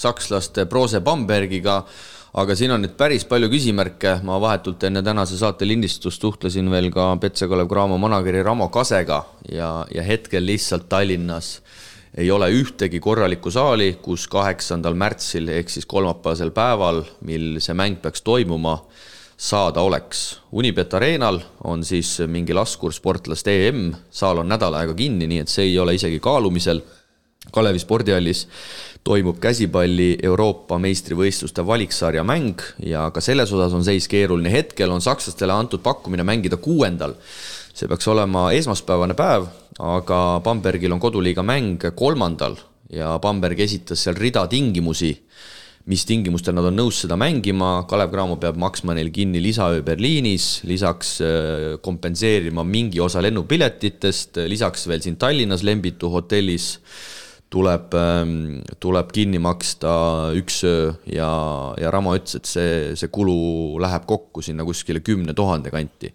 sakslaste 0.00 0.64
Brose 0.66 1.02
Bambergiga 1.04 1.82
aga 2.34 2.54
siin 2.54 2.70
on 2.74 2.84
nüüd 2.84 2.96
päris 2.98 3.24
palju 3.28 3.50
küsimärke, 3.50 4.20
ma 4.22 4.38
vahetult 4.42 4.84
enne 4.86 5.02
tänase 5.02 5.38
saate 5.38 5.66
lindistust 5.68 6.22
suhtlesin 6.22 6.70
veel 6.70 6.90
ka 6.94 7.10
Petse 7.20 7.48
Kalev 7.50 7.68
Cramo 7.68 7.98
manageri 7.98 8.42
Ramo 8.42 8.68
Kasega 8.68 9.24
ja, 9.50 9.70
ja 9.94 10.02
hetkel 10.06 10.46
lihtsalt 10.46 10.88
Tallinnas 10.88 11.58
ei 12.18 12.30
ole 12.30 12.50
ühtegi 12.50 13.00
korralikku 13.00 13.50
saali, 13.54 13.92
kus 14.02 14.26
kaheksandal 14.30 14.96
märtsil 14.98 15.48
ehk 15.54 15.70
siis 15.70 15.86
kolmapäevasel 15.86 16.50
päeval, 16.54 17.04
mil 17.26 17.60
see 17.62 17.76
mäng 17.78 18.00
peaks 18.02 18.22
toimuma, 18.26 18.80
saada 19.40 19.80
oleks. 19.80 20.40
Unibet 20.52 20.94
Arenal 20.94 21.40
on 21.64 21.84
siis 21.84 22.18
mingi 22.26 22.54
laskursportlaste 22.54 23.54
EM, 23.68 23.92
saal 24.10 24.42
on 24.42 24.50
nädal 24.50 24.74
aega 24.76 24.94
kinni, 24.94 25.28
nii 25.30 25.44
et 25.44 25.52
see 25.52 25.70
ei 25.70 25.78
ole 25.78 25.94
isegi 25.96 26.18
kaalumisel. 26.20 26.82
Kalevi 27.48 27.80
spordihallis 27.80 28.44
toimub 29.04 29.38
käsipalli 29.40 30.18
Euroopa 30.22 30.76
meistrivõistluste 30.78 31.64
valiksarja 31.66 32.20
mäng 32.26 32.60
ja 32.84 33.06
ka 33.14 33.22
selles 33.24 33.52
osas 33.56 33.72
on 33.72 33.84
seis 33.84 34.08
keeruline. 34.12 34.52
hetkel 34.52 34.90
on 34.92 35.00
sakslastele 35.00 35.52
antud 35.52 35.80
pakkumine 35.80 36.22
mängida 36.22 36.56
kuuendal. 36.60 37.14
see 37.74 37.88
peaks 37.88 38.08
olema 38.08 38.50
esmaspäevane 38.52 39.14
päev, 39.14 39.46
aga 39.78 40.40
Bambergil 40.44 40.92
on 40.92 41.00
koduliiga 41.00 41.42
mäng 41.42 41.80
kolmandal 41.94 42.58
ja 42.92 43.18
Bamberg 43.18 43.60
esitas 43.60 44.02
seal 44.04 44.18
rida 44.18 44.46
tingimusi, 44.46 45.14
mis 45.86 46.04
tingimustel 46.04 46.54
nad 46.54 46.66
on 46.68 46.76
nõus 46.76 47.00
seda 47.00 47.16
mängima, 47.16 47.86
Kalev 47.88 48.10
Cramo 48.10 48.36
peab 48.36 48.58
maksma 48.60 48.94
neil 48.94 49.08
kinni 49.10 49.40
lisaöö 49.40 49.80
Berliinis, 49.82 50.60
lisaks 50.68 51.20
äh, 51.24 51.80
kompenseerima 51.80 52.64
mingi 52.64 53.00
osa 53.00 53.22
lennupiletitest, 53.22 54.42
lisaks 54.46 54.86
veel 54.86 55.00
siin 55.00 55.16
Tallinnas 55.16 55.64
Lembitu 55.64 56.10
hotellis 56.12 56.74
tuleb, 57.50 57.94
ähm, 57.98 58.60
tuleb 58.80 59.10
kinni 59.14 59.40
maksta 59.42 59.90
üks 60.38 60.62
öö 60.66 60.92
ja, 61.10 61.30
ja 61.80 61.90
Ramo 61.90 62.14
ütles, 62.14 62.38
et 62.38 62.46
see, 62.48 62.70
see 62.98 63.10
kulu 63.12 63.80
läheb 63.82 64.06
kokku 64.08 64.42
sinna 64.44 64.64
kuskile 64.66 65.02
kümne 65.04 65.34
tuhande 65.34 65.72
kanti. 65.74 66.12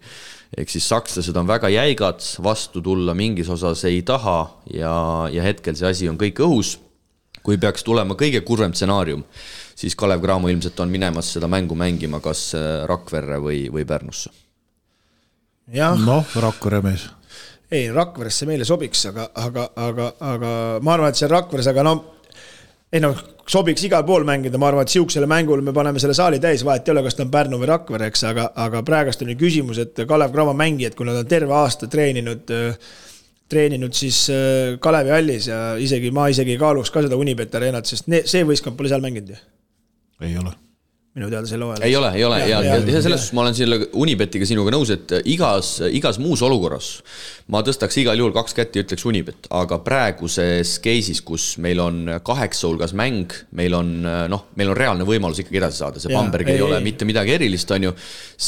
ehk 0.56 0.70
siis 0.70 0.88
sakslased 0.88 1.36
on 1.36 1.48
väga 1.48 1.68
jäigad, 1.68 2.22
vastu 2.42 2.80
tulla 2.80 3.14
mingis 3.14 3.48
osas 3.52 3.84
ei 3.84 4.00
taha 4.02 4.38
ja, 4.72 5.28
ja 5.32 5.42
hetkel 5.42 5.76
see 5.76 5.90
asi 5.90 6.08
on 6.08 6.16
kõik 6.18 6.40
õhus. 6.40 6.78
kui 7.42 7.58
peaks 7.62 7.84
tulema 7.84 8.16
kõige 8.18 8.40
kurvem 8.42 8.72
stsenaarium, 8.74 9.22
siis 9.76 9.94
Kalev 9.94 10.22
Cramo 10.24 10.48
ilmselt 10.48 10.80
on 10.80 10.90
minemas 10.90 11.28
seda 11.36 11.46
mängu 11.46 11.76
mängima 11.78 12.18
kas 12.20 12.48
äh, 12.56 12.86
Rakverre 12.88 13.38
või, 13.38 13.68
või 13.70 13.84
Pärnusse. 13.84 14.32
noh, 16.00 16.24
Rakvere 16.34 16.80
mees 16.82 17.10
ei, 17.70 17.88
Rakveresse 17.92 18.46
meile 18.46 18.66
sobiks, 18.68 19.06
aga, 19.10 19.30
aga, 19.42 19.70
aga, 19.76 20.10
aga 20.32 20.50
ma 20.82 20.94
arvan, 20.94 21.10
et 21.10 21.18
seal 21.18 21.32
Rakveres, 21.32 21.68
aga 21.72 21.84
no 21.86 21.96
ei 22.92 23.02
noh, 23.02 23.16
sobiks 23.50 23.82
igal 23.86 24.04
pool 24.06 24.26
mängida, 24.26 24.58
ma 24.62 24.70
arvan, 24.70 24.86
et 24.86 24.94
sihukesele 24.94 25.26
mängule 25.30 25.64
me 25.64 25.74
paneme 25.74 26.00
selle 26.02 26.14
saali 26.16 26.38
täis, 26.42 26.62
vahet 26.66 26.86
ei 26.86 26.94
ole, 26.94 27.02
kas 27.06 27.18
ta 27.18 27.24
on 27.26 27.32
Pärnu 27.34 27.58
või 27.62 27.70
Rakvere, 27.70 28.10
eks, 28.12 28.22
aga, 28.30 28.46
aga 28.66 28.82
praegust 28.86 29.24
on 29.24 29.32
ju 29.32 29.38
küsimus, 29.40 29.80
et 29.82 30.04
Kalev 30.08 30.34
Cramo 30.34 30.54
mängijad, 30.56 30.94
kui 30.98 31.08
nad 31.08 31.18
on 31.18 31.30
terve 31.30 31.56
aasta 31.56 31.90
treeninud, 31.90 32.52
treeninud 33.50 33.94
siis 33.94 34.24
Kalevi 34.82 35.14
hallis 35.14 35.50
ja 35.50 35.60
isegi, 35.82 36.12
ma 36.14 36.28
isegi 36.32 36.54
ei 36.54 36.62
kaaluks 36.62 36.94
ka 36.94 37.02
seda 37.06 37.18
Unibet 37.18 37.54
Arenat, 37.58 37.90
sest 37.90 38.10
ne, 38.12 38.22
see 38.26 38.46
võistkond 38.46 38.78
pole 38.78 38.92
seal 38.92 39.04
mänginud 39.04 39.34
ju. 39.34 39.42
ei 40.26 40.38
ole 40.38 40.54
minu 41.16 41.30
teada 41.32 41.48
sel 41.48 41.64
hooajal. 41.64 41.86
ei 41.86 41.96
ole, 41.96 42.10
ei 42.18 42.24
ole 42.28 42.40
ja, 42.42 42.46
ja, 42.46 42.58
ja, 42.60 42.76
ja 42.76 43.00
selles 43.00 43.06
suhtes 43.24 43.32
ma 43.36 43.46
olen 43.46 43.56
selle 43.56 43.78
Unibetiga 43.96 44.48
sinuga 44.48 44.74
nõus, 44.74 44.92
et 44.92 45.16
igas, 45.32 45.78
igas 45.88 46.20
muus 46.20 46.44
olukorras 46.44 46.90
ma 47.52 47.60
tõstaks 47.62 48.00
igal 48.02 48.18
juhul 48.18 48.34
kaks 48.34 48.56
kätt 48.56 48.74
ja 48.74 48.82
ütleks 48.82 49.04
Unibet, 49.06 49.46
aga 49.54 49.78
praeguses 49.84 50.76
case'is, 50.82 51.20
kus 51.26 51.44
meil 51.62 51.78
on 51.82 52.00
kaheksa 52.26 52.66
hulgas 52.66 52.94
mäng, 52.98 53.30
meil 53.54 53.76
on 53.78 53.92
noh, 54.02 54.46
meil 54.58 54.72
on 54.72 54.78
reaalne 54.78 55.06
võimalus 55.06 55.44
ikkagi 55.44 55.60
edasi 55.60 55.78
saada, 55.78 56.02
see 56.02 56.10
Bamberg 56.10 56.50
ei, 56.50 56.58
ei 56.58 56.64
ole 56.66 56.80
ei. 56.80 56.86
mitte 56.88 57.06
midagi 57.06 57.36
erilist, 57.36 57.70
on 57.76 57.86
ju, 57.86 57.92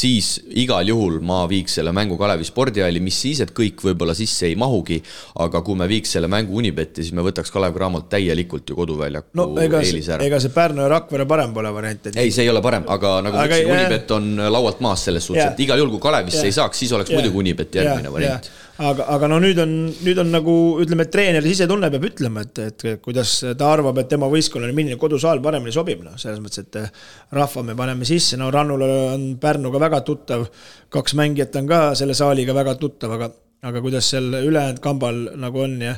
siis 0.01 0.33
igal 0.59 0.91
juhul 0.91 1.21
ma 1.23 1.45
viiks 1.51 1.79
selle 1.79 1.93
mängu 1.95 2.19
Kalevi 2.19 2.49
spordihalli, 2.49 3.03
mis 3.05 3.21
siis, 3.23 3.45
et 3.45 3.55
kõik 3.55 3.85
võib-olla 3.87 4.17
sisse 4.19 4.49
ei 4.51 4.59
mahugi, 4.59 4.99
aga 5.47 5.63
kui 5.67 5.79
me 5.79 5.87
viiks 5.91 6.17
selle 6.19 6.31
mängu 6.33 6.59
Unibeti, 6.59 7.07
siis 7.07 7.15
me 7.15 7.23
võtaks 7.27 7.55
Kalev 7.55 7.79
Cramolt 7.79 8.11
täielikult 8.11 8.67
ju 8.67 8.81
koduväljaku 8.81 9.39
no, 9.39 9.53
ega, 9.63 9.85
eelise 9.85 10.17
ära. 10.17 10.27
ega 10.27 10.43
see 10.43 10.55
Pärnu 10.55 10.83
ja 10.83 10.91
Rakvere 10.97 11.29
parem 11.31 11.55
pole 11.55 11.71
variant, 11.75 12.11
et 12.11 12.19
ei, 12.19 12.35
see 12.35 12.49
ei 12.49 12.51
ole 12.51 12.58
ole 12.59 12.65
parem, 12.65 12.87
aga 12.91 13.13
nagu 13.25 13.39
ma 13.39 13.47
ütlesin, 13.49 13.71
Unibet 13.73 14.15
on 14.15 14.31
laualt 14.53 14.81
maas 14.85 15.05
selles 15.09 15.27
suhtes, 15.29 15.53
et 15.53 15.63
igal 15.65 15.81
juhul, 15.81 15.95
kui 15.95 16.03
Kalevisse 16.05 16.45
ei 16.49 16.55
saaks, 16.55 16.83
siis 16.83 16.93
oleks 16.97 17.13
muidugi 17.15 17.41
Unibet 17.43 17.79
järgmine 17.79 18.13
variant. 18.13 18.51
aga, 18.79 19.09
aga 19.15 19.31
no 19.33 19.41
nüüd 19.43 19.59
on, 19.63 19.73
nüüd 20.07 20.21
on 20.23 20.31
nagu 20.35 20.55
ütleme, 20.85 21.07
et 21.07 21.13
treener 21.15 21.47
sisetunne 21.47 21.91
peab 21.95 22.07
ütlema, 22.11 22.45
et, 22.47 22.63
et 22.67 22.87
kuidas 23.05 23.33
ta 23.59 23.73
arvab, 23.73 23.99
et 24.03 24.11
tema 24.13 24.29
võistkonnale 24.31 24.77
milline 24.77 25.01
kodusaal 25.01 25.43
paremini 25.45 25.75
sobib, 25.75 26.05
noh, 26.07 26.15
selles 26.21 26.39
mõttes, 26.45 26.69
et 26.69 26.81
eh, 26.83 27.03
rahva 27.39 27.67
me 27.67 27.77
paneme 27.79 28.09
sisse, 28.09 28.39
no 28.41 28.53
Rannula 28.55 28.93
on 29.17 29.29
Pärnuga 29.41 29.83
väga 29.83 30.03
tuttav, 30.07 30.47
kaks 30.95 31.19
mängijat 31.19 31.59
on 31.61 31.69
ka 31.71 31.83
selle 31.99 32.17
saaliga 32.19 32.57
väga 32.57 32.79
tuttav, 32.81 33.19
aga 33.19 33.33
aga 33.67 33.81
kuidas 33.83 34.07
seal 34.13 34.31
ülejäänud 34.39 34.79
kambal 34.79 35.17
nagu 35.43 35.65
on 35.65 35.81
ja, 35.83 35.97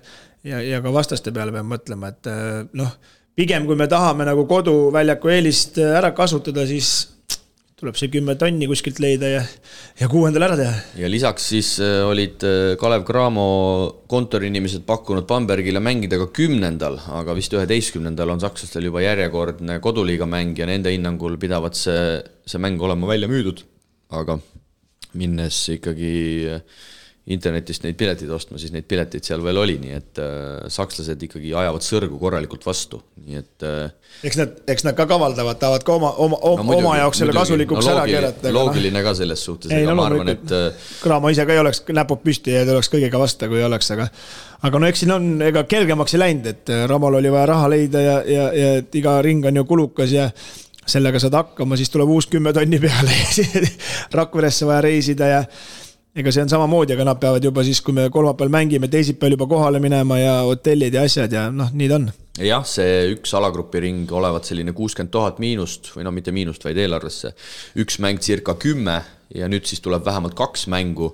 ja, 0.48 0.62
ja 0.64 0.78
ka 0.80 0.92
vastaste 0.94 1.28
peale 1.36 1.52
peab 1.52 1.68
mõtlema, 1.68 2.08
et 2.14 2.30
eh, 2.32 2.62
noh 2.80 2.94
pigem 3.38 3.66
kui 3.66 3.78
me 3.78 3.88
tahame 3.90 4.26
nagu 4.28 4.46
koduväljaku 4.50 5.32
eelist 5.36 5.80
äh, 5.80 5.96
ära 6.00 6.12
kasutada, 6.16 6.66
siis 6.68 7.08
tuleb 7.80 7.96
see 7.96 8.10
kümme 8.12 8.34
tonni 8.36 8.66
kuskilt 8.68 8.98
leida 9.00 9.28
ja, 9.30 9.40
ja 9.96 10.08
kuuendal 10.12 10.44
ära 10.50 10.56
teha. 10.58 10.72
ja 11.00 11.08
lisaks 11.08 11.46
siis 11.54 11.70
äh, 11.80 12.02
olid 12.04 12.44
äh, 12.44 12.74
Kalev 12.80 13.06
Cramo 13.08 13.46
kontoriinimesed 14.10 14.84
pakkunud 14.88 15.24
Bambergile 15.30 15.80
mängida 15.80 16.18
ka 16.20 16.28
kümnendal, 16.36 16.98
aga 17.16 17.36
vist 17.38 17.56
üheteistkümnendal 17.56 18.34
on 18.34 18.42
sakslastel 18.42 18.90
juba 18.90 19.04
järjekordne 19.06 19.78
koduliiga 19.80 20.28
mäng 20.28 20.58
ja 20.60 20.68
nende 20.68 20.92
hinnangul 20.92 21.38
pidavat 21.40 21.78
see, 21.78 22.20
see 22.44 22.60
mäng 22.60 22.82
olema 22.84 23.08
välja 23.08 23.30
müüdud. 23.32 23.64
aga 24.10 24.40
minnes 25.14 25.56
ikkagi 25.70 26.12
internetist 27.30 27.84
neid 27.84 27.98
pileteid 28.00 28.30
ostma, 28.32 28.58
siis 28.58 28.72
neid 28.72 28.86
pileteid 28.88 29.26
seal 29.26 29.42
veel 29.44 29.58
oli, 29.60 29.76
nii 29.82 29.92
et 29.92 30.20
äh, 30.22 30.68
sakslased 30.72 31.20
ikkagi 31.26 31.52
ajavad 31.52 31.84
sõrgu 31.84 32.16
korralikult 32.20 32.64
vastu, 32.64 33.02
nii 33.26 33.38
et 33.38 33.66
äh, 33.66 34.14
eks 34.26 34.38
nad, 34.40 34.54
eks 34.72 34.86
nad 34.86 34.96
ka 34.96 35.04
kavaldavad, 35.10 35.58
tahavad 35.60 35.84
ka 35.86 35.98
oma, 35.98 36.14
oma 36.16 36.38
no,, 36.40 36.64
muidugi, 36.64 36.86
oma 36.86 36.94
jaoks 37.02 37.20
selle 37.20 37.34
kasulikuks 37.36 37.84
no, 37.84 37.92
ära 37.92 38.06
keerata. 38.08 38.54
loogiline 38.56 38.96
no. 38.96 39.04
ka 39.04 39.12
selles 39.20 39.44
suhtes, 39.44 39.74
aga 39.74 39.92
no, 39.92 39.98
ma 40.00 40.06
arvan, 40.08 40.32
et 40.32 40.54
äh, 40.56 40.88
Cramo 41.02 41.32
ise 41.34 41.44
ka 41.44 41.54
ei 41.54 41.62
oleks 41.62 41.84
näpud 42.00 42.24
püsti 42.24 42.56
ja 42.56 42.64
ei 42.64 42.72
oleks 42.72 42.90
kõigega 42.94 43.20
vasta, 43.20 43.50
kui 43.52 43.60
oleks, 43.68 43.92
aga 43.94 44.08
aga 44.66 44.80
no 44.80 44.88
eks 44.88 45.04
siin 45.04 45.14
on, 45.14 45.28
ega 45.44 45.66
kergemaks 45.68 46.16
ei 46.16 46.24
läinud, 46.24 46.50
et 46.54 46.72
äh, 46.72 46.86
Ramol 46.88 47.20
oli 47.20 47.36
vaja 47.36 47.50
raha 47.52 47.68
leida 47.72 48.02
ja, 48.06 48.16
ja, 48.24 48.48
ja 48.56 48.72
et 48.80 48.96
iga 48.96 49.20
ring 49.26 49.44
on 49.44 49.60
ju 49.60 49.68
kulukas 49.68 50.16
ja 50.16 50.30
sellega 50.90 51.20
saad 51.22 51.36
hakkama, 51.36 51.76
siis 51.78 51.92
tuleb 51.92 52.10
uus 52.10 52.26
kümme 52.30 52.52
tonni 52.56 52.80
peale 52.82 53.14
ja 53.20 53.62
Rakveresse 54.16 54.66
vaja 54.66 54.80
reisida 54.88 55.28
ja 55.30 55.44
ega 56.16 56.32
see 56.34 56.42
on 56.42 56.50
samamoodi, 56.50 56.94
aga 56.96 57.06
nad 57.06 57.20
peavad 57.22 57.44
juba 57.44 57.62
siis, 57.66 57.80
kui 57.86 57.94
me 57.94 58.08
kolmapäeval 58.10 58.50
mängime, 58.56 58.88
teisipäeval 58.90 59.36
juba 59.36 59.46
kohale 59.50 59.80
minema 59.82 60.18
ja 60.18 60.32
hotellid 60.48 60.94
ja 60.94 61.04
asjad 61.06 61.32
ja 61.32 61.44
noh, 61.54 61.70
nii 61.70 61.90
ta 61.90 61.98
on. 62.00 62.08
jah, 62.42 62.64
see 62.66 63.12
üks 63.14 63.34
alagrupi 63.38 63.84
ring 63.84 64.10
olevat 64.18 64.48
selline 64.48 64.74
kuuskümmend 64.76 65.12
tuhat 65.14 65.38
miinust 65.42 65.92
või 65.94 66.06
no 66.06 66.14
mitte 66.14 66.34
miinust, 66.34 66.66
vaid 66.66 66.80
eelarvesse. 66.82 67.34
üks 67.78 68.00
mäng 68.02 68.22
circa 68.22 68.56
kümme 68.58 69.00
ja 69.34 69.50
nüüd 69.50 69.70
siis 69.70 69.82
tuleb 69.84 70.04
vähemalt 70.06 70.34
kaks 70.38 70.66
mängu 70.72 71.12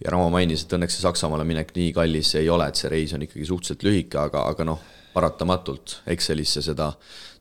ja 0.00 0.14
Ramo 0.14 0.30
mainis, 0.32 0.64
et 0.64 0.72
õnneks 0.72 0.96
see 0.96 1.04
Saksamaale 1.04 1.44
minek 1.44 1.74
nii 1.76 1.92
kallis 1.92 2.32
ei 2.40 2.48
ole, 2.48 2.70
et 2.70 2.80
see 2.80 2.88
reis 2.92 3.12
on 3.12 3.26
ikkagi 3.26 3.44
suhteliselt 3.44 3.84
lühike, 3.84 4.16
aga, 4.22 4.46
aga 4.48 4.64
noh, 4.64 4.80
paratamatult 5.12 5.98
Excelisse 6.08 6.62
seda, 6.64 6.92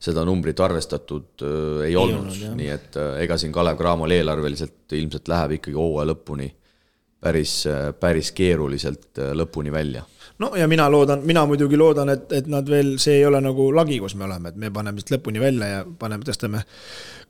seda 0.01 0.27
numbrit 0.27 0.59
arvestatud 0.59 1.45
äh, 1.45 1.83
ei, 1.85 1.91
ei 1.93 1.99
olnud, 2.03 2.33
olnud, 2.33 2.55
nii 2.59 2.71
et 2.73 2.99
äh, 2.99 3.19
ega 3.23 3.37
siin 3.39 3.55
Kalev 3.55 3.79
Cramol 3.79 4.11
eelarveliselt 4.17 4.97
ilmselt 4.97 5.29
läheb 5.31 5.59
ikkagi 5.61 5.77
hooaja 5.77 6.11
lõpuni 6.11 6.49
päris, 7.21 7.63
päris 7.99 8.31
keeruliselt 8.35 9.25
lõpuni 9.37 9.73
välja 9.73 10.03
no 10.39 10.51
ja 10.55 10.67
mina 10.67 10.91
loodan, 10.91 11.21
mina 11.25 11.45
muidugi 11.45 11.77
loodan, 11.77 12.09
et, 12.13 12.31
et 12.31 12.47
nad 12.51 12.67
veel, 12.69 12.95
see 13.01 13.19
ei 13.19 13.25
ole 13.25 13.41
nagu 13.41 13.69
lagi, 13.75 13.99
kus 14.01 14.15
me 14.17 14.27
oleme, 14.27 14.51
et 14.53 14.59
me 14.61 14.71
paneme 14.73 15.01
siit 15.01 15.15
lõpuni 15.17 15.41
välja 15.41 15.69
ja 15.71 15.79
paneme, 15.99 16.25
tõstame 16.27 16.61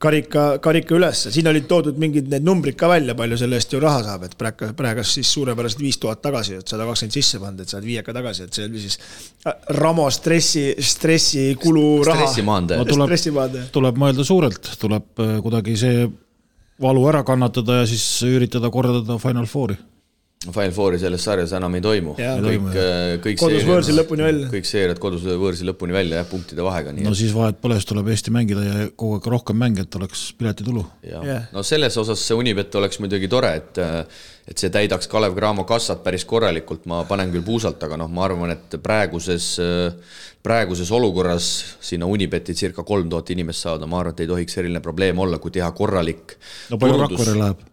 karika, 0.04 0.46
karika 0.64 0.96
ülesse, 0.98 1.32
siin 1.34 1.48
olid 1.50 1.68
toodud 1.70 1.98
mingid 2.02 2.28
need 2.32 2.46
numbrid 2.46 2.78
ka 2.80 2.90
välja, 2.92 3.16
palju 3.18 3.40
selle 3.40 3.60
eest 3.60 3.74
ju 3.74 3.82
raha 3.84 4.04
saab, 4.06 4.28
et 4.28 4.36
praegu, 4.40 4.72
praegu 4.78 5.06
siis 5.08 5.32
suurepärased 5.38 5.82
viis 5.82 6.00
tuhat 6.04 6.22
tagasi, 6.26 6.60
et 6.62 6.76
sada 6.76 6.88
kakskümmend 6.90 7.18
sisse 7.18 7.42
pannud, 7.42 7.64
et 7.64 7.74
saad 7.74 7.88
viieka 7.88 8.16
tagasi, 8.16 8.48
et 8.48 8.60
see 8.60 8.68
oli 8.68 8.84
siis 8.84 9.00
äh, 9.48 9.56
Ramo 9.80 10.10
stressi, 10.14 10.70
stressi 10.84 11.50
kulu 11.62 11.88
raha. 12.04 12.28
stressimaandaja 12.28 12.84
no,. 12.84 12.92
tuleb, 12.92 13.60
tuleb 13.80 14.06
mõelda 14.06 14.28
suurelt, 14.28 14.74
tuleb 14.82 15.24
äh, 15.24 15.38
kuidagi 15.46 15.80
see 15.80 16.08
valu 16.82 17.08
ära 17.10 17.24
kannatada 17.26 17.82
ja 17.82 17.88
siis 17.90 18.06
üritada 18.28 18.70
korraldada 18.74 19.18
Final 19.22 19.48
Fouri 19.50 19.78
Final 20.46 20.72
Fouri 20.72 21.00
selles 21.02 21.24
sarjas 21.26 21.52
enam 21.58 21.74
ei 21.76 21.82
toimu. 21.82 22.14
kõik, 22.14 22.66
äh, 22.78 23.16
kõik 23.24 23.40
kodus 23.42 23.64
võõrsil 23.66 23.98
lõpuni 23.98 24.22
välja. 24.22 24.50
kõik 24.52 24.68
seeriad 24.70 25.00
kodus 25.02 25.24
võõrsil 25.26 25.72
lõpuni 25.72 25.96
välja 25.96 26.20
jah, 26.22 26.28
punktide 26.30 26.62
vahega. 26.62 26.94
no 26.94 27.10
et... 27.10 27.18
siis 27.18 27.34
vahet 27.34 27.58
pole, 27.62 27.76
siis 27.80 27.88
tuleb 27.90 28.12
Eesti 28.14 28.34
mängida 28.36 28.66
ja 28.66 28.88
kogu 28.94 29.18
aeg 29.18 29.30
rohkem 29.34 29.58
mänge, 29.58 29.88
et 29.88 29.96
oleks 29.98 30.28
piletitulu. 30.38 30.84
Yeah. 31.02 31.48
no 31.52 31.64
selles 31.66 31.98
osas 31.98 32.22
see 32.22 32.38
Unibet 32.38 32.76
oleks 32.78 33.02
muidugi 33.02 33.30
tore, 33.32 33.50
et 33.58 33.82
et 34.48 34.62
see 34.62 34.70
täidaks 34.72 35.10
Kalev 35.12 35.34
Cramo 35.36 35.66
kassat 35.68 36.04
päris 36.06 36.24
korralikult, 36.30 36.86
ma 36.88 37.02
panen 37.10 37.34
küll 37.34 37.44
puusalt, 37.44 37.82
aga 37.84 37.98
noh, 38.00 38.08
ma 38.08 38.28
arvan, 38.30 38.54
et 38.54 38.78
praeguses, 38.84 39.48
praeguses 40.46 40.92
olukorras 40.96 41.48
sinna 41.84 42.08
Unibeti 42.08 42.56
circa 42.56 42.86
kolm 42.88 43.10
tuhat 43.10 43.34
inimest 43.34 43.66
saada, 43.66 43.90
ma 43.90 44.04
arvan, 44.04 44.14
et 44.14 44.24
ei 44.24 44.30
tohiks 44.30 44.62
eriline 44.62 44.86
probleem 44.86 45.20
olla, 45.20 45.42
kui 45.42 45.52
teha 45.52 45.72
korralik 45.76 46.38
no 46.70 46.80
palju 46.80 47.02
Rakvere 47.04 47.36
läheb? 47.42 47.66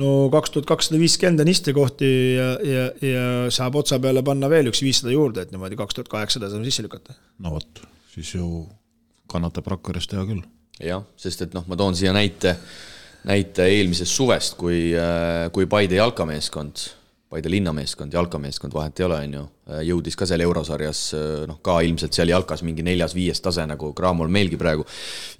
No 0.00 0.14
kaks 0.32 0.54
tuhat 0.54 0.68
kakssada 0.68 1.00
viiskümmend 1.00 1.44
on 1.44 1.50
istekohti 1.50 2.08
ja, 2.34 2.48
ja, 2.66 2.86
ja 3.04 3.26
saab 3.54 3.78
otsa 3.82 4.00
peale 4.02 4.24
panna 4.26 4.50
veel 4.52 4.70
üks 4.72 4.82
viissada 4.84 5.14
juurde, 5.14 5.44
et 5.44 5.54
niimoodi 5.54 5.78
kaks 5.78 5.98
tuhat 5.98 6.10
kaheksasada 6.12 6.52
saame 6.52 6.66
sisse 6.68 6.84
lükata. 6.86 7.16
no 7.44 7.54
vot, 7.54 7.84
siis 8.14 8.34
ju 8.34 8.48
kannatab 9.30 9.70
Rakveres 9.74 10.08
teha 10.10 10.26
küll. 10.28 10.42
jah, 10.82 11.06
sest 11.20 11.46
et 11.46 11.54
noh, 11.56 11.66
ma 11.70 11.78
toon 11.78 11.96
siia 11.98 12.14
näite, 12.16 12.56
näite 13.28 13.68
eelmisest 13.70 14.12
suvest, 14.12 14.58
kui, 14.60 14.90
kui 15.54 15.70
Paide 15.70 16.00
jalkameeskond 16.00 16.88
Paide 17.34 17.50
linnameeskond, 17.50 18.14
jalkameeskond, 18.14 18.74
vahet 18.76 19.00
ei 19.00 19.06
ole, 19.08 19.16
on 19.26 19.32
ju, 19.34 19.44
jõudis 19.88 20.14
ka 20.14 20.28
seal 20.30 20.44
eurosarjas 20.44 21.00
noh, 21.50 21.58
ka 21.66 21.80
ilmselt 21.82 22.14
seal 22.14 22.30
jalkas 22.30 22.62
mingi 22.62 22.84
neljas-viies 22.86 23.42
tase 23.42 23.64
nagu 23.66 23.90
Cramol 23.98 24.30
meilgi 24.30 24.60
praegu, 24.60 24.86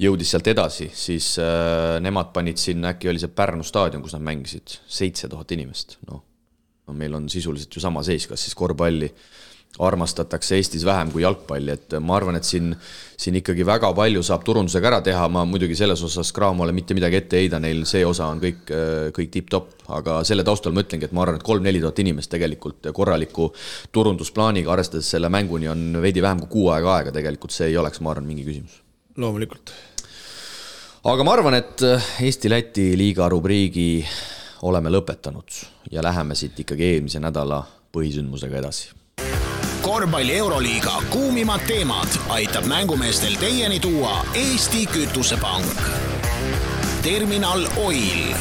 jõudis 0.02 0.34
sealt 0.34 0.50
edasi, 0.50 0.88
siis 0.90 1.36
äh, 1.38 2.00
nemad 2.02 2.32
panid 2.34 2.58
sinna, 2.58 2.96
äkki 2.96 3.12
oli 3.12 3.22
see 3.22 3.30
Pärnu 3.30 3.62
staadion, 3.66 4.02
kus 4.02 4.16
nad 4.16 4.26
mängisid, 4.26 4.80
seitse 4.90 5.30
tuhat 5.30 5.54
inimest, 5.54 6.00
noh. 6.10 6.24
no 6.88 6.98
meil 6.98 7.14
on 7.14 7.30
sisuliselt 7.30 7.78
ju 7.78 7.84
sama 7.84 8.02
seis, 8.02 8.26
kas 8.26 8.42
siis 8.42 8.58
korvpalli 8.58 9.12
äh, 9.12 9.43
armastatakse 9.82 10.54
Eestis 10.56 10.84
vähem 10.86 11.10
kui 11.10 11.24
jalgpalli, 11.24 11.74
et 11.74 11.96
ma 12.02 12.14
arvan, 12.16 12.36
et 12.38 12.46
siin, 12.46 12.70
siin 13.18 13.38
ikkagi 13.40 13.64
väga 13.66 13.90
palju 13.96 14.22
saab 14.26 14.44
turundusega 14.46 14.90
ära 14.92 15.00
teha, 15.02 15.24
ma 15.32 15.42
muidugi 15.48 15.74
selles 15.78 16.02
osas 16.06 16.30
Cramole 16.34 16.72
mitte 16.76 16.94
midagi 16.94 17.18
ette 17.18 17.38
ei 17.38 17.46
heida, 17.46 17.58
neil 17.62 17.82
see 17.88 18.04
osa 18.06 18.28
on 18.30 18.42
kõik, 18.42 18.70
kõik 19.16 19.32
tipp-topp, 19.34 19.88
aga 19.98 20.20
selle 20.26 20.46
taustal 20.46 20.76
ma 20.76 20.84
ütlengi, 20.84 21.08
et 21.08 21.16
ma 21.16 21.24
arvan, 21.26 21.40
et 21.40 21.46
kolm-neli 21.46 21.82
tuhat 21.82 21.98
inimest 22.04 22.30
tegelikult 22.36 22.90
korraliku 22.94 23.50
turundusplaaniga, 23.94 24.70
arvestades 24.72 25.10
selle 25.16 25.32
mänguni 25.32 25.70
on 25.72 25.98
veidi 26.02 26.22
vähem 26.22 26.44
kui 26.44 26.54
kuu 26.54 26.70
aega 26.76 26.94
aega, 27.00 27.16
tegelikult 27.18 27.54
see 27.54 27.72
ei 27.72 27.78
oleks, 27.80 28.02
ma 28.04 28.14
arvan, 28.14 28.30
mingi 28.30 28.46
küsimus. 28.46 28.78
loomulikult. 29.18 29.74
aga 31.10 31.26
ma 31.26 31.34
arvan, 31.34 31.58
et 31.58 31.88
Eesti-Läti 32.22 32.92
liiga 32.98 33.26
rubriigi 33.28 34.04
oleme 34.64 34.90
lõpetanud 34.94 35.64
ja 35.90 36.02
läheme 36.02 36.38
siit 36.38 36.62
ikkagi 36.62 36.94
eelmise 36.94 37.18
nädala 37.20 37.64
põhisündmusega 37.94 38.62
edasi 38.62 38.94
korvpalli 39.84 40.36
Euroliiga 40.36 41.02
kuumimad 41.10 41.60
teemad 41.66 42.08
aitab 42.28 42.64
mängumeestel 42.64 43.34
teieni 43.40 43.80
tuua 43.80 44.26
Eesti 44.34 44.86
Kütusepank. 44.86 45.64
terminal 47.02 47.66
Oil. 47.76 48.34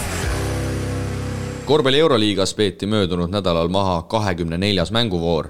korvpalli 1.65 1.99
Euroliigas 1.99 2.53
peeti 2.53 2.85
möödunud 2.85 3.29
nädalal 3.29 3.67
maha 3.67 4.01
kahekümne 4.01 4.57
neljas 4.57 4.91
mänguvoor 4.91 5.47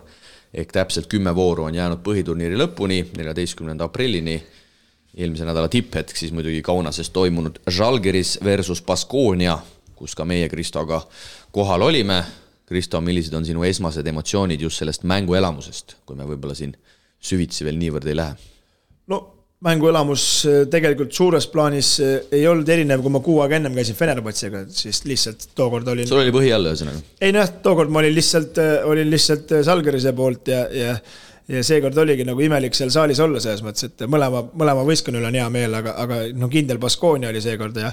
ehk 0.53 0.71
täpselt 0.71 1.07
kümme 1.07 1.35
vooru 1.35 1.63
on 1.63 1.75
jäänud 1.75 1.99
põhiturniiri 1.99 2.57
lõpuni, 2.57 3.05
neljateistkümnenda 3.17 3.83
aprillini. 3.83 4.43
eelmise 5.17 5.45
nädala 5.45 5.67
tipphetk 5.67 6.17
siis 6.17 6.31
muidugi 6.31 6.61
Kaunases 6.61 7.09
toimunud 7.09 7.59
Žalgiris 7.69 8.39
versus 8.43 8.81
Baskonia, 8.81 9.59
kus 9.95 10.15
ka 10.15 10.25
meie 10.25 10.49
Kristoga 10.49 11.01
kohal 11.51 11.81
olime 11.81 12.23
Kristo, 12.73 13.01
millised 13.05 13.35
on 13.37 13.45
sinu 13.47 13.63
esmased 13.67 14.07
emotsioonid 14.09 14.65
just 14.65 14.81
sellest 14.81 15.05
mänguelamusest, 15.09 15.99
kui 16.07 16.17
me 16.19 16.27
võib-olla 16.27 16.57
siin 16.57 16.73
süvitsi 17.23 17.67
veel 17.67 17.79
niivõrd 17.79 18.09
ei 18.09 18.19
lähe? 18.19 18.51
no 19.13 19.21
mänguelamus 19.63 20.23
äh, 20.49 20.61
tegelikult 20.71 21.13
suures 21.15 21.47
plaanis 21.51 21.95
äh, 22.03 22.15
ei 22.35 22.47
olnud 22.49 22.69
erinev, 22.69 23.03
kui 23.03 23.13
ma 23.13 23.21
kuu 23.23 23.39
aega 23.43 23.59
ennem 23.59 23.75
käisin 23.77 23.97
Fenerbahce'ga, 23.99 24.65
siis 24.73 25.03
lihtsalt 25.07 25.51
tookord 25.55 25.87
olin. 25.93 26.07
sul 26.09 26.23
oli 26.23 26.33
põhi 26.35 26.51
all 26.55 26.71
ühesõnaga? 26.71 27.03
ei 27.23 27.35
noh, 27.35 27.53
tookord 27.63 27.93
ma 27.93 28.03
olin 28.03 28.15
lihtsalt, 28.15 28.59
äh, 28.63 28.73
olin 28.89 29.11
lihtsalt 29.13 29.55
Salgerise 29.63 30.15
poolt 30.17 30.51
ja, 30.51 30.65
ja 30.73 30.97
ja 31.51 31.59
seekord 31.63 31.97
oligi 31.99 32.23
nagu 32.23 32.39
imelik 32.39 32.75
seal 32.75 32.91
saalis 32.93 33.19
olla 33.19 33.39
selles 33.43 33.63
mõttes, 33.65 33.89
et 33.89 34.05
mõlema, 34.07 34.45
mõlema 34.55 34.85
võistkonna 34.87 35.19
üle 35.19 35.27
on 35.27 35.35
hea 35.35 35.47
meel, 35.51 35.73
aga, 35.75 35.97
aga 35.99 36.19
no 36.39 36.47
kindel 36.51 36.79
Baskonia 36.79 37.33
oli 37.33 37.41
seekord 37.43 37.79
ja 37.81 37.91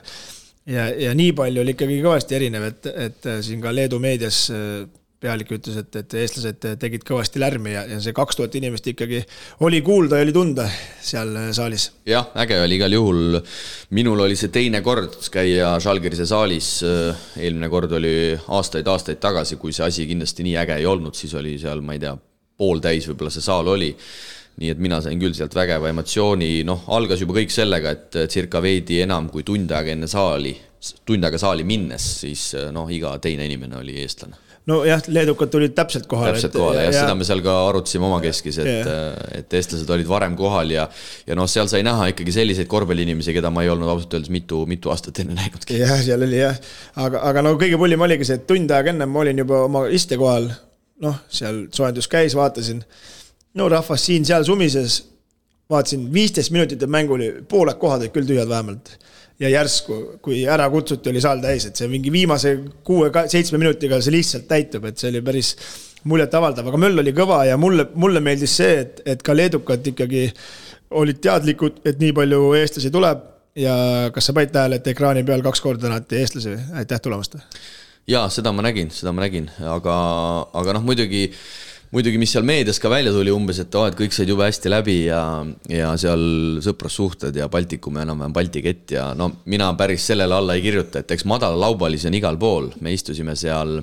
ja, 0.70 0.86
ja 1.08 1.12
nii 1.16 1.34
palju 1.36 1.64
oli 1.64 1.74
ikkagi 1.76 2.00
kõvasti 2.04 2.38
erinev, 2.38 2.70
et, 2.70 2.88
et 2.90 3.28
äh, 3.28 3.44
siin 3.44 3.62
ka 3.62 3.72
Leedu 3.74 4.00
meedias 4.02 4.46
äh, 4.54 4.86
pealik 5.20 5.50
ütles, 5.52 5.76
et, 5.76 5.96
et 6.00 6.14
eestlased 6.22 6.64
tegid 6.80 7.04
kõvasti 7.04 7.42
lärmi 7.42 7.74
ja, 7.74 7.82
ja 7.90 7.98
see 8.00 8.14
kaks 8.16 8.38
tuhat 8.38 8.54
inimest 8.56 8.86
ikkagi 8.88 9.20
oli 9.66 9.82
kuulda 9.84 10.16
ja 10.16 10.24
oli 10.24 10.34
tunda 10.36 10.64
seal 11.04 11.34
äh, 11.36 11.50
saalis. 11.56 11.90
jah, 12.08 12.30
äge 12.40 12.60
oli 12.62 12.80
igal 12.80 12.96
juhul. 12.96 13.38
minul 13.96 14.24
oli 14.26 14.38
see 14.40 14.52
teine 14.54 14.80
kord 14.86 15.18
käia 15.32 15.74
Žalgirise 15.82 16.26
saalis. 16.28 16.72
eelmine 17.36 17.68
kord 17.72 17.92
oli 18.00 18.14
aastaid-aastaid 18.48 19.20
tagasi, 19.20 19.60
kui 19.60 19.76
see 19.76 19.86
asi 19.86 20.08
kindlasti 20.08 20.46
nii 20.46 20.58
äge 20.64 20.80
ei 20.80 20.88
olnud, 20.88 21.16
siis 21.18 21.34
oli 21.38 21.58
seal, 21.60 21.84
ma 21.84 21.98
ei 21.98 22.04
tea, 22.06 22.16
pooltäis 22.60 23.08
võib-olla 23.10 23.32
see 23.32 23.44
saal 23.44 23.68
oli 23.72 23.94
nii 24.60 24.74
et 24.74 24.82
mina 24.82 25.00
sain 25.00 25.20
küll 25.20 25.36
sealt 25.36 25.54
vägeva 25.56 25.88
emotsiooni, 25.92 26.60
noh, 26.68 26.84
algas 26.96 27.22
juba 27.22 27.38
kõik 27.38 27.54
sellega, 27.54 27.94
et 27.96 28.20
circa 28.32 28.60
veidi 28.60 29.00
enam 29.04 29.30
kui 29.32 29.46
tund 29.46 29.72
aega 29.72 29.94
enne 29.94 30.10
saali, 30.10 30.52
tund 31.08 31.24
aega 31.24 31.40
saali 31.40 31.64
minnes, 31.64 32.06
siis 32.22 32.52
noh, 32.72 32.88
iga 32.92 33.16
teine 33.24 33.48
inimene 33.48 33.80
oli 33.80 33.98
eestlane 34.04 34.50
nojah, 34.68 35.02
leedukad 35.08 35.50
tulid 35.50 35.74
täpselt 35.76 36.06
kohale. 36.10 36.34
täpselt 36.34 36.54
kohale 36.54 36.84
jah 36.84 36.92
ja., 36.92 37.04
seda 37.04 37.14
me 37.18 37.26
seal 37.26 37.42
ka 37.44 37.54
arutasime 37.68 38.06
omakeskis, 38.08 38.58
et, 38.62 38.90
et 39.40 39.56
eestlased 39.58 39.90
olid 39.94 40.08
varem 40.08 40.36
kohal 40.38 40.72
ja 40.74 40.86
ja 41.26 41.38
noh, 41.38 41.48
seal 41.50 41.70
sai 41.70 41.82
näha 41.86 42.10
ikkagi 42.12 42.34
selliseid 42.34 42.68
korvpalliinimesi, 42.70 43.34
keda 43.36 43.52
ma 43.54 43.64
ei 43.64 43.72
olnud 43.72 43.90
ausalt 43.90 44.18
öeldes 44.18 44.32
mitu, 44.32 44.62
mitu 44.70 44.92
aastat 44.92 45.22
enne 45.24 45.36
näinudki. 45.38 45.78
jah, 45.80 45.96
seal 46.04 46.26
oli 46.26 46.42
jah, 46.42 46.58
aga, 47.00 47.24
aga 47.30 47.46
no 47.46 47.54
kõige 47.60 47.80
pullim 47.80 48.04
oligi 48.06 48.28
see, 48.28 48.40
et 48.40 48.46
tund 48.50 48.76
aega 48.76 48.94
ennem 48.94 49.10
ma 49.10 49.24
olin 49.24 49.44
juba 49.44 49.64
oma 49.66 49.86
istekohal, 49.96 50.50
noh, 51.06 51.22
seal 51.32 51.64
soojendus 51.74 52.10
käis, 52.12 52.36
vaatasin 52.38 52.84
no 53.58 53.68
rahvas 53.70 54.04
siin-seal 54.06 54.44
sumises, 54.46 55.00
vaatasin 55.70 56.06
viisteist 56.12 56.52
minutit, 56.54 56.82
et 56.82 56.90
mäng 56.90 57.10
oli, 57.10 57.30
pooled 57.48 57.78
kohad 57.80 58.04
olid 58.04 58.14
küll 58.14 58.28
tühjad 58.28 58.50
vähemalt. 58.50 58.96
ja 59.40 59.48
järsku, 59.48 60.18
kui 60.20 60.42
ära 60.44 60.66
kutsuti, 60.68 61.08
oli 61.10 61.20
saal 61.24 61.40
täis, 61.40 61.64
et 61.64 61.78
see 61.78 61.88
mingi 61.88 62.10
viimase 62.12 62.58
kuue-seitsme 62.84 63.56
minutiga 63.58 63.96
see 64.04 64.12
lihtsalt 64.12 64.44
täitub, 64.50 64.84
et 64.84 65.00
see 65.00 65.08
oli 65.08 65.22
päris 65.24 65.54
muljetavaldav, 66.04 66.68
aga 66.68 66.80
möll 66.80 67.00
oli 67.00 67.14
kõva 67.16 67.38
ja 67.48 67.56
mulle, 67.60 67.86
mulle 67.94 68.20
meeldis 68.24 68.58
see, 68.60 68.74
et, 68.82 69.00
et 69.08 69.24
ka 69.24 69.32
leedukad 69.36 69.86
ikkagi 69.92 70.26
olid 71.00 71.22
teadlikud, 71.24 71.80
et 71.88 72.00
nii 72.02 72.12
palju 72.16 72.52
eestlasi 72.60 72.92
tuleb. 72.92 73.26
Ja 73.58 73.74
kas 74.14 74.28
sa 74.28 74.34
panid 74.36 74.52
tähele, 74.54 74.78
et 74.78 74.86
ekraani 74.92 75.24
peal 75.26 75.40
kaks 75.42 75.60
korda 75.64 75.88
tänati 75.88 76.20
eestlasi, 76.20 76.54
aitäh 76.78 77.00
tulemast? 77.02 77.40
jaa, 78.10 78.28
seda 78.32 78.52
ma 78.54 78.62
nägin, 78.64 78.92
seda 78.94 79.12
ma 79.14 79.24
nägin, 79.24 79.48
aga, 79.70 79.96
aga 80.56 80.76
noh, 80.76 80.84
muidugi 80.86 81.28
muidugi, 81.94 82.20
mis 82.22 82.32
seal 82.34 82.46
meedias 82.46 82.78
ka 82.82 82.90
välja 82.92 83.12
tuli 83.14 83.32
umbes, 83.34 83.60
et 83.62 83.74
oo 83.74 83.84
oh,, 83.84 83.90
et 83.90 83.96
kõik 83.98 84.14
said 84.14 84.30
jube 84.30 84.46
hästi 84.46 84.70
läbi 84.72 84.96
ja, 85.08 85.22
ja 85.70 85.92
seal 86.00 86.60
sõprussuhted 86.64 87.36
ja 87.36 87.48
Baltikumi 87.52 88.04
enam-vähem 88.04 88.34
Balti 88.36 88.62
kett 88.64 88.94
ja 88.96 89.10
no 89.18 89.30
mina 89.50 89.72
päris 89.78 90.06
sellele 90.12 90.38
alla 90.38 90.58
ei 90.58 90.64
kirjuta, 90.64 91.02
et 91.02 91.16
eks 91.16 91.26
madalalaubalised 91.30 92.10
on 92.10 92.20
igal 92.20 92.38
pool, 92.40 92.70
me 92.80 92.94
istusime 92.94 93.36
seal 93.38 93.80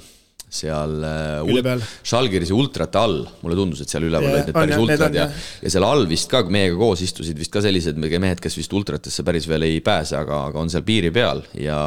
seal 0.47 0.93
äh, 1.03 1.41
Külje 1.43 1.63
peal. 1.65 1.81
Žalgirise 2.07 2.55
ultrate 2.55 2.99
all, 3.01 3.19
mulle 3.43 3.57
tundus, 3.59 3.81
et 3.83 3.91
seal 3.91 4.05
üleval 4.07 4.29
olid 4.31 4.45
need 4.47 4.53
on 4.53 4.57
päris 4.61 4.73
need 4.73 4.83
ultrad 4.85 5.09
on 5.09 5.19
ja 5.19 5.27
ja 5.27 5.71
seal 5.73 5.85
all 5.87 6.07
vist 6.07 6.31
ka 6.31 6.41
meiega 6.47 6.77
koos 6.79 7.03
istusid 7.03 7.39
vist 7.39 7.51
ka 7.51 7.63
sellised 7.65 7.99
mehed, 7.99 8.39
kes 8.43 8.55
vist 8.55 8.73
ultratesse 8.77 9.25
päris 9.27 9.47
veel 9.51 9.67
ei 9.67 9.81
pääse, 9.83 10.15
aga, 10.19 10.45
aga 10.51 10.63
on 10.63 10.71
seal 10.71 10.87
piiri 10.87 11.11
peal 11.11 11.43
ja 11.59 11.81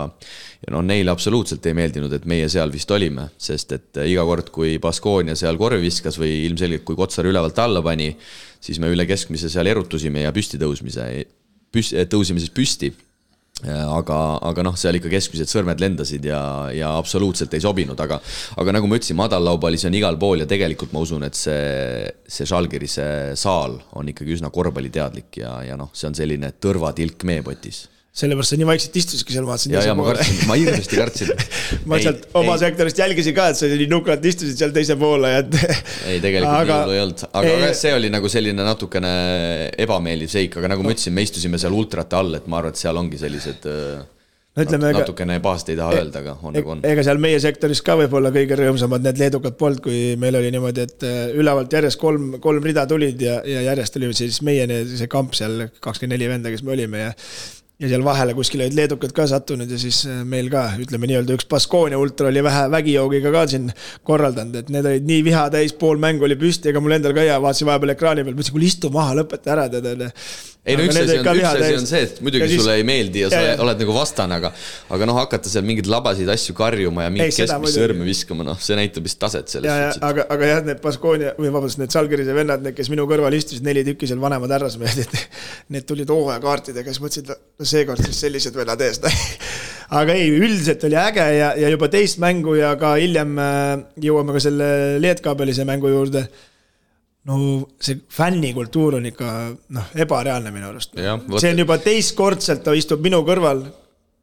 ja 0.60 0.74
noh, 0.74 0.84
neile 0.84 1.08
absoluutselt 1.12 1.64
ei 1.70 1.76
meeldinud, 1.76 2.12
et 2.12 2.26
meie 2.28 2.48
seal 2.52 2.72
vist 2.72 2.90
olime, 2.92 3.30
sest 3.40 3.72
et 3.78 4.00
iga 4.04 4.26
kord, 4.28 4.50
kui 4.52 4.74
Baskonia 4.82 5.36
seal 5.38 5.56
korvi 5.60 5.80
viskas 5.86 6.20
või 6.20 6.42
ilmselgelt, 6.50 6.84
kui 6.84 6.98
Kotsar 6.98 7.24
ülevalt 7.30 7.58
alla 7.64 7.80
pani, 7.80 8.10
siis 8.60 8.76
me 8.82 8.90
üle 8.92 9.08
keskmise 9.08 9.48
seal 9.48 9.70
erutusime 9.72 10.26
ja 10.26 10.34
püsti 10.36 10.60
tõusmise, 10.60 11.06
püs-, 11.72 11.94
tõusime 12.12 12.44
siis 12.44 12.52
püsti 12.52 12.92
aga, 13.68 14.18
aga 14.48 14.64
noh, 14.64 14.76
seal 14.78 14.96
ikka 14.96 15.10
keskmised 15.12 15.50
sõrmed 15.50 15.80
lendasid 15.82 16.24
ja, 16.24 16.40
ja 16.72 16.94
absoluutselt 16.96 17.52
ei 17.56 17.64
sobinud, 17.64 17.98
aga 18.00 18.20
aga 18.60 18.74
nagu 18.76 18.88
ma 18.88 18.96
ütlesin, 18.96 19.18
madallaubalisi 19.20 19.88
on 19.90 19.98
igal 19.98 20.18
pool 20.20 20.44
ja 20.44 20.48
tegelikult 20.48 20.94
ma 20.96 21.04
usun, 21.04 21.26
et 21.28 21.36
see, 21.36 22.08
see 22.24 22.48
Žalgirise 22.48 23.36
saal 23.38 23.76
on 24.00 24.08
ikkagi 24.12 24.38
üsna 24.38 24.52
korvpalliteadlik 24.54 25.42
ja, 25.42 25.58
ja 25.66 25.78
noh, 25.80 25.92
see 25.92 26.08
on 26.08 26.16
selline 26.16 26.54
tõrvatilk 26.60 27.26
meepotis. 27.28 27.84
Sellepärast 28.10 28.52
sa 28.52 28.58
nii 28.58 28.66
vaikselt 28.66 28.96
istusidki 28.98 29.34
seal, 29.36 29.46
vaatasin. 29.46 29.74
ja, 29.76 29.82
ja 29.86 29.94
ma 29.94 30.08
kartsin, 30.08 30.38
ma 30.50 30.56
hirmsasti 30.58 30.98
kartsin. 30.98 31.30
ma 31.90 32.00
sealt 32.02 32.26
oma 32.40 32.56
ei. 32.56 32.62
sektorist 32.64 32.98
jälgisin 32.98 33.36
ka, 33.36 33.50
et 33.52 33.60
sa 33.60 33.70
nii 33.70 33.86
nukralt 33.90 34.24
istusid 34.26 34.58
seal 34.58 34.74
teise 34.74 34.98
poole 35.00 35.30
ja 35.30 35.44
et. 35.44 35.58
ei, 36.10 36.18
tegelikult 36.18 36.50
aga, 36.50 36.64
nii 36.66 36.78
hullu 36.82 36.96
ei 36.96 37.02
olnud, 37.06 37.26
aga 37.30 37.52
ei, 37.54 37.74
see 37.78 37.92
oli 37.94 38.10
nagu 38.12 38.32
selline 38.32 38.66
natukene 38.66 39.12
ebameeldiv 39.86 40.32
seik, 40.32 40.58
aga 40.58 40.72
nagu 40.74 40.86
ma 40.86 40.96
ütlesin, 40.96 41.14
me 41.14 41.26
istusime 41.26 41.60
seal 41.62 41.76
ultrate 41.76 42.18
all, 42.18 42.40
et 42.40 42.50
ma 42.50 42.58
arvan, 42.58 42.74
et 42.74 42.82
seal 42.82 42.98
ongi 42.98 43.20
sellised 43.20 43.70
no 43.70 44.64
ütleme, 44.66 44.90
natukene 44.96 45.38
pahasti 45.44 45.76
ei 45.76 45.78
taha 45.78 45.94
e- 45.94 46.00
öelda, 46.02 46.24
aga 46.24 46.34
on 46.42 46.54
nagu 46.56 46.74
on. 46.74 46.82
ega 46.90 47.04
seal 47.06 47.22
meie 47.22 47.38
sektoris 47.42 47.82
ka 47.86 47.94
võib-olla 48.00 48.32
kõige 48.34 48.58
rõõmsamad 48.58 49.06
need 49.06 49.22
leedukad 49.22 49.54
polnud, 49.60 49.84
kui 49.86 50.16
meil 50.18 50.34
oli 50.40 50.50
niimoodi, 50.50 50.88
et 50.88 51.06
äh, 51.06 51.20
ülevalt 51.38 51.78
järjest 51.78 52.00
kolm, 52.02 52.32
kolm 52.42 52.66
rida 52.66 52.88
tulid 52.90 53.22
ja, 53.22 53.38
ja 53.46 53.62
järjest 53.70 54.02
oli 54.02 54.10
siis 54.18 54.42
meie 54.46 54.66
see 54.90 55.10
kamp 55.10 55.38
seal, 55.38 55.68
kakskümmend 55.78 56.18
neli 56.18 56.34
venda, 56.34 56.50
kes 56.50 56.66
me 56.66 56.74
olime 56.74 57.06
ja 57.06 57.14
ja 57.80 57.88
seal 57.88 58.04
vahele 58.04 58.34
kuskil 58.36 58.60
olid 58.64 58.76
leedukad 58.76 59.14
ka 59.16 59.26
sattunud 59.30 59.70
ja 59.70 59.78
siis 59.80 60.02
äh, 60.08 60.20
meil 60.28 60.50
ka, 60.52 60.66
ütleme 60.82 61.08
nii-öelda 61.08 61.36
üks 61.38 61.48
Baskonia 61.48 62.00
ultra 62.00 62.28
oli 62.28 62.42
vähe 62.44 62.66
vägijoogiga 62.74 63.32
ka 63.34 63.46
siin 63.50 63.70
korraldanud, 64.06 64.60
et 64.60 64.72
need 64.74 64.88
olid 64.92 65.08
nii 65.08 65.24
viha 65.30 65.46
täis, 65.54 65.72
pool 65.80 66.00
mängu 66.02 66.28
oli 66.28 66.36
püsti, 66.40 66.72
ega 66.72 66.82
mul 66.84 66.98
endal 66.98 67.16
ka 67.16 67.24
hea, 67.24 67.40
vaatasin 67.40 67.70
vahepeal 67.70 67.94
ekraani 67.96 68.26
peal, 68.26 68.36
mõtlesin, 68.36 68.56
kuule 68.56 68.68
istu 68.68 68.92
maha, 68.94 69.16
lõpeta 69.22 69.54
ära, 69.56 69.68
tead 69.72 70.08
ei 70.60 70.76
no 70.76 70.84
üks 70.84 70.96
asi 71.00 71.14
on, 71.16 71.24
üks 71.24 71.46
asi 71.48 71.76
on 71.78 71.86
see, 71.88 72.00
et 72.04 72.18
muidugi 72.20 72.46
siis... 72.50 72.60
sulle 72.60 72.74
ei 72.76 72.84
meeldi 72.84 73.22
ja 73.22 73.30
sa 73.32 73.38
ja, 73.40 73.52
ja. 73.54 73.60
oled 73.64 73.78
nagu 73.80 73.94
vastane, 73.96 74.36
aga 74.36 74.50
aga 74.92 75.06
noh, 75.08 75.16
hakata 75.16 75.48
seal 75.48 75.64
mingeid 75.64 75.88
labasid 75.88 76.28
asju 76.28 76.52
karjuma 76.58 77.06
ja 77.06 77.12
mingit 77.14 77.32
keskmist 77.38 77.78
sõrme 77.78 78.04
viskama, 78.04 78.44
noh, 78.44 78.58
see 78.60 78.76
näitab 78.76 79.06
vist 79.08 79.16
taset 79.22 79.48
selles 79.48 79.72
suhtes. 79.72 80.02
aga, 80.04 80.26
aga 80.36 80.50
jah, 80.50 80.60
need 80.66 80.82
Baskonia 80.84 81.32
või 81.38 81.48
vabandust, 81.48 81.80
need 81.80 81.96
Žalgirise 81.96 82.36
vennad, 82.36 82.60
need, 82.66 82.76
kes 82.76 82.92
minu 82.92 83.06
kõrval 83.08 83.38
istusid, 83.38 83.64
neli 83.64 83.86
tükki 83.88 84.10
seal 84.10 84.20
vanemad 84.20 84.52
härrasmehed, 84.52 85.00
et 85.06 85.40
need 85.72 85.88
tulid 85.88 86.12
hooajakaartidega, 86.12 86.92
siis 86.92 87.04
mõtlesin, 87.06 87.32
et 87.32 87.69
seekord 87.70 88.02
siis 88.04 88.20
sellised 88.26 88.56
vennad 88.56 88.82
ees 88.84 89.00
aga 90.00 90.14
ei, 90.14 90.28
üldiselt 90.36 90.84
oli 90.86 90.98
äge 91.00 91.26
ja, 91.38 91.54
ja 91.58 91.72
juba 91.72 91.88
teist 91.92 92.20
mängu 92.22 92.54
ja 92.58 92.74
ka 92.80 92.94
hiljem 93.00 93.34
äh, 93.40 93.74
jõuame 94.04 94.36
ka 94.36 94.42
selle 94.42 94.70
Leetkabelise 95.02 95.66
mängu 95.68 95.90
juurde 95.92 96.26
no 97.28 97.36
see 97.82 98.00
fännikultuur 98.12 98.96
on 98.98 99.08
ikka 99.10 99.28
noh, 99.76 99.92
ebareaalne 100.04 100.52
minu 100.54 100.70
arust. 100.70 100.96
see 100.96 101.52
on 101.52 101.62
juba 101.62 101.76
teistkordselt, 101.82 102.64
ta 102.64 102.74
istub 102.76 103.02
minu 103.04 103.20
kõrval. 103.26 103.64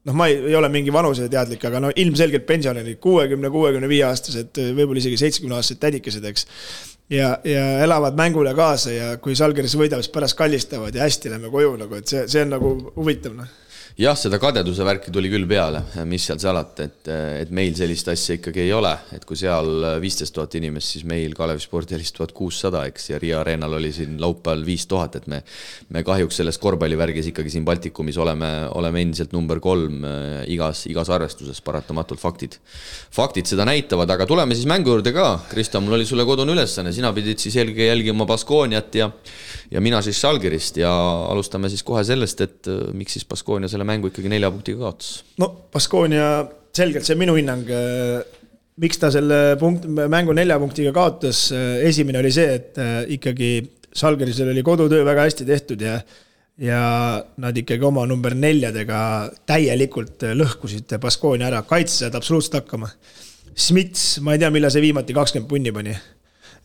noh, 0.07 0.15
ma 0.17 0.29
ei, 0.31 0.39
ei 0.49 0.55
ole 0.55 0.69
mingi 0.71 0.93
vanuseteadlik, 0.93 1.65
aga 1.67 1.81
no 1.83 1.91
ilmselgelt 1.93 2.45
pensionärid, 2.47 2.99
kuuekümne, 3.03 3.51
kuuekümne 3.53 3.89
viie 3.91 4.05
aastased, 4.07 4.55
võib-olla 4.55 5.03
isegi 5.03 5.19
seitsmekümne 5.19 5.57
aastased 5.59 5.81
tädikesed, 5.83 6.25
eks. 6.31 6.47
Ja, 7.09 7.37
ja 7.43 7.67
elavad 7.83 8.17
mängule 8.19 8.53
kaasa 8.55 8.91
ja 8.91 9.13
kui 9.21 9.35
Žalgiris 9.35 9.77
võidab, 9.79 10.03
siis 10.03 10.13
pärast 10.13 10.37
kallistavad 10.37 10.95
ja 10.95 11.05
hästi 11.05 11.31
lähme 11.31 11.51
koju 11.53 11.77
nagu, 11.79 11.95
et 11.99 12.07
see, 12.07 12.25
see 12.27 12.43
on 12.43 12.53
nagu 12.57 12.73
huvitav 12.95 13.37
noh 13.37 13.55
jah, 13.97 14.17
seda 14.19 14.37
kadeduse 14.41 14.85
värki 14.85 15.11
tuli 15.13 15.29
küll 15.31 15.47
peale, 15.49 15.81
mis 16.05 16.27
seal 16.29 16.39
salata, 16.41 16.85
et, 16.85 17.09
et 17.43 17.53
meil 17.55 17.73
sellist 17.77 18.11
asja 18.13 18.37
ikkagi 18.37 18.61
ei 18.67 18.73
ole, 18.75 18.91
et 19.15 19.25
kui 19.25 19.39
seal 19.39 19.87
viisteist 20.03 20.35
tuhat 20.35 20.57
inimest, 20.59 20.93
siis 20.95 21.07
meil 21.09 21.33
Kalevi 21.37 21.63
spordialis 21.63 22.13
tuhat 22.13 22.33
kuussada, 22.37 22.83
eks, 22.89 23.09
ja 23.11 23.21
Riia 23.21 23.41
Arenal 23.41 23.77
oli 23.79 23.89
siin 23.95 24.19
laupäeval 24.21 24.65
viis 24.67 24.85
tuhat, 24.89 25.17
et 25.17 25.27
me 25.31 25.41
me 25.93 26.03
kahjuks 26.05 26.41
selles 26.41 26.57
korvpallivärgis 26.61 27.31
ikkagi 27.31 27.51
siin 27.53 27.65
Baltikumis 27.65 28.17
oleme, 28.21 28.49
oleme 28.75 29.01
endiselt 29.05 29.33
number 29.35 29.61
kolm 29.63 30.03
äh, 30.05 30.43
igas, 30.51 30.83
igas 30.91 31.09
arvestuses, 31.13 31.61
paratamatult 31.63 32.21
faktid. 32.21 32.57
faktid 33.13 33.47
seda 33.49 33.65
näitavad, 33.67 34.09
aga 34.13 34.27
tuleme 34.29 34.55
siis 34.55 34.67
mängu 34.69 34.91
juurde 34.91 35.13
ka, 35.15 35.29
Kristo, 35.49 35.81
mul 35.81 35.97
oli 35.97 36.05
sulle 36.05 36.25
kodune 36.27 36.53
ülesanne, 36.53 36.93
sina 36.93 37.13
pidid 37.15 37.39
siis 37.41 37.55
eelkõige 37.55 37.87
jälgima 37.89 38.27
Baskooniat 38.27 38.99
ja 38.99 39.11
ja 39.71 39.81
mina 39.83 40.01
siis 40.03 40.19
Žalgirist 40.21 40.77
ja 40.79 40.91
alustame 41.31 41.71
siis 41.71 41.83
kohe 41.87 42.03
sellest, 42.07 42.43
et 42.43 42.71
äh, 42.71 42.83
miks 42.97 43.17
siis 43.17 43.27
Baskoonia 43.27 43.71
selle 43.71 43.86
mängu 43.87 44.11
ikkagi 44.11 44.31
nelja 44.31 44.51
punktiga 44.53 44.85
kaotas? 44.85 45.21
no 45.41 45.49
Baskonia, 45.73 46.27
selgelt 46.75 47.07
see 47.07 47.17
minu 47.19 47.37
hinnang, 47.37 47.65
äh, 47.71 48.19
miks 48.83 49.01
ta 49.01 49.11
selle 49.13 49.57
punkt, 49.61 49.87
mängu 49.87 50.35
nelja 50.37 50.59
punktiga 50.61 50.93
kaotas, 50.95 51.47
äh, 51.55 51.81
esimene 51.89 52.21
oli 52.21 52.33
see, 52.35 52.59
et 52.59 52.79
ikkagi 53.17 53.51
Žalgirisel 53.97 54.51
oli 54.51 54.61
kodutöö 54.61 55.05
väga 55.07 55.23
hästi 55.25 55.45
tehtud 55.47 55.81
ja 55.81 55.99
ja 56.57 56.81
nad 57.37 57.57
ikkagi 57.57 57.85
oma 57.85 58.03
number 58.09 58.33
neljadega 58.33 58.99
täielikult 59.45 60.25
lõhkusid 60.37 60.95
Baskoonia 61.01 61.51
ära, 61.51 61.61
kaitse 61.69 62.01
said 62.01 62.17
absoluutselt 62.17 62.63
hakkama. 62.63 62.89
Smits, 63.57 64.17
ma 64.25 64.33
ei 64.33 64.41
tea, 64.41 64.49
millal 64.53 64.73
see 64.73 64.81
viimati 64.81 65.13
kakskümmend 65.17 65.49
punni 65.49 65.73
pani 65.73 65.93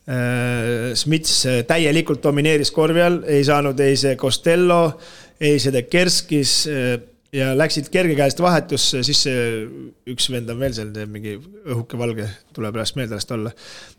Äh, 0.03 0.97
Smits 0.99 1.45
äh, 1.47 1.61
täielikult 1.63 2.25
domineeris 2.25 2.73
korvi 2.75 3.03
all, 3.05 3.21
ei 3.23 3.45
saanud 3.47 3.79
ei 3.81 3.95
see 3.95 4.17
Costello, 4.19 4.97
ei 5.39 5.61
see 5.63 5.71
De 5.71 5.85
Kerskis 5.87 6.55
äh, 6.67 6.97
ja 7.33 7.53
läksid 7.57 7.89
kergekäest 7.93 8.41
vahetusse, 8.45 9.01
siis 9.07 9.23
see 9.25 9.45
üks 10.13 10.29
vend 10.33 10.51
on 10.53 10.61
veel 10.61 10.75
seal, 10.77 10.93
mingi 11.09 11.39
õhuke 11.39 11.99
valge, 12.01 12.27
tuleb 12.53 12.77
pärast 12.77 12.99
meelde 12.99 13.17
lasta 13.17 13.39
olla. 13.39 13.53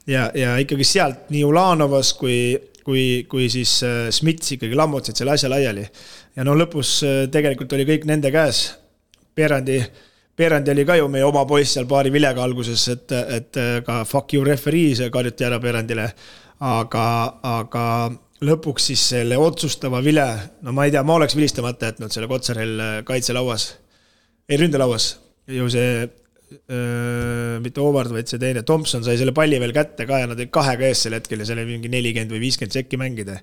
ja, 0.07 0.27
ja 0.37 0.55
ikkagi 0.61 0.85
sealt 0.85 1.31
nii 1.33 1.43
Ulanovas 1.47 2.13
kui, 2.19 2.53
kui, 2.85 3.25
kui 3.29 3.49
siis 3.49 3.79
Smits 4.13 4.55
ikkagi 4.57 4.77
lammutasid 4.77 5.23
selle 5.23 5.33
asja 5.33 5.49
laiali. 5.49 5.85
ja 6.35 6.45
no 6.45 6.55
lõpus 6.57 6.99
tegelikult 7.33 7.73
oli 7.73 7.89
kõik 7.89 8.09
nende 8.09 8.31
käes. 8.33 8.65
Pierandi 9.33 9.81
Perandi 10.35 10.71
oli 10.71 10.85
ka 10.85 10.95
ju 10.97 11.07
meie 11.13 11.25
oma 11.25 11.43
poiss 11.45 11.75
seal 11.75 11.85
paari 11.85 12.09
vilega 12.13 12.41
alguses, 12.41 12.87
et, 12.89 13.11
et 13.13 13.59
ka 13.85 13.99
fuck 14.09 14.33
you 14.33 14.45
referee, 14.45 14.95
see 14.97 15.11
karjuti 15.13 15.45
ära 15.45 15.59
Perandile. 15.61 16.07
aga, 16.63 17.05
aga 17.43 17.83
lõpuks 18.43 18.89
siis 18.91 19.03
selle 19.13 19.37
otsustava 19.39 20.01
vile, 20.05 20.25
no 20.65 20.73
ma 20.75 20.87
ei 20.87 20.93
tea, 20.93 21.03
ma 21.07 21.17
oleks 21.19 21.37
vilistamata 21.37 21.91
jätnud 21.91 22.13
selle 22.13 22.29
Kotsarel 22.31 22.81
kaitselauas, 23.07 23.69
ei 24.49 24.59
ründelauas, 24.61 25.13
ju 25.51 25.69
see 25.71 26.03
öö, 26.03 27.59
mitte 27.63 27.81
Howard, 27.81 28.13
vaid 28.15 28.29
see 28.29 28.41
teine, 28.41 28.65
Tomson 28.67 29.05
sai 29.05 29.17
selle 29.19 29.35
palli 29.35 29.59
veel 29.61 29.75
kätte 29.75 30.07
ka 30.09 30.23
ja 30.23 30.29
nad 30.29 30.39
olid 30.39 30.51
kahega 30.53 30.89
ees 30.89 31.05
sel 31.05 31.17
hetkel 31.17 31.43
ja 31.43 31.49
seal 31.49 31.61
oli 31.61 31.77
mingi 31.77 31.91
nelikümmend 31.91 32.35
või 32.35 32.43
viiskümmend 32.47 32.75
sekki 32.75 32.99
mängida 33.01 33.39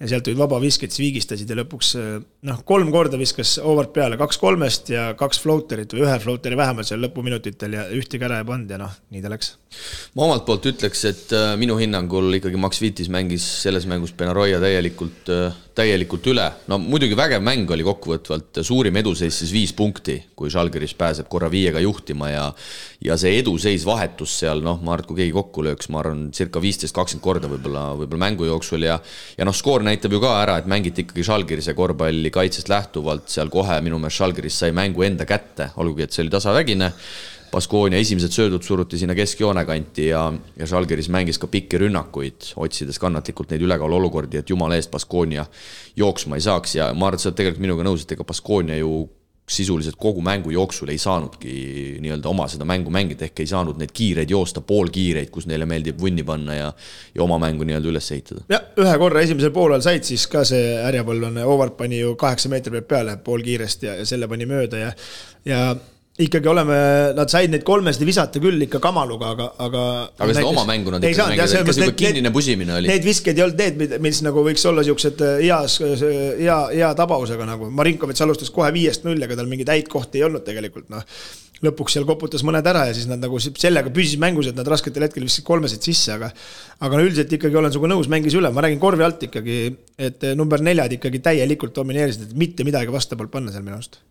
ja 0.00 0.10
sealt 0.10 0.24
tulid 0.26 0.38
vabavisked, 0.40 0.90
siis 0.90 1.04
viigistasid 1.04 1.50
ja 1.50 1.56
lõpuks 1.60 1.94
noh, 2.48 2.62
kolm 2.66 2.90
korda 2.94 3.18
viskas 3.20 3.56
Howard 3.62 3.92
peale, 3.94 4.18
kaks 4.20 4.40
kolmest 4.42 4.90
ja 4.92 5.06
kaks 5.18 5.38
floaterit 5.44 5.94
või 5.94 6.04
ühe 6.06 6.16
floateri 6.22 6.58
vähemalt 6.58 6.88
seal 6.88 7.02
lõpuminutitel 7.04 7.76
ja 7.78 7.84
ühtegi 7.94 8.26
ära 8.26 8.40
ei 8.42 8.48
pannud 8.48 8.74
ja 8.74 8.80
noh, 8.80 8.96
nii 9.14 9.22
ta 9.22 9.30
läks. 9.32 9.54
ma 10.18 10.26
omalt 10.26 10.44
poolt 10.48 10.66
ütleks, 10.70 11.04
et 11.10 11.34
äh, 11.36 11.52
minu 11.60 11.78
hinnangul 11.78 12.40
ikkagi 12.40 12.58
Max 12.60 12.82
Vitis 12.82 13.10
mängis 13.12 13.46
selles 13.62 13.86
mängus 13.90 14.14
Benaroya 14.18 14.58
täielikult, 14.62 15.30
äh, 15.30 15.54
täielikult 15.78 16.26
üle. 16.30 16.48
no 16.70 16.78
muidugi 16.82 17.16
vägev 17.18 17.44
mäng 17.46 17.70
oli 17.70 17.86
kokkuvõtvalt, 17.86 18.64
suurim 18.66 18.98
eduseis 18.98 19.38
siis 19.42 19.54
viis 19.54 19.72
punkti, 19.76 20.18
kui 20.34 20.50
Žalgiris 20.50 20.96
pääseb 20.98 21.30
korra 21.30 21.50
viiega 21.50 21.82
juhtima 21.82 22.32
ja 22.34 22.48
ja 23.04 23.16
see 23.20 23.38
eduseis 23.38 23.84
vahetus 23.86 24.38
seal, 24.40 24.62
noh, 24.64 24.80
ma 24.82 24.94
arvan, 24.94 25.04
et 25.04 25.08
kui 25.10 25.18
keegi 25.22 25.34
kokku 25.36 25.64
lööks, 25.66 25.90
ma 25.92 26.00
arvan, 26.00 26.28
circa 26.34 26.62
viisteist, 26.62 26.94
kakskümmend 26.96 27.24
korda 27.24 27.50
võib-olla, 27.52 27.82
võib-olla 27.98 28.26
mängu 28.26 28.48
jooksul 28.48 28.86
ja 28.86 28.98
ja 29.38 29.46
noh, 29.46 29.54
skoor 29.54 29.83
näitab 29.86 30.12
ju 30.12 30.20
ka 30.22 30.32
ära, 30.42 30.56
et 30.60 30.66
mängiti 30.70 31.04
ikkagi 31.04 31.24
Žalgirise 31.26 31.74
korvpalli 31.76 32.32
kaitsest 32.34 32.68
lähtuvalt, 32.72 33.28
seal 33.32 33.52
kohe 33.52 33.78
minu 33.84 34.00
meelest 34.02 34.22
Žalgiris 34.22 34.58
sai 34.62 34.74
mängu 34.76 35.04
enda 35.06 35.26
kätte, 35.28 35.70
olgugi 35.80 36.06
et 36.06 36.12
see 36.12 36.24
oli 36.24 36.32
tasavägine. 36.34 36.90
Baskoonia 37.54 38.00
esimesed 38.02 38.34
söödud 38.34 38.64
suruti 38.66 38.98
sinna 38.98 39.14
keskjoone 39.14 39.62
kanti 39.68 40.08
ja, 40.08 40.24
ja 40.58 40.66
Žalgiris 40.66 41.06
mängis 41.14 41.38
ka 41.38 41.46
pikki 41.46 41.78
rünnakuid, 41.84 42.48
otsides 42.58 42.98
kannatlikult 42.98 43.54
neid 43.54 43.62
ülekaalu 43.62 44.00
olukordi, 44.00 44.40
et 44.40 44.50
jumala 44.50 44.74
eest 44.74 44.90
Baskoonia 44.90 45.44
jooksma 45.96 46.40
ei 46.40 46.46
saaks 46.48 46.74
ja 46.80 46.88
ma 46.94 47.12
arvan, 47.12 47.20
et 47.20 47.22
sa 47.22 47.30
oled 47.30 47.38
tegelikult 47.38 47.62
minuga 47.62 47.86
nõus, 47.86 48.02
et 48.02 48.16
ega 48.16 48.26
Baskoonia 48.26 48.80
ju 48.80 49.04
sisuliselt 49.50 49.96
kogu 50.00 50.22
mängu 50.24 50.50
jooksul 50.50 50.88
ei 50.88 50.98
saanudki 50.98 51.54
nii-öelda 52.00 52.28
oma 52.30 52.46
seda 52.48 52.64
mängu 52.68 52.92
mängida, 52.94 53.26
ehk 53.26 53.42
ei 53.44 53.48
saanud 53.50 53.76
neid 53.80 53.92
kiireid 53.92 54.30
joosta, 54.32 54.62
poolkiireid, 54.64 55.28
kus 55.34 55.44
neile 55.50 55.68
meeldib 55.68 56.00
vunni 56.00 56.24
panna 56.24 56.56
ja 56.56 56.70
ja 57.14 57.22
oma 57.22 57.38
mängu 57.42 57.66
nii-öelda 57.68 57.90
üles 57.92 58.10
ehitada. 58.16 58.44
jah, 58.48 58.64
ühe 58.80 58.94
korra 58.98 59.24
esimesel 59.26 59.52
poolel 59.52 59.84
said 59.84 60.08
siis 60.08 60.26
ka 60.32 60.46
see 60.48 60.78
härjapõlvlane 60.80 61.44
Howard 61.44 61.76
pani 61.76 62.00
ju 62.00 62.14
kaheksa 62.20 62.48
meetri 62.52 62.72
pealt 62.78 62.88
peale 62.88 63.16
poolkiirest 63.24 63.84
ja, 63.84 63.98
ja 64.00 64.06
selle 64.08 64.28
pani 64.28 64.48
mööda 64.48 64.80
ja 64.80 64.94
ja 65.44 65.60
ikkagi 66.14 66.46
oleme, 66.46 66.74
nad 67.16 67.30
said 67.30 67.50
neid 67.50 67.64
kolmesid 67.66 68.04
visata 68.06 68.38
küll 68.42 68.62
ikka 68.68 68.78
kamaluga, 68.82 69.32
aga, 69.34 69.46
aga. 69.64 69.84
aga 70.14 70.34
seda 70.36 70.46
oma 70.46 70.62
mängu 70.68 70.92
nad 70.94 71.02
ikka 71.02 71.26
mängisid, 71.32 71.64
ikka 71.64 71.74
sihuke 71.74 71.96
kinnine 71.98 72.30
pusimine 72.34 72.76
oli. 72.76 72.90
Need 72.92 73.06
visked 73.06 73.34
ei 73.34 73.42
olnud 73.42 73.58
need, 73.58 73.96
mis 74.04 74.20
nagu 74.22 74.44
võiks 74.46 74.62
olla 74.70 74.84
siuksed 74.86 75.24
äh, 75.26 75.40
heas, 75.42 75.80
hea, 75.82 76.58
hea 76.70 76.92
tabavusega 77.00 77.48
nagu. 77.48 77.66
Marinkovitš 77.80 78.22
alustas 78.28 78.54
kohe 78.54 78.70
viiest 78.76 79.08
null, 79.08 79.26
ega 79.26 79.40
tal 79.40 79.50
mingeid 79.50 79.74
häid 79.74 79.90
kohti 79.90 80.22
ei 80.22 80.28
olnud 80.28 80.46
tegelikult, 80.46 80.86
noh. 80.94 81.02
lõpuks 81.66 81.98
seal 81.98 82.06
koputas 82.06 82.46
mõned 82.46 82.70
ära 82.70 82.86
ja 82.92 82.94
siis 82.94 83.10
nad 83.10 83.18
nagu 83.18 83.42
sellega 83.42 83.90
püsis 83.90 84.14
mängus, 84.22 84.52
et 84.52 84.58
nad 84.58 84.70
rasketel 84.70 85.08
hetkel 85.08 85.26
viskasid 85.26 85.50
kolmesid 85.50 85.82
sisse, 85.82 86.14
aga. 86.14 86.30
aga 86.78 86.94
no 86.94 87.10
üldiselt 87.10 87.34
ikkagi 87.34 87.58
olen 87.58 87.74
sinuga 87.74 87.90
nõus, 87.96 88.12
mängis 88.12 88.38
üle, 88.38 88.54
ma 88.54 88.62
räägin 88.62 88.82
korvi 88.82 89.02
alt 89.02 89.26
ikkagi, 89.32 89.60
et 89.98 90.30
number 90.38 90.62
neljad 90.62 90.94
ikkagi 91.00 91.24
täielikult 91.26 91.74
domineerisid, 91.74 92.28
et 92.28 92.38
mitte 92.38 92.68
midagi 92.68 92.94
vastu 92.94 93.18
poolt 93.18 93.34
panna 93.34 93.50
seal 93.54 93.66
minu 93.66 93.80
arust 93.80 94.04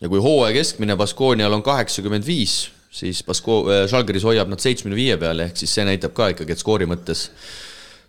ja 0.00 0.08
kui 0.08 0.20
hooaja 0.22 0.56
keskmine 0.56 0.96
Baskoonial 0.96 1.52
on 1.52 1.64
kaheksakümmend 1.64 2.26
viis, 2.26 2.70
siis 2.90 3.22
Basko-, 3.26 3.64
äh, 3.70 3.82
Žalgiris 3.90 4.24
hoiab 4.26 4.50
nad 4.50 4.62
seitsmekümne 4.62 4.98
viie 4.98 5.18
peal, 5.20 5.44
ehk 5.44 5.60
siis 5.60 5.74
see 5.76 5.86
näitab 5.88 6.14
ka 6.16 6.30
ikkagi, 6.34 6.56
et 6.56 6.62
skoori 6.62 6.88
mõttes, 6.90 7.26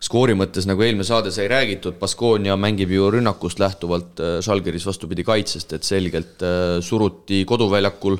skoori 0.02 0.36
mõttes, 0.38 0.66
nagu 0.70 0.82
eelmine 0.86 1.06
saade 1.08 1.34
sai 1.36 1.50
räägitud, 1.52 2.00
Baskoonia 2.02 2.56
mängib 2.60 2.94
ju 2.96 3.12
rünnakust 3.14 3.62
lähtuvalt 3.62 4.24
äh, 4.24 4.38
Žalgiris 4.46 4.88
vastupidi 4.88 5.28
kaitsest, 5.28 5.76
et 5.78 5.88
selgelt 5.88 6.46
äh, 6.48 6.80
suruti 6.86 7.44
koduväljakul 7.50 8.18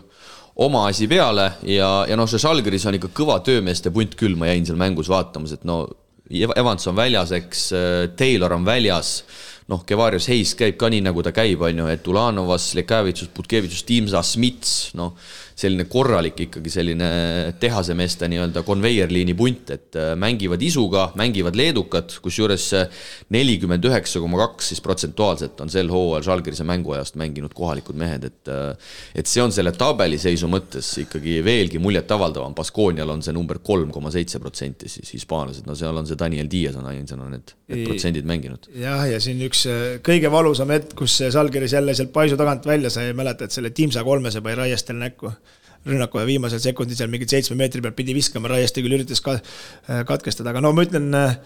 oma 0.62 0.86
asi 0.90 1.08
peale 1.08 1.54
ja, 1.64 2.04
ja 2.10 2.18
noh, 2.20 2.28
see 2.30 2.42
Žalgiris 2.44 2.86
on 2.90 3.00
ikka 3.00 3.14
kõva 3.16 3.40
töömeeste 3.46 3.94
punt 3.96 4.18
küll, 4.20 4.36
ma 4.38 4.52
jäin 4.52 4.68
seal 4.68 4.80
mängus 4.80 5.10
vaatamas, 5.10 5.56
et 5.56 5.68
no 5.68 5.86
Evans 6.32 6.86
on 6.88 6.96
väljas, 6.96 7.32
eks, 7.36 7.64
Taylor 8.16 8.54
on 8.56 8.64
väljas 8.64 9.18
noh, 9.72 9.86
Kevarius 9.88 10.28
Hayes 10.32 10.54
käib 10.60 10.78
ka 10.80 10.90
nii, 10.92 11.04
nagu 11.06 11.24
ta 11.24 11.32
käib, 11.36 11.64
on 11.64 11.84
ju, 11.84 11.88
et 11.92 12.08
Ulanovas, 12.12 12.72
Lekavitsus, 12.78 13.32
Putkevitsus, 13.36 13.86
Timsa, 13.88 14.24
Smits, 14.26 14.92
noh, 15.00 15.16
selline 15.62 15.86
korralik 15.92 16.40
ikkagi 16.48 16.72
selline 16.74 17.10
tehasemeeste 17.62 18.30
nii-öelda 18.32 18.64
konveierliini 18.68 19.36
punt, 19.38 19.70
et 19.74 19.98
äh, 20.00 20.14
mängivad 20.20 20.62
isuga, 20.66 21.10
mängivad 21.20 21.58
leedukad, 21.58 22.14
kusjuures 22.24 22.68
nelikümmend 23.34 23.86
üheksa 23.88 24.22
koma 24.24 24.40
kaks 24.42 24.72
siis 24.72 24.82
protsentuaalselt 24.84 25.62
on 25.62 25.72
sel 25.72 25.92
hooajal 25.92 26.26
Žalgirise 26.32 26.66
mänguajast 26.68 27.18
mänginud 27.20 27.54
kohalikud 27.58 27.98
mehed, 28.00 28.26
et 28.30 28.52
äh, 28.52 28.92
et 29.16 29.30
see 29.30 29.44
on 29.44 29.54
selle 29.54 29.74
tabeliseisu 29.76 30.50
mõttes 30.52 30.90
ikkagi 31.04 31.40
veelgi 31.46 31.82
muljetavaldavam, 31.82 32.56
Baskoonial 32.58 33.14
on 33.14 33.24
see 33.26 33.36
number 33.36 33.62
kolm 33.64 33.92
koma 33.94 34.12
seitse 34.14 34.40
protsenti 34.42 34.90
siis 34.92 35.14
hispaanlased, 35.18 35.68
no 35.68 35.76
seal 35.78 35.98
on 35.98 36.10
see 36.10 36.20
Daniel 36.20 36.50
Diaz 36.52 36.78
on 36.80 36.88
ainsana 36.92 37.30
need, 37.32 37.56
need 37.72 37.86
protsendid 37.90 38.28
mänginud. 38.30 38.70
jah, 38.82 39.06
ja 39.10 39.22
siin 39.24 39.42
üks 39.48 39.66
äh, 39.70 39.88
kõige 40.06 40.32
valusam 40.34 40.74
hetk, 40.74 40.96
kus 40.98 41.20
Žalgiris 41.34 41.78
jälle 41.78 41.96
sealt 41.98 42.14
paisu 42.16 42.40
tagant 42.40 42.66
välja 42.68 42.94
sai, 42.94 43.12
mäletad 43.18 43.54
selle 43.54 43.74
Timsa 43.76 44.06
kolmese 44.08 44.42
pani 44.42 44.60
Raiestel 44.64 45.00
näkku 45.02 45.34
rünnaku 45.88 46.22
ja 46.22 46.28
viimasel 46.30 46.62
sekundil 46.62 46.98
seal 46.98 47.10
mingit 47.12 47.32
seitsme 47.32 47.58
meetri 47.60 47.82
pealt 47.84 47.98
pidi 47.98 48.16
viskama, 48.18 48.52
Raieste 48.52 48.84
küll 48.84 48.98
üritas 49.00 49.24
ka 49.24 49.38
äh, 49.38 50.04
katkestada, 50.08 50.54
aga 50.54 50.64
no 50.64 50.74
ma 50.78 50.86
ütlen, 50.86 51.08
äh, 51.18 51.38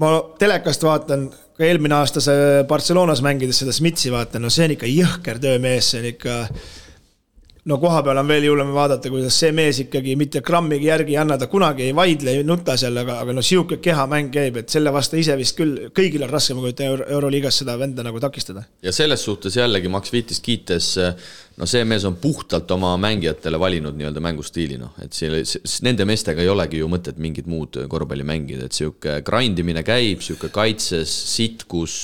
ma 0.00 0.12
telekast 0.40 0.84
vaatan, 0.86 1.28
ka 1.58 1.66
eelmine 1.66 1.98
aasta 1.98 2.22
see 2.24 2.62
Barcelonas 2.70 3.24
mängides 3.26 3.62
seda 3.62 3.74
Smitsi 3.74 4.12
vaatan, 4.14 4.44
no 4.44 4.52
see 4.52 4.68
on 4.68 4.76
ikka 4.76 4.90
jõhker 4.90 5.42
töömees, 5.42 5.90
see 5.92 6.02
on 6.04 6.10
ikka 6.12 6.36
no 7.68 7.76
koha 7.80 8.00
peal 8.04 8.20
on 8.20 8.28
veel 8.30 8.46
jullem 8.48 8.70
vaadata, 8.72 9.10
kuidas 9.12 9.36
see 9.42 9.52
mees 9.56 9.82
ikkagi 9.84 10.14
mitte 10.18 10.40
grammigi 10.44 10.88
järgi 10.88 11.14
ei 11.14 11.20
anna, 11.20 11.36
ta 11.38 11.48
kunagi 11.50 11.84
ei 11.88 11.96
vaidle, 11.96 12.32
ei 12.38 12.46
nuta 12.46 12.76
seal, 12.80 12.96
aga, 13.02 13.18
aga 13.24 13.34
no 13.36 13.44
sihuke 13.44 13.80
kehamäng 13.84 14.30
käib, 14.32 14.60
et 14.62 14.72
selle 14.72 14.92
vastu 14.94 15.18
ise 15.20 15.36
vist 15.38 15.58
küll, 15.58 15.90
kõigil 15.96 16.24
on 16.24 16.32
raske, 16.32 16.56
ma 16.56 16.64
kujutan 16.64 16.88
Euro, 16.88 17.06
Euroliigas 17.18 17.60
seda 17.62 17.76
venda 17.80 18.04
nagu 18.06 18.22
takistada. 18.22 18.64
ja 18.82 18.92
selles 18.96 19.24
suhtes 19.24 19.56
jällegi 19.60 19.92
Max 19.92 20.12
Vitis 20.12 20.40
kiites, 20.44 20.88
no 21.60 21.68
see 21.68 21.84
mees 21.84 22.06
on 22.08 22.16
puhtalt 22.22 22.70
oma 22.76 22.94
mängijatele 23.00 23.60
valinud 23.60 23.98
nii-öelda 23.98 24.24
mängustiili, 24.24 24.78
noh, 24.80 24.94
et 25.04 25.16
see, 25.16 25.42
nende 25.84 26.08
meestega 26.08 26.40
ei 26.40 26.48
olegi 26.48 26.80
ju 26.80 26.88
mõtet 26.88 27.20
mingit 27.20 27.50
muud 27.50 27.82
korvpalli 27.92 28.24
mängida, 28.24 28.70
et 28.70 28.76
sihuke 28.76 29.20
grind 29.26 29.60
imine 29.60 29.84
käib, 29.84 30.24
sihuke 30.24 30.48
kaitses, 30.54 31.12
sitkus, 31.36 32.00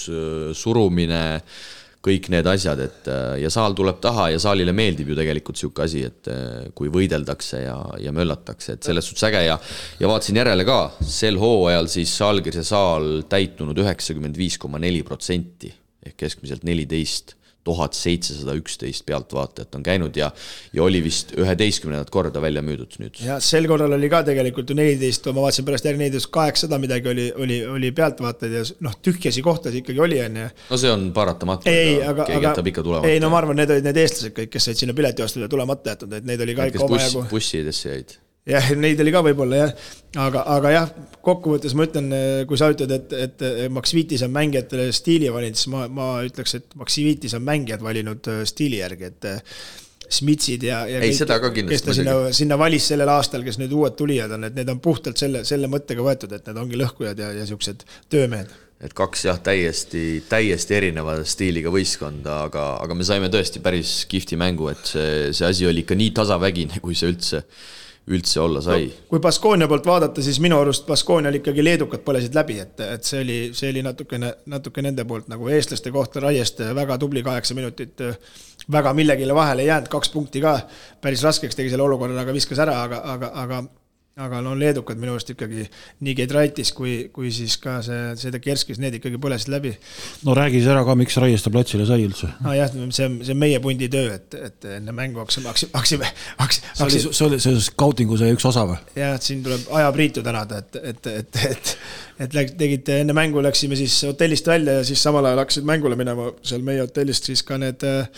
surumine 0.57 1.25
kõik 2.07 2.29
need 2.33 2.47
asjad, 2.51 2.81
et 2.87 3.09
äh, 3.11 3.37
ja 3.43 3.51
saal 3.53 3.75
tuleb 3.77 3.99
taha 4.05 4.29
ja 4.35 4.43
saalile 4.43 4.75
meeldib 4.77 5.11
ju 5.11 5.19
tegelikult 5.19 5.59
niisugune 5.59 5.87
asi, 5.87 6.05
et 6.07 6.31
äh, 6.31 6.69
kui 6.77 6.91
võideldakse 6.93 7.63
ja, 7.65 7.79
ja 8.03 8.15
möllatakse, 8.15 8.77
et 8.77 8.87
selles 8.87 9.09
suhtes 9.09 9.27
äge 9.31 9.43
ja 9.47 9.59
ja 10.01 10.11
vaatasin 10.11 10.43
järele 10.43 10.67
ka, 10.69 10.81
sel 11.03 11.41
hooajal 11.41 11.91
siis 11.91 12.15
allkirja 12.25 12.65
saal 12.67 13.25
täitunud 13.31 13.79
üheksakümmend 13.83 14.39
viis 14.39 14.59
koma 14.63 14.81
neli 14.83 15.03
protsenti 15.07 15.73
ehk 16.07 16.19
keskmiselt 16.23 16.67
neliteist 16.67 17.35
tuhat 17.67 17.97
seitsesada 17.99 18.55
üksteist 18.59 19.05
pealtvaatajat 19.09 19.75
on 19.79 19.85
käinud 19.87 20.17
ja, 20.19 20.31
ja 20.77 20.85
oli 20.87 21.03
vist 21.05 21.35
üheteistkümnendat 21.37 22.11
korda 22.15 22.43
välja 22.43 22.63
müüdud 22.65 22.99
nüüd. 23.03 23.21
ja 23.25 23.39
sel 23.43 23.69
korral 23.71 23.97
oli 23.97 24.11
ka 24.13 24.23
tegelikult 24.27 24.71
ju 24.71 24.79
neliteist, 24.79 25.27
ma 25.33 25.47
vaatasin 25.47 25.67
pärast 25.69 25.89
järgi 25.89 26.05
neliteist, 26.05 26.31
kaheksasada 26.35 26.81
midagi 26.83 27.11
oli, 27.13 27.27
oli, 27.47 27.61
oli 27.79 27.93
pealtvaatajaid 27.97 28.59
ja 28.59 28.65
noh, 28.87 28.99
tühjasi 29.03 29.45
kohtasid 29.47 29.83
ikkagi 29.83 30.05
oli, 30.07 30.21
on 30.27 30.43
ju. 30.43 30.51
no 30.71 30.81
see 30.83 30.93
on 30.93 31.09
paratamatu. 31.17 31.71
ei, 31.73 31.99
aga, 32.03 32.29
aga, 32.39 32.55
ei 33.09 33.23
no 33.23 33.33
ma 33.33 33.43
arvan, 33.43 33.59
need 33.63 33.75
olid 33.77 33.91
need 33.91 34.05
eestlased 34.05 34.37
kõik, 34.37 34.53
kes 34.55 34.71
said 34.71 34.85
sinna 34.85 34.97
pileti 34.97 35.27
ostule 35.27 35.51
tulemata 35.51 35.95
jätnud, 35.95 36.21
et 36.21 36.31
neid 36.31 36.47
oli 36.47 36.57
ka 36.59 36.71
ikka 36.71 36.87
omajagu. 36.87 37.27
bussidesse 37.33 37.93
jäid 37.93 38.17
jah, 38.47 38.69
neid 38.79 39.01
oli 39.03 39.15
ka 39.15 39.23
võib-olla 39.27 39.63
jah, 39.63 39.73
aga, 40.23 40.45
aga 40.57 40.75
jah, 40.75 40.93
kokkuvõttes 41.25 41.75
ma 41.79 41.87
ütlen, 41.89 42.13
kui 42.49 42.61
sa 42.61 42.71
ütled, 42.73 42.93
et, 42.95 43.17
et 43.27 43.73
Max 43.75 43.95
Vitis 43.97 44.23
on 44.27 44.35
mängijatele 44.35 44.91
stiili 44.95 45.33
valinud, 45.33 45.59
siis 45.59 45.73
ma, 45.73 45.87
ma 45.93 46.13
ütleks, 46.27 46.55
et 46.61 46.79
Max 46.79 47.01
Vitis 47.03 47.35
on 47.39 47.45
mängijad 47.47 47.83
valinud 47.85 48.31
äh, 48.33 48.45
stiili 48.49 48.81
järgi, 48.83 49.11
et 49.11 49.29
äh, 49.33 49.59
Smitsid 50.07 50.63
ja, 50.63 50.85
ja 50.87 51.01
ei, 51.03 51.11
kindlasti. 51.11 51.73
kes 51.73 51.83
ta 51.83 51.95
sinna, 51.97 52.13
sinna 52.37 52.59
valis 52.61 52.85
sellel 52.93 53.11
aastal, 53.11 53.43
kes 53.43 53.59
nüüd 53.59 53.73
uued 53.75 53.97
tulijad 53.99 54.37
on, 54.37 54.47
et 54.47 54.55
need 54.55 54.69
on 54.71 54.79
puhtalt 54.83 55.19
selle, 55.19 55.43
selle 55.49 55.67
mõttega 55.71 56.05
võetud, 56.07 56.31
et 56.37 56.47
need 56.47 56.61
ongi 56.63 56.79
lõhkujad 56.79 57.19
ja, 57.25 57.33
ja 57.35 57.47
siuksed 57.49 57.83
töömehed 58.13 58.55
et 58.87 58.93
kaks 58.93 59.23
jah, 59.25 59.39
täiesti, 59.41 60.21
täiesti 60.29 60.77
erineva 60.77 61.17
stiiliga 61.27 61.73
võistkonda, 61.73 62.43
aga, 62.45 62.67
aga 62.85 62.95
me 62.95 63.07
saime 63.09 63.31
tõesti 63.33 63.63
päris 63.65 64.03
kihvti 64.07 64.37
mängu, 64.39 64.69
et 64.69 64.85
see, 64.85 65.33
see 65.35 65.49
asi 65.49 65.67
oli 65.67 65.83
ikka 65.83 65.97
nii 65.97 66.13
tasavägine, 66.19 66.83
kui 66.85 66.95
see 66.95 67.09
üldse 67.09 67.41
üldse 68.07 68.41
olla 68.41 68.61
sai 68.63 68.87
no,. 68.87 68.99
kui 69.11 69.21
Baskoonia 69.23 69.69
poolt 69.69 69.87
vaadata, 69.87 70.23
siis 70.23 70.39
minu 70.43 70.59
arust 70.63 70.87
Baskoonial 70.87 71.41
ikkagi 71.41 71.65
leedukad 71.65 72.05
põlesid 72.07 72.37
läbi, 72.39 72.59
et, 72.63 72.81
et 72.81 73.07
see 73.07 73.23
oli, 73.25 73.39
see 73.57 73.71
oli 73.73 73.83
natukene, 73.87 74.33
natuke 74.53 74.85
nende 74.85 75.05
poolt 75.09 75.31
nagu 75.33 75.49
eestlaste 75.51 75.91
kohta 75.95 76.23
Raieste 76.23 76.71
väga 76.77 76.99
tubli 77.03 77.25
kaheksa 77.27 77.57
minutit, 77.59 78.05
väga 78.73 78.95
millegile 78.95 79.35
vahele 79.35 79.67
ei 79.67 79.73
jäänud, 79.73 79.91
kaks 79.91 80.13
punkti 80.15 80.43
ka 80.45 80.59
päris 81.03 81.25
raskeks 81.27 81.59
tegi 81.59 81.73
selle 81.73 81.87
olukorra, 81.89 82.19
aga 82.23 82.35
viskas 82.37 82.63
ära, 82.63 82.79
aga, 82.87 83.03
aga, 83.17 83.33
aga 83.43 83.65
aga 84.17 84.39
no 84.41 84.55
leedukad 84.57 84.97
minu 84.97 85.13
arust 85.13 85.29
ikkagi 85.35 85.67
nii 86.01 86.13
Giedraitis 86.17 86.71
kui, 86.73 86.93
kui 87.13 87.29
siis 87.37 87.59
ka 87.61 87.75
see 87.85 88.15
Sedekerskis, 88.17 88.79
need 88.81 88.97
ikkagi 88.97 89.19
põlesid 89.21 89.51
läbi. 89.53 89.75
no 90.25 90.33
räägi 90.37 90.63
siis 90.63 90.71
ära 90.73 90.87
ka, 90.89 90.95
miks 90.97 91.19
Raieste 91.21 91.53
platsile 91.53 91.85
sai 91.85 92.07
üldse? 92.07 92.31
nojah, 92.47 92.73
see 92.73 92.87
on, 93.05 93.19
see 93.21 93.35
on 93.35 93.43
meie 93.43 93.61
pundi 93.61 93.91
töö, 93.93 94.15
et, 94.17 94.39
et 94.49 94.69
enne 94.79 94.97
mängu 94.97 95.21
hakkasime, 95.21 95.53
hakkasime, 95.53 96.09
hakkasime. 96.41 96.73
see 96.73 96.89
oli, 96.89 97.05
see 97.05 97.29
oli 97.29 97.43
see 97.45 97.63
scouting'u 97.69 98.17
see 98.23 98.33
üks 98.39 98.49
osa 98.49 98.65
või? 98.73 98.81
jah, 98.97 99.19
et 99.21 99.29
siin 99.29 99.45
tuleb 99.45 99.69
ajapriitu 99.83 100.25
tänada, 100.25 100.65
et, 100.65 100.81
et, 100.95 101.13
et, 101.13 101.43
et, 101.53 101.77
et 102.25 102.41
läks, 102.41 102.57
tegite 102.57 103.03
enne 103.05 103.21
mängu 103.21 103.45
läksime 103.45 103.77
siis 103.77 103.99
hotellist 104.09 104.49
välja 104.49 104.81
ja 104.81 104.93
siis 104.95 105.05
samal 105.05 105.29
ajal 105.29 105.45
hakkasid 105.45 105.69
mängule 105.69 106.01
minema 106.01 106.33
seal 106.41 106.65
meie 106.65 106.81
hotellist 106.87 107.29
siis 107.29 107.45
ka 107.45 107.61
need 107.61 107.85
äh, 107.85 108.09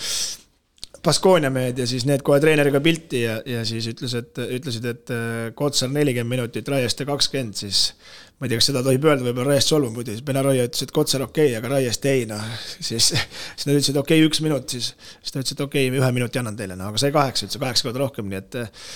Baskonia 1.05 1.51
mehed 1.53 1.79
ja 1.79 1.87
siis 1.89 2.05
need 2.09 2.23
kohe 2.27 2.41
treeneriga 2.43 2.81
pilti 2.85 3.23
ja, 3.23 3.39
ja 3.47 3.65
siis 3.69 3.87
ütles, 3.93 4.15
et, 4.19 4.39
ütlesid, 4.59 4.87
et 4.89 5.13
äh, 5.15 5.51
Kotsar 5.59 5.93
nelikümmend 5.93 6.35
minutit, 6.37 6.69
Raieste 6.69 7.07
kakskümmend, 7.09 7.57
siis 7.59 7.93
ma 8.39 8.47
ei 8.47 8.53
tea, 8.53 8.61
kas 8.61 8.69
seda 8.71 8.83
tohib 8.87 9.07
öelda, 9.07 9.27
võib-olla 9.27 9.53
Raiest 9.53 9.73
solvub 9.73 9.99
muidu, 9.99 10.15
siis 10.15 10.25
Benaroya 10.27 10.67
ütles, 10.69 10.85
et 10.87 10.95
Kotsar 10.95 11.25
okei 11.27 11.53
okay,, 11.53 11.59
aga 11.59 11.73
Raiest 11.75 12.09
ei, 12.11 12.25
noh. 12.31 12.43
siis, 12.89 13.11
siis 13.13 13.67
nad 13.67 13.75
ütlesid 13.75 13.99
okei 14.01 14.21
okay,, 14.21 14.31
üks 14.31 14.43
minut, 14.45 14.69
siis, 14.75 14.93
siis 15.21 15.35
ta 15.35 15.43
ütles, 15.43 15.55
et 15.57 15.65
okei 15.65 15.89
okay,, 15.91 16.01
ühe 16.03 16.11
minuti 16.15 16.43
annan 16.43 16.59
teile, 16.59 16.79
no 16.79 16.91
aga 16.93 17.03
sai 17.03 17.15
kaheksa 17.15 17.49
üldse, 17.49 17.63
kaheksa 17.63 17.89
korda 17.89 18.05
rohkem, 18.05 18.31
nii 18.31 18.41
et 18.41 18.59
äh, 18.63 18.89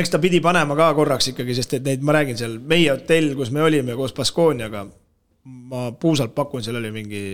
eks 0.00 0.12
ta 0.12 0.20
pidi 0.22 0.40
panema 0.44 0.76
ka 0.78 0.90
korraks 0.96 1.32
ikkagi, 1.32 1.56
sest 1.56 1.78
et 1.78 1.86
neid, 1.86 2.04
ma 2.04 2.16
räägin 2.16 2.40
seal, 2.40 2.58
meie 2.72 2.92
hotell, 2.92 3.32
kus 3.38 3.52
me 3.54 3.64
olime 3.64 3.96
koos 3.98 4.16
Baskooniaga, 4.16 4.86
ma 5.72 5.90
puusalt 6.00 6.34
pakun, 6.36 6.64
seal 6.64 6.80
oli 6.80 6.92
mingi 6.94 7.24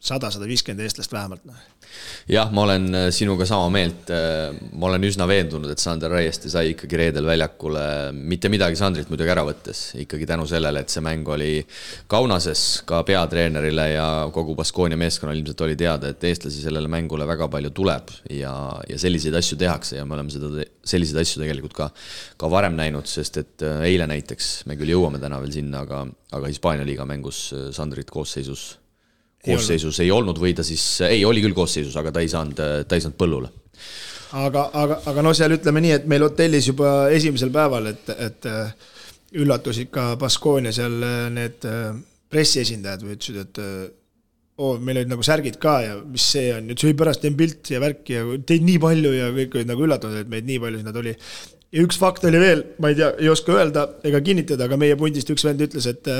sada, 0.00 0.32
sada 0.32 0.48
viiskümmend 0.48 0.86
eestlast 0.86 1.12
vähemalt, 1.12 1.44
noh 1.48 1.60
jah, 2.30 2.50
ma 2.54 2.64
olen 2.64 2.88
äh, 2.94 3.06
sinuga 3.14 3.46
sama 3.48 3.68
meelt. 3.72 4.10
Äh, 4.14 4.54
ma 4.78 4.88
olen 4.88 5.04
üsna 5.06 5.26
veendunud, 5.28 5.70
et 5.72 5.82
Sander 5.82 6.12
Raieste 6.12 6.50
sai 6.52 6.72
ikkagi 6.74 6.98
reedel 7.00 7.26
väljakule 7.28 7.82
mitte 8.16 8.50
midagi 8.52 8.78
Sandrilt 8.78 9.10
muidugi 9.12 9.32
ära 9.32 9.44
võttes, 9.46 9.82
ikkagi 10.00 10.28
tänu 10.28 10.46
sellele, 10.50 10.82
et 10.84 10.92
see 10.92 11.04
mäng 11.04 11.28
oli 11.30 11.52
Kaunases 12.10 12.82
ka 12.88 13.02
peatreenerile 13.08 13.86
ja 13.94 14.08
kogu 14.34 14.54
Baskonia 14.58 14.98
meeskonnal 15.00 15.38
ilmselt 15.38 15.64
oli 15.66 15.78
teada, 15.80 16.12
et 16.12 16.28
eestlasi 16.30 16.64
sellele 16.64 16.90
mängule 16.90 17.26
väga 17.28 17.50
palju 17.52 17.72
tuleb 17.76 18.12
ja, 18.34 18.54
ja 18.88 19.00
selliseid 19.00 19.36
asju 19.40 19.58
tehakse 19.60 19.98
ja 19.98 20.06
me 20.06 20.16
oleme 20.18 20.32
seda, 20.34 20.66
selliseid 20.86 21.22
asju 21.22 21.42
tegelikult 21.42 21.76
ka, 21.76 21.90
ka 22.40 22.52
varem 22.52 22.76
näinud, 22.78 23.08
sest 23.10 23.40
et 23.42 23.66
äh, 23.66 23.86
eile 23.90 24.08
näiteks, 24.10 24.52
me 24.70 24.78
küll 24.80 24.94
jõuame 24.94 25.22
täna 25.22 25.40
veel 25.42 25.54
sinna, 25.60 25.84
aga, 25.86 26.04
aga 26.36 26.52
Hispaania 26.52 26.86
liiga 26.86 27.08
mängus 27.08 27.48
Sandrit 27.74 28.10
koosseisus 28.12 28.70
koosseisus 29.44 30.00
ei 30.04 30.10
olnud 30.12 30.38
või 30.40 30.52
ta 30.56 30.64
siis, 30.66 30.84
ei, 31.06 31.24
oli 31.24 31.42
küll 31.44 31.56
koosseisus, 31.56 31.96
aga 31.96 32.12
ta 32.12 32.24
ei 32.24 32.30
saanud, 32.32 32.60
ta 32.86 32.96
ei 32.96 33.04
saanud 33.04 33.18
põllule. 33.20 33.50
aga, 34.36 34.66
aga, 34.82 35.00
aga 35.10 35.24
no 35.24 35.32
seal 35.36 35.56
ütleme 35.56 35.82
nii, 35.84 35.94
et 36.00 36.10
meil 36.10 36.26
hotellis 36.26 36.68
juba 36.70 37.10
esimesel 37.14 37.52
päeval, 37.54 37.90
et, 37.94 38.12
et 38.16 38.50
äh, 38.50 38.74
üllatusid 39.40 39.90
ka 39.94 40.12
Baskonia 40.20 40.74
seal 40.74 41.00
äh, 41.06 41.22
need 41.34 41.66
äh, 41.68 41.94
pressiesindajad 42.30 43.06
või 43.06 43.16
ütlesid, 43.16 43.40
et 43.42 43.62
oo 44.60 44.74
oh,, 44.74 44.80
meil 44.84 45.00
olid 45.00 45.08
nagu 45.08 45.24
särgid 45.24 45.56
ka 45.62 45.78
ja 45.86 45.94
mis 46.04 46.26
see 46.34 46.50
on, 46.52 46.68
ütles 46.74 46.90
ei 46.90 46.98
pärast 46.98 47.22
teen 47.24 47.36
pilti 47.38 47.74
ja 47.74 47.80
värki 47.80 48.18
ja 48.18 48.26
teid 48.46 48.66
nii 48.66 48.76
palju 48.82 49.14
ja 49.16 49.30
kõik 49.32 49.56
olid 49.56 49.70
nagu 49.72 49.86
üllatunud, 49.86 50.20
et 50.20 50.30
meid 50.30 50.46
nii 50.46 50.60
palju 50.60 50.82
sinna 50.82 50.92
tuli. 50.92 51.14
ja 51.72 51.84
üks 51.86 51.96
fakt 51.98 52.26
oli 52.28 52.42
veel, 52.42 52.66
ma 52.78 52.92
ei 52.92 52.98
tea, 52.98 53.08
ei 53.24 53.30
oska 53.32 53.56
öelda 53.56 53.86
ega 54.04 54.20
kinnitada, 54.26 54.68
aga 54.68 54.76
meie 54.78 54.98
pundist 55.00 55.32
üks 55.32 55.46
vend 55.48 55.64
ütles, 55.64 55.88
et 55.88 56.12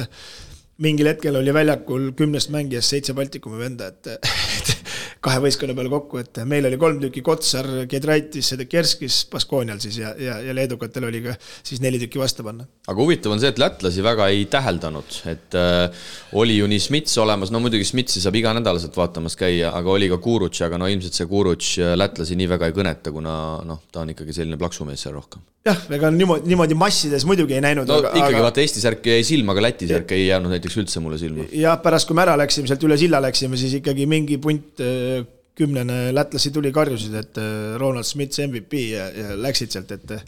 mingil 0.80 1.10
hetkel 1.10 1.36
oli 1.40 1.54
väljakul 1.54 2.10
kümnest 2.16 2.52
mängijast 2.54 2.94
seitse 2.94 3.14
Baltikumi 3.16 3.60
venda, 3.60 3.90
et, 3.92 4.06
et 4.16 4.80
kahe 5.24 5.40
võistkonna 5.44 5.74
peale 5.76 5.90
kokku, 5.92 6.20
et 6.22 6.40
meil 6.48 6.64
oli 6.68 6.78
kolm 6.80 7.00
tükki 7.02 7.22
Kotsar, 7.24 7.68
Gedraitis, 7.90 8.54
Kerskis, 8.70 9.20
Baskoonial 9.32 9.80
siis 9.82 9.98
ja, 10.00 10.14
ja, 10.16 10.38
ja 10.44 10.54
leedukatel 10.56 11.06
oli 11.10 11.20
ka 11.26 11.34
siis 11.42 11.82
neli 11.84 12.00
tükki 12.00 12.20
vastu 12.20 12.44
panna. 12.46 12.64
aga 12.88 12.96
huvitav 12.96 13.34
on 13.34 13.42
see, 13.42 13.52
et 13.52 13.60
lätlasi 13.60 14.04
väga 14.04 14.30
ei 14.32 14.46
täheldanud, 14.50 15.20
et 15.30 15.58
äh, 15.58 16.06
oli 16.40 16.56
ju 16.56 16.68
nii 16.70 16.80
Smits 16.80 17.18
olemas, 17.20 17.52
no 17.52 17.60
muidugi 17.60 17.84
Smitsi 17.88 18.22
saab 18.24 18.38
iganädalaselt 18.40 18.96
vaatamas 18.96 19.36
käia, 19.40 19.74
aga 19.76 19.92
oli 19.92 20.08
ka 20.12 20.20
Kurutš, 20.22 20.64
aga 20.66 20.80
no 20.80 20.88
ilmselt 20.90 21.16
see 21.16 21.28
Kurutš 21.28 21.76
lätlasi 22.00 22.38
nii 22.40 22.48
väga 22.54 22.70
ei 22.70 22.76
kõneta, 22.80 23.12
kuna 23.12 23.34
noh, 23.66 23.84
ta 23.92 24.04
on 24.04 24.14
ikkagi 24.14 24.36
selline 24.36 24.58
plaksumees 24.60 25.04
seal 25.04 25.18
rohkem. 25.18 25.44
jah, 25.68 25.84
ega 25.92 26.08
niimoodi, 26.14 26.48
niimoodi 26.48 26.78
massides 26.80 27.28
muidugi 27.28 27.58
ei 27.58 27.64
näinud. 27.64 27.84
no 27.90 28.00
aga, 28.00 28.14
ikkagi 28.16 28.40
aga... 28.40 28.46
vaata, 28.48 28.64
Eesti 28.64 28.80
särk 28.80 29.12
jäi 29.12 29.20
silma, 29.26 29.52
aga 29.52 29.68
Läti 29.68 29.90
särk 29.90 30.16
ei 30.16 30.30
jäänud 30.30 30.56
näiteks 30.56 30.69
üldse 30.78 31.02
mulle 31.02 31.18
silma. 31.20 31.48
jah, 31.56 31.80
pärast 31.82 32.08
kui 32.08 32.18
me 32.18 32.24
ära 32.26 32.36
läksime, 32.40 32.70
sealt 32.70 32.86
üle 32.86 32.98
silla 33.00 33.20
läksime, 33.22 33.58
siis 33.60 33.74
ikkagi 33.80 34.06
mingi 34.10 34.38
punt 34.42 34.82
äh, 34.84 35.26
kümnene 35.60 36.14
lätlasi 36.14 36.52
tuli, 36.54 36.72
karjusid, 36.72 37.16
et 37.20 37.40
äh, 37.40 37.76
Ronald 37.80 38.08
Smith 38.08 38.40
MVP 38.46 38.84
ja, 38.92 39.10
ja 39.10 39.36
läksid 39.38 39.74
sealt, 39.74 39.92
et 39.96 40.14
äh, 40.16 40.22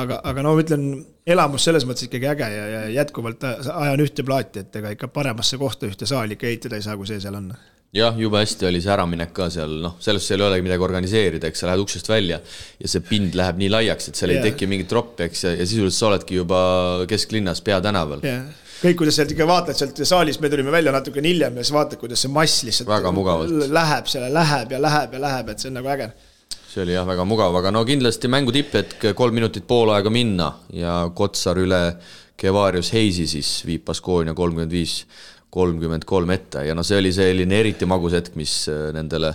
aga, 0.00 0.20
aga 0.24 0.44
no 0.44 0.54
ma 0.56 0.64
ütlen, 0.64 0.88
elamus 1.26 1.68
selles 1.68 1.86
mõttes 1.88 2.08
ikkagi 2.08 2.30
äge 2.32 2.48
ja, 2.54 2.64
ja 2.72 2.80
jätkuvalt 3.00 3.44
ajan 3.44 4.02
ühte 4.04 4.26
plaati, 4.26 4.64
et 4.64 4.80
ega 4.80 4.94
ikka 4.96 5.10
paremasse 5.14 5.60
kohta 5.60 5.88
ühte 5.90 6.08
saali 6.08 6.38
ikka 6.38 6.50
ehitada 6.50 6.80
ei 6.80 6.86
saa, 6.86 6.98
kui 6.98 7.08
see 7.10 7.20
seal 7.22 7.38
on 7.38 7.52
jah, 7.94 8.16
jube 8.18 8.40
hästi 8.40 8.66
oli 8.66 8.80
see 8.82 8.90
äraminek 8.90 9.30
ka 9.36 9.46
seal, 9.54 9.76
noh, 9.84 9.94
sellest 10.02 10.34
ei 10.34 10.42
olegi 10.42 10.66
midagi 10.66 10.86
organiseerida, 10.88 11.50
eks 11.50 11.62
sa 11.62 11.70
lähed 11.70 11.84
uksest 11.84 12.10
välja 12.10 12.40
ja 12.80 12.90
see 12.90 13.04
pind 13.06 13.38
läheb 13.38 13.60
nii 13.60 13.70
laiaks, 13.70 14.10
et 14.10 14.18
seal 14.18 14.34
yeah. 14.34 14.42
ei 14.42 14.50
teki 14.50 14.68
mingit 14.70 14.90
troppi, 14.90 15.28
eks, 15.28 15.46
ja 15.52 15.62
sisuliselt 15.62 16.00
sa 16.00 16.10
oledki 16.10 16.40
juba 16.40 16.60
kesklinnas 17.10 17.62
peatänaval 17.64 18.26
yeah 18.26 18.52
kõik, 18.82 18.98
kuidas 19.00 19.18
sealt 19.18 19.32
ikka 19.34 19.46
vaatad 19.48 19.78
sealt 19.78 20.00
saalist, 20.08 20.42
me 20.42 20.50
tulime 20.52 20.72
välja 20.74 20.92
natukene 20.94 21.30
hiljem 21.30 21.58
ja 21.58 21.64
siis 21.64 21.74
vaatad, 21.76 22.00
kuidas 22.00 22.24
see 22.24 22.32
mass 22.32 22.64
lihtsalt 22.66 22.90
väga 22.90 23.12
mugavalt 23.14 23.68
läheb 23.72 24.10
selle, 24.10 24.30
läheb 24.34 24.74
ja 24.74 24.80
läheb 24.82 25.16
ja 25.16 25.22
läheb, 25.26 25.52
et 25.52 25.62
see 25.62 25.70
on 25.70 25.78
nagu 25.80 25.92
äge. 25.94 26.10
see 26.72 26.82
oli 26.82 26.96
jah, 26.96 27.06
väga 27.06 27.24
mugav, 27.28 27.54
aga 27.60 27.72
no 27.74 27.84
kindlasti 27.86 28.30
mängu 28.32 28.54
tipphetk, 28.54 29.12
kolm 29.14 29.38
minutit 29.38 29.66
poolaega 29.68 30.10
minna 30.10 30.50
ja 30.74 30.96
Kotsar 31.14 31.60
üle 31.62 31.84
Kevarius 32.36 32.90
Heisi 32.92 33.28
siis 33.30 33.60
viib 33.66 33.84
Baskonia 33.86 34.34
kolmkümmend 34.34 34.72
viis, 34.74 35.04
kolmkümmend 35.54 36.04
kolm 36.04 36.34
ette 36.34 36.64
ja 36.66 36.74
no 36.74 36.82
see 36.82 36.98
oli 36.98 37.12
selline 37.14 37.60
eriti 37.62 37.86
magus 37.86 38.16
hetk, 38.18 38.34
mis 38.40 38.64
äh, 38.72 38.90
nendele 38.96 39.34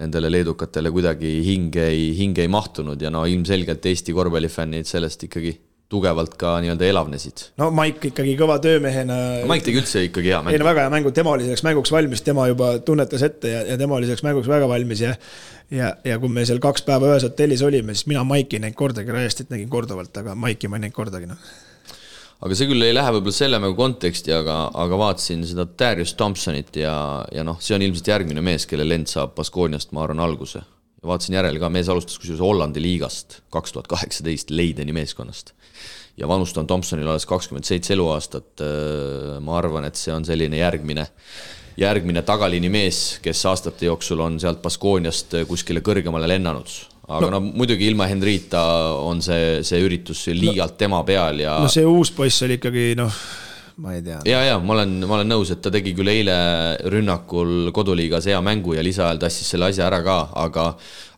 nendele 0.00 0.30
leedukatele 0.32 0.92
kuidagi 0.94 1.40
hinge 1.44 1.82
ei, 1.90 2.12
hinge 2.16 2.44
ei 2.44 2.48
mahtunud 2.48 3.00
ja 3.02 3.10
no 3.12 3.26
ilmselgelt 3.28 3.84
Eesti 3.90 4.14
korvpallifännid 4.16 4.88
sellest 4.88 5.26
ikkagi 5.26 5.52
tugevalt 5.90 6.36
ka 6.38 6.56
nii-öelda 6.62 6.86
elavnesid. 6.86 7.46
no 7.60 7.70
Maik 7.74 8.04
ikkagi 8.12 8.36
kõva 8.38 8.60
töömehena. 8.62 9.16
Maik 9.50 9.64
tegi 9.66 9.80
üldse 9.82 10.04
ikkagi 10.06 10.32
hea 10.32 10.42
mängu. 10.42 10.54
ei 10.54 10.62
no 10.62 10.68
väga 10.68 10.86
hea 10.86 10.92
mängu, 10.94 11.14
tema 11.14 11.34
oli 11.34 11.48
selleks 11.48 11.64
mänguks 11.66 11.94
valmis, 11.94 12.22
tema 12.26 12.46
juba 12.50 12.76
tunnetas 12.86 13.24
ette 13.26 13.54
ja, 13.54 13.64
ja 13.72 13.78
tema 13.80 13.98
oli 13.98 14.06
selleks 14.08 14.26
mänguks 14.26 14.50
väga 14.50 14.68
valmis 14.70 15.02
ja 15.06 15.16
ja, 15.70 15.94
ja 16.04 16.18
kui 16.22 16.30
me 16.30 16.44
seal 16.46 16.62
kaks 16.62 16.86
päeva 16.86 17.10
ühes 17.10 17.26
hotellis 17.26 17.64
olime, 17.66 17.94
siis 17.96 18.08
mina 18.10 18.22
Maiki 18.26 18.58
ei 18.58 18.66
näinud 18.66 18.78
kordagi, 18.78 19.12
Rajestit 19.14 19.50
nägin 19.50 19.70
korduvalt, 19.70 20.14
aga 20.22 20.34
Maiki 20.38 20.70
ma 20.70 20.78
ei 20.78 20.86
näinud 20.86 20.96
kordagi, 20.96 21.30
noh 21.30 21.50
aga 22.40 22.56
see 22.56 22.70
küll 22.70 22.86
ei 22.86 22.94
lähe 22.96 23.12
võib-olla 23.16 23.36
selle 23.36 23.58
mängu 23.60 23.76
konteksti, 23.76 24.32
aga, 24.32 24.62
aga 24.82 24.98
vaatasin 25.00 25.42
seda 25.48 25.66
Darius 25.68 26.14
Thompsonit 26.16 26.78
ja, 26.80 26.94
ja 27.34 27.44
noh, 27.46 27.58
see 27.60 27.76
on 27.76 27.84
ilmselt 27.84 28.08
järgmine 28.14 28.44
mees, 28.44 28.64
kelle 28.70 28.86
lend 28.86 29.10
saab 29.12 29.34
Baskooniast, 29.36 29.92
ma 29.96 30.06
arvan, 30.06 30.22
alguse. 30.24 30.62
Ja 31.00 31.08
vaatasin 31.08 31.38
järele 31.38 31.62
ka, 31.62 31.70
mees 31.72 31.88
alustas 31.88 32.18
kusjuures 32.20 32.42
Hollandi 32.44 32.82
liigast 32.82 33.40
kaks 33.54 33.72
tuhat 33.72 33.88
kaheksateist 33.90 34.50
Leideni 34.50 34.92
meeskonnast 34.96 35.54
ja 36.20 36.28
vanust 36.28 36.58
on 36.60 36.68
Thompsonil 36.68 37.08
alles 37.08 37.26
kakskümmend 37.26 37.64
seitse 37.64 37.94
eluaastat. 37.96 38.60
Äh, 38.60 39.38
ma 39.40 39.56
arvan, 39.58 39.86
et 39.88 39.96
see 39.96 40.12
on 40.12 40.26
selline 40.28 40.60
järgmine, 40.60 41.06
järgmine 41.80 42.22
tagaliini 42.26 42.68
mees, 42.72 43.18
kes 43.24 43.44
aastate 43.48 43.88
jooksul 43.88 44.20
on 44.20 44.40
sealt 44.42 44.60
Baskooniast 44.62 45.40
kuskile 45.48 45.84
kõrgemale 45.84 46.28
lennanud 46.28 46.72
aga 47.10 47.26
no, 47.26 47.30
no 47.38 47.40
muidugi 47.58 47.88
ilma 47.90 48.06
Henrita 48.10 48.62
on 49.02 49.22
see, 49.24 49.60
see 49.66 49.80
üritus 49.82 50.26
liialt 50.30 50.76
no, 50.76 50.78
tema 50.78 51.00
peal 51.06 51.42
ja. 51.42 51.56
no 51.64 51.70
see 51.72 51.86
uus 51.86 52.12
poiss 52.14 52.44
oli 52.46 52.60
ikkagi 52.60 52.92
noh 52.98 53.22
ma 53.80 53.94
ei 53.96 54.02
tea. 54.04 54.18
ja, 54.28 54.40
ja 54.44 54.56
ma 54.60 54.74
olen, 54.76 54.96
ma 55.06 55.16
olen 55.18 55.30
nõus, 55.32 55.50
et 55.54 55.62
ta 55.64 55.72
tegi 55.72 55.94
küll 55.96 56.10
eile 56.12 56.34
rünnakul 56.92 57.70
koduliigas 57.76 58.28
hea 58.30 58.40
mängu 58.44 58.76
ja 58.76 58.84
lisaajal 58.84 59.20
tassis 59.22 59.48
selle 59.54 59.70
asja 59.70 59.86
ära 59.88 60.02
ka, 60.06 60.18
aga 60.44 60.66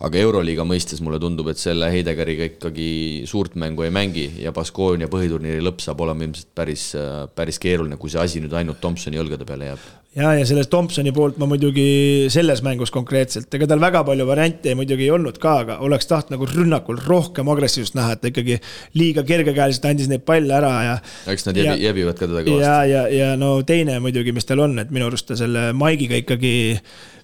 aga 0.03 0.19
Euroliiga 0.19 0.67
mõistes 0.67 1.03
mulle 1.05 1.21
tundub, 1.23 1.51
et 1.53 1.61
selle 1.63 1.91
Heidegeriga 1.93 2.49
ikkagi 2.51 2.91
suurt 3.31 3.55
mängu 3.61 3.87
ei 3.87 3.95
mängi 3.95 4.29
ja 4.43 4.55
Baskonia 4.55 5.11
põhiturniiri 5.11 5.63
lõpp 5.63 5.83
saab 5.85 6.03
olema 6.07 6.27
ilmselt 6.27 6.51
päris, 6.59 6.91
päris 7.39 7.61
keeruline, 7.63 7.99
kui 7.99 8.11
see 8.11 8.23
asi 8.23 8.43
nüüd 8.43 8.55
ainult 8.59 8.83
Thompsoni 8.83 9.21
õlgade 9.23 9.47
peale 9.49 9.73
jääb. 9.73 9.91
Ja, 10.17 10.33
ja 10.37 10.47
sellest 10.49 10.71
Thompsoni 10.73 11.13
poolt 11.15 11.39
ma 11.41 11.49
muidugi 11.51 12.29
selles 12.33 12.63
mängus 12.65 12.93
konkreetselt, 12.95 13.49
ega 13.55 13.69
tal 13.71 13.81
väga 13.83 14.03
palju 14.09 14.27
variante 14.29 14.75
muidugi 14.79 15.07
ei 15.07 15.15
olnud 15.15 15.39
ka, 15.43 15.55
aga 15.65 15.79
oleks 15.87 16.11
tahtnud 16.11 16.37
nagu 16.37 16.49
rünnakul 16.51 17.01
rohkem 17.07 17.49
agressiivsust 17.53 17.97
näha, 17.99 18.17
et 18.17 18.23
ta 18.25 18.33
ikkagi 18.33 18.59
liiga 18.99 19.25
kergekäeliselt 19.29 19.89
andis 19.91 20.11
neid 20.13 20.27
palle 20.29 20.59
ära 20.59 20.75
ja. 20.89 20.99
eks 21.33 21.49
nad 21.49 21.63
jäbi, 21.63 21.87
jäbivad 21.87 22.19
ka 22.21 22.29
teda 22.29 22.45
kõvasti. 22.45 22.67
ja, 22.67 22.77
ja, 22.89 23.07
ja 23.13 23.33
no 23.41 23.55
teine 23.67 23.99
muidugi, 24.05 24.35
mis 24.37 24.49
tal 24.49 24.65
on, 24.65 24.79
et 24.83 24.93
minu 24.93 25.09
arust 25.09 25.31
ta 25.31 25.39
selle 25.39 25.71
Maigiga 25.77 26.21
ikkagi 26.21 26.53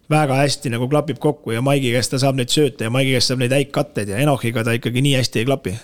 väga 0.09 0.41
hästi 0.41 0.72
nagu 0.72 0.89
klapib 0.89 1.20
kokku 1.20 1.53
ja 1.53 1.62
Maigi 1.64 1.93
käest 1.93 2.14
ta 2.14 2.20
saab 2.20 2.39
neid 2.41 2.53
sööte 2.53 2.89
ja 2.89 2.93
Maigi 2.93 3.12
käest 3.16 3.28
saab 3.28 3.45
neid 3.45 3.53
häid 3.53 3.72
katteid 3.74 4.09
ja 4.12 4.20
Enochiga 4.22 4.64
ta 4.64 4.72
ikkagi 4.76 5.05
nii 5.05 5.18
hästi 5.20 5.43
ei 5.43 5.49
klapi. 5.49 5.74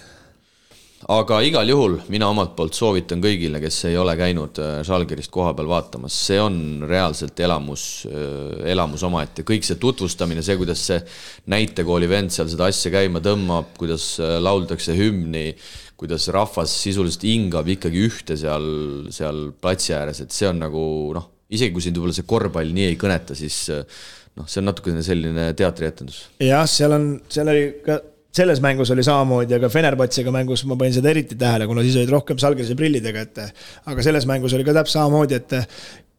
Aga 1.11 1.41
igal 1.45 1.69
juhul 1.69 1.97
mina 2.13 2.29
omalt 2.33 2.55
poolt 2.57 2.77
soovitan 2.77 3.21
kõigile, 3.23 3.61
kes 3.63 3.81
ei 3.91 3.97
ole 4.01 4.15
käinud 4.17 4.59
äh, 4.63 4.79
Žalgirist 4.87 5.33
kohapeal 5.35 5.69
vaatamas, 5.69 6.17
see 6.29 6.39
on 6.41 6.57
reaalselt 6.89 7.41
elamus, 7.45 7.85
äh, 8.09 8.65
elamus 8.73 9.05
omaette, 9.05 9.45
kõik 9.47 9.67
see 9.67 9.77
tutvustamine, 9.81 10.45
see, 10.45 10.57
kuidas 10.61 10.85
see 10.89 11.01
näitekooli 11.53 12.09
vend 12.09 12.33
seal 12.35 12.49
seda 12.53 12.71
asja 12.73 12.93
käima 12.95 13.21
tõmbab, 13.25 13.75
kuidas 13.81 14.15
äh, 14.23 14.39
lauldakse 14.41 14.97
hümni, 14.97 15.51
kuidas 16.01 16.31
rahvas 16.35 16.73
sisuliselt 16.87 17.29
hingab 17.29 17.69
ikkagi 17.75 18.07
ühte 18.09 18.39
seal, 18.41 18.67
seal 19.15 19.47
platsi 19.61 19.95
ääres, 19.97 20.25
et 20.25 20.35
see 20.35 20.49
on 20.49 20.65
nagu 20.65 20.85
noh 21.17 21.31
isegi 21.55 21.75
kui 21.75 21.85
sind 21.85 21.99
võib-olla 22.01 22.17
see 22.17 22.27
korvpall 22.27 22.73
nii 22.75 22.89
ei 22.89 22.97
kõneta, 22.99 23.37
siis 23.37 23.69
noh, 23.69 24.49
see 24.49 24.63
on 24.63 24.69
natukene 24.71 25.05
selline 25.05 25.51
teatrietendus. 25.59 26.25
jah, 26.43 26.65
seal 26.71 26.97
on, 26.97 27.09
seal 27.31 27.53
oli 27.53 27.69
ka 27.85 28.01
selles 28.35 28.61
mängus 28.65 28.91
oli 28.91 29.05
samamoodi, 29.07 29.55
aga 29.59 29.71
Fenerbahcega 29.71 30.33
mängus 30.35 30.65
ma 30.67 30.79
panin 30.79 30.97
seda 30.97 31.13
eriti 31.13 31.39
tähele, 31.39 31.69
kuna 31.71 31.85
siis 31.87 31.99
olid 32.01 32.11
rohkem 32.15 32.41
salgelise 32.43 32.75
prillidega, 32.79 33.23
et 33.29 33.43
aga 33.91 34.07
selles 34.07 34.27
mängus 34.31 34.57
oli 34.57 34.67
ka 34.67 34.75
täpselt 34.75 34.99
samamoodi, 34.99 35.39
et 35.39 35.55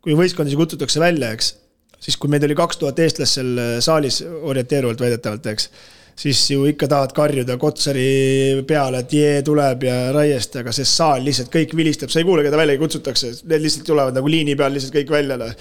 kui 0.05 0.15
võistkondasid 0.15 0.59
kutsutakse 0.59 1.01
välja, 1.03 1.33
eks, 1.35 1.51
siis 1.99 2.17
kui 2.21 2.31
meid 2.31 2.45
oli 2.47 2.55
kaks 2.57 2.79
tuhat 2.79 3.01
eestlast 3.03 3.39
seal 3.39 3.59
saalis 3.83 4.21
orienteeruvalt 4.23 5.03
väidetavalt, 5.03 5.51
eks 5.51 5.69
siis 6.15 6.41
ju 6.51 6.63
ikka 6.69 6.87
tahad 6.91 7.13
karjuda 7.15 7.57
Kotsari 7.59 8.63
peale, 8.67 9.01
et 9.03 9.13
jee 9.13 9.41
tuleb 9.45 9.83
ja 9.87 9.95
Raiest, 10.15 10.55
aga 10.61 10.71
see 10.75 10.87
saal 10.87 11.25
lihtsalt 11.25 11.51
kõik 11.53 11.75
vilistab, 11.75 12.13
sa 12.13 12.21
ei 12.21 12.27
kuule, 12.27 12.45
keda 12.45 12.59
välja 12.59 12.77
kutsutakse, 12.79 13.33
need 13.43 13.65
lihtsalt 13.65 13.87
tulevad 13.89 14.15
nagu 14.15 14.31
liini 14.31 14.55
peal 14.59 14.73
lihtsalt 14.75 14.95
kõik 14.95 15.11
välja. 15.17 15.37
Noh. 15.41 15.51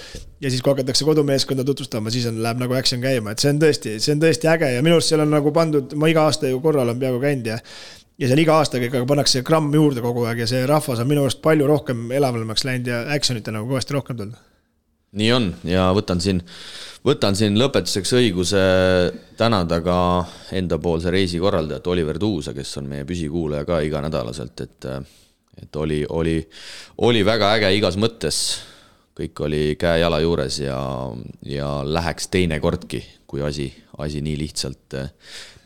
ja 0.45 0.51
siis, 0.53 0.63
kui 0.63 0.75
hakatakse 0.75 1.07
kodumeeskonda 1.09 1.65
tutvustama, 1.67 2.13
siis 2.15 2.29
on, 2.31 2.39
läheb 2.45 2.63
nagu 2.63 2.79
action 2.79 3.03
käima, 3.03 3.35
et 3.35 3.43
see 3.43 3.51
on 3.51 3.59
tõesti, 3.63 3.99
see 4.03 4.15
on 4.15 4.23
tõesti 4.23 4.51
äge 4.53 4.71
ja 4.77 4.87
minu 4.87 5.01
arust 5.01 5.11
seal 5.11 5.25
on 5.25 5.35
nagu 5.35 5.53
pandud, 5.55 5.97
ma 5.99 6.11
iga 6.13 6.29
aasta 6.29 6.51
ju 6.51 6.63
korra 6.63 6.85
olen 6.85 7.01
peaaegu 7.01 7.23
käinud 7.25 7.53
ja 7.55 7.59
ja 8.21 8.31
seal 8.31 8.39
iga 8.39 8.59
aastaga 8.61 8.87
ikka 8.87 9.03
pannakse 9.11 9.43
gramm 9.47 9.73
juurde 9.75 10.03
kogu 10.05 10.23
aeg 10.29 10.45
ja 10.45 10.47
see 10.51 10.67
rahvas 10.71 11.01
on 11.03 11.09
minu 11.11 11.25
arust 11.27 11.41
palju 11.43 11.67
rohkem 11.67 12.07
elavamaks 12.15 12.63
läinud 12.69 12.91
ja 12.93 13.01
action'it 13.17 13.49
on 13.51 13.59
nagu 13.59 13.73
kõvasti 13.73 13.97
rohkem 13.97 14.21
tulnud. 14.21 14.54
Nii 15.15 15.33
on 15.33 15.51
ja 15.69 15.89
võtan 15.95 16.21
siin 16.23 16.43
võtan 17.05 17.37
siin 17.37 17.59
lõpetuseks 17.61 18.15
õiguse 18.19 18.63
tänada 19.39 19.81
ka 19.85 19.99
endapoolse 20.57 21.13
reisikorraldajat 21.13 21.87
Oliver 21.93 22.19
Tuusa, 22.19 22.55
kes 22.57 22.79
on 22.81 22.89
meie 22.91 23.05
püsikuulaja 23.09 23.67
ka 23.69 23.83
iganädalaselt, 23.85 24.65
et 24.65 24.89
et 25.63 25.77
oli, 25.77 26.01
oli, 26.11 26.41
oli 27.07 27.21
väga 27.25 27.53
äge 27.55 27.75
igas 27.77 27.99
mõttes. 28.01 28.39
kõik 29.15 29.39
oli 29.47 29.77
käe-jala 29.79 30.19
juures 30.19 30.57
ja, 30.59 30.79
ja 31.47 31.69
läheks 31.87 32.27
teinekordki, 32.35 32.99
kui 33.31 33.45
asi, 33.47 33.69
asi 34.03 34.19
nii 34.21 34.35
lihtsalt, 34.41 34.97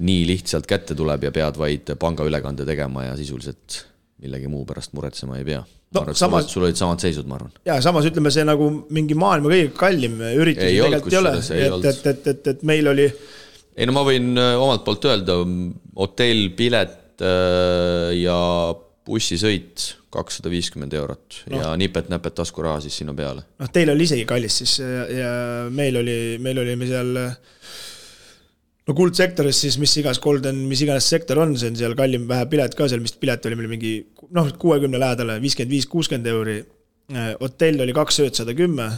nii 0.05 0.27
lihtsalt 0.29 0.69
kätte 0.69 0.95
tuleb 0.95 1.25
ja 1.25 1.33
pead 1.33 1.57
vaid 1.57 1.95
pangaülekande 1.99 2.69
tegema 2.69 3.07
ja 3.07 3.17
sisuliselt 3.17 3.87
millegi 4.21 4.53
muu 4.53 4.67
pärast 4.69 4.93
muretsema 4.93 5.39
ei 5.39 5.49
pea 5.49 5.65
no 5.95 6.05
arvan, 6.05 6.19
samas. 6.19 6.49
sul 6.53 6.67
olid 6.67 6.79
samad 6.79 7.03
seisud, 7.03 7.29
ma 7.29 7.39
arvan. 7.39 7.53
ja 7.69 7.79
samas 7.85 8.09
ütleme, 8.11 8.33
see 8.35 8.47
nagu 8.49 8.71
mingi 8.95 9.17
maailma 9.19 9.53
kõige 9.53 9.75
kallim 9.79 10.19
üritus 10.35 10.69
ei 10.69 10.81
tegelikult 10.81 11.15
ei 11.15 11.21
ole, 11.23 11.35
et, 11.39 11.93
et, 11.93 12.07
et, 12.13 12.33
et, 12.35 12.51
et 12.55 12.67
meil 12.69 12.91
oli 12.93 13.09
ei 13.79 13.87
no 13.87 13.95
ma 13.97 14.03
võin 14.07 14.33
äh, 14.39 14.57
omalt 14.59 14.85
poolt 14.87 15.07
öelda, 15.09 15.39
hotell, 15.99 16.51
pilet 16.59 17.23
äh, 17.23 18.11
ja 18.19 18.39
bussisõit 19.09 19.93
kakssada 20.13 20.51
viiskümmend 20.53 20.95
eurot 20.97 21.43
no. 21.53 21.61
ja 21.61 21.71
nipet-näpet 21.81 22.37
taskuraha 22.41 22.83
siis 22.85 22.97
sinna 23.01 23.15
peale. 23.17 23.45
noh, 23.61 23.71
teil 23.73 23.93
oli 23.93 24.09
isegi 24.09 24.27
kallis 24.29 24.61
siis 24.63 24.79
ja, 24.83 25.05
ja 25.13 25.33
meil 25.73 26.01
oli, 26.01 26.19
meil 26.43 26.61
olime 26.65 26.89
seal 26.89 27.15
no 28.89 28.97
kuldsektoris 28.97 29.61
siis 29.67 29.77
mis 29.81 29.93
iganes 30.01 30.21
Golden, 30.25 30.65
mis 30.71 30.83
iganes 30.85 31.09
sektor 31.13 31.43
on, 31.45 31.55
see 31.61 31.71
on 31.73 31.77
seal 31.77 31.95
kallim 31.99 32.25
vähe 32.31 32.49
pilet 32.51 32.75
ka 32.75 32.89
seal, 32.89 33.05
vist 33.05 33.21
pilet 33.21 33.45
oli 33.47 33.59
meil 33.61 33.71
mingi 33.77 33.93
noh, 34.35 34.49
kuuekümne 34.61 35.01
lähedale, 35.01 35.39
viiskümmend 35.45 35.77
viis, 35.77 35.87
kuuskümmend 35.91 36.33
euri. 36.33 36.59
hotell 37.41 37.81
oli 37.81 37.95
kaks 37.97 38.19
ööd 38.21 38.37
sada 38.37 38.53
kümme 38.57 38.91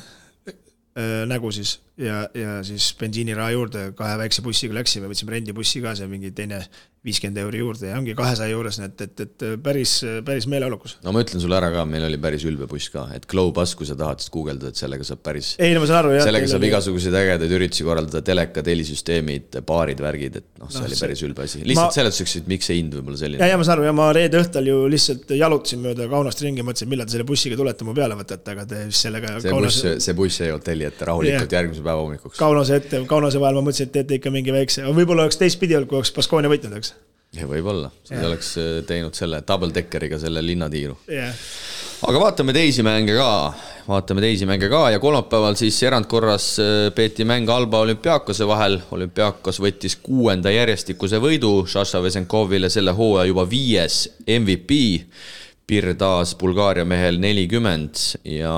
Äh, 0.99 1.23
nägu 1.27 1.53
siis 1.55 1.77
ja, 1.97 2.25
ja 2.35 2.57
siis 2.67 2.89
bensiiniraha 2.99 3.53
juurde 3.55 3.83
kahe 3.95 4.17
väikse 4.19 4.43
bussiga 4.43 4.75
läksime, 4.75 5.07
võtsime 5.07 5.37
rendibussi 5.37 5.79
ka, 5.85 5.93
see 5.95 6.09
mingi 6.11 6.33
teine 6.35 6.59
viiskümmend 7.01 7.39
euri 7.41 7.63
juurde 7.63 7.89
ja 7.89 7.97
ongi 7.97 8.13
kahesaja 8.17 8.53
juures, 8.53 8.77
nii 8.77 8.89
et, 8.91 9.03
et, 9.07 9.21
et 9.25 9.45
päris, 9.65 9.95
päris 10.25 10.45
meeleolukas. 10.53 10.99
no 11.01 11.15
ma 11.17 11.23
ütlen 11.25 11.41
sulle 11.41 11.57
ära 11.57 11.71
ka, 11.73 11.87
meil 11.89 12.05
oli 12.05 12.19
päris 12.21 12.45
ülbe 12.45 12.67
buss 12.69 12.91
ka, 12.93 13.07
et 13.17 13.25
Glow 13.31 13.55
Bus, 13.57 13.73
kui 13.79 13.89
sa 13.89 13.95
tahad, 13.97 14.21
siis 14.21 14.33
guugeldad, 14.35 14.75
et 14.75 14.81
sellega 14.81 15.07
saab 15.09 15.23
päris. 15.25 15.55
ei 15.57 15.73
no 15.73 15.81
ma 15.81 15.89
saan 15.89 16.03
aru 16.03 16.13
jah. 16.19 16.27
sellega 16.29 16.51
saab 16.53 16.67
igasuguseid 16.69 17.17
ägedaid 17.23 17.55
üritusi 17.57 17.87
korraldada, 17.89 18.21
telekad, 18.27 18.69
helisüsteemid, 18.69 19.57
baarid, 19.71 20.03
värgid, 20.05 20.37
et 20.43 20.61
noh, 20.61 20.69
see 20.69 20.83
no, 20.83 20.91
oli 20.91 20.99
päris 21.01 21.25
ülbe 21.25 21.47
asi. 21.47 21.63
lihtsalt 21.65 21.89
ma... 21.89 21.97
seletuseks, 21.97 22.37
et 22.43 22.53
miks 22.53 22.69
see 22.69 22.77
hind 22.83 22.99
võib-olla 22.99 23.23
selline. 23.23 23.41
ja, 23.41 23.55
ja 23.55 23.63
ma 23.63 23.65
saan 23.65 23.79
aru 23.79 23.89
ja 23.89 23.97
ma 23.97 24.11
reede 24.17 24.45
õhtul 24.45 24.69
ju 24.69 24.85
lihtsalt 24.93 25.35
jalutasin 25.41 25.81
mööda 25.87 26.11
Kaunaste 26.13 26.45
ringi, 26.45 26.67
mõtlesin, 26.69 26.93
millal 26.93 27.09
te 27.09 27.17
selle 27.17 27.29
bussiga 27.33 27.57
tulete 27.57 27.89
mu 27.89 27.97
peale 27.97 28.21
võtate, 28.21 28.53
aga 28.53 28.69
te 28.69 28.85
vist 28.91 29.09
sellega. 29.09 29.39
see 29.41 29.57
Kaunas... 29.57 29.81
buss, 29.81 30.05
see 30.05 30.19
buss 30.21 30.45
jäi 30.45 30.53
hotelli 30.53 30.91
ette 30.91 31.09
rahulikult 31.09 31.49
yeah. 31.49 31.59
järgmise 31.63 31.81
päeva 31.81 32.05
hommikuks. 32.05 32.37
Kaunase 32.37 32.77
ette, 32.83 33.05
Kaunase 33.09 33.41
vahel 33.41 33.57
ma 33.57 33.65
mõtlesin, 33.71 33.89
et 33.89 33.97
teete 33.97 34.21
ikka 34.21 34.35
mingi 34.35 34.53
väikse, 34.53 34.85
võib-olla 34.93 35.25
oleks 35.25 35.41
teistpidi 35.41 35.79
olnud, 35.79 35.89
kui 35.89 36.03
oleks 36.03 36.13
Baskonia 36.17 36.51
võitnud, 36.53 36.77
eks 36.77 36.91
võib-olla, 37.31 37.91
siis 38.03 38.23
oleks 38.27 38.55
äh, 38.59 38.71
teinud 38.87 39.15
selle 39.15 39.43
double 39.47 39.71
deckeriga 39.75 40.19
selle 40.19 40.43
linnatiiru. 40.43 40.97
Yeah.. 41.11 41.35
aga 42.09 42.23
vaatame 42.25 42.55
teisi 42.57 42.83
mänge 42.83 43.15
ka, 43.15 43.29
vaatame 43.87 44.25
teisi 44.25 44.49
mänge 44.51 44.71
ka. 44.73 44.89
Ja 44.91 44.99
kolmapäeval 45.03 45.59
siis 45.61 45.79
erandkorras 45.87 46.53
äh, 46.63 46.79
peeti 46.95 47.27
mäng 47.29 47.51
Alba 47.51 47.85
olümpiaakose 47.87 48.49
vahel. 48.51 48.81
olümpiaakos 48.91 49.61
võttis 49.63 49.95
kuuenda 50.03 50.51
järjestikuse 50.51 51.21
võidu 51.23 51.61
Šaša 51.71 52.03
Vesenkovile 52.03 52.71
selle 52.71 52.97
hooaja 52.99 53.31
juba 53.31 53.47
viies 53.51 54.09
MVP. 54.27 54.81
Pirr 55.71 55.95
taas 55.95 56.33
Bulgaaria 56.35 56.83
mehel 56.83 57.21
nelikümmend 57.23 58.01
ja, 58.27 58.57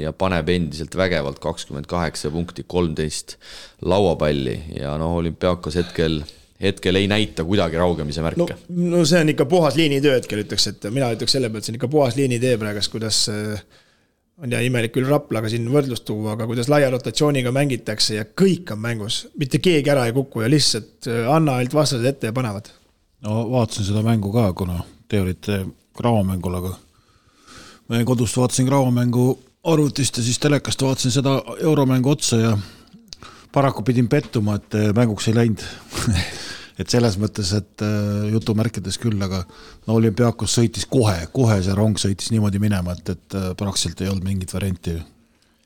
ja 0.00 0.14
paneb 0.16 0.48
endiselt 0.48 0.96
vägevalt 0.96 1.36
kakskümmend 1.36 1.84
kaheksa 1.84 2.30
punkti, 2.32 2.64
kolmteist 2.64 3.36
lauapalli. 3.84 4.56
Ja 4.78 4.94
noh, 4.96 5.12
olümpiaakos 5.20 5.76
hetkel 5.82 6.22
hetkel 6.64 6.96
ei 7.00 7.08
näita 7.10 7.44
kuidagi 7.44 7.78
raugemise 7.80 8.24
märke. 8.24 8.56
no, 8.68 8.90
no 8.96 9.04
see 9.08 9.20
on 9.20 9.32
ikka 9.34 9.46
puhas 9.50 9.78
liinitöö 9.78 10.18
hetkel, 10.18 10.44
ütleks, 10.44 10.68
et 10.70 10.86
mina 10.90 11.12
ütleks 11.14 11.36
selle 11.36 11.50
pealt, 11.52 11.66
see 11.66 11.74
on 11.74 11.80
ikka 11.80 11.90
puhas 11.92 12.16
liinitee 12.18 12.56
praegust, 12.60 12.92
kuidas 12.92 13.24
äh, 13.32 13.64
on 14.42 14.52
ja 14.52 14.60
imelik 14.64 14.94
küll 14.96 15.08
Raplaga 15.08 15.50
siin 15.52 15.68
võrdlust 15.70 16.06
tuua, 16.08 16.34
aga 16.34 16.48
kuidas 16.50 16.70
laia 16.72 16.90
rotatsiooniga 16.94 17.52
mängitakse 17.54 18.18
ja 18.18 18.26
kõik 18.26 18.72
on 18.74 18.82
mängus, 18.82 19.24
mitte 19.38 19.60
keegi 19.62 19.92
ära 19.92 20.08
ei 20.08 20.16
kuku 20.16 20.44
ja 20.44 20.50
lihtsalt 20.50 21.10
äh, 21.10 21.28
anna 21.30 21.58
ainult 21.60 21.76
vastased 21.76 22.06
ette 22.08 22.30
ja 22.30 22.36
panevad. 22.36 22.70
no 23.26 23.44
vaatasin 23.52 23.90
seda 23.90 24.04
mängu 24.06 24.32
ka, 24.34 24.50
kuna 24.52 24.82
te 25.08 25.20
olite 25.22 25.64
Graamo-mängul, 25.94 26.56
aga 26.58 26.72
ma 27.88 28.00
jäin 28.00 28.08
kodust, 28.08 28.36
vaatasin 28.36 28.66
Graamo-mängu 28.66 29.28
arvutist 29.70 30.18
ja 30.18 30.24
siis 30.26 30.40
telekast 30.42 30.82
vaatasin 30.82 31.14
seda 31.14 31.38
euromängu 31.60 32.10
otsa 32.10 32.40
ja 32.40 32.56
paraku 33.52 33.82
pidin 33.86 34.08
pettuma, 34.08 34.58
et 34.58 34.74
äh, 34.74 34.90
mänguks 34.96 35.28
ei 35.30 35.38
läinud 35.38 35.62
et 36.78 36.90
selles 36.90 37.16
mõttes, 37.20 37.50
et 37.56 37.84
äh, 37.86 38.28
jutumärkides 38.34 38.98
küll, 39.02 39.18
aga 39.22 39.44
no 39.86 39.98
olümpiaakos 39.98 40.56
sõitis 40.58 40.88
kohe, 40.90 41.16
kohe 41.34 41.60
see 41.62 41.74
rong 41.76 41.98
sõitis 42.00 42.32
niimoodi 42.34 42.62
minema, 42.62 42.96
et, 42.96 43.14
et 43.14 43.38
äh, 43.38 43.50
praktiliselt 43.58 44.02
ei 44.02 44.10
olnud 44.12 44.26
mingit 44.26 44.54
varianti. 44.54 45.00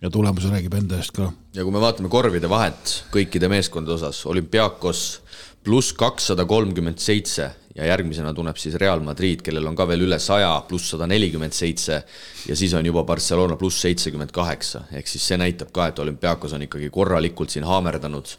ja 0.01 0.11
tulemus 0.15 0.45
räägib 0.47 0.75
enda 0.79 0.97
eest 0.97 1.17
ka. 1.17 1.33
ja 1.55 1.65
kui 1.65 1.73
me 1.73 1.81
vaatame 1.81 2.09
korvide 2.09 2.49
vahet 2.49 3.05
kõikide 3.15 3.49
meeskondade 3.49 3.97
osas, 3.97 4.27
olümpiaakos 4.27 5.23
pluss 5.65 5.93
kakssada 5.93 6.45
kolmkümmend 6.45 7.01
seitse 7.03 7.51
ja 7.75 7.87
järgmisena 7.87 8.35
tuleb 8.35 8.57
siis 8.57 8.75
Real 8.75 9.01
Madrid, 9.01 9.43
kellel 9.45 9.67
on 9.67 9.77
ka 9.77 9.87
veel 9.89 10.05
üle 10.07 10.19
saja, 10.23 10.51
pluss 10.69 10.93
sada 10.93 11.07
nelikümmend 11.07 11.55
seitse 11.55 12.03
ja 12.47 12.57
siis 12.57 12.75
on 12.75 12.87
juba 12.87 13.05
Barcelona 13.05 13.57
pluss 13.57 13.81
seitsekümmend 13.85 14.33
kaheksa, 14.35 14.85
ehk 14.93 15.09
siis 15.09 15.27
see 15.31 15.39
näitab 15.41 15.73
ka, 15.73 15.89
et 15.89 15.99
olümpiaakos 15.99 16.55
on 16.59 16.67
ikkagi 16.69 16.91
korralikult 16.95 17.55
siin 17.55 17.67
haamerdanud 17.69 18.37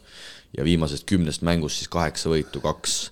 ja 0.57 0.63
viimasest 0.63 1.05
kümnest 1.09 1.43
mängust 1.45 1.81
siis 1.81 1.91
kaheksa 1.91 2.31
võitu, 2.31 2.61
kaks, 2.63 3.11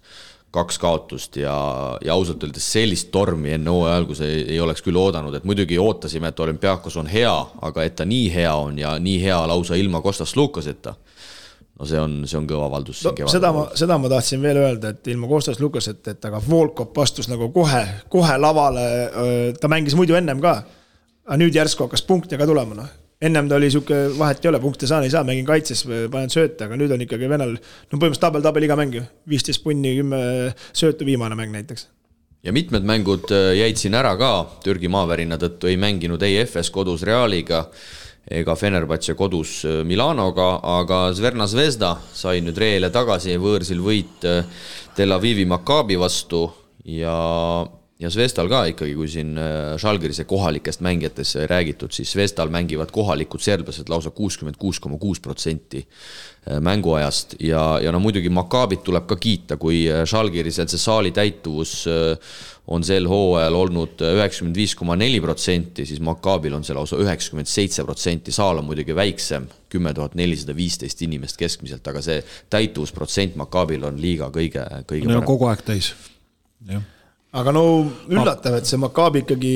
kaks 0.54 0.80
kaotust 0.82 1.38
ja, 1.42 1.56
ja 2.04 2.14
ausalt 2.14 2.44
öeldes 2.44 2.68
sellist 2.74 3.12
tormi 3.14 3.54
enne 3.56 3.74
hooaja 3.74 3.98
alguse 4.02 4.28
ei, 4.28 4.44
ei 4.56 4.62
oleks 4.64 4.82
küll 4.86 4.98
oodanud, 4.98 5.36
et 5.38 5.46
muidugi 5.48 5.80
ootasime, 5.82 6.32
et 6.32 6.40
olümpiaakos 6.40 6.98
on 6.98 7.10
hea, 7.12 7.36
aga 7.62 7.86
et 7.86 7.98
ta 8.00 8.08
nii 8.08 8.32
hea 8.34 8.54
on 8.56 8.80
ja 8.80 8.96
nii 9.00 9.22
hea 9.24 9.40
lausa 9.48 9.78
ilma 9.80 10.02
Kostas 10.02 10.36
Lukaseta 10.36 10.96
no 11.78 11.86
see 11.86 12.00
on, 12.02 12.22
see 12.26 12.40
on 12.40 12.48
kõva 12.50 12.72
avaldus 12.72 13.04
no,. 13.06 13.14
seda 13.30 13.52
ma, 13.54 13.68
seda 13.78 14.00
ma 14.02 14.10
tahtsin 14.12 14.42
veel 14.42 14.62
öelda, 14.64 14.96
et 14.96 15.12
ilma 15.14 15.30
Kostas 15.30 15.62
Lukaseta, 15.62 16.16
et 16.16 16.30
aga 16.30 16.42
Volkov 16.50 16.96
astus 17.04 17.30
nagu 17.30 17.52
kohe, 17.54 17.84
kohe 18.10 18.38
lavale, 18.42 18.88
ta 19.62 19.70
mängis 19.70 19.98
muidu 19.98 20.18
ennem 20.18 20.42
ka. 20.42 20.62
aga 21.28 21.38
nüüd 21.38 21.54
järsku 21.54 21.86
hakkas 21.86 22.02
punkte 22.08 22.40
ka 22.40 22.50
tulema, 22.50 22.82
noh 22.82 22.96
ennem 23.22 23.50
ta 23.50 23.58
oli 23.58 23.70
sihuke, 23.74 23.98
vahet 24.18 24.44
ei 24.46 24.52
ole, 24.52 24.60
punkte 24.62 24.90
saan, 24.90 25.06
ei 25.08 25.14
saa, 25.14 25.26
mängin 25.28 25.46
kaitses, 25.48 25.84
panen 26.14 26.32
sööte, 26.34 26.68
aga 26.68 26.78
nüüd 26.80 26.94
on 26.94 27.04
ikkagi 27.06 27.30
venel, 27.30 27.56
no 27.58 27.98
põhimõtteliselt 27.98 28.26
tabel-tabel 28.28 28.68
iga 28.68 28.78
mäng 28.80 28.98
ju. 29.00 29.06
viisteist 29.30 29.64
punni, 29.64 29.96
kümme 29.98 30.20
söötu, 30.72 31.08
viimane 31.08 31.38
mäng 31.40 31.54
näiteks. 31.56 31.88
ja 32.46 32.54
mitmed 32.54 32.86
mängud 32.86 33.32
äh, 33.34 33.56
jäid 33.58 33.82
siin 33.82 33.98
ära 33.98 34.14
ka, 34.18 34.34
Türgi 34.64 34.88
maavärina 34.88 35.40
tõttu 35.42 35.72
ei 35.72 35.78
mänginud 35.78 36.22
ei 36.24 36.44
FS 36.46 36.70
kodus 36.70 37.04
Realiga 37.04 37.66
ega 38.30 38.56
Fenerbahce 38.56 39.16
kodus 39.18 39.64
äh, 39.66 39.82
Milanoga, 39.84 40.60
aga 40.62 41.08
Zverna 41.18 41.48
Zvezda 41.48 41.96
sai 42.14 42.44
nüüd 42.46 42.58
reele 42.58 42.92
tagasi 42.94 43.40
võõrsil 43.42 43.82
võit 43.82 44.30
äh, 44.30 44.46
Tel 44.96 45.12
Avivi 45.18 45.46
Maccabi 45.50 45.98
vastu 45.98 46.46
ja 46.86 47.18
ja 48.00 48.10
Zvestal 48.14 48.50
ka 48.50 48.62
ikkagi, 48.72 48.94
kui 48.98 49.10
siin 49.10 49.38
Žalgirise 49.82 50.24
äh, 50.24 50.30
kohalikest 50.30 50.84
mängijatest 50.86 51.38
sai 51.38 51.48
räägitud, 51.50 51.94
siis 51.94 52.12
Zvestal 52.14 52.52
mängivad 52.54 52.92
kohalikud 52.94 53.42
serblased 53.42 53.90
lausa 53.90 54.12
kuuskümmend 54.14 54.60
kuus 54.62 54.80
koma 54.80 55.00
kuus 55.02 55.20
protsenti 55.20 55.82
äh, 55.82 56.60
mänguajast. 56.62 57.36
Ja, 57.40 57.80
ja 57.82 57.92
no 57.92 58.02
muidugi 58.04 58.30
Maccabit 58.30 58.84
tuleb 58.86 59.08
ka 59.10 59.18
kiita, 59.18 59.58
kui 59.58 59.86
Žalgirisel 59.88 60.68
äh, 60.68 60.72
see 60.74 60.82
saali 60.82 61.12
täituvus 61.16 61.88
on 62.68 62.84
sel 62.84 63.08
hooajal 63.08 63.56
olnud 63.56 64.02
üheksakümmend 64.04 64.58
viis 64.60 64.76
koma 64.76 64.98
neli 65.00 65.22
protsenti, 65.24 65.86
siis 65.88 66.02
Maccabil 66.04 66.54
on 66.54 66.68
see 66.68 66.76
lausa 66.78 67.00
üheksakümmend 67.02 67.50
seitse 67.50 67.86
protsenti, 67.88 68.36
saal 68.36 68.60
on 68.62 68.68
muidugi 68.68 68.94
väiksem, 68.96 69.48
kümme 69.72 69.94
tuhat 69.96 70.18
nelisada 70.20 70.54
viisteist 70.56 71.02
inimest 71.08 71.40
keskmiselt, 71.40 71.88
aga 71.88 72.04
see 72.04 72.20
täituvusprotsent 72.54 73.40
Maccabil 73.40 73.88
on 73.88 73.98
liiga 74.04 74.30
kõige, 74.36 74.68
kõige 74.86 75.08
no, 75.08 75.16
parem. 75.16 75.28
kogu 75.32 75.50
aeg 75.50 75.66
täis, 75.72 75.94
jah 76.68 76.86
aga 77.36 77.54
no 77.56 77.64
üllatav, 78.10 78.58
et 78.60 78.70
see 78.70 78.80
Maccabi 78.80 79.24
ikkagi, 79.26 79.54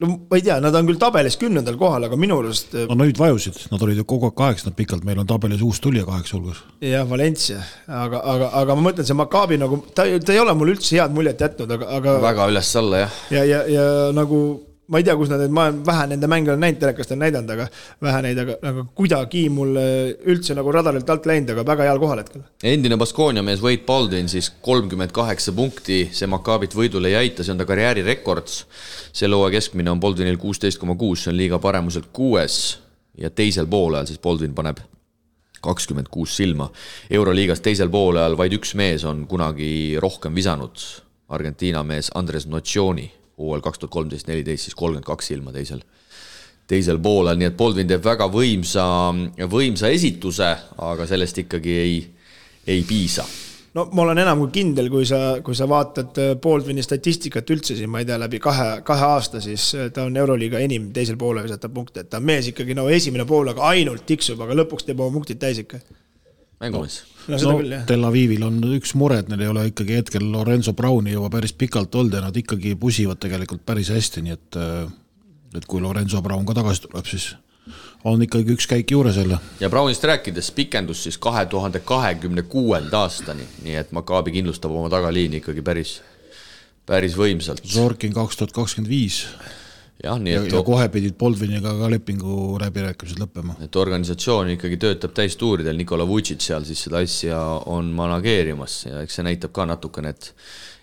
no 0.00 0.12
ma 0.30 0.38
ei 0.38 0.44
tea, 0.46 0.56
nad 0.64 0.76
on 0.76 0.88
küll 0.88 1.00
tabelis 1.00 1.36
kümnendal 1.40 1.76
kohal, 1.80 2.06
aga 2.08 2.16
minu 2.20 2.38
arust. 2.40 2.72
no 2.88 2.96
nüüd 3.02 3.20
vajusid, 3.20 3.58
nad 3.72 3.84
olid 3.84 4.00
ju 4.00 4.06
kogu 4.08 4.30
aeg 4.30 4.38
kaheksandad 4.38 4.78
pikalt, 4.78 5.04
meil 5.08 5.20
on 5.20 5.28
tabelis 5.28 5.64
uus 5.66 5.82
tulija 5.84 6.06
kaheksa 6.08 6.38
hulgas. 6.38 6.64
jah, 6.84 7.04
Valencia, 7.10 7.60
aga, 7.86 8.22
aga, 8.34 8.50
aga 8.62 8.78
ma 8.78 8.88
mõtlen, 8.88 9.08
see 9.08 9.18
Maccabi 9.18 9.60
nagu, 9.60 9.82
ta, 9.92 10.08
ta 10.24 10.34
ei 10.36 10.42
ole 10.42 10.56
mulle 10.56 10.78
üldse 10.78 10.96
head 10.96 11.14
muljet 11.16 11.44
jätnud, 11.44 11.76
aga, 11.76 11.92
aga. 12.00 12.18
väga 12.24 12.50
üles-alla 12.54 13.04
jah. 13.04 13.22
ja, 13.36 13.46
ja, 13.52 13.62
ja 13.68 13.86
nagu 14.16 14.40
ma 14.90 14.98
ei 14.98 15.04
tea, 15.06 15.14
kus 15.16 15.30
nad, 15.30 15.42
ma 15.54 15.68
olen 15.68 15.80
vähe 15.86 16.06
nende 16.10 16.28
mänge 16.30 16.50
olen 16.50 16.64
näinud, 16.64 16.80
telekast 16.82 17.12
olen 17.14 17.22
näidanud, 17.22 17.50
aga 17.54 17.66
vähe 18.02 18.22
neid, 18.26 18.40
aga, 18.42 18.56
aga 18.70 18.84
kuidagi 18.98 19.44
mul 19.52 19.78
üldse 20.32 20.56
nagu 20.58 20.72
radarilt 20.74 21.10
alt 21.14 21.28
läinud, 21.30 21.52
aga 21.54 21.64
väga 21.68 21.86
heal 21.86 22.00
kohal 22.02 22.22
hetkel. 22.22 22.42
endine 22.66 22.98
Baskonia 22.98 23.44
mees 23.46 23.62
Wade 23.62 23.84
Baldwin 23.86 24.30
siis 24.32 24.50
kolmkümmend 24.66 25.14
kaheksa 25.14 25.54
punkti, 25.54 26.00
see 26.16 26.30
Maccabit 26.30 26.74
võidule 26.74 27.12
ei 27.12 27.20
aita, 27.20 27.46
see 27.46 27.54
on 27.54 27.62
ta 27.62 27.68
karjäärirekord. 27.68 28.50
selle 29.12 29.38
hooaja 29.38 29.58
keskmine 29.58 29.90
on 29.90 30.00
Baldwinil 30.02 30.40
kuusteist 30.42 30.80
koma 30.82 30.96
kuus, 30.98 31.24
see 31.24 31.32
on 31.32 31.38
liiga 31.38 31.58
paremuselt 31.62 32.10
kuues 32.12 32.80
ja 33.18 33.30
teisel 33.30 33.70
poolel 33.70 34.10
siis 34.10 34.18
Baldwin 34.18 34.54
paneb 34.54 34.82
kakskümmend 35.62 36.10
kuus 36.10 36.34
silma. 36.36 36.70
euroliigas 37.10 37.62
teisel 37.62 37.88
poolel 37.88 38.36
vaid 38.36 38.58
üks 38.58 38.74
mees 38.74 39.04
on 39.04 39.26
kunagi 39.30 39.98
rohkem 40.02 40.34
visanud, 40.34 40.82
Argentiina 41.30 41.84
mees 41.86 42.10
Andres 42.18 42.48
Nocioni 42.50 43.19
hooajal 43.40 43.64
kaks 43.64 43.82
tuhat 43.82 43.94
kolmteist, 43.96 44.28
neliteist, 44.30 44.68
siis 44.68 44.78
kolmkümmend 44.78 45.08
kaks 45.08 45.30
ilma 45.34 45.52
teisel, 45.54 45.82
teisel 46.70 47.00
poolel, 47.02 47.38
nii 47.40 47.50
et 47.50 47.58
Baldwin 47.58 47.90
teeb 47.90 48.04
väga 48.04 48.28
võimsa, 48.30 48.86
võimsa 49.50 49.90
esituse, 49.92 50.50
aga 50.90 51.06
sellest 51.10 51.44
ikkagi 51.44 51.78
ei, 51.84 52.02
ei 52.70 52.84
piisa. 52.88 53.26
No 53.74 53.84
ma 53.94 54.02
olen 54.02 54.18
enam 54.18 54.40
kui 54.42 54.50
kindel, 54.56 54.88
kui 54.90 55.04
sa, 55.06 55.38
kui 55.46 55.54
sa 55.54 55.68
vaatad 55.70 56.16
äh, 56.18 56.32
Baldwini 56.42 56.82
statistikat 56.82 57.50
üldse 57.54 57.76
siin, 57.78 57.90
ma 57.92 58.00
ei 58.02 58.08
tea, 58.08 58.16
läbi 58.18 58.40
kahe, 58.42 58.80
kahe 58.86 59.06
aasta, 59.14 59.42
siis 59.44 59.68
äh, 59.78 59.92
ta 59.94 60.08
on 60.08 60.18
Euroliiga 60.18 60.58
enim 60.58 60.88
teisel 60.94 61.18
poolel 61.20 61.46
visatab 61.46 61.76
punkte, 61.76 62.02
et 62.02 62.10
ta 62.10 62.18
on 62.18 62.26
mees 62.26 62.50
ikkagi 62.50 62.74
no 62.74 62.88
esimene 62.90 63.26
pool, 63.30 63.52
aga 63.52 63.68
ainult 63.70 64.02
tiksub, 64.10 64.42
aga 64.42 64.58
lõpuks 64.58 64.88
teeb 64.88 64.98
oma 64.98 65.14
punktid 65.14 65.38
täis 65.42 65.62
ikka. 65.62 65.78
Mängumees 66.60 66.98
no 67.04 67.19
seda 67.38 67.52
no 67.52 67.60
küll 67.60 67.74
jah. 67.76 67.84
Tel 67.88 68.06
Avivil 68.08 68.42
on 68.46 68.58
üks 68.76 68.94
mure, 68.98 69.20
et 69.22 69.28
neil 69.30 69.44
ei 69.44 69.52
ole 69.52 69.66
ikkagi 69.70 70.00
hetkel 70.00 70.26
Lorenzo 70.32 70.74
Browni 70.76 71.14
juba 71.14 71.30
päris 71.36 71.52
pikalt 71.52 71.94
olnud 71.94 72.16
ja 72.18 72.24
nad 72.24 72.36
ikkagi 72.36 72.74
pusivad 72.80 73.20
tegelikult 73.22 73.62
päris 73.66 73.92
hästi, 73.94 74.24
nii 74.26 74.36
et 74.38 74.60
et 75.58 75.66
kui 75.66 75.80
Lorenzo 75.82 76.22
Brown 76.22 76.46
ka 76.46 76.54
tagasi 76.54 76.86
tuleb, 76.86 77.06
siis 77.10 77.32
on 78.06 78.22
ikkagi 78.22 78.54
üks 78.54 78.68
käik 78.70 78.90
juures 78.90 79.16
jälle. 79.16 79.38
ja 79.60 79.70
Brownist 79.70 80.04
rääkides 80.04 80.50
pikendus 80.56 81.02
siis 81.02 81.18
kahe 81.18 81.46
tuhande 81.46 81.80
kahekümne 81.80 82.42
kuuenda 82.42 83.04
aastani, 83.04 83.46
nii 83.64 83.74
et 83.82 83.92
Maccabi 83.92 84.32
kindlustab 84.38 84.70
oma 84.70 84.88
tagaliini 84.92 85.42
ikkagi 85.42 85.62
päris, 85.62 86.00
päris 86.86 87.16
võimsalt. 87.18 87.64
Zorkin 87.66 88.14
kaks 88.14 88.36
tuhat 88.36 88.52
kakskümmend 88.56 88.90
viis 88.90 89.24
jah, 90.04 90.18
nii 90.20 90.32
ja, 90.34 90.42
et 90.44 90.54
ja 90.54 90.62
kohe 90.64 90.86
pidid 90.92 91.16
Boldviniga 91.20 91.72
ka 91.78 91.90
lepingu 91.92 92.56
läbirääkimised 92.60 93.20
lõppema. 93.20 93.56
et 93.64 93.76
organisatsioon 93.76 94.54
ikkagi 94.56 94.78
töötab 94.80 95.14
täistuuridel, 95.16 95.76
Nikola 95.76 96.06
Vutšitš 96.08 96.50
seal 96.50 96.66
siis 96.68 96.84
seda 96.86 97.02
asja 97.04 97.40
on 97.70 97.92
manageerimas 97.96 98.84
ja 98.88 99.04
eks 99.04 99.20
see 99.20 99.26
näitab 99.26 99.54
ka 99.56 99.68
natukene, 99.68 100.14
et 100.16 100.32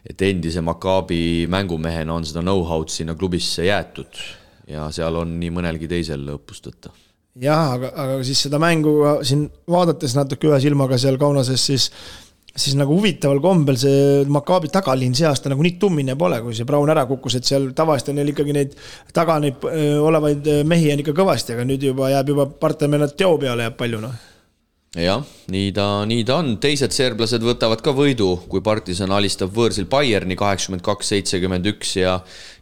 et 0.08 0.22
endise 0.24 0.62
Maccabi 0.64 1.48
mängumehena 1.52 2.14
on 2.16 2.26
seda 2.28 2.44
know-how'd 2.46 2.94
sinna 2.94 3.16
klubisse 3.16 3.66
jäetud 3.68 4.22
ja 4.70 4.88
seal 4.94 5.18
on 5.20 5.36
nii 5.42 5.52
mõnelgi 5.56 5.90
teisel 5.90 6.24
õppust 6.38 6.70
võtta. 6.70 6.94
jah, 7.42 7.74
aga, 7.74 7.92
aga 7.96 8.22
siis 8.28 8.46
seda 8.48 8.60
mängu 8.62 8.94
siin 9.28 9.48
vaadates 9.70 10.16
natuke 10.18 10.52
ühe 10.52 10.62
silmaga 10.62 11.00
seal 11.02 11.20
Kaunases, 11.22 11.66
siis 11.72 11.92
siis 12.58 12.78
nagu 12.78 12.96
huvitaval 12.98 13.42
kombel 13.44 13.78
see 13.80 14.24
Maccabi 14.34 14.72
tagaliin 14.74 15.16
see 15.18 15.28
aasta 15.30 15.52
nagu 15.52 15.66
nii 15.66 15.78
tummine 15.82 16.18
pole, 16.20 16.40
kui 16.46 16.56
see 16.58 16.68
Brown 16.68 16.90
ära 16.94 17.06
kukkus, 17.10 17.38
et 17.40 17.50
seal 17.50 17.70
tavaliselt 17.78 18.14
on 18.14 18.22
neil 18.22 18.34
ikkagi 18.34 18.56
neid 18.56 18.74
taga 19.16 19.38
neid 19.44 19.68
olevaid 20.02 20.50
mehi 20.68 20.90
on 20.94 21.04
ikka 21.04 21.16
kõvasti, 21.18 21.56
aga 21.56 21.68
nüüd 21.68 21.86
juba 21.92 22.10
jääb 22.16 22.34
juba 22.34 22.50
Bartemena 22.50 23.10
teo 23.14 23.38
peale 23.42 23.68
jääb 23.68 23.78
palju 23.78 24.02
noh. 24.02 24.16
jah, 24.98 25.22
nii 25.54 25.72
ta, 25.76 25.86
nii 26.10 26.24
ta 26.26 26.40
on, 26.42 26.56
teised 26.64 26.96
serblased 26.96 27.44
võtavad 27.46 27.84
ka 27.86 27.94
võidu, 27.94 28.32
kui 28.50 28.64
partisan 28.66 29.14
alistab 29.14 29.52
võõrsil 29.54 29.86
Bayerni 29.92 30.38
kaheksakümmend 30.40 30.86
kaks, 30.86 31.12
seitsekümmend 31.14 31.70
üks 31.76 31.98
ja 32.00 32.18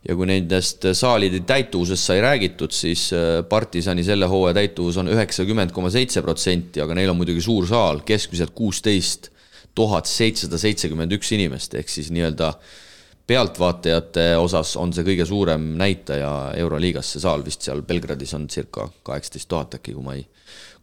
ja 0.06 0.14
kui 0.14 0.28
nendest 0.30 0.84
saalide 0.94 1.40
täituvusest 1.48 2.12
sai 2.12 2.20
räägitud, 2.22 2.76
siis 2.76 3.08
partisani 3.50 4.04
selle 4.06 4.28
hooaja 4.30 4.60
täituvus 4.60 5.00
on 5.02 5.08
üheksakümmend 5.14 5.72
koma 5.74 5.90
seitse 5.94 6.22
protsenti, 6.22 6.84
aga 6.84 7.00
neil 7.00 7.14
on 7.14 7.18
muidugi 7.22 7.42
suur 7.42 7.66
saal, 7.70 8.04
keskmiselt 8.06 8.54
kuusteist 8.54 9.32
tuhat 9.76 10.10
seitsesada 10.10 10.60
seitsekümmend 10.62 11.16
üks 11.18 11.32
inimest, 11.36 11.76
ehk 11.76 11.92
siis 11.92 12.12
nii-öelda 12.16 12.54
pealtvaatajate 13.28 14.36
osas 14.38 14.76
on 14.78 14.94
see 14.94 15.06
kõige 15.08 15.26
suurem 15.26 15.74
näitaja 15.80 16.30
Euroliigas, 16.62 17.16
see 17.16 17.24
saal 17.24 17.44
vist 17.46 17.66
seal 17.66 17.82
Belgradis 17.88 18.36
on 18.38 18.48
circa 18.52 18.88
kaheksateist 19.08 19.50
tuhat 19.50 19.78
äkki, 19.80 19.96
kui 19.96 20.06
ma 20.06 20.14
ei, 20.14 20.22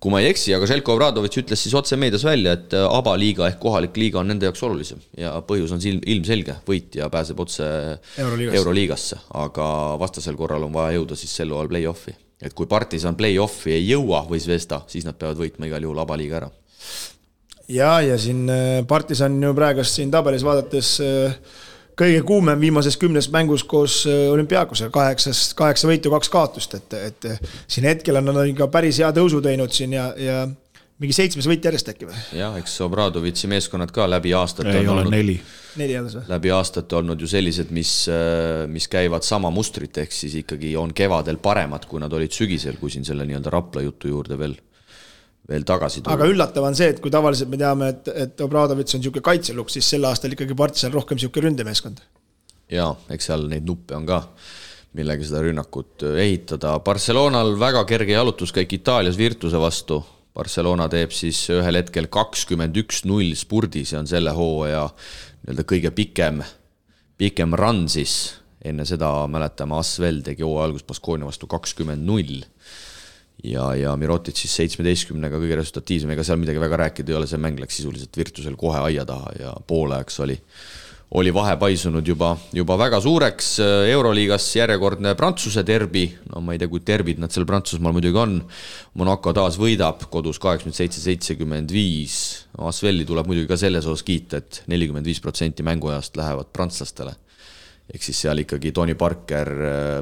kui 0.03 0.11
ma 0.11 0.23
ei 0.23 0.33
eksi, 0.33 0.51
aga 0.57 0.67
Željko 0.67 0.97
Obradovitš 0.97 1.43
ütles 1.45 1.63
siis 1.63 1.77
otse 1.79 1.97
meedias 2.01 2.25
välja, 2.27 2.57
et 2.59 2.75
ABA 2.75 3.15
liiga 3.21 3.47
ehk 3.47 3.61
kohalik 3.63 4.01
liiga 4.01 4.21
on 4.23 4.33
nende 4.33 4.49
jaoks 4.49 4.65
olulisem 4.67 5.05
ja 5.19 5.37
põhjus 5.47 5.75
on 5.77 5.85
ilm, 5.93 6.03
ilmselge, 6.17 6.59
võitja 6.67 7.07
pääseb 7.15 7.45
otse 7.47 7.69
Euroliigasse. 8.19 8.59
Euroliigasse, 8.59 9.21
aga 9.45 9.69
vastasel 10.03 10.39
korral 10.41 10.67
on 10.67 10.75
vaja 10.75 10.99
jõuda 10.99 11.19
siis 11.19 11.37
sel 11.39 11.55
hooajal 11.55 11.71
play-off'i. 11.71 12.17
et 12.43 12.55
kui 12.59 12.67
partisan 12.67 13.15
play-off'i 13.15 13.77
ei 13.77 13.87
jõua 13.87 14.25
või 14.27 14.43
Zvezda, 14.43 14.83
siis 14.91 15.07
nad 15.07 15.15
peavad 15.15 15.39
võitma 15.39 15.71
igal 15.71 15.87
juhul 15.87 16.03
ABA 16.03 16.19
liiga 16.19 16.41
ära 16.43 16.51
ja, 17.73 18.01
ja 18.01 18.19
siin 18.19 18.49
äh, 18.51 18.87
Partisan 18.89 19.43
ju 19.43 19.53
praegust 19.57 19.99
siin 19.99 20.11
tabelis 20.13 20.45
vaadates 20.47 20.95
äh, 21.05 21.37
kõige 21.99 22.23
kuumem 22.27 22.61
viimases 22.61 22.99
kümnes 23.01 23.31
mängus 23.33 23.65
koos 23.69 24.03
äh, 24.11 24.27
olümpiaakosega, 24.33 24.93
kaheksas, 24.95 25.45
kaheksa 25.59 25.91
võitu, 25.91 26.13
kaks 26.13 26.33
kaotust, 26.33 26.77
et, 26.79 26.99
et 27.11 27.31
siin 27.67 27.89
hetkel 27.89 28.21
on 28.21 28.33
nad 28.33 28.45
ikka 28.49 28.69
päris 28.73 29.01
hea 29.03 29.13
tõusu 29.17 29.43
teinud 29.45 29.73
siin 29.75 29.97
ja, 29.97 30.11
ja 30.17 30.43
mingi 31.03 31.17
seitsmes 31.17 31.49
võit 31.51 31.65
järjest 31.65 31.93
äkki 31.95 32.09
või? 32.09 32.23
jah, 32.39 32.57
eks 32.61 32.77
Obradovitši 32.85 33.51
meeskonnad 33.51 33.93
ka 33.95 34.07
läbi 34.11 34.35
aastate 34.37 34.75
ei 34.77 34.87
on 34.87 34.95
ole 34.95 35.07
olnud 35.07 35.17
neli. 35.17 35.39
neli 35.81 35.97
alles 35.99 36.19
või? 36.19 36.27
läbi 36.35 36.53
aastate 36.55 36.99
olnud 37.01 37.21
ju 37.21 37.31
sellised, 37.31 37.73
mis, 37.75 37.95
mis 38.73 38.89
käivad 38.93 39.27
sama 39.27 39.51
mustrit, 39.55 40.05
ehk 40.05 40.15
siis 40.15 40.37
ikkagi 40.45 40.77
on 40.81 40.93
kevadel 40.97 41.41
paremad, 41.43 41.89
kui 41.91 42.03
nad 42.03 42.13
olid 42.13 42.35
sügisel, 42.35 42.79
kui 42.81 42.93
siin 42.93 43.09
selle 43.09 43.27
nii-öelda 43.29 43.53
Rapla 43.53 43.85
jutu 43.89 44.13
juurde 44.13 44.39
veel, 44.39 44.55
veel 45.49 45.67
tagasi 45.67 46.03
aga 46.05 46.23
tulla. 46.23 46.31
üllatav 46.33 46.67
on 46.69 46.77
see, 46.79 46.91
et 46.95 47.01
kui 47.03 47.13
tavaliselt 47.13 47.51
me 47.51 47.59
teame, 47.61 47.91
et, 47.93 48.11
et 48.25 48.43
Obradovitš 48.45 48.97
on 48.97 49.03
niisugune 49.03 49.27
kaitselukk, 49.27 49.73
siis 49.75 49.89
sel 49.95 50.07
aastal 50.09 50.35
ikkagi 50.37 50.57
Partisan 50.59 50.95
rohkem 50.95 51.19
niisugune 51.19 51.49
ründemeeskond. 51.49 52.03
jaa, 52.73 52.93
eks 53.13 53.31
seal 53.31 53.49
neid 53.51 53.67
nuppe 53.69 53.97
on 53.99 54.07
ka, 54.09 54.23
millega 54.99 55.27
seda 55.27 55.43
rünnakut 55.45 56.05
ehitada. 56.13 56.77
Barcelonal 56.85 57.55
väga 57.61 57.85
kerge 57.89 58.15
jalutuskäik 58.15 58.73
Itaalias 58.79 59.19
Virtuse 59.19 59.61
vastu. 59.61 60.03
Barcelona 60.33 60.87
teeb 60.89 61.13
siis 61.13 61.43
ühel 61.53 61.77
hetkel 61.77 62.07
kakskümmend 62.13 62.77
üks 62.81 63.03
null 63.05 63.35
spurdi, 63.37 63.83
see 63.85 63.99
on 63.99 64.09
selle 64.09 64.33
hooaja 64.33 64.87
nii-öelda 65.43 65.65
kõige 65.69 65.91
pikem, 65.93 66.41
pikem 67.21 67.53
run 67.59 67.85
siis. 67.93 68.39
enne 68.65 68.87
seda 68.87 69.11
mäletame, 69.27 69.75
Asvel 69.75 70.23
tegi 70.23 70.47
hooaja 70.47 70.71
alguses 70.71 70.87
Baskonia 70.87 71.27
vastu 71.27 71.49
kakskümmend 71.51 72.07
null 72.07 72.45
ja, 73.45 73.73
ja 73.75 73.97
Mirotic 73.99 74.39
siis 74.39 74.55
seitsmeteistkümnega 74.61 75.41
kõige 75.41 75.59
resultatiivsem, 75.59 76.13
ega 76.15 76.25
seal 76.27 76.41
midagi 76.41 76.63
väga 76.63 76.79
rääkida 76.87 77.13
ei 77.13 77.19
ole, 77.19 77.29
see 77.31 77.43
mäng 77.43 77.59
läks 77.61 77.81
sisuliselt 77.81 78.17
Virtusel 78.19 78.57
kohe 78.61 78.81
aia 78.87 79.05
taha 79.09 79.35
ja 79.39 79.53
poolajaks 79.67 80.21
oli, 80.25 80.37
oli 81.19 81.33
vahe 81.35 81.57
paisunud 81.61 82.07
juba, 82.09 82.33
juba 82.57 82.77
väga 82.81 83.01
suureks. 83.05 83.51
euroliigas 83.91 84.47
järjekordne 84.57 85.15
Prantsuse 85.19 85.65
derbi, 85.67 86.07
no 86.31 86.41
ma 86.45 86.55
ei 86.55 86.63
tea, 86.63 86.71
kui 86.73 86.85
derbid 86.87 87.21
nad 87.21 87.35
seal 87.35 87.47
Prantsusmaal 87.49 87.97
muidugi 87.97 88.21
on. 88.23 88.39
Monaco 89.01 89.35
taas 89.37 89.59
võidab 89.61 90.07
kodus 90.13 90.41
kaheksakümmend 90.43 90.79
seitse, 90.79 91.03
seitsekümmend 91.05 91.75
viis. 91.75 92.47
Asveli 92.63 93.05
tuleb 93.09 93.29
muidugi 93.29 93.51
ka 93.51 93.59
selles 93.61 93.89
osas 93.89 94.07
kiita 94.07 94.41
et, 94.41 94.63
et 94.63 94.73
nelikümmend 94.73 95.09
viis 95.09 95.21
protsenti 95.21 95.67
mänguajast 95.67 96.17
lähevad 96.17 96.53
prantslastele 96.55 97.17
ehk 97.93 98.05
siis 98.07 98.21
seal 98.25 98.39
ikkagi 98.39 98.71
Tony 98.73 98.95
Parker 98.97 99.51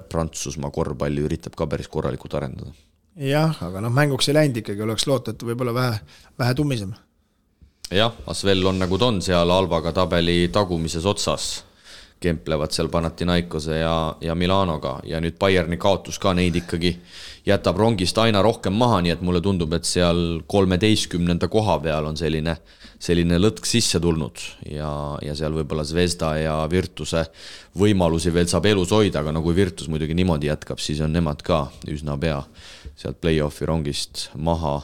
Prantsusmaa 0.07 0.71
korvpalli 0.71 1.25
üritab 1.25 1.57
ka 1.59 1.67
päris 1.67 1.89
korralikult 1.91 2.37
arendada 2.39 2.71
jah, 3.17 3.57
aga 3.63 3.81
noh, 3.81 3.93
mänguks 3.95 4.29
ei 4.31 4.37
läinud 4.37 4.61
ikkagi, 4.63 4.83
oleks 4.83 5.07
loota, 5.11 5.35
et 5.35 5.43
võib-olla 5.45 5.75
vähe, 5.75 5.97
vähe 6.39 6.55
tummisem. 6.55 6.93
jah, 7.91 8.15
Asvel 8.27 8.67
on 8.67 8.79
nagu 8.79 8.99
ta 8.99 9.11
on 9.11 9.21
seal 9.23 9.51
Alvaga 9.51 9.93
tabeli 9.93 10.49
tagumises 10.53 11.07
otsas, 11.07 11.49
kemplevad 12.21 12.73
seal 12.73 12.89
Panathinaikose 12.89 13.81
ja, 13.81 14.15
ja 14.21 14.35
Milanoga 14.35 15.01
ja 15.05 15.21
nüüd 15.21 15.39
Bayerni 15.41 15.79
kaotus 15.81 16.19
ka 16.19 16.35
neid 16.37 16.57
ikkagi 16.57 16.99
jätab 17.47 17.79
rongist 17.81 18.19
aina 18.19 18.43
rohkem 18.43 18.77
maha, 18.77 19.01
nii 19.01 19.15
et 19.15 19.23
mulle 19.25 19.41
tundub, 19.41 19.73
et 19.73 19.89
seal 19.89 20.43
kolmeteistkümnenda 20.47 21.49
koha 21.49 21.79
peal 21.81 22.07
on 22.07 22.17
selline, 22.21 22.59
selline 23.01 23.39
lõtk 23.41 23.65
sisse 23.69 24.01
tulnud 24.03 24.43
ja, 24.69 24.91
ja 25.25 25.35
seal 25.39 25.55
võib-olla 25.57 25.87
Zvezda 25.89 26.35
ja 26.37 26.55
Virtuse 26.71 27.25
võimalusi 27.81 28.33
veel 28.35 28.49
saab 28.51 28.69
elus 28.69 28.93
hoida, 28.93 29.23
aga 29.23 29.33
no 29.33 29.43
kui 29.45 29.57
Virtus 29.57 29.89
muidugi 29.89 30.17
niimoodi 30.19 30.51
jätkab, 30.51 30.83
siis 30.83 31.01
on 31.05 31.15
nemad 31.17 31.41
ka 31.47 31.65
üsna 31.89 32.19
pea 32.21 32.43
sealt 33.01 33.21
play-off'i 33.23 33.69
rongist 33.69 34.29
maha 34.37 34.79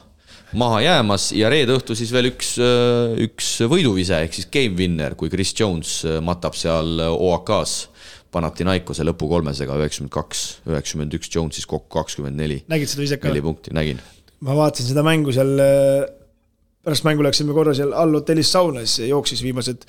maha 0.56 0.80
jäämas 0.84 1.30
ja 1.36 1.50
reede 1.52 1.74
õhtu 1.76 1.96
siis 1.98 2.12
veel 2.14 2.30
üks, 2.30 2.54
üks 3.26 3.50
võiduvise 3.68 4.22
ehk 4.24 4.38
siis 4.38 4.48
game 4.52 4.78
winner, 4.78 5.16
kui 5.18 5.30
Chris 5.32 5.52
Jones 5.58 5.98
matab 6.24 6.56
seal 6.56 7.02
OAK-s 7.10 7.92
Panathinaikose 8.36 9.04
lõpukolmesega 9.06 9.76
üheksakümmend 9.80 10.12
kaks, 10.12 10.40
üheksakümmend 10.68 11.14
üks, 11.16 11.30
Jones 11.32 11.56
siis 11.56 11.68
kokku 11.68 11.88
kakskümmend 11.94 12.36
neli, 12.36 12.58
nägid 12.68 12.90
seda 12.90 13.04
viset 13.04 13.22
ka 13.22 13.30
neli? 13.30 13.42
punkti, 13.44 13.72
nägin. 13.76 14.00
ma 14.44 14.56
vaatasin 14.58 14.90
seda 14.90 15.04
mängu 15.06 15.32
seal, 15.32 15.54
pärast 16.86 17.06
mängu 17.06 17.24
läksime 17.26 17.54
korra 17.54 17.74
seal 17.74 17.90
all 17.98 18.14
hotellis 18.14 18.52
sauna, 18.54 18.84
siis 18.86 19.08
jooksis 19.10 19.42
viimased 19.42 19.82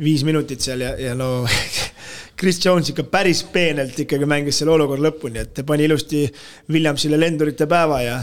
viis 0.00 0.24
minutit 0.24 0.64
seal 0.64 0.80
ja, 0.80 0.94
ja 0.96 1.14
no 1.18 1.44
Chris 2.40 2.60
Jones 2.64 2.88
ikka 2.88 3.04
päris 3.12 3.42
peenelt 3.52 3.98
ikkagi 4.00 4.28
mängis 4.28 4.62
selle 4.62 4.72
olukorra 4.78 5.10
lõpuni, 5.10 5.44
et 5.44 5.60
pani 5.68 5.84
ilusti 5.84 6.24
Williamsile 6.72 7.20
lendurite 7.20 7.68
päeva 7.68 8.00
ja 8.04 8.18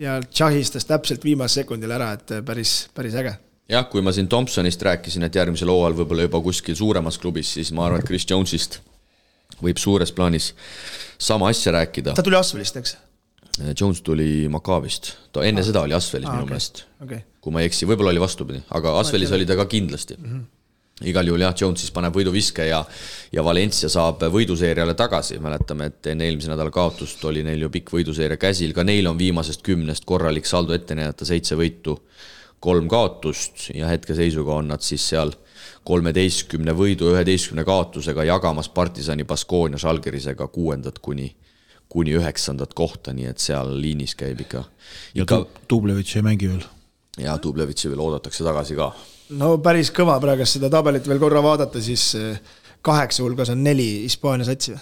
ja 0.00 0.16
tšahistas 0.24 0.88
täpselt 0.88 1.24
viimasel 1.24 1.60
sekundil 1.60 1.92
ära, 1.92 2.14
et 2.16 2.32
päris, 2.46 2.88
päris 2.96 3.18
äge 3.20 3.34
jah, 3.70 3.84
kui 3.90 4.00
ma 4.02 4.14
siin 4.16 4.28
Thompsonist 4.28 4.82
rääkisin, 4.82 5.26
et 5.26 5.36
järgmisel 5.36 5.68
hooajal 5.70 5.98
võib-olla 6.00 6.24
juba 6.24 6.40
kuskil 6.44 6.78
suuremas 6.78 7.20
klubis, 7.20 7.52
siis 7.58 7.74
ma 7.76 7.84
arvan, 7.86 8.00
et 8.00 8.08
Chris 8.08 8.24
Jones'ist 8.30 8.80
võib 9.60 9.78
suures 9.82 10.12
plaanis 10.16 10.54
sama 11.20 11.50
asja 11.52 11.76
rääkida 11.76 12.16
ta. 12.16 12.24
tuli 12.24 12.38
Asvelist, 12.38 12.80
eks? 12.80 12.96
Jones 13.80 14.00
tuli 14.02 14.48
Maccabist, 14.48 15.12
ta 15.32 15.44
enne 15.44 15.62
seda 15.66 15.82
oli 15.84 15.94
Asvelis 15.96 16.28
Aa, 16.28 16.38
minu 16.38 16.46
okei. 16.46 16.54
meelest. 16.54 16.84
Okei, 17.02 17.20
kui 17.40 17.52
ma 17.52 17.60
ei 17.60 17.68
eksi, 17.70 17.88
võib-olla 17.88 18.14
oli 18.14 18.22
vastupidi, 18.22 18.62
aga 18.76 18.96
Asvelis 19.00 19.32
oli 19.36 19.46
ta 19.48 19.56
ka 19.58 19.66
kindlasti. 19.70 20.16
Mm. 20.18 20.30
-hmm. 20.30 21.08
igal 21.10 21.26
juhul 21.26 21.40
jah, 21.40 21.54
Jones 21.60 21.80
siis 21.80 21.92
paneb 21.96 22.14
võiduviske 22.14 22.66
ja, 22.68 22.84
ja 23.32 23.44
Valencia 23.44 23.88
saab 23.88 24.22
võiduseeriale 24.22 24.94
tagasi, 24.94 25.38
mäletame, 25.38 25.86
et 25.86 26.06
enne 26.12 26.24
eelmise 26.28 26.50
nädala 26.50 26.70
kaotust 26.70 27.24
oli 27.24 27.42
neil 27.42 27.62
ju 27.66 27.70
pikk 27.70 27.92
võiduseeria 27.92 28.36
käsil, 28.36 28.74
ka 28.76 28.84
neil 28.84 29.06
on 29.06 29.18
viimasest 29.18 29.62
kümnest 29.62 30.04
korralik 30.04 30.46
saldo 30.46 30.74
ette 30.74 30.94
näidata, 30.94 31.24
seitse 31.24 31.56
võitu, 31.56 31.96
kolm 32.60 32.88
kaotust 32.88 33.70
ja 33.74 33.88
hetkeseisuga 33.88 34.54
on 34.60 34.68
nad 34.68 34.84
siis 34.84 35.08
seal 35.08 35.32
kolmeteistkümne 35.84 36.72
võidu, 36.76 37.14
üheteistkümne 37.14 37.64
kaotusega 37.64 38.24
jagamas 38.24 38.68
partisani 38.68 39.24
Baskonia 39.24 39.80
Žalgirisega 39.80 40.48
kuuendat 40.48 40.98
kuni 40.98 41.30
kuni 41.90 42.14
üheksandat 42.18 42.74
kohta, 42.78 43.12
nii 43.16 43.26
et 43.32 43.42
seal 43.42 43.72
liinis 43.82 44.14
käib 44.18 44.44
ikka, 44.46 44.64
ja 45.14 45.24
ikka 45.26 45.40
Tu- 45.42 45.66
Dublevitš 45.74 46.16
ei 46.20 46.26
mängi 46.26 46.52
veel. 46.52 46.62
ja 47.18 47.34
Dublevitši 47.42 47.90
veel 47.90 48.00
oodatakse 48.06 48.46
tagasi 48.46 48.78
ka. 48.78 48.92
no 49.40 49.56
päris 49.58 49.90
kõva 49.94 50.20
praegu 50.22 50.46
seda 50.46 50.70
tabelit 50.70 51.08
veel 51.08 51.18
korra 51.22 51.42
vaadata, 51.42 51.82
siis 51.82 52.12
kaheksa 52.82 53.22
hulgas 53.22 53.50
on 53.50 53.62
neli 53.64 53.90
Hispaania 54.06 54.46
satsi 54.46 54.76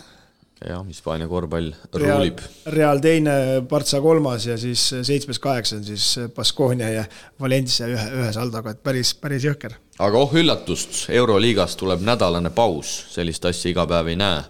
jah, 0.67 0.83
Hispaania 0.87 1.29
korvpall 1.31 1.73
ruulib. 1.95 2.41
Real 2.67 2.99
teine, 3.03 3.33
Partsa 3.71 4.01
kolmas 4.03 4.47
ja 4.47 4.57
siis 4.59 4.89
seitsmes-kaheksa 5.07 5.77
on 5.79 5.85
siis 5.87 6.07
Baskonia 6.35 6.89
ja 6.91 7.05
Valencia 7.41 7.87
ühe, 7.87 8.07
ühe 8.21 8.33
saldoga, 8.35 8.75
et 8.75 8.83
päris, 8.83 9.15
päris 9.15 9.47
jõhker. 9.47 9.77
aga 9.99 10.19
oh 10.19 10.35
üllatust, 10.35 11.07
Euroliigas 11.15 11.77
tuleb 11.77 12.03
nädalane 12.07 12.51
paus, 12.51 13.05
sellist 13.15 13.45
asja 13.45 13.71
iga 13.71 13.87
päev 13.87 14.13
ei 14.13 14.17
näe 14.19 14.43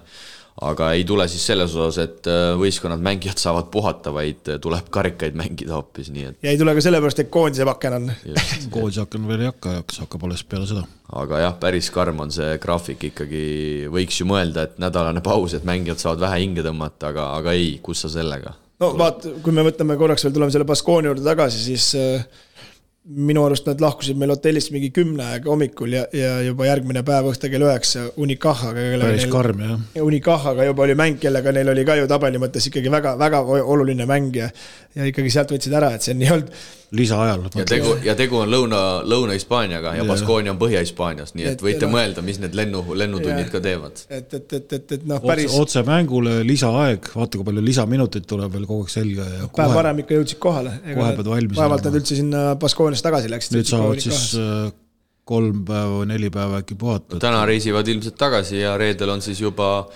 aga 0.65 0.91
ei 0.97 1.05
tule 1.07 1.27
siis 1.31 1.45
selles 1.51 1.75
osas, 1.77 1.99
et 2.03 2.29
äh, 2.31 2.53
võistkonnad, 2.59 3.03
mängijad 3.05 3.41
saavad 3.41 3.69
puhata, 3.73 4.13
vaid 4.15 4.51
äh, 4.51 4.59
tuleb 4.63 4.89
karikaid 4.95 5.37
mängida 5.39 5.77
hoopis, 5.77 6.11
nii 6.15 6.29
et. 6.31 6.39
ja 6.45 6.53
ei 6.53 6.61
tule 6.61 6.75
ka 6.75 6.85
sellepärast, 6.85 7.23
et 7.23 7.33
koondise 7.33 7.67
paken 7.69 7.99
on. 7.99 8.09
koondise 8.75 9.05
aken 9.05 9.29
veel 9.31 9.45
ei 9.45 9.51
hakka, 9.53 9.79
see 9.95 10.05
hakkab 10.05 10.29
alles 10.29 10.45
peale 10.49 10.69
seda. 10.71 10.85
aga 11.23 11.43
jah, 11.45 11.59
päris 11.61 11.91
karm 11.95 12.25
on 12.25 12.35
see 12.35 12.57
graafik 12.63 13.11
ikkagi, 13.13 13.45
võiks 13.95 14.23
ju 14.23 14.29
mõelda, 14.29 14.67
et 14.69 14.81
nädalane 14.83 15.23
paus, 15.25 15.55
et 15.57 15.69
mängijad 15.69 16.03
saavad 16.03 16.27
vähe 16.27 16.43
hinge 16.45 16.67
tõmmata, 16.67 17.13
aga, 17.13 17.31
aga 17.39 17.55
ei, 17.59 17.77
kus 17.85 18.07
sa 18.07 18.13
sellega. 18.19 18.57
no 18.83 18.93
vaat, 18.99 19.29
kui 19.45 19.55
me 19.55 19.67
võtame 19.67 19.99
korraks 20.01 20.27
veel, 20.27 20.35
tuleme 20.35 20.55
selle 20.55 20.69
Baskooni 20.69 21.13
juurde 21.13 21.27
tagasi, 21.27 21.63
siis 21.71 21.93
äh, 21.99 22.45
minu 23.09 23.43
arust 23.47 23.65
nad 23.69 23.81
lahkusid 23.81 24.19
meil 24.21 24.35
hotellist 24.35 24.69
mingi 24.75 24.91
kümne 24.93 25.25
aega 25.25 25.49
hommikul 25.49 25.95
ja, 25.97 26.03
ja 26.13 26.33
juba 26.45 26.67
järgmine 26.69 27.01
päev 27.07 27.31
õhtul 27.31 27.53
kell 27.53 27.65
üheksa 27.65 28.05
Unicahaga. 28.21 28.85
päris 29.01 29.25
neil, 29.25 29.33
karm 29.33 29.63
jah. 29.65 30.03
Unicahaga 30.05 30.67
juba 30.69 30.85
oli 30.85 30.97
mäng, 30.99 31.17
kellega 31.23 31.55
neil 31.57 31.73
oli 31.73 31.87
ka 31.89 31.97
ju 31.97 32.09
tabeli 32.11 32.41
mõttes 32.43 32.69
ikkagi 32.69 32.93
väga, 32.93 33.15
väga 33.21 33.41
oluline 33.63 34.05
mäng 34.09 34.37
ja, 34.37 34.51
ja 34.99 35.09
ikkagi 35.09 35.33
sealt 35.33 35.55
võtsid 35.55 35.79
ära, 35.81 35.95
et 35.97 36.05
see 36.05 36.13
on 36.17 36.21
nii-öelda 36.21 36.61
lisaajal. 36.91 37.43
ja 37.55 37.65
tegu, 37.69 37.95
ja 38.05 38.15
tegu 38.17 38.39
on 38.43 38.51
Lõuna, 38.51 38.81
Lõuna-Hispaaniaga 39.05 39.93
ja 39.99 40.07
Baskonia 40.09 40.55
on 40.55 40.59
Põhja-Hispaanias, 40.61 41.35
nii 41.37 41.51
et 41.53 41.63
võite 41.63 41.85
et, 41.85 41.93
mõelda, 41.93 42.25
mis 42.25 42.41
need 42.41 42.57
lennu, 42.57 42.83
lennutunnid 42.97 43.51
ka 43.53 43.61
teevad. 43.65 44.03
et, 44.09 44.35
et, 44.35 44.57
et, 44.61 44.73
et, 44.79 44.97
et 44.97 45.07
noh, 45.09 45.21
päris. 45.25 45.53
otse 45.59 45.83
mängule 45.87 46.41
lisaaeg, 46.49 47.11
vaata 47.15 47.41
kui 47.41 47.49
palju 47.51 47.65
lisaminuteid 47.69 48.29
tuleb 48.29 48.57
veel 48.57 48.67
kogu 48.71 48.87
aeg 48.87 48.95
selga 48.95 49.29
ja. 49.29 49.49
päev 49.61 49.77
varem 49.77 50.03
ikka 50.05 50.21
jõudsid 50.21 50.43
kohale. 50.43 50.75
kohe 50.89 51.15
pead 51.21 51.33
valmis. 51.35 51.61
vaevalt 51.61 51.89
nad 51.91 52.01
üldse 52.01 52.19
sinna 52.19 52.45
Baskooniast 52.61 53.05
tagasi 53.05 53.33
läksid. 53.33 53.59
nüüd 53.59 53.69
saavad 53.69 54.05
siis 54.05 54.29
äh, 54.41 54.69
kolm 55.29 55.65
päeva 55.69 56.01
või 56.01 56.13
neli 56.15 56.33
päeva 56.33 56.63
äkki 56.63 56.79
puhata. 56.79 57.21
täna 57.21 57.45
reisivad 57.49 57.89
ilmselt 57.89 58.17
tagasi 58.17 58.63
ja 58.63 58.79
reedel 58.81 59.13
on 59.13 59.25
siis 59.25 59.45
juba 59.45 59.89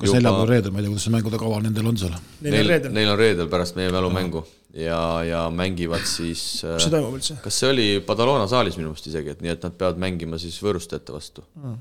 kas 0.00 0.16
neljapäeval, 0.16 0.48
reedel, 0.48 0.72
ma 0.72 0.80
ei 0.80 0.86
tea, 0.86 0.94
kuidas 0.96 1.06
see 1.06 1.14
mängude 1.14 1.38
kava 1.38 1.60
nendel 1.62 1.92
on 1.92 2.00
seal? 2.00 2.16
Neil, 2.42 2.78
neil 2.90 3.12
on 3.12 3.20
reedel 3.20 3.52
pärast 3.52 3.78
meie 3.78 3.92
mälumängu 3.94 4.42
ja, 4.74 5.24
ja 5.24 5.44
mängivad 5.50 6.04
siis. 6.06 6.62
kus 6.62 6.86
see 6.86 6.92
toimub 6.92 7.16
üldse? 7.18 7.36
kas 7.42 7.60
see 7.62 7.70
oli 7.72 7.86
Badalona 8.06 8.48
saalis 8.50 8.78
minu 8.78 8.90
meelest 8.90 9.10
isegi, 9.10 9.34
et 9.34 9.44
nii, 9.44 9.54
et 9.56 9.66
nad 9.66 9.76
peavad 9.78 10.00
mängima 10.02 10.40
siis 10.40 10.58
võõrustajate 10.62 11.14
vastu 11.14 11.44
mm.. 11.58 11.78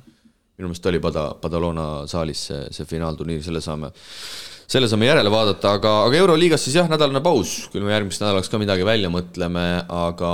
minu 0.60 0.70
meelest 0.70 0.92
oli 0.92 1.02
Pada-, 1.04 1.32
Badalona 1.42 1.90
saalis 2.10 2.46
see, 2.50 2.62
see 2.76 2.88
finaalturniir, 2.90 3.44
selle 3.46 3.62
saame, 3.64 3.92
selle 4.70 4.90
saame 4.92 5.10
järele 5.10 5.34
vaadata, 5.34 5.76
aga, 5.80 5.96
aga 6.08 6.22
Euroliigas 6.24 6.66
siis 6.66 6.80
jah, 6.80 6.90
nädalane 6.92 7.22
paus, 7.26 7.60
küll 7.74 7.86
me 7.86 7.94
järgmiseks 7.96 8.26
nädalaks 8.26 8.50
ka 8.52 8.62
midagi 8.62 8.88
välja 8.88 9.12
mõtleme, 9.14 9.68
aga 9.88 10.34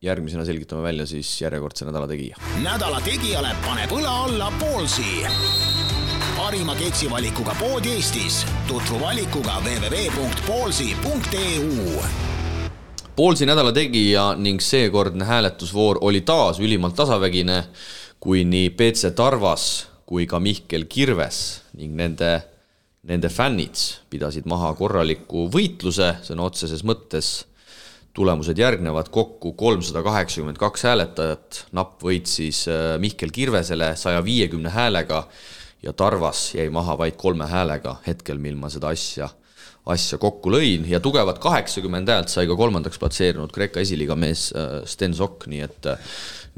järgmisena 0.00 0.46
selgitame 0.48 0.86
välja 0.86 1.04
siis 1.08 1.34
järjekordse 1.42 1.84
nädala 1.88 2.08
tegija. 2.08 2.40
nädala 2.64 3.02
tegijale 3.04 3.52
paneb 3.66 3.92
õla 4.00 4.16
alla 4.24 4.48
Poolsi 4.62 5.20
parima 6.50 6.74
ketsivalikuga 6.74 7.52
pood 7.54 7.86
Eestis. 7.86 8.42
tutvu 8.66 8.98
valikuga 9.00 9.60
www.poolsi.eu. 9.62 12.02
Poolsi 13.16 13.46
nädala 13.46 13.72
tegija 13.72 14.34
ning 14.34 14.58
seekordne 14.58 15.24
hääletusvoor 15.28 15.98
oli 16.00 16.20
taas 16.26 16.58
ülimalt 16.58 16.96
tasavägine, 16.98 17.64
kui 18.18 18.42
nii 18.44 18.70
BC 18.74 19.14
Tarvas 19.14 19.86
kui 20.02 20.26
ka 20.26 20.40
Mihkel 20.42 20.90
Kirves 20.90 21.62
ning 21.78 21.94
nende, 21.94 22.42
nende 23.06 23.30
fännid 23.30 23.78
pidasid 24.10 24.42
maha 24.50 24.74
korraliku 24.74 25.46
võitluse 25.54 26.18
sõna 26.26 26.50
otseses 26.50 26.82
mõttes 26.82 27.46
tulemused 28.10 28.58
järgnevad 28.58 29.06
kokku 29.14 29.54
kolmsada 29.54 30.02
kaheksakümmend 30.02 30.58
kaks 30.58 30.82
hääletajat, 30.90 31.70
napp 31.78 32.02
võit 32.02 32.26
siis 32.26 32.66
äh, 32.66 32.98
Mihkel 32.98 33.30
Kirvesele 33.30 33.94
saja 33.94 34.18
viiekümne 34.26 34.74
häälega 34.74 35.30
ja 35.82 35.92
Tarvas 35.92 36.54
jäi 36.54 36.70
maha 36.70 36.98
vaid 36.98 37.16
kolme 37.16 37.46
häälega 37.48 37.96
hetkel, 38.06 38.38
mil 38.38 38.56
ma 38.60 38.68
seda 38.72 38.92
asja, 38.92 39.28
asja 39.86 40.18
kokku 40.20 40.52
lõin. 40.52 40.84
Ja 40.88 41.00
tugevat 41.00 41.40
kaheksakümmend 41.42 42.08
häält 42.08 42.32
sai 42.32 42.46
ka 42.48 42.56
kolmandaks 42.56 43.00
platseerunud 43.00 43.52
Kreeka 43.54 43.80
esiliiga 43.80 44.16
mees 44.16 44.50
äh, 44.52 44.80
Sten 44.88 45.16
Sokk, 45.16 45.48
nii 45.50 45.64
et 45.66 45.90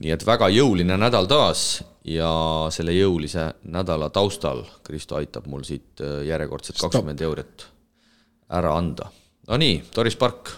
nii 0.03 0.12
et 0.15 0.24
väga 0.27 0.49
jõuline 0.53 0.99
nädal 0.99 1.28
taas. 1.31 1.82
Ja 2.03 2.28
selle 2.74 2.97
jõulise 2.97 3.53
nädala 3.70 4.09
taustal 4.11 4.65
Kristo 4.82 5.15
aitab 5.20 5.47
mul 5.47 5.62
siit 5.66 6.03
äh, 6.03 6.24
järjekordselt 6.27 6.81
kakskümmend 6.82 7.23
eurot 7.23 7.69
ära 8.59 8.74
anda. 8.74 9.07
Nonii, 9.49 9.78
Doris 9.94 10.19
Park. 10.19 10.51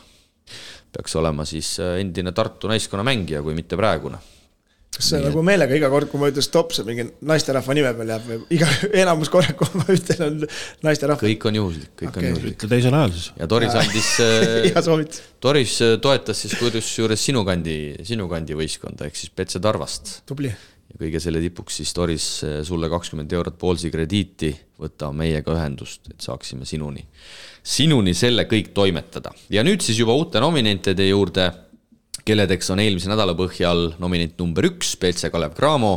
Peaks 0.95 1.17
olema 1.21 1.45
siis 1.45 1.77
äh, 1.83 1.99
endine 2.01 2.33
Tartu 2.33 2.71
naiskonna 2.71 3.05
mängija, 3.05 3.43
kui 3.45 3.53
mitte 3.57 3.77
praegune 3.77 4.23
kas 4.99 5.09
see 5.11 5.21
nagu 5.23 5.43
meelega 5.47 5.77
iga 5.77 5.89
kord, 5.93 6.09
kui 6.11 6.21
ma 6.21 6.29
ütlen 6.31 6.45
stopp, 6.45 6.75
see 6.77 6.87
mingi 6.87 7.07
naisterahva 7.27 7.75
nime 7.77 7.93
peal 7.99 8.13
jääb 8.15 8.27
või 8.29 8.39
iga, 8.57 8.69
enamus 9.05 9.31
korra, 9.33 9.55
kui 9.59 9.81
ma 9.81 9.87
ütlen, 9.95 10.23
on 10.27 10.45
naisterahva? 10.87 11.25
kõik 11.25 11.47
on 11.51 11.59
juhuslik, 11.61 11.91
kõik 12.03 12.11
okay. 12.11 12.21
on 12.23 12.29
juhuslik. 12.31 12.59
ütle 12.59 12.71
teisel 12.71 12.99
ajal 12.99 13.17
siis. 13.17 13.31
ja 13.41 13.49
Doris 13.51 13.79
andis 13.81 14.11
hea 14.69 14.85
soovitus. 14.87 15.25
Doris 15.45 15.79
äh, 15.85 15.97
toetas 16.05 16.45
siis 16.45 16.55
kusjuures 16.61 17.27
sinu 17.31 17.43
kandi, 17.47 17.79
sinu 18.07 18.29
kandi 18.31 18.59
võistkonda 18.59 19.09
ehk 19.09 19.19
siis 19.19 19.35
Petse 19.35 19.63
Tarvast. 19.63 20.21
tubli. 20.29 20.53
ja 20.53 21.01
kõige 21.01 21.23
selle 21.23 21.43
tipuks 21.43 21.81
siis 21.83 21.95
Doris 21.97 22.29
äh, 22.47 22.61
sulle 22.67 22.93
kakskümmend 22.93 23.35
eurot 23.35 23.59
Poolsi 23.59 23.91
krediiti, 23.95 24.53
võta 24.81 25.11
meiega 25.17 25.57
ühendust, 25.57 26.07
et 26.13 26.23
saaksime 26.23 26.69
sinuni, 26.69 27.03
sinuni 27.63 28.15
selle 28.15 28.47
kõik 28.51 28.71
toimetada. 28.77 29.35
ja 29.51 29.67
nüüd 29.67 29.83
siis 29.83 29.99
juba 29.99 30.15
uute 30.15 30.43
nominentide 30.45 31.11
juurde 31.11 31.51
kelledeks 32.25 32.71
on 32.73 32.83
eelmise 32.83 33.11
nädala 33.11 33.35
põhjal 33.39 33.95
nominent 34.03 34.39
number 34.41 34.69
üks, 34.71 34.95
BC 35.01 35.31
Kalev 35.33 35.57
Cramo, 35.59 35.95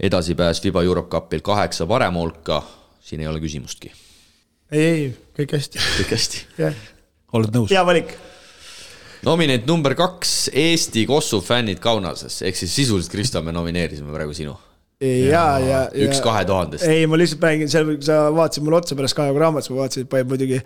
edasipääs 0.00 0.62
Fiba 0.64 0.84
EuroCupil 0.86 1.44
kaheksa 1.44 1.86
parema 1.90 2.22
hulka, 2.22 2.62
siin 3.04 3.24
ei 3.24 3.30
ole 3.30 3.42
küsimustki. 3.42 3.92
ei, 4.72 4.86
ei, 4.86 5.10
kõik 5.38 5.58
hästi. 5.58 5.84
kõik 6.00 6.14
hästi 6.16 6.46
yeah.. 6.60 6.86
oled 7.32 7.54
nõus? 7.54 7.72
hea 7.72 7.84
valik. 7.86 8.14
nominent 9.28 9.68
number 9.68 9.96
kaks, 9.98 10.50
Eesti 10.52 11.06
Kossu 11.08 11.42
fännid 11.44 11.82
Kaunases, 11.84 12.42
ehk 12.42 12.56
siis 12.56 12.74
sisuliselt 12.82 13.12
Kristo, 13.12 13.42
me 13.42 13.54
nomineerisime 13.56 14.14
praegu 14.14 14.36
sinu 14.36 14.56
ja, 15.00 15.42
ja, 15.62 15.80
ja. 15.94 16.06
üks 16.08 16.18
kahe 16.22 16.42
tuhandest. 16.48 16.82
ei, 16.90 17.06
ma 17.06 17.18
lihtsalt 17.18 17.44
räägin, 17.46 17.70
seal 17.70 17.90
sa 18.02 18.18
vaatasid 18.34 18.64
mulle 18.66 18.80
otsa 18.80 18.96
pärast 18.98 19.14
Kalev 19.14 19.36
Cramo't, 19.38 19.68
ma 19.70 19.78
vaatasin, 19.78 20.06
et 20.06 20.10
paneb 20.10 20.32
muidugi 20.32 20.58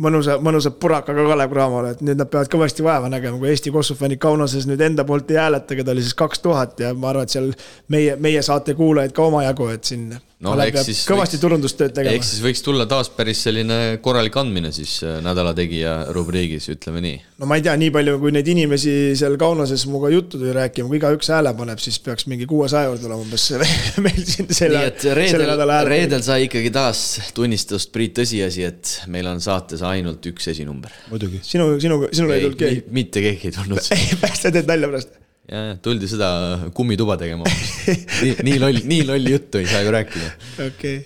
mõnusa, 0.00 0.38
mõnusa 0.44 0.72
purakaga 0.80 1.26
Kalev 1.28 1.52
Cramole, 1.52 1.90
et 1.92 2.04
nüüd 2.04 2.20
nad 2.20 2.30
peavad 2.32 2.48
kõvasti 2.52 2.86
vaeva 2.86 3.10
nägema, 3.12 3.36
kui 3.40 3.50
Eesti 3.52 3.72
Kossu 3.74 3.96
fännid 3.98 4.22
Kaunases 4.24 4.64
nüüd 4.70 4.80
enda 4.84 5.04
poolt 5.04 5.28
ei 5.34 5.42
hääleta, 5.42 5.76
keda 5.76 5.92
oli 5.92 6.04
siis 6.06 6.16
kaks 6.16 6.40
tuhat 6.44 6.80
ja 6.80 6.94
ma 6.96 7.12
arvan, 7.12 7.28
et 7.28 7.36
seal 7.36 7.52
meie, 7.92 8.16
meie 8.16 8.44
saate 8.46 8.76
kuulajaid 8.78 9.12
ka 9.16 9.28
omajagu, 9.28 9.68
et 9.76 9.84
siin 9.92 10.14
no, 10.44 10.54
eks 10.64 10.86
siis 10.88 11.00
kõvasti 11.08 11.36
võiks, 11.38 11.42
turundustööd 11.44 11.94
tegema. 11.96 12.18
eks 12.18 12.32
siis 12.34 12.42
võiks 12.44 12.62
tulla 12.64 12.86
taas 12.90 13.10
päris 13.14 13.40
selline 13.46 13.78
korralik 14.04 14.36
andmine 14.40 14.70
siis 14.74 14.96
äh, 15.06 15.18
nädala 15.24 15.54
tegija 15.56 15.94
rubriigis, 16.14 16.68
ütleme 16.72 17.02
nii. 17.04 17.16
no 17.40 17.48
ma 17.50 17.58
ei 17.58 17.64
tea, 17.66 17.74
nii 17.80 17.92
palju, 17.94 18.18
kui 18.22 18.34
neid 18.34 18.50
inimesi 18.52 18.94
seal 19.18 19.38
Kaunases 19.40 19.86
minuga 19.88 20.12
juttu 20.12 20.38
tuli 20.40 20.54
rääkima, 20.56 20.90
kui 20.90 21.00
igaüks 21.00 21.32
hääle 21.34 21.54
paneb, 21.58 21.82
siis 21.82 21.98
peaks 22.04 22.28
mingi 22.30 22.48
kuuesaja 22.50 22.90
juurde 22.90 23.08
olema 23.08 23.24
umbes 23.24 23.48
meil 24.04 24.22
siin 24.22 24.50
selle, 24.54 24.84
selle 25.00 25.48
nädala 25.48 25.80
hääl. 25.80 25.90
reedel 25.94 26.24
sai 26.26 26.48
ikkagi 26.48 26.72
taas 26.74 27.04
tunnistust, 27.36 27.92
Priit, 27.94 28.16
tõsiasi, 28.18 28.64
et 28.66 28.94
meil 29.12 29.28
on 29.30 29.42
saates 29.44 29.84
ainult 29.86 30.24
üks 30.30 30.52
esinumber. 30.54 30.94
muidugi. 31.10 31.42
sinu, 31.46 31.74
sinu, 31.82 32.00
sinul 32.12 32.36
ei 32.36 32.46
tulnud 32.46 32.60
keegi? 32.60 32.86
mitte 32.94 33.24
keegi 33.24 33.50
ei 33.50 33.58
tulnud. 33.58 33.84
ei, 33.96 34.32
sa 34.36 34.52
teed 34.54 34.68
nalja 34.70 34.90
pärast 34.92 35.23
ja, 35.50 35.64
ja 35.70 35.74
tuldi 35.82 36.08
seda 36.10 36.28
kummituba 36.76 37.16
tegema 37.20 37.48
nii, 37.48 38.36
nii 38.46 38.62
loll, 38.62 38.84
nii 38.88 39.02
lolli 39.10 39.36
juttu 39.36 39.60
ei 39.60 39.68
saa 39.68 39.84
ju 39.84 39.92
rääkida. 39.94 40.30
okei 40.54 40.70
okay. 40.70 40.96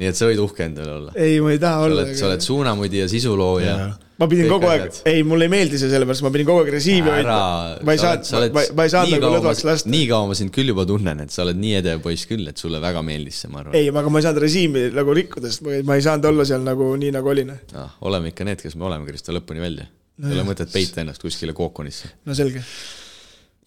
nii 0.00 0.10
et 0.10 0.18
sa 0.18 0.28
võid 0.30 0.42
uhke 0.42 0.66
endale 0.66 0.98
olla. 0.98 1.14
ei, 1.14 1.38
ma 1.44 1.54
ei 1.54 1.62
taha 1.62 1.86
olla. 1.86 2.10
sa 2.18 2.28
oled, 2.30 2.44
suunamudija, 2.44 3.08
sisulooja 3.10 3.70
ja. 3.70 3.86
ma 4.18 4.28
pidin 4.30 4.50
kogu 4.50 4.66
aeg, 4.72 4.98
ei, 5.06 5.22
mulle 5.26 5.46
ei 5.46 5.52
meeldi 5.52 5.78
see 5.78 5.92
sellepärast, 5.92 6.24
ma 6.26 6.34
pidin 6.34 6.48
kogu 6.50 6.64
aeg 6.64 6.72
režiimi 6.74 7.12
hoidma. 7.12 7.38
ma 7.86 7.94
ei 7.94 8.02
saanud, 8.02 8.50
ma, 8.56 8.66
ma 8.80 8.88
ei 8.88 8.94
saanud 8.94 9.14
nagu 9.14 9.32
lõdvaks 9.36 9.64
lasta. 9.68 9.92
nii 9.94 10.10
kaua 10.10 10.32
ma 10.32 10.38
sind 10.40 10.54
küll 10.54 10.74
juba 10.74 10.86
tunnen, 10.88 11.22
et 11.22 11.34
sa 11.34 11.44
oled 11.46 11.62
nii 11.62 11.78
edev 11.78 12.02
poiss 12.04 12.26
küll, 12.30 12.50
et 12.50 12.58
sulle 12.58 12.82
väga 12.82 13.04
meeldis 13.06 13.44
see, 13.44 13.52
ma 13.54 13.62
arvan. 13.62 13.78
ei, 13.78 13.92
aga 13.94 14.10
ma 14.10 14.22
ei 14.22 14.26
saanud 14.26 14.42
režiimi 14.46 14.88
nagu 14.98 15.18
rikkuda, 15.22 15.54
sest 15.54 15.66
ma 15.86 15.98
ei 15.98 16.06
saanud 16.06 16.32
olla 16.32 16.48
seal 16.50 16.66
nagu 16.66 16.90
nii, 16.98 17.14
nagu 17.14 17.34
olin 17.34 17.54
ah,. 17.54 17.94
oleme 18.10 18.34
ikka 18.34 18.46
need, 18.48 18.62
kes 18.64 18.74
me 18.78 18.90
oleme, 18.90 19.06
Kristo, 19.06 19.34
lõpuni 19.34 19.62
välja 19.62 19.86
no. 19.86 20.30
ei 20.30 20.34
ole 20.34 20.46
mõtet 20.50 20.74
peita 20.74 21.04
ennast 21.04 21.22
kuskile 21.22 21.54
kookonisse. 21.54 22.16
no 22.26 22.34
selge 22.38 22.66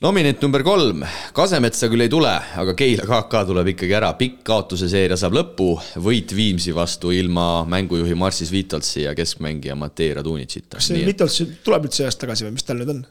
nominent 0.02 0.42
number 0.42 0.64
kolm, 0.66 1.04
Kasemetsa 1.36 1.90
küll 1.92 2.06
ei 2.06 2.10
tule, 2.12 2.32
aga 2.58 2.74
Keila 2.78 3.06
KK 3.06 3.44
tuleb 3.52 3.72
ikkagi 3.76 3.96
ära, 4.00 4.10
pikk 4.18 4.42
kaotuse 4.48 4.90
seeria 4.90 5.18
saab 5.20 5.38
lõpu, 5.38 5.76
võit 6.02 6.34
Viimsi 6.36 6.74
vastu 6.76 7.14
ilma 7.14 7.64
mängujuhi 7.70 8.18
Marcis 8.18 8.52
Vitolsi 8.54 9.06
ja 9.06 9.16
keskmängija 9.18 9.78
Matei 9.78 10.12
Radunitšita. 10.18 10.80
kas 10.80 10.90
see 10.90 11.06
Vitols 11.06 11.38
tuleb 11.66 11.90
üldse 11.90 12.08
ajast 12.08 12.24
tagasi 12.26 12.48
või 12.48 12.58
mis 12.58 12.66
tal 12.66 12.82
nüüd 12.82 12.94
on? 12.96 13.02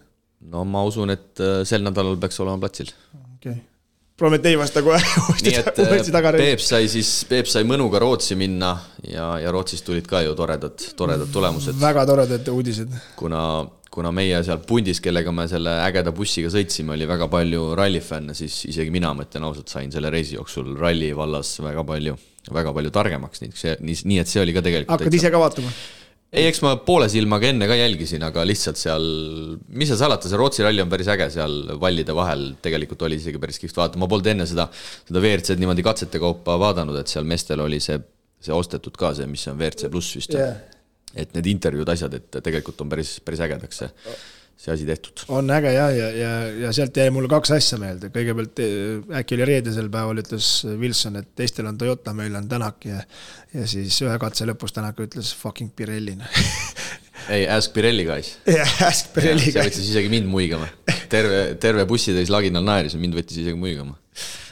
no 0.50 0.66
ma 0.66 0.82
usun, 0.88 1.14
et 1.14 1.42
äh, 1.42 1.60
sel 1.68 1.86
nädalal 1.86 2.18
peaks 2.20 2.42
olema 2.42 2.58
platsil. 2.66 2.90
okei 3.36 3.52
okay 3.54 3.66
Prometee 4.20 4.52
vasta 4.60 4.82
kohe 4.84 4.98
uuesti, 5.30 5.54
uuesti 5.80 6.12
taga. 6.12 6.34
Peep 6.36 6.60
sai 6.60 6.90
siis, 6.92 7.08
Peep 7.24 7.48
sai 7.48 7.64
mõnuga 7.64 8.02
Rootsi 8.02 8.36
minna 8.36 8.74
ja, 9.08 9.30
ja 9.40 9.52
Rootsist 9.54 9.86
tulid 9.86 10.04
ka 10.10 10.20
ju 10.20 10.34
toredad, 10.36 10.76
toredad 10.98 11.30
tulemused. 11.32 11.78
väga 11.80 12.04
toredad 12.10 12.50
uudised. 12.52 12.92
kuna, 13.16 13.40
kuna 13.90 14.12
meie 14.14 14.38
seal 14.46 14.60
pundis, 14.66 15.00
kellega 15.02 15.32
me 15.34 15.46
selle 15.50 15.72
ägeda 15.82 16.12
bussiga 16.14 16.50
sõitsime, 16.52 16.94
oli 16.94 17.08
väga 17.10 17.26
palju 17.30 17.72
rallifänne, 17.78 18.36
siis 18.38 18.62
isegi 18.70 18.92
mina, 18.94 19.12
ma 19.16 19.26
ütlen 19.26 19.46
ausalt, 19.48 19.70
sain 19.72 19.90
selle 19.92 20.12
reisi 20.14 20.36
jooksul 20.36 20.76
ralli 20.78 21.10
vallas 21.16 21.56
väga 21.64 21.84
palju, 21.88 22.14
väga 22.54 22.74
palju 22.76 22.92
targemaks, 22.94 23.42
nii, 23.42 23.56
see, 23.58 23.74
nii, 23.82 24.04
nii 24.12 24.20
et 24.22 24.30
see 24.30 24.44
oli 24.44 24.54
ka 24.54 24.62
tegelikult. 24.66 24.94
hakkad 24.94 25.18
ise 25.18 25.32
ka 25.34 25.42
vaatama? 25.42 25.74
ei, 26.30 26.46
eks 26.46 26.62
ma 26.62 26.76
poole 26.86 27.08
silmaga 27.10 27.50
enne 27.50 27.66
ka 27.66 27.74
jälgisin, 27.74 28.22
aga 28.22 28.44
lihtsalt 28.46 28.78
seal, 28.78 29.06
mis 29.74 29.90
seal 29.90 29.98
salata, 30.04 30.30
see 30.30 30.38
Rootsi 30.38 30.62
ralli 30.62 30.84
on 30.84 30.92
päris 30.92 31.10
äge 31.10 31.26
seal 31.34 31.74
vallide 31.82 32.14
vahel, 32.14 32.52
tegelikult 32.62 33.02
oli 33.08 33.18
isegi 33.18 33.42
päris 33.42 33.58
kihvt 33.58 33.80
vaadata, 33.80 33.98
ma 33.98 34.10
polnud 34.10 34.30
enne 34.30 34.46
seda, 34.46 34.68
seda 35.08 35.18
WRC-d 35.18 35.58
niimoodi 35.58 35.86
katsete 35.86 36.22
kaupa 36.22 36.54
vaadanud, 36.62 37.00
et 37.02 37.10
seal 37.10 37.26
meestel 37.26 37.66
oli 37.66 37.82
see, 37.82 37.98
see 38.38 38.54
ostetud 38.54 38.94
ka 38.94 39.16
see, 39.18 39.26
mis 39.30 39.48
on 39.50 39.58
WRC 39.58 39.90
pluss 39.90 40.14
vist 40.20 40.38
yeah.. 40.38 40.54
Et 41.14 41.32
need 41.34 41.48
intervjuud, 41.54 41.88
asjad, 41.88 42.14
et 42.20 42.42
tegelikult 42.44 42.84
on 42.84 42.92
päris, 42.92 43.16
päris 43.24 43.42
ägedaks 43.46 43.82
see 43.84 43.90
see 44.60 44.74
asi 44.74 44.84
tehtud. 44.84 45.22
on 45.28 45.50
äge 45.50 45.72
ja, 45.72 45.86
ja, 45.90 46.08
ja, 46.12 46.30
ja 46.66 46.72
sealt 46.76 46.96
jäi 46.96 47.08
mulle 47.14 47.30
kaks 47.32 47.54
asja 47.56 47.78
meelde, 47.80 48.10
kõigepealt 48.12 48.60
eh, 48.60 49.20
äkki 49.20 49.38
oli 49.38 49.46
reedesel 49.48 49.88
päeval 49.92 50.20
ütles 50.20 50.50
Wilson, 50.80 51.16
et 51.22 51.30
teistel 51.38 51.70
on 51.70 51.78
Toyota, 51.80 52.12
meil 52.16 52.36
on 52.36 52.48
Tänak 52.50 52.84
ja 52.84 53.00
ja 53.54 53.64
siis 53.70 53.96
ühe 54.04 54.18
katse 54.20 54.48
lõpus 54.48 54.76
Tänak 54.76 55.00
ütles 55.00 55.32
fucking 55.36 55.72
Pirelli 55.76 56.18
ei, 57.34 57.46
ask 57.48 57.72
Pirelli 57.72 58.04
guys. 58.08 58.34
jah, 58.48 58.76
ask 58.90 59.14
Pirelli 59.16 59.48
guys. 59.48 59.56
see 59.56 59.70
võttis 59.70 59.92
isegi 59.94 60.12
mind 60.12 60.28
muigama. 60.28 60.68
terve, 61.08 61.42
terve 61.62 61.88
bussitäis 61.88 62.32
laginal 62.32 62.66
naeris 62.66 62.98
ja 62.98 63.00
mind 63.00 63.16
võttis 63.16 63.40
isegi 63.40 63.56
muigama. 63.56 63.96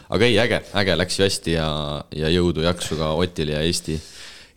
aga 0.08 0.24
ei, 0.24 0.38
äge, 0.40 0.62
äge, 0.72 0.96
läks 1.02 1.20
ju 1.20 1.28
hästi 1.28 1.58
ja, 1.58 1.68
ja 2.16 2.32
jõudu, 2.32 2.64
jaksu 2.64 2.96
ka 2.96 3.12
Otile 3.20 3.58
ja 3.58 3.66
Eesti 3.66 4.00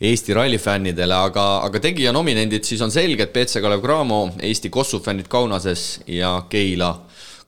Eesti 0.01 0.33
rallifännidele, 0.33 1.13
aga, 1.13 1.43
aga 1.61 1.79
tegija 1.79 2.09
nominendid 2.09 2.65
siis 2.65 2.79
on 2.81 2.89
selged, 2.89 3.29
BC 3.35 3.61
Kalev 3.61 3.83
Cramo, 3.83 4.31
Eesti 4.41 4.71
Kossu 4.73 4.97
fännid 4.99 5.27
Kaunases 5.29 5.99
ja 6.09 6.39
Keila 6.49 7.03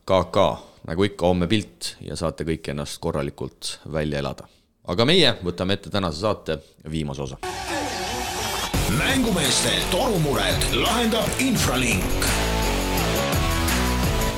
KK. 0.05 0.43
nagu 0.85 1.03
ikka, 1.03 1.25
homme 1.25 1.47
pilt 1.49 1.95
ja 2.05 2.13
saate 2.19 2.45
kõik 2.45 2.69
ennast 2.69 2.99
korralikult 3.01 3.79
välja 3.93 4.21
elada. 4.21 4.45
aga 4.85 5.05
meie 5.05 5.33
võtame 5.41 5.73
ette 5.73 5.89
tänase 5.89 6.19
saate 6.19 6.59
viimase 6.91 7.21
osa. 7.21 7.37
mängumeeste 8.99 9.73
torumured 9.91 10.67
lahendab 10.73 11.29
Infralink. 11.39 12.29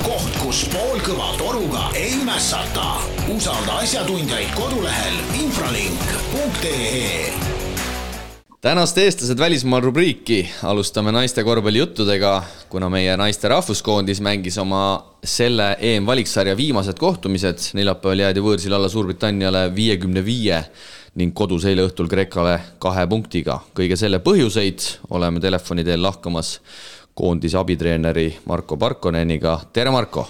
koht, 0.03 0.39
kus 0.39 0.63
poolkõva 0.71 1.35
toruga 1.37 1.91
ei 1.95 2.15
mässata. 2.23 2.95
usalda 3.35 3.83
asjatundjaid 3.83 4.55
kodulehel 4.55 5.19
infralink.ee 5.43 7.64
tänast 8.65 8.97
eestlased 8.97 9.37
välismaal 9.37 9.81
rubriiki 9.81 10.39
alustame 10.63 11.11
naiste 11.13 11.43
korvpallijuttudega, 11.45 12.31
kuna 12.69 12.87
meie 12.89 13.13
naiste 13.17 13.49
rahvuskoondis 13.51 14.21
mängis 14.25 14.57
oma 14.57 14.79
selle 15.21 15.67
EM-valiksarja 15.79 16.57
viimased 16.57 16.97
kohtumised. 16.97 17.61
neljapäeval 17.77 18.23
jäädi 18.23 18.41
võõrsil 18.41 18.73
alla 18.73 18.89
Suurbritanniale 18.89 19.67
viiekümne 19.75 20.23
viie 20.25 20.63
ning 21.21 21.35
kodus 21.37 21.67
eile 21.69 21.85
õhtul 21.85 22.09
Kreekale 22.09 22.55
kahe 22.79 23.05
punktiga. 23.07 23.59
kõige 23.75 23.95
selle 23.95 24.17
põhjuseid 24.17 24.87
oleme 25.09 25.39
telefoni 25.39 25.83
teel 25.83 26.01
lahkamas 26.01 26.59
koondise 27.13 27.57
abitreeneri 27.57 28.33
Marko 28.45 28.77
Parkoneniga. 28.77 29.59
tere, 29.73 29.91
Marko! 29.91 30.27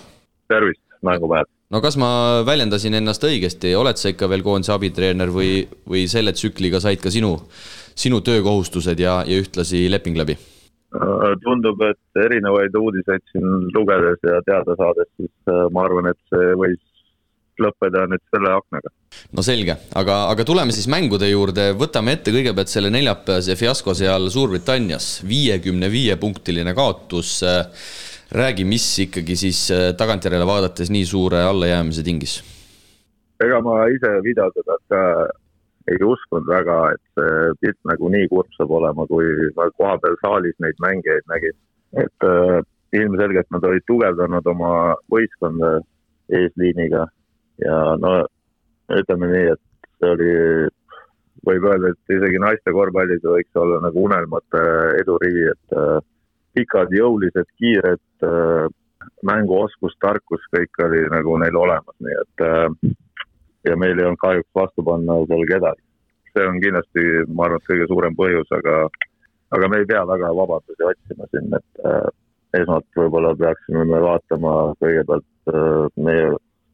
tervist, 0.48 0.82
mängupäev! 1.02 1.48
no 1.70 1.82
kas 1.82 1.96
ma 1.96 2.44
väljendasin 2.46 2.94
ennast 2.94 3.24
õigesti, 3.24 3.76
oled 3.76 3.96
sa 3.96 4.10
ikka 4.10 4.30
veel 4.30 4.44
koondise 4.44 4.74
abitreener 4.74 5.32
või, 5.32 5.70
või 5.88 6.08
selle 6.08 6.34
tsükliga 6.34 6.84
said 6.84 7.00
ka 7.00 7.10
sinu 7.10 7.40
sinu 7.96 8.22
töökohustused 8.22 9.00
ja, 9.00 9.22
ja 9.28 9.40
ühtlasi 9.42 9.86
leping 9.92 10.18
läbi? 10.20 10.38
Äh, 10.96 11.32
tundub, 11.44 11.82
et 11.84 12.20
erinevaid 12.24 12.76
uudiseid 12.80 13.24
siin 13.32 13.72
lugedes 13.76 14.22
ja 14.24 14.40
teada 14.48 14.76
saades, 14.80 15.10
siis 15.18 15.32
äh, 15.52 15.66
ma 15.74 15.84
arvan, 15.88 16.12
et 16.12 16.20
see 16.32 16.54
võis 16.60 16.80
lõppeda 17.60 18.06
nüüd 18.12 18.24
selle 18.32 18.52
aknaga. 18.56 18.92
no 19.36 19.44
selge, 19.44 19.76
aga, 19.96 20.18
aga 20.32 20.46
tuleme 20.48 20.76
siis 20.76 20.88
mängude 20.92 21.28
juurde, 21.30 21.70
võtame 21.80 22.16
ette 22.16 22.32
kõigepealt 22.36 22.72
selle 22.72 22.92
neljapäevase 22.94 23.56
fiasko 23.60 23.96
seal 23.98 24.30
Suurbritannias, 24.32 25.10
viiekümne 25.28 25.92
viie 25.92 26.16
punktiline 26.22 26.76
kaotus. 26.78 27.42
räägi, 28.32 28.64
mis 28.66 28.88
ikkagi 29.00 29.36
siis 29.36 29.66
äh, 29.72 29.88
tagantjärele 29.98 30.48
vaadates 30.48 30.90
nii 30.92 31.06
suure 31.06 31.44
allajäämise 31.44 32.04
tingis? 32.04 32.44
ega 33.44 33.60
ma 33.60 33.84
ise 33.92 34.14
videotada 34.24 34.80
ka 34.88 35.02
ei 35.92 36.00
uskunud 36.02 36.48
väga, 36.50 36.78
et 36.96 37.26
pilt 37.62 37.78
nagu 37.86 38.10
nii 38.10 38.30
kurb 38.32 38.50
saab 38.58 38.72
olema, 38.80 39.06
kui 39.10 39.28
ma 39.58 39.68
kohapeal 39.78 40.16
saalis 40.24 40.56
neid 40.64 40.80
mängijaid 40.82 41.28
nägin. 41.32 41.58
et 41.96 42.26
äh, 42.28 42.62
ilmselgelt 42.96 43.48
nad 43.52 43.64
olid 43.64 43.84
tugevdanud 43.88 44.48
oma 44.52 44.72
võistkonda 45.12 45.78
eesliiniga 46.34 47.06
ja 47.64 47.78
no 48.02 48.16
ütleme 48.92 49.30
nii, 49.32 49.54
et 49.54 49.92
see 50.00 50.12
oli, 50.16 50.32
võib 51.48 51.68
öelda, 51.70 51.94
et 51.94 52.16
isegi 52.18 52.42
naiste 52.42 52.74
korvpallis 52.76 53.24
võiks 53.24 53.62
olla 53.62 53.80
nagu 53.86 54.04
unelmate 54.10 54.64
edurivi, 55.02 55.48
et 55.54 55.78
äh, 55.78 56.00
pikad, 56.56 56.94
jõulised, 56.96 57.50
kiired 57.60 58.28
äh,, 58.28 58.68
mänguoskus, 59.26 59.96
tarkus, 60.02 60.44
kõik 60.54 60.84
oli 60.86 61.04
nagu 61.14 61.38
neil 61.42 61.58
olemas, 61.60 61.98
nii 62.04 62.22
et 62.22 62.46
äh, 62.46 62.94
ja 63.66 63.76
meil 63.78 64.00
ei 64.00 64.06
olnud 64.06 64.22
kahjuks 64.22 64.52
vastu 64.56 64.84
panna 64.84 65.18
seal 65.30 65.46
kedagi. 65.50 65.82
see 66.36 66.48
on 66.52 66.58
kindlasti, 66.60 67.04
ma 67.32 67.46
arvan, 67.46 67.62
et 67.62 67.70
kõige 67.70 67.86
suurem 67.88 68.16
põhjus, 68.20 68.50
aga, 68.58 68.76
aga 69.56 69.68
me 69.72 69.78
ei 69.80 69.86
pea 69.88 70.02
väga 70.10 70.32
vabadusi 70.36 70.84
otsima 70.84 71.28
siin, 71.32 71.54
et 71.56 71.86
äh, 71.92 72.10
esmalt 72.60 73.00
võib-olla 73.00 73.32
peaksime 73.40 73.86
me 73.88 74.02
vaatama 74.04 74.56
kõigepealt 74.84 75.54
äh, 75.54 75.86
meie 76.08 76.34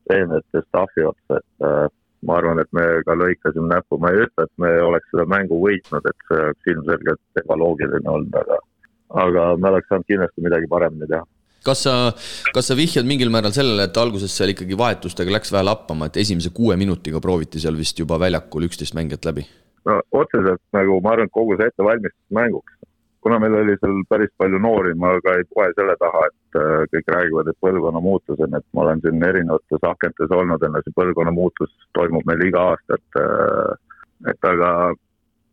treenerite 0.10 0.64
staffi 0.66 1.06
otsa, 1.12 1.38
et 1.38 1.68
äh, 1.68 1.86
ma 2.26 2.40
arvan, 2.40 2.64
et 2.64 2.74
me 2.74 2.88
ka 3.06 3.14
lõikasime 3.18 3.70
näppu, 3.70 4.02
ma 4.02 4.10
ei 4.10 4.26
ütle, 4.26 4.48
et 4.48 4.66
me 4.66 4.74
oleks 4.88 5.14
seda 5.14 5.28
mängu 5.30 5.62
võitnud, 5.62 6.10
et 6.10 6.26
see 6.28 6.42
oleks 6.48 6.74
ilmselgelt 6.74 7.44
ebaloogiline 7.44 8.16
olnud, 8.16 8.42
aga, 8.42 8.58
aga 9.28 9.46
me 9.62 9.74
oleks 9.76 9.94
saanud 9.94 10.10
kindlasti 10.10 10.48
midagi 10.50 10.74
paremini 10.74 11.10
teha 11.14 11.26
kas 11.66 11.86
sa, 11.88 11.96
kas 12.56 12.70
sa 12.72 12.78
vihjad 12.78 13.08
mingil 13.08 13.32
määral 13.34 13.54
sellele, 13.56 13.88
et 13.88 13.98
alguses 14.02 14.34
seal 14.36 14.54
ikkagi 14.54 14.78
vahetustega 14.78 15.34
läks 15.38 15.54
vähe 15.54 15.66
lappama, 15.68 16.10
et 16.10 16.22
esimese 16.24 16.54
kuue 16.56 16.78
minutiga 16.80 17.22
prooviti 17.24 17.62
seal 17.62 17.78
vist 17.78 18.00
juba 18.00 18.20
väljakul 18.22 18.70
üksteist 18.70 18.98
mängijat 18.98 19.28
läbi? 19.30 19.48
no 19.86 19.98
otseselt 20.14 20.62
nagu 20.78 21.00
ma 21.02 21.16
arvan, 21.16 21.30
et 21.30 21.34
kogu 21.34 21.58
see 21.58 21.70
ettevalmistus 21.72 22.36
mänguks, 22.38 22.74
kuna 23.26 23.40
meil 23.42 23.56
oli 23.58 23.76
seal 23.82 24.02
päris 24.10 24.30
palju 24.38 24.60
noori, 24.62 24.94
ma 24.98 25.14
ka 25.26 25.38
ei 25.40 25.46
poe 25.54 25.70
selle 25.78 25.96
taha, 26.02 26.26
et 26.30 26.60
äh, 26.62 26.84
kõik 26.94 27.14
räägivad, 27.16 27.50
et 27.50 27.58
põlvkonna 27.66 28.02
muutus 28.04 28.42
on, 28.46 28.58
et 28.58 28.68
ma 28.78 28.86
olen 28.86 29.02
siin 29.02 29.26
erinevates 29.26 29.88
akentes 29.90 30.36
olnud, 30.38 30.66
enne 30.66 30.84
see 30.86 30.98
põlvkonna 30.98 31.34
muutus 31.34 31.74
toimub 31.98 32.26
meil 32.30 32.46
iga 32.46 32.68
aasta, 32.72 32.98
et 32.98 33.22
äh, 33.22 33.72
et 34.30 34.46
aga, 34.46 34.72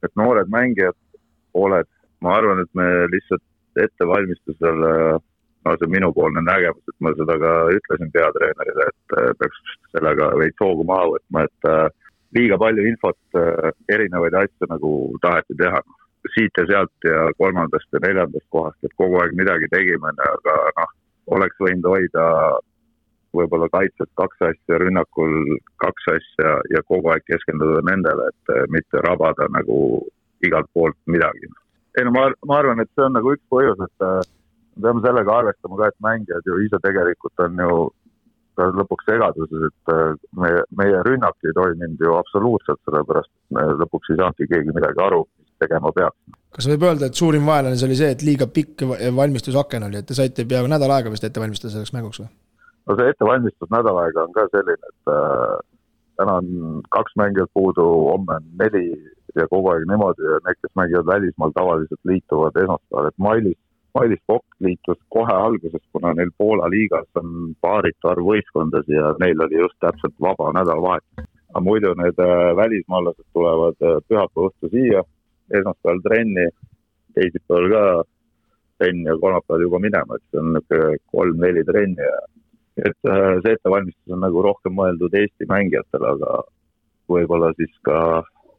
et 0.04 0.12
noored 0.20 0.50
mängijad, 0.52 0.96
pooled, 1.56 1.88
ma 2.20 2.34
arvan, 2.36 2.60
et 2.60 2.72
me 2.76 2.88
lihtsalt 3.12 3.44
ettevalmistusel 3.80 4.84
äh, 4.88 5.20
no 5.68 5.76
see 5.76 5.90
minupoolne 5.92 6.42
nägemus, 6.44 6.84
et 6.88 6.98
ma 7.04 7.12
seda 7.18 7.36
ka 7.42 7.52
ütlesin 7.76 8.12
peatreenerile, 8.14 8.88
et 8.92 9.16
äh, 9.20 9.30
peaks 9.40 9.72
sellega 9.92 10.30
veits 10.40 10.64
hoogu 10.64 10.86
maha 10.88 11.10
võtma, 11.14 11.44
et 11.48 11.68
äh, 11.68 11.86
liiga 12.36 12.58
palju 12.60 12.86
infot, 12.90 13.20
äh, 13.40 13.70
erinevaid 13.94 14.36
asju 14.42 14.70
nagu 14.72 14.92
taheti 15.24 15.58
teha. 15.62 15.82
siit 16.34 16.58
ja 16.58 16.64
sealt 16.66 17.04
ja 17.06 17.20
kolmandast 17.38 17.94
ja 17.94 18.00
neljandast 18.02 18.44
kohast, 18.52 18.78
et 18.84 18.92
kogu 19.00 19.20
aeg 19.20 19.36
midagi 19.38 19.68
tegime, 19.72 20.10
aga 20.26 20.56
noh, 20.76 20.90
oleks 21.36 21.60
võinud 21.62 21.86
hoida 21.88 22.24
võib-olla 23.38 23.68
kaitses 23.72 24.10
kaks 24.18 24.42
asja, 24.48 24.80
rünnakul 24.82 25.54
kaks 25.84 26.10
asja 26.16 26.56
ja 26.74 26.82
kogu 26.90 27.12
aeg 27.14 27.24
keskenduda 27.30 27.84
nendele, 27.86 28.28
et 28.32 28.52
mitte 28.74 29.00
rabada 29.06 29.46
nagu 29.54 29.78
igalt 30.44 30.68
poolt 30.74 30.98
midagi. 31.06 31.48
ei 31.96 32.04
no 32.04 32.12
ma, 32.18 32.26
ma 32.50 32.58
arvan, 32.58 32.82
et 32.82 32.90
see 32.92 33.06
on 33.06 33.16
nagu 33.16 33.32
üks 33.38 33.46
põhjus, 33.54 33.80
et 33.86 34.28
me 34.78 34.86
peame 34.86 35.04
sellega 35.04 35.38
arvestama 35.42 35.80
ka, 35.80 35.88
et 35.90 36.04
mängijad 36.04 36.46
ju 36.46 36.58
ise 36.64 36.78
tegelikult 36.84 37.44
on 37.44 37.62
ju 37.64 37.78
ka 38.58 38.66
lõpuks 38.74 39.06
segaduses, 39.06 39.68
et 39.68 39.92
äh, 39.94 40.16
meie, 40.42 40.62
meie 40.78 41.02
rünnak 41.06 41.46
ei 41.46 41.54
toiminud 41.54 42.02
ju 42.02 42.16
absoluutselt, 42.18 42.80
sellepärast 42.88 43.30
lõpuks 43.82 44.12
ei 44.12 44.18
saanudki 44.18 44.48
keegi 44.50 44.74
midagi 44.74 45.02
aru, 45.04 45.22
mis 45.38 45.62
tegema 45.62 45.92
peaks. 45.94 46.18
kas 46.58 46.68
võib 46.72 46.88
öelda, 46.88 47.10
et 47.10 47.20
suurim 47.22 47.46
vaenlane 47.46 47.78
see 47.78 47.88
oli 47.88 47.98
see, 48.00 48.10
et 48.16 48.24
liiga 48.26 48.48
pikk 48.50 48.86
valmistusaken 49.20 49.88
oli, 49.90 50.02
et 50.02 50.10
te 50.10 50.18
saite 50.18 50.46
peaaegu 50.48 50.70
nädal 50.70 50.94
aega 50.96 51.12
vist 51.14 51.26
ette 51.28 51.42
valmistada 51.42 51.74
selleks 51.74 51.94
mänguks 51.94 52.22
või? 52.24 52.30
no 52.88 52.98
see 52.98 53.12
ettevalmistus 53.12 53.70
nädal 53.74 54.02
aega 54.02 54.26
on 54.26 54.34
ka 54.34 54.48
selline, 54.54 54.92
et 54.94 55.14
äh, 55.14 55.54
täna 56.18 56.40
on 56.42 56.82
kaks 56.94 57.14
mängijat 57.20 57.54
puudu, 57.54 57.86
homme 58.10 58.40
on 58.40 58.50
neli 58.58 58.88
ja 59.38 59.46
kogu 59.46 59.70
aeg 59.70 59.86
niimoodi 59.86 60.26
ja 60.26 60.42
need, 60.48 60.58
kes 60.64 60.74
mängivad 60.78 61.06
välismaal, 61.14 61.54
tavaliselt 61.54 62.10
liituvad 62.10 62.56
esmaspäeval, 62.58 63.10
et 63.12 63.22
Mailis 63.22 63.60
Mailis 63.94 64.20
Pokk 64.26 64.44
liitus 64.60 64.98
kohe 65.08 65.34
alguses, 65.34 65.82
kuna 65.92 66.12
neil 66.14 66.30
Poola 66.38 66.68
liigas 66.70 67.08
on 67.20 67.54
paaritu 67.60 68.10
arv 68.12 68.26
võistkondasid 68.28 68.94
ja 68.94 69.14
neil 69.22 69.40
oli 69.46 69.62
just 69.62 69.78
täpselt 69.84 70.14
vaba 70.20 70.52
nädalavahetus. 70.56 71.26
aga 71.48 71.60
muidu 71.64 71.94
need 71.96 72.18
äh, 72.20 72.56
välismaalased 72.56 73.24
tulevad 73.32 73.78
äh, 73.80 74.00
pühapäeva 74.08 74.50
õhtu 74.50 74.68
siia, 74.74 75.02
esmaspäeval 75.58 76.02
trenni, 76.04 76.44
teisipäeval 77.16 77.68
ka 77.72 77.84
trenni 78.78 79.08
ja 79.08 79.16
kolmapäeval 79.22 79.64
juba 79.64 79.80
minema, 79.80 80.18
et 80.18 80.24
see 80.28 80.42
on 80.42 80.52
niisugune 80.52 80.98
kolm-neli 81.14 81.64
trenni 81.70 82.04
ja 82.04 82.18
et 82.84 83.10
äh, 83.10 83.40
see 83.42 83.56
ettevalmistus 83.56 84.12
on 84.12 84.20
nagu 84.26 84.42
rohkem 84.44 84.76
mõeldud 84.76 85.16
Eesti 85.22 85.48
mängijatele, 85.48 86.12
aga 86.14 86.42
võib-olla 87.08 87.54
siis 87.56 87.72
ka 87.88 87.98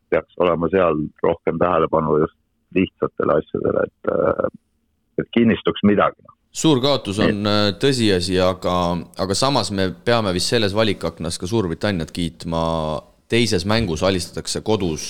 peaks 0.09 0.41
olema 0.41 0.67
seal 0.73 1.05
rohkem 1.23 1.61
tähelepanu 1.61 2.17
just 2.23 2.37
lihtsatele 2.75 3.37
asjadele, 3.39 3.85
et, 3.85 4.57
et 5.19 5.31
kinnistuks 5.35 5.85
midagi. 5.87 6.27
suur 6.51 6.81
kaotus 6.81 7.19
on. 7.23 7.45
Äh, 7.45 7.69
tõsiasi, 7.81 8.39
aga, 8.43 8.75
aga 9.17 9.37
samas 9.37 9.71
me 9.71 9.91
peame 10.05 10.33
vist 10.33 10.55
selles 10.55 10.75
valikaknas 10.75 11.37
ka 11.37 11.47
Suurbritanniat 11.47 12.11
kiitma 12.11 12.63
teises 13.29 13.65
mängus 13.69 14.01
alistatakse 14.03 14.61
kodus, 14.65 15.05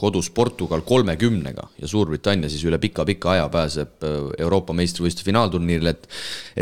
kodus 0.00 0.30
Portugal 0.32 0.80
kolmekümnega 0.86 1.66
ja 1.80 1.88
Suurbritannia 1.88 2.48
siis 2.48 2.64
üle 2.68 2.78
pika-pika 2.80 3.34
aja 3.34 3.48
pääseb 3.52 4.06
äh, 4.06 4.16
Euroopa 4.40 4.74
meistrivõistluste 4.76 5.26
finaalturniirile, 5.28 5.92
et 5.92 6.08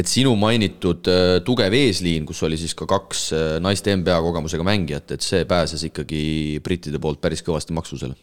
et 0.02 0.10
sinu 0.10 0.34
mainitud 0.38 1.10
äh, 1.10 1.38
tugev 1.46 1.74
eesliin, 1.78 2.26
kus 2.26 2.42
oli 2.46 2.58
siis 2.60 2.74
ka 2.78 2.88
kaks 2.90 3.24
äh, 3.36 3.50
naiste 3.62 3.94
NBA 3.94 4.18
kogemusega 4.24 4.66
mängijat, 4.66 5.14
et 5.14 5.26
see 5.26 5.46
pääses 5.48 5.84
ikkagi 5.86 6.22
brittide 6.64 6.98
poolt 7.02 7.22
päris 7.22 7.44
kõvasti 7.46 7.76
maksusele. 7.76 8.18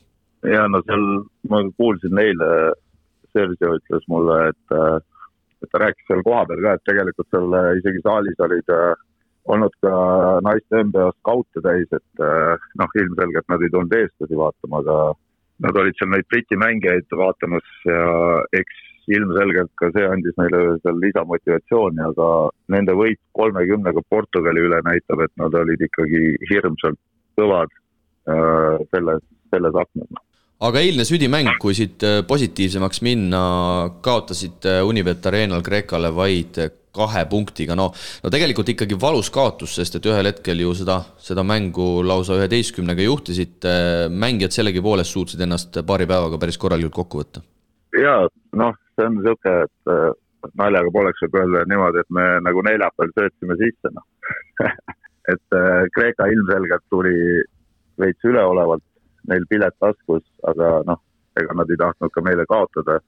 ja 0.52 0.68
no 0.68 0.84
seal 0.86 1.06
ma 1.50 1.64
kuulsin 1.80 2.20
eile, 2.20 2.50
Sergio 3.36 3.76
ütles 3.80 4.07
mulle, 4.12 4.40
et 4.53 4.78
et 5.64 5.72
ta 5.72 5.82
rääkis 5.82 6.07
seal 6.10 6.24
kohapeal 6.26 6.62
ka, 6.62 6.74
et 6.76 6.88
tegelikult 6.90 7.30
seal 7.34 7.60
isegi 7.80 8.02
saalis 8.06 8.41
olid 8.48 8.74
äh, 8.76 9.03
olnud 9.53 9.78
ka 9.86 9.94
naiste 10.45 10.82
NBA 10.88 11.12
skaute 11.20 11.62
täis, 11.66 11.88
et 11.94 12.26
noh, 12.82 12.98
ilmselgelt 13.02 13.48
nad 13.52 13.62
ei 13.62 13.72
tulnud 13.74 13.94
eestlasi 13.94 14.40
vaatama, 14.40 14.82
aga 14.82 14.98
nad 15.66 15.80
olid 15.82 15.98
seal 15.99 16.12
neid 16.12 16.28
Briti 16.32 16.57
mängijaid 16.60 17.18
vaatamas 17.20 17.68
ja 17.86 18.02
eks 18.60 18.84
ilmselgelt 19.16 19.72
ka 19.80 19.91
see 19.94 20.06
andis 20.10 20.38
neile 20.40 20.62
seal 20.82 20.99
lisamotivatsiooni, 21.03 22.02
aga 22.10 22.30
nende 22.74 22.95
võit 22.98 23.22
kolmekümnega 23.38 24.02
Portugali 24.10 24.66
üle 24.66 24.82
näitab, 24.88 25.22
et 25.26 25.34
nad 25.41 25.53
olid 25.62 25.82
ikkagi 25.88 26.24
hirmsalt 26.49 26.99
kõvad 27.40 27.74
äh, 27.74 28.82
selles, 28.94 29.22
selles 29.53 29.84
aknas 29.86 30.25
aga 30.64 30.82
eilne 30.82 31.06
südimäng, 31.07 31.56
kui 31.61 31.76
siit 31.77 32.03
eh, 32.03 32.22
positiivsemaks 32.27 33.02
minna, 33.06 33.44
kaotasid 34.06 34.68
Unibet 34.88 35.26
Arenal 35.27 35.64
Kreekale 35.65 36.14
vaid 36.15 36.60
kahe 36.95 37.26
punktiga, 37.32 37.76
no, 37.77 37.90
no 38.23 38.32
tegelikult 38.34 38.69
ikkagi 38.72 38.98
valus 38.99 39.30
kaotus, 39.34 39.76
sest 39.77 39.99
et 39.99 40.07
ühel 40.10 40.30
hetkel 40.30 40.61
ju 40.64 40.73
seda, 40.77 41.02
seda 41.22 41.44
mängu 41.48 41.99
lausa 42.07 42.38
üheteistkümnega 42.40 43.06
juhtisite, 43.06 43.73
mängijad 44.11 44.56
sellegipoolest 44.56 45.15
suutsid 45.15 45.44
ennast 45.45 45.82
paari 45.88 46.07
päevaga 46.10 46.40
päris 46.41 46.60
korralikult 46.61 46.95
kokku 46.95 47.23
võtta. 47.23 47.44
jaa, 47.99 48.27
noh, 48.61 48.77
see 48.95 49.07
on 49.10 49.18
niisugune, 49.19 49.68
et 49.68 49.91
äh, 49.91 50.07
naljaga 50.61 50.94
pooleks 50.95 51.26
võib 51.26 51.40
öelda 51.41 51.65
niimoodi, 51.72 52.03
et 52.03 52.15
me 52.15 52.27
nagu 52.45 52.64
neljapäeval 52.69 53.15
söötsime 53.19 53.60
sisse, 53.64 53.95
noh. 53.95 54.07
Et 55.26 55.56
äh, 55.57 55.88
Kreeka 55.90 56.27
ilmselgelt 56.30 56.84
tuli 56.94 57.15
veits 57.98 58.27
üleolevalt, 58.30 58.84
neil 59.30 59.46
pilet 59.50 59.76
taskus, 59.80 60.24
aga 60.48 60.80
noh, 60.88 61.02
ega 61.40 61.58
nad 61.58 61.72
ei 61.72 61.80
tahtnud 61.82 62.14
ka 62.16 62.24
meile 62.24 62.46
kaotada 62.50 63.00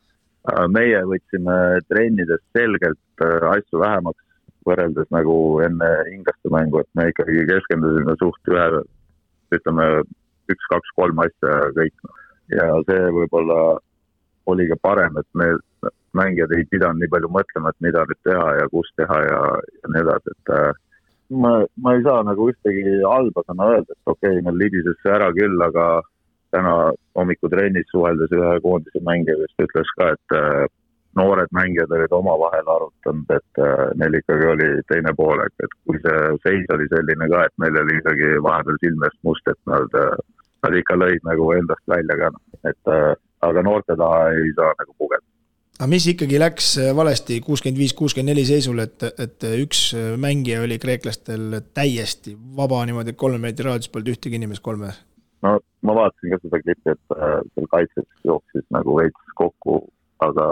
meie 0.72 1.00
võtsime 1.04 1.82
trennides 1.92 2.42
selgelt 2.56 3.24
äh, 3.24 3.44
asju 3.52 3.82
vähemaks 3.82 4.24
võrreldes 4.68 5.08
nagu 5.16 5.36
enne 5.64 5.90
inglaste 6.12 6.52
mängu, 6.52 6.82
et 6.82 6.90
me 6.96 7.08
ikkagi 7.12 7.46
keskendusime 7.48 8.16
suht 8.20 8.52
ühe, 8.52 8.82
ütleme 9.56 9.86
üks-kaks-kolm 10.52 11.20
asja 11.24 11.60
kõik. 11.76 11.96
ja 12.52 12.66
see 12.88 13.12
võib-olla 13.12 13.78
oli 14.48 14.68
ka 14.70 14.78
parem, 14.82 15.18
et 15.20 15.28
me 15.36 15.48
mängijad 16.16 16.52
ei 16.56 16.68
pidanud 16.72 17.02
nii 17.02 17.12
palju 17.12 17.32
mõtlema, 17.32 17.72
et 17.72 17.84
mida 17.84 18.04
nüüd 18.08 18.22
teha 18.24 18.48
ja 18.60 18.68
kus 18.72 18.92
teha 19.00 19.18
ja, 19.24 19.42
ja 19.84 19.92
nii 19.94 20.04
edasi, 20.06 20.36
et 20.36 20.54
äh, 20.56 20.70
ma, 21.30 21.66
ma 21.76 21.94
ei 21.96 22.04
saa 22.04 22.24
nagu 22.24 22.50
ühtegi 22.52 23.00
halba 23.04 23.44
sõna 23.48 23.72
öelda, 23.74 23.96
et 23.96 24.12
okei 24.14 24.38
okay,, 24.38 24.44
meil 24.46 24.60
libises 24.62 24.98
see 25.04 25.14
ära 25.14 25.30
küll, 25.36 25.62
aga 25.64 25.88
täna 26.56 26.74
hommikutrennis 27.20 27.88
suheldes 27.92 28.34
ühe 28.36 28.54
koondise 28.64 29.02
mängijaga, 29.04 29.48
kes 29.48 29.68
ütles 29.68 29.94
ka, 30.00 30.10
et 30.16 30.38
äh, 30.38 30.64
noored 31.20 31.52
mängijad 31.58 31.92
olid 31.98 32.14
omavahel 32.16 32.72
arutanud, 32.76 33.36
et 33.36 33.62
äh, 33.64 33.86
neil 34.00 34.20
ikkagi 34.22 34.50
oli 34.54 34.70
teine 34.92 35.14
poolek, 35.20 35.54
et 35.64 35.78
kui 35.86 36.02
see 36.06 36.34
seis 36.46 36.76
oli 36.76 36.90
selline 36.94 37.30
ka, 37.34 37.46
et 37.48 37.64
meil 37.64 37.80
oli 37.84 38.00
ikkagi 38.00 38.34
vahepeal 38.48 38.82
silme 38.84 39.10
eest 39.10 39.24
must, 39.28 39.54
et 39.54 39.62
nad, 39.72 39.98
äh, 40.04 40.44
nad 40.66 40.82
ikka 40.82 41.00
lõid 41.00 41.26
nagu 41.28 41.52
endast 41.58 41.96
välja 41.96 42.20
ka, 42.24 42.32
noh, 42.36 42.62
et 42.72 42.94
aga 43.48 43.62
noorte 43.64 43.96
taha 44.00 44.30
ei 44.34 44.54
saa 44.58 44.72
nagu 44.80 44.96
pugeda 44.98 45.26
aga 45.78 45.90
mis 45.92 46.08
ikkagi 46.10 46.40
läks 46.42 46.72
valesti 46.98 47.42
kuuskümmend 47.46 47.82
viis, 47.82 47.94
kuuskümmend 47.98 48.34
neli 48.34 48.46
seisul, 48.50 48.80
et, 48.82 49.04
et 49.18 49.50
üks 49.64 49.92
mängija 50.18 50.64
oli 50.66 50.80
kreeklastel 50.82 51.60
täiesti 51.74 52.34
vaba 52.58 52.82
niimoodi, 52.86 53.14
kolme 53.14 53.42
meetri 53.44 53.70
raadius 53.70 53.94
polnud 53.94 54.16
ühtegi 54.16 54.42
inimest 54.42 54.66
kolme 54.66 54.94
no 55.46 55.58
ma 55.86 55.96
vaatasin 56.00 56.34
ka 56.34 56.40
seda 56.42 56.60
klippi, 56.64 56.94
et 56.94 57.16
äh, 57.16 57.40
seal 57.54 57.70
kaitses 57.74 58.08
jooksis 58.28 58.66
nagu 58.76 58.98
veits 59.00 59.34
kokku, 59.40 59.80
aga 60.26 60.48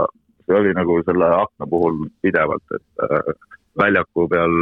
see 0.46 0.58
oli 0.60 0.74
nagu 0.78 0.98
selle 1.08 1.30
akna 1.40 1.70
puhul 1.70 2.06
pidevalt, 2.26 2.76
et 2.78 3.06
äh, 3.08 3.32
väljaku 3.82 4.28
peal 4.32 4.58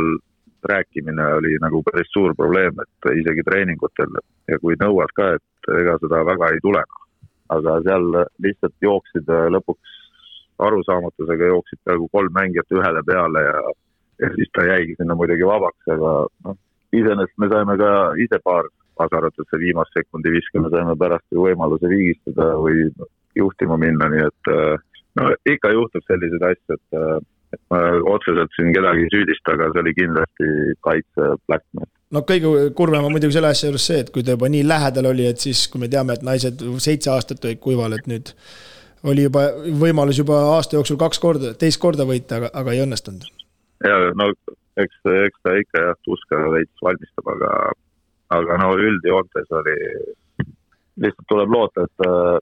rääkimine 0.72 1.26
oli 1.40 1.58
nagu 1.62 1.84
päris 1.84 2.12
suur 2.16 2.36
probleem, 2.40 2.78
et 2.80 3.10
isegi 3.20 3.44
treeningutel 3.44 4.20
ja 4.48 4.60
kui 4.64 4.78
nõuad 4.80 5.12
ka, 5.18 5.34
et 5.36 5.74
ega 5.82 5.98
seda 6.04 6.24
väga 6.32 6.54
ei 6.54 6.62
tule. 6.64 6.84
aga 7.54 7.74
seal 7.86 8.06
lihtsalt 8.42 8.74
jooksid 8.82 9.28
äh, 9.30 9.50
lõpuks 9.52 10.00
arusaamatusega 10.60 11.50
jooksid 11.52 11.82
peaaegu 11.86 12.08
kolm 12.12 12.34
mängijat 12.36 12.78
ühele 12.78 13.04
peale 13.08 13.44
ja, 13.48 13.74
ja 14.22 14.30
siis 14.36 14.52
ta 14.54 14.68
jäigi 14.68 14.96
sinna 15.00 15.16
muidugi 15.16 15.48
vabaks, 15.48 15.90
aga 15.96 16.14
noh, 16.48 16.58
iseenesest 16.94 17.38
me 17.42 17.50
saime 17.54 17.78
ka 17.82 17.92
ise 18.26 18.40
paar 18.44 18.70
kaasa 18.98 19.20
arvatud 19.20 19.50
see 19.50 19.62
viimase 19.66 19.98
sekundi 19.98 20.34
viske, 20.34 20.62
me 20.62 20.72
saime 20.74 20.96
pärast 21.00 21.26
ju 21.34 21.48
võimaluse 21.48 21.90
viigistada 21.90 22.54
või 22.62 22.88
juhtima 23.38 23.78
minna, 23.82 24.10
nii 24.14 24.26
et 24.28 24.52
äh, 24.54 24.76
no 25.20 25.32
ikka 25.50 25.74
juhtub 25.74 26.06
selliseid 26.10 26.46
asju, 26.52 26.78
et, 26.78 27.00
äh, 27.00 27.18
et 27.58 27.64
ma 27.74 27.82
otseselt 28.14 28.54
siin 28.58 28.70
kedagi 28.76 29.08
ei 29.08 29.14
süüdista, 29.16 29.58
aga 29.58 29.72
see 29.74 29.84
oli 29.86 29.98
kindlasti 29.98 30.54
kaitse 30.86 31.34
blackmail 31.48 31.90
no 32.14 32.22
kõige 32.30 32.52
kurvem 32.78 33.08
on 33.08 33.16
muidugi 33.16 33.38
selle 33.38 33.50
asja 33.54 33.72
juures 33.72 33.88
see, 33.90 34.04
et 34.04 34.12
kui 34.14 34.26
ta 34.26 34.38
juba 34.38 34.50
nii 34.52 34.68
lähedal 34.68 35.10
oli, 35.10 35.26
et 35.30 35.42
siis, 35.42 35.66
kui 35.72 35.82
me 35.82 35.90
teame, 35.90 36.14
et 36.18 36.26
naised 36.26 36.62
seitse 36.86 37.12
aastat 37.14 37.46
olid 37.46 37.62
kuival, 37.64 37.98
et 37.98 38.10
nüüd 38.10 38.34
oli 39.04 39.28
juba 39.28 39.48
võimalus 39.80 40.20
juba 40.22 40.40
aasta 40.56 40.78
jooksul 40.78 41.00
kaks 41.02 41.20
korda, 41.20 41.54
teist 41.60 41.82
korda 41.82 42.08
võita, 42.08 42.40
aga, 42.40 42.52
aga 42.54 42.76
ei 42.76 42.84
õnnestunud. 42.86 43.28
ja 43.84 43.98
no 44.20 44.30
eks, 44.78 45.00
eks 45.28 45.44
ta 45.44 45.56
ikka 45.60 45.88
jah, 45.88 46.00
tuska 46.08 46.40
veits 46.54 46.86
valmistab, 46.86 47.30
aga 47.36 47.54
aga 48.34 48.58
no 48.62 48.74
üldjoontes 48.80 49.52
oli, 49.60 49.78
lihtsalt 51.04 51.30
tuleb 51.30 51.54
loota, 51.54 51.86
et 51.86 52.06
äh, 52.08 52.40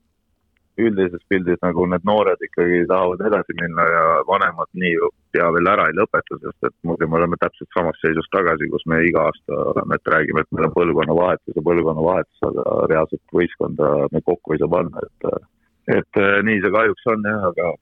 üldises 0.80 1.20
pildis 1.28 1.60
nagu 1.64 1.84
need 1.90 2.04
noored 2.08 2.40
ikkagi 2.46 2.84
tahavad 2.88 3.20
edasi 3.28 3.56
minna 3.58 3.84
ja 3.88 4.04
vanemad 4.28 4.70
nii 4.82 4.94
pea 5.34 5.48
veel 5.52 5.68
ära 5.68 5.88
ei 5.90 5.96
lõpeta, 5.98 6.38
sest 6.40 6.68
et 6.68 6.74
muidu 6.88 7.08
me 7.08 7.18
oleme 7.20 7.36
täpselt 7.40 7.68
samas 7.76 7.98
seisus 8.00 8.28
tagasi, 8.32 8.70
kus 8.72 8.84
me 8.88 9.02
iga 9.04 9.26
aasta 9.28 9.58
oleme, 9.74 9.98
et 9.98 10.12
räägime, 10.14 10.44
et 10.44 10.54
meil 10.56 10.68
on 10.68 10.76
põlvkonnavahetus 10.78 11.58
ja 11.58 11.66
põlvkonnavahetus, 11.68 12.44
aga 12.48 12.76
reaalselt 12.92 13.36
võistkonda 13.40 13.90
me 14.12 14.24
kokku 14.24 14.54
ei 14.54 14.62
saa 14.62 14.72
panna, 14.76 15.04
et 15.04 15.28
äh, 15.32 15.44
et 15.90 16.20
äh, 16.20 16.42
nii 16.46 16.60
see 16.62 16.74
kahjuks 16.74 17.08
on 17.14 17.30
jah, 17.30 17.48
aga 17.52 17.72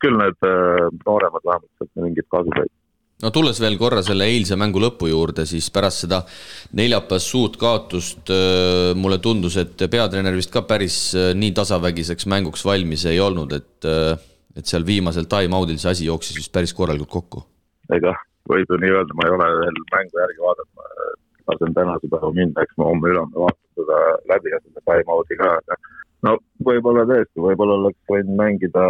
küll 0.00 0.16
need 0.16 0.46
nooremad 1.04 1.42
vähemalt 1.44 1.68
sealt 1.76 1.90
mingit 2.00 2.28
kasu 2.32 2.54
said 2.56 2.70
no 3.22 3.30
tulles 3.34 3.60
veel 3.60 3.76
korra 3.80 4.02
selle 4.04 4.26
eilse 4.30 4.56
mängu 4.60 4.80
lõpu 4.82 5.10
juurde, 5.10 5.44
siis 5.48 5.68
pärast 5.74 6.06
seda 6.06 6.22
neljapäevast 6.78 7.32
suurt 7.32 7.58
kaotust 7.60 8.32
äh, 8.32 8.92
mulle 8.96 9.20
tundus, 9.22 9.58
et 9.60 9.76
peatreener 9.92 10.36
vist 10.36 10.52
ka 10.54 10.64
päris 10.68 10.98
äh, 11.18 11.30
nii 11.36 11.52
tasavägiseks 11.56 12.28
mänguks 12.30 12.64
valmis 12.66 13.06
ei 13.10 13.20
olnud, 13.22 13.54
et 13.56 13.88
äh, 13.88 14.16
et 14.58 14.66
seal 14.66 14.82
viimasel 14.82 15.28
time-out'il 15.30 15.78
see 15.78 15.92
asi 15.92 16.08
jooksis 16.08 16.40
vist 16.40 16.52
päris 16.52 16.72
korralikult 16.74 17.12
kokku. 17.12 17.44
ega 17.94 18.16
võib 18.50 18.72
ju 18.72 18.80
nii 18.82 18.96
öelda, 18.96 19.16
ma 19.16 19.28
ei 19.28 19.36
ole 19.36 19.50
veel 19.60 19.82
mängu 19.94 20.22
järgi 20.24 20.42
vaadanud, 20.46 20.72
ma 20.80 21.52
lasen 21.52 21.76
tänase 21.76 22.10
päeva 22.10 22.32
minna, 22.34 22.64
eks 22.64 22.80
ma 22.80 22.88
homme-ülehomme 22.88 23.44
vaatan 23.44 23.68
seda 23.78 24.00
läbi 24.32 24.54
ja 24.54 24.62
seda 24.64 24.82
time-out'i 24.88 25.38
ka, 25.38 25.52
aga 25.60 25.78
no 26.26 26.36
võib-olla 26.66 27.06
tõesti, 27.08 27.40
võib-olla 27.40 27.78
oleks 27.80 28.12
võinud 28.12 28.36
mängida 28.40 28.84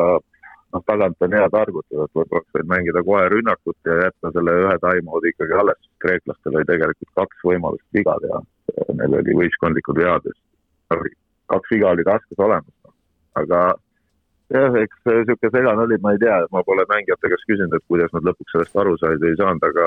noh, 0.75 0.83
tagant 0.87 1.27
on 1.27 1.35
hea 1.39 1.49
targutada, 1.53 2.07
et 2.07 2.15
võib-olla 2.19 2.41
oleks 2.41 2.57
võinud 2.57 2.73
mängida 2.75 3.05
kohe 3.07 3.25
rünnakut 3.35 3.91
ja 3.91 3.99
jätta 4.05 4.33
selle 4.37 4.57
ühe 4.65 4.77
time-out'i 4.85 5.35
ikkagi 5.35 5.59
alles. 5.63 5.91
kreeklastel 6.05 6.57
oli 6.57 6.69
tegelikult 6.69 7.17
kaks 7.23 7.45
võimalust 7.47 7.87
viga 7.97 8.17
teha, 8.25 8.43
neil 8.99 9.19
oli 9.23 9.41
võistkondlikud 9.43 10.03
vead 10.03 10.31
kaks 11.51 11.71
viga 11.75 11.93
olid 11.95 12.07
raskes 12.07 12.39
olemas, 12.39 12.97
aga 13.41 13.61
jah, 14.55 14.77
eks 14.83 15.07
niisugune 15.09 15.53
segane 15.55 15.85
oli, 15.87 15.99
ma 16.03 16.15
ei 16.15 16.23
tea, 16.23 16.39
ma 16.55 16.63
pole 16.67 16.87
mängijate 16.91 17.31
käest 17.33 17.47
küsinud, 17.51 17.77
et 17.77 17.87
kuidas 17.91 18.13
nad 18.17 18.27
lõpuks 18.27 18.55
sellest 18.55 18.81
aru 18.83 18.97
said 19.01 19.27
ei 19.27 19.39
saanud, 19.39 19.67
aga 19.71 19.87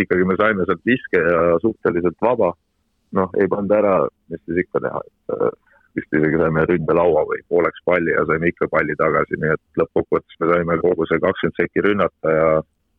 ikkagi 0.00 0.28
me 0.28 0.36
saime 0.40 0.66
sealt 0.68 0.84
viske 0.88 1.22
ja 1.24 1.40
suhteliselt 1.64 2.20
vaba. 2.24 2.52
noh, 3.10 3.32
ei 3.42 3.48
pannud 3.50 3.72
ära, 3.74 3.94
mis 4.30 4.38
siis 4.46 4.60
ikka 4.62 4.78
teha, 4.84 5.00
et 5.02 5.56
vist 5.98 6.18
isegi 6.18 6.40
saime 6.40 6.64
ründelaua 6.70 7.24
või 7.28 7.42
pooleks 7.48 7.84
palli 7.84 8.14
ja 8.14 8.24
saime 8.28 8.50
ikka 8.52 8.68
palli 8.72 8.96
tagasi, 8.98 9.38
nii 9.42 9.54
et 9.56 9.82
lõppkokkuvõttes 9.82 10.40
me 10.40 10.50
saime 10.52 10.78
kogu 10.82 11.06
see 11.10 11.22
kakskümmend 11.24 11.60
sekki 11.60 11.86
rünnata 11.86 12.34
ja 12.36 12.50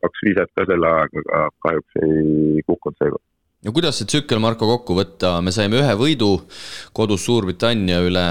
kaks 0.05 0.23
viset 0.27 0.53
ka 0.57 0.65
selle 0.69 0.89
ajaga, 0.89 1.26
aga 1.27 1.49
kahjuks 1.68 1.99
ei 2.05 2.63
kukkunud 2.68 2.97
seekord 3.01 3.23
no 3.65 3.73
kuidas 3.76 3.99
see 4.01 4.09
tsükkel, 4.09 4.41
Marko, 4.43 4.69
kokku 4.69 4.97
võtta, 4.97 5.35
me 5.45 5.53
saime 5.53 5.81
ühe 5.81 5.97
võidu 5.99 6.31
kodus 6.97 7.26
Suurbritannia 7.27 8.01
üle, 8.05 8.26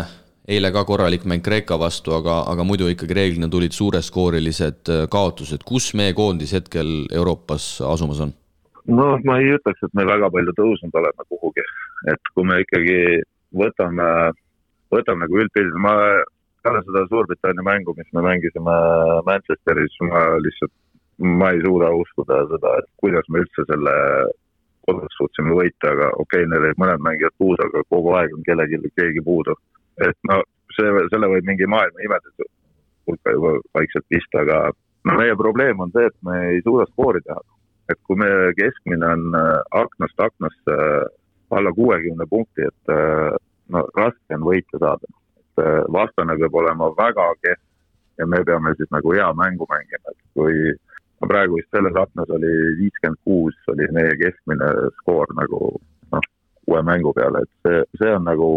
eile 0.50 0.72
ka 0.74 0.82
korralik 0.88 1.26
mäng 1.30 1.44
Kreeka 1.46 1.78
vastu, 1.80 2.14
aga, 2.16 2.40
aga 2.50 2.66
muidu 2.66 2.90
ikkagi 2.90 3.16
reeglina 3.16 3.50
tulid 3.52 3.76
suureskoorilised 3.76 4.90
äh, 4.90 5.06
kaotused, 5.12 5.64
kus 5.66 5.92
meie 5.98 6.16
koondis 6.16 6.54
hetkel 6.56 7.06
Euroopas 7.14 7.76
asumas 7.86 8.22
on? 8.26 8.34
noh, 8.90 9.18
ma 9.28 9.38
ei 9.38 9.52
ütleks, 9.54 9.82
et 9.86 9.94
me 9.94 10.06
väga 10.08 10.30
palju 10.34 10.54
tõusnud 10.56 10.96
oleme 10.98 11.26
kuhugi, 11.28 11.62
et 12.10 12.30
kui 12.34 12.46
me 12.48 12.58
ikkagi 12.64 13.20
võtame, 13.54 14.06
võtame 14.94 15.24
nagu 15.24 15.40
üldpildil, 15.42 15.80
ma 15.80 15.94
peale 16.64 16.82
seda 16.84 17.06
Suurbritannia 17.08 17.64
mängu, 17.64 17.94
mis 17.96 18.10
me 18.16 18.24
mängisime 18.26 18.76
Manchesteris, 19.28 19.96
ma 20.10 20.26
lihtsalt, 20.44 20.74
ma 21.40 21.50
ei 21.54 21.64
suuda 21.64 21.90
uskuda 21.96 22.44
seda, 22.52 22.76
et 22.80 22.88
kuidas 23.00 23.26
me 23.28 23.42
üldse 23.44 23.64
selle 23.68 23.96
kodus 24.88 25.16
suutsime 25.16 25.56
võita, 25.56 25.92
aga 25.94 26.12
okei 26.16 26.44
okay,, 26.44 26.50
neil 26.50 26.66
olid 26.66 26.80
mõned 26.80 27.04
mängijad 27.04 27.36
puudu, 27.38 27.66
aga 27.68 27.84
kogu 27.92 28.14
aeg 28.18 28.32
on 28.36 28.44
kellelgi 28.46 28.80
keegi 28.96 29.24
puudu 29.24 29.56
et 29.98 30.16
no 30.30 30.40
see, 30.76 30.90
selle 31.12 31.30
võib 31.32 31.48
mingi 31.48 31.68
maailma 31.70 32.04
imeduse 32.04 32.46
hulka 33.08 33.34
juba 33.34 33.54
vaikselt 33.76 34.06
pista, 34.12 34.44
aga 34.44 34.60
no 35.08 35.16
meie 35.18 35.36
probleem 35.38 35.80
on 35.82 35.92
see, 35.94 36.06
et 36.08 36.16
me 36.26 36.36
ei 36.52 36.62
suuda 36.66 36.86
skoori 36.92 37.22
teha. 37.26 37.40
et 37.90 37.98
kui 38.06 38.14
meie 38.14 38.52
keskmine 38.54 39.02
on 39.02 39.34
äh, 39.34 39.56
aknast 39.74 40.20
aknasse 40.22 40.74
äh, 40.74 41.06
alla 41.58 41.72
kuuekümne 41.74 42.26
punkti, 42.30 42.68
et 42.68 42.92
äh, 42.94 43.34
no 43.74 43.86
raske 43.96 44.36
on 44.36 44.46
võita 44.46 44.78
saada. 44.78 45.16
et 45.40 45.64
vastane 45.92 46.36
peab 46.38 46.54
olema 46.62 46.90
väga 46.98 47.26
kehv 47.42 47.60
ja 48.20 48.26
me 48.26 48.44
peame 48.44 48.74
siis 48.76 48.90
nagu 48.92 49.12
hea 49.16 49.28
mängu 49.34 49.66
mängima, 49.70 50.12
et 50.12 50.20
kui 50.34 50.56
no 51.20 51.28
praegu 51.28 51.56
vist 51.58 51.70
selles 51.74 51.96
aknas 52.02 52.32
oli 52.36 52.52
viiskümmend 52.80 53.20
kuus 53.24 53.56
oli 53.72 53.88
meie 53.96 54.12
keskmine 54.20 54.68
skoor 55.00 55.32
nagu 55.40 55.60
noh, 56.12 56.28
uue 56.68 56.82
mängu 56.90 57.12
peale, 57.16 57.44
et 57.44 57.52
see, 57.66 57.82
see 58.00 58.12
on 58.16 58.28
nagu 58.28 58.50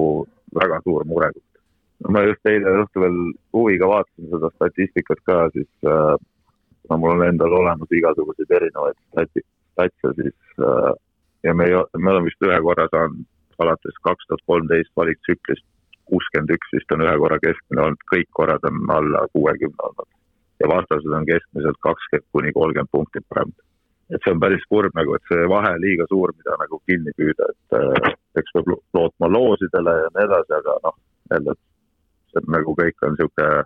väga 0.59 0.79
suur 0.83 1.05
murekoht. 1.09 1.49
ma 2.09 2.25
just 2.27 2.51
eile 2.51 2.75
õhtul 2.83 3.05
veel 3.05 3.19
huviga 3.55 3.87
vaatasin 3.87 4.31
seda 4.31 4.51
statistikat 4.55 5.19
ka, 5.29 5.37
siis 5.55 5.87
äh, 5.87 6.15
no 6.89 6.97
mul 6.99 7.15
on 7.15 7.27
endal 7.27 7.59
olemas 7.61 7.91
igasuguseid 7.99 8.51
erinevaid 8.59 8.97
stati-, 9.11 9.45
statse 9.73 10.15
siis 10.19 10.59
äh, 10.59 10.91
ja 11.47 11.53
me 11.53 11.69
ei, 11.69 11.77
me 11.97 12.11
oleme 12.11 12.27
vist 12.27 12.43
ühe 12.47 12.59
korra 12.67 12.89
saanud 12.91 13.23
alates 13.59 13.99
kaks 14.07 14.27
tuhat 14.27 14.43
kolmteist 14.49 14.91
valiktsüklist 14.97 15.65
kuuskümmend 16.09 16.55
üks 16.55 16.73
vist 16.75 16.91
on 16.95 17.03
ühe 17.05 17.13
korra 17.21 17.37
keskmine 17.43 17.85
olnud, 17.85 18.07
kõik 18.11 18.29
korrad 18.39 18.65
on 18.69 18.81
alla 18.97 19.27
kuuekümne 19.35 19.87
olnud. 19.89 20.09
ja 20.61 20.69
vastased 20.71 21.15
on 21.19 21.25
keskmiselt 21.25 21.79
kakskümmend 21.87 22.27
kuni 22.31 22.51
kolmkümmend 22.57 22.91
punkti 22.91 23.23
paremad 23.29 23.61
et 24.13 24.21
see 24.23 24.33
on 24.33 24.41
päris 24.43 24.65
kurb 24.69 24.95
nagu, 24.97 25.15
et 25.15 25.31
see 25.31 25.45
vahe 25.49 25.71
liiga 25.81 26.05
suur, 26.09 26.33
mida 26.37 26.57
nagu 26.59 26.79
kinni 26.89 27.13
püüda, 27.17 27.47
et 27.53 27.77
äh, 27.79 28.11
eks 28.41 28.55
peab 28.57 28.69
lootma 28.97 29.29
loosidele 29.31 29.95
ja 30.01 30.09
nii 30.17 30.25
edasi, 30.27 30.53
aga 30.59 30.75
noh, 30.83 30.97
jälle, 31.31 31.55
et 31.55 32.33
see 32.33 32.43
on 32.43 32.51
nagu 32.57 32.75
kõik 32.81 33.07
on 33.07 33.15
niisugune 33.15 33.63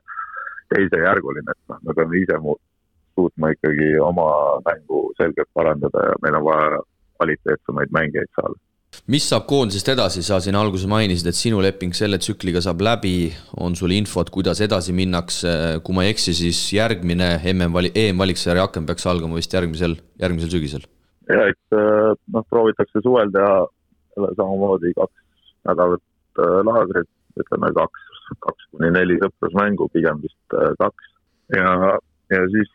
teisejärguline, 0.73 1.55
et 1.55 1.73
noh, 1.73 1.81
me 1.83 1.97
peame 1.97 2.21
ise 2.21 2.39
suutma 3.17 3.51
ikkagi 3.55 3.89
oma 4.03 4.29
mängu 4.67 5.01
selgelt 5.17 5.49
parandada 5.57 6.05
ja 6.11 6.15
meil 6.21 6.37
on 6.37 6.45
vaja 6.45 6.81
kvaliteetsemaid 7.17 7.93
mängijaid 7.97 8.33
saada 8.37 8.66
mis 9.11 9.27
saab 9.29 9.45
koondisest 9.47 9.93
edasi, 9.93 10.23
sa 10.25 10.39
siin 10.43 10.57
alguses 10.59 10.87
mainisid, 10.91 11.29
et 11.29 11.37
sinu 11.37 11.61
leping 11.63 11.95
selle 11.95 12.19
tsükliga 12.19 12.61
saab 12.63 12.83
läbi, 12.83 13.31
on 13.63 13.75
sul 13.79 13.93
infot, 13.95 14.29
kuidas 14.33 14.59
edasi 14.63 14.95
minnakse, 14.95 15.53
kui 15.83 15.95
ma 15.95 16.03
ei 16.03 16.11
eksi, 16.15 16.35
siis 16.35 16.59
järgmine 16.75 17.37
MM-vali-, 17.53 17.93
EM-valiksarja 17.95 18.67
aken 18.67 18.87
peaks 18.89 19.07
algama 19.07 19.39
vist 19.39 19.55
järgmisel, 19.55 19.97
järgmisel 20.21 20.53
sügisel? 20.57 20.87
ja 21.27 21.43
eks 21.51 21.75
äh, 21.75 22.13
noh, 22.31 22.43
proovitakse 22.47 23.01
suvel 23.03 23.31
teha 23.33 23.65
samamoodi 24.39 24.93
kaks 24.95 25.23
nädalat 25.67 26.03
äh, 26.39 26.59
laagrit, 26.67 27.09
ütleme 27.39 27.71
kaks, 27.75 28.05
kaks 28.45 28.69
kuni 28.71 28.91
neli 28.95 29.17
sõprusmängu, 29.21 29.89
pigem 29.93 30.21
vist 30.23 30.55
äh, 30.55 30.71
kaks. 30.79 31.09
ja, 31.55 31.95
ja 32.31 32.43
siis 32.53 32.71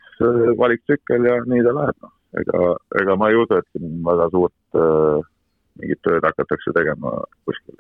valiktsükkel 0.61 1.29
ja 1.29 1.39
nii 1.49 1.65
ta 1.67 1.75
läheb, 1.79 1.99
noh, 2.05 2.13
ega, 2.41 2.75
ega 3.03 3.17
ma 3.21 3.31
ei 3.33 3.41
usu, 3.41 3.59
et 3.59 3.69
siin 3.73 4.01
väga 4.07 4.29
suurt 4.35 4.81
äh, 4.81 5.31
mingit 5.81 6.03
tööd 6.07 6.25
hakatakse 6.29 6.75
tegema 6.77 7.15
kuskil. 7.49 7.77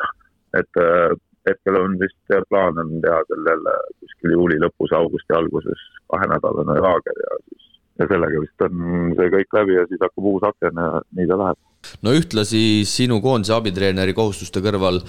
et 0.60 0.80
äh, 0.80 1.16
hetkel 1.48 1.76
on 1.80 1.98
vist 2.00 2.36
plaan 2.48 2.78
on 2.78 3.00
teha 3.02 3.20
jälle 3.30 3.76
kuskil 4.00 4.36
juuli 4.36 4.60
lõpus, 4.62 4.94
augusti 4.96 5.36
alguses 5.36 5.84
kahenädalane 6.12 6.80
laager 6.86 7.24
ja 7.26 7.36
siis 7.48 7.72
ja 8.00 8.08
sellega 8.08 8.40
vist 8.40 8.64
on 8.64 9.12
see 9.18 9.34
kõik 9.34 9.58
läbi 9.58 9.76
ja 9.76 9.84
siis 9.90 10.00
hakkab 10.00 10.32
uus 10.32 10.46
aken 10.48 10.80
ja 10.80 10.88
nii 11.18 11.28
ta 11.28 11.38
läheb 11.40 11.60
no 12.06 12.14
ühtlasi 12.14 12.62
sinu 12.88 13.18
koondise 13.24 13.54
abitreeneri 13.56 14.14
kohustuste 14.16 14.62
kõrval 14.64 15.00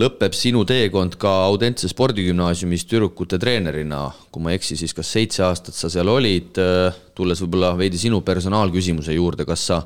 lõpeb 0.00 0.34
sinu 0.36 0.64
teekond 0.68 1.18
ka 1.20 1.32
Audentse 1.46 1.90
spordigümnaasiumis 1.92 2.86
tüdrukute 2.88 3.38
treenerina. 3.42 4.06
kui 4.32 4.42
ma 4.42 4.52
ei 4.52 4.60
eksi, 4.60 4.78
siis 4.80 4.94
kas 4.96 5.12
seitse 5.12 5.44
aastat 5.44 5.76
sa 5.76 5.90
seal 5.92 6.08
olid, 6.08 6.58
tulles 7.14 7.42
võib-olla 7.44 7.74
veidi 7.76 8.00
sinu 8.00 8.22
personaalküsimuse 8.24 9.12
juurde, 9.12 9.44
kas 9.44 9.66
sa, 9.68 9.82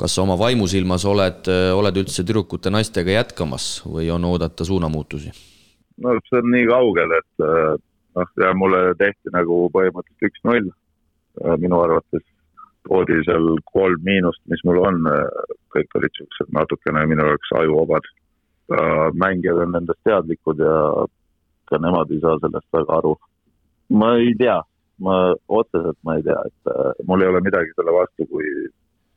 kas 0.00 0.16
sa 0.16 0.24
oma 0.24 0.38
vaimusilmas 0.40 1.04
oled, 1.08 1.48
oled 1.76 2.02
üldse 2.02 2.24
tüdrukute 2.24 2.72
naistega 2.72 3.18
jätkamas 3.18 3.70
või 3.84 4.08
on 4.14 4.24
oodata 4.24 4.64
suunamuutusi? 4.64 5.32
no 6.00 6.16
see 6.28 6.40
on 6.40 6.50
nii 6.54 6.66
kaugel, 6.70 7.12
et 7.18 7.44
noh, 7.44 8.30
ja 8.40 8.52
mulle 8.56 8.94
tehti 8.98 9.32
nagu 9.34 9.66
põhimõtteliselt 9.74 10.30
üks-null 10.30 10.70
minu 11.60 11.80
arvates 11.84 12.24
toodi 12.88 13.18
seal 13.26 13.52
kolm 13.72 14.00
miinust, 14.06 14.40
mis 14.48 14.62
mul 14.64 14.80
on, 14.80 15.04
kõik 15.74 15.98
olid 15.98 16.12
niisugused 16.14 16.56
natukene 16.56 17.04
minu 17.10 17.28
jaoks 17.28 17.52
ajuvabad. 17.60 18.08
mängijad 19.18 19.58
on 19.64 19.72
nendest 19.74 19.98
teadlikud 20.06 20.60
ja 20.62 20.74
ka 21.70 21.78
nemad 21.78 22.10
ei 22.10 22.20
saa 22.24 22.38
sellest 22.42 22.68
väga 22.72 22.98
aru. 22.98 23.14
ma 24.00 24.12
ei 24.22 24.34
tea, 24.38 24.58
ma 25.06 25.14
otseselt 25.48 25.98
ma 26.06 26.16
ei 26.16 26.22
tea, 26.22 26.38
et 26.46 26.70
äh, 26.72 26.92
mul 27.08 27.22
ei 27.22 27.30
ole 27.30 27.40
midagi 27.42 27.74
selle 27.74 27.94
vastu, 27.96 28.26
kui 28.30 28.46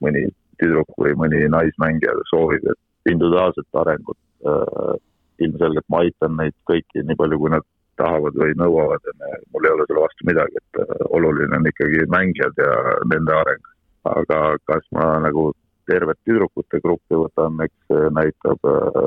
mõni 0.01 0.23
tüdruk 0.61 0.97
või 0.99 1.15
mõni 1.19 1.43
naismängija 1.51 2.15
soovib, 2.29 2.65
et 2.71 3.11
individuaalset 3.11 3.81
arengut 3.81 4.19
äh, 4.47 4.95
ilmselgelt 5.43 5.87
ma 5.89 6.03
aitan 6.03 6.37
neid 6.39 6.55
kõiki 6.69 7.03
nii 7.03 7.19
palju, 7.19 7.39
kui 7.41 7.53
nad 7.53 7.65
tahavad 7.99 8.37
või 8.39 8.55
nõuavad 8.57 9.05
ja 9.05 9.33
mul 9.53 9.67
ei 9.67 9.73
ole 9.75 9.85
selle 9.87 10.05
vastu 10.05 10.27
midagi, 10.29 10.61
et 10.61 10.81
äh, 10.83 10.93
oluline 11.17 11.59
on 11.59 11.69
ikkagi 11.69 12.07
mängijad 12.13 12.63
ja 12.65 12.73
nende 13.11 13.37
areng. 13.41 13.69
aga 14.03 14.57
kas 14.67 14.83
ma 14.91 15.03
nagu 15.23 15.53
tervet 15.87 16.17
tüdrukute 16.27 16.79
gruppi 16.83 17.15
võtan, 17.15 17.61
eks 17.63 17.87
see 17.87 18.09
näitab 18.17 18.67
äh, 18.67 19.05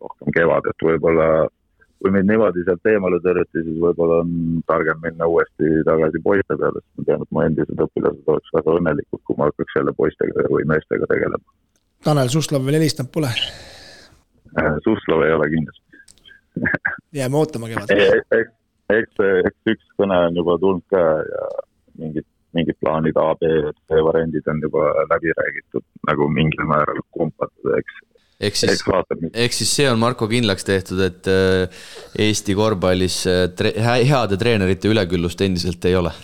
rohkem 0.00 0.32
kevad, 0.36 0.68
et 0.70 0.84
võib-olla 0.84 1.28
kui 1.98 2.12
mind 2.14 2.30
niimoodi 2.30 2.62
sealt 2.66 2.90
eemale 2.92 3.18
tõrjuti, 3.24 3.64
siis 3.66 3.78
võib-olla 3.82 4.20
on 4.24 4.60
targem 4.70 5.00
minna 5.02 5.26
uuesti 5.30 5.72
tagasi 5.88 6.22
poiste 6.24 6.58
peale, 6.60 6.82
sest 6.82 7.00
ma 7.00 7.08
tean, 7.08 7.24
et 7.24 7.34
mu 7.34 7.42
endised 7.44 7.82
õpilased 7.86 8.30
oleks 8.34 8.54
väga 8.58 8.76
õnnelikud, 8.80 9.22
kui 9.26 9.38
ma 9.38 9.50
hakkaks 9.50 9.80
jälle 9.80 9.94
poistega 9.98 10.46
või 10.52 10.68
meestega 10.70 11.10
tegelema. 11.10 11.58
Tanel 12.06 12.30
Suslov 12.30 12.62
veel 12.66 12.78
helistanud 12.78 13.10
pole? 13.14 13.32
Äh, 14.58 14.78
Suslov 14.86 15.26
ei 15.26 15.34
ole 15.34 15.50
kindlasti 15.56 15.88
jääme 17.12 17.36
ootama 17.36 17.68
kevadel. 17.68 18.00
eks, 18.38 18.58
eks, 18.90 19.22
eks 19.48 19.72
üks 19.74 19.94
kõne 20.00 20.18
on 20.28 20.36
juba 20.40 20.58
tulnud 20.62 20.84
ka 20.92 21.02
ja 21.28 21.44
mingid, 22.00 22.26
mingid 22.56 22.78
plaanid 22.82 23.18
A, 23.20 23.30
B, 23.40 23.50
C 23.86 24.02
variandid 24.08 24.48
on 24.50 24.62
juba 24.64 24.88
läbi 25.12 25.34
räägitud 25.40 25.84
nagu 26.10 26.28
mingil 26.32 26.66
määral 26.70 27.02
kumpatud, 27.16 27.72
eks 27.78 28.02
ehk 28.40 28.58
siis, 28.58 28.82
ehk 29.34 29.54
siis 29.56 29.70
see 29.80 29.86
on 29.90 29.98
Marko 30.00 30.28
kindlaks 30.30 30.66
tehtud, 30.66 31.00
et 31.02 31.30
äh, 31.30 31.86
Eesti 32.26 32.54
korvpallis 32.58 33.20
äh, 33.30 33.46
tre, 33.58 33.74
heade 33.78 34.38
treenerite 34.40 34.90
üleküllust 34.92 35.42
endiselt 35.46 35.84
ei 35.90 35.96
ole? 35.98 36.14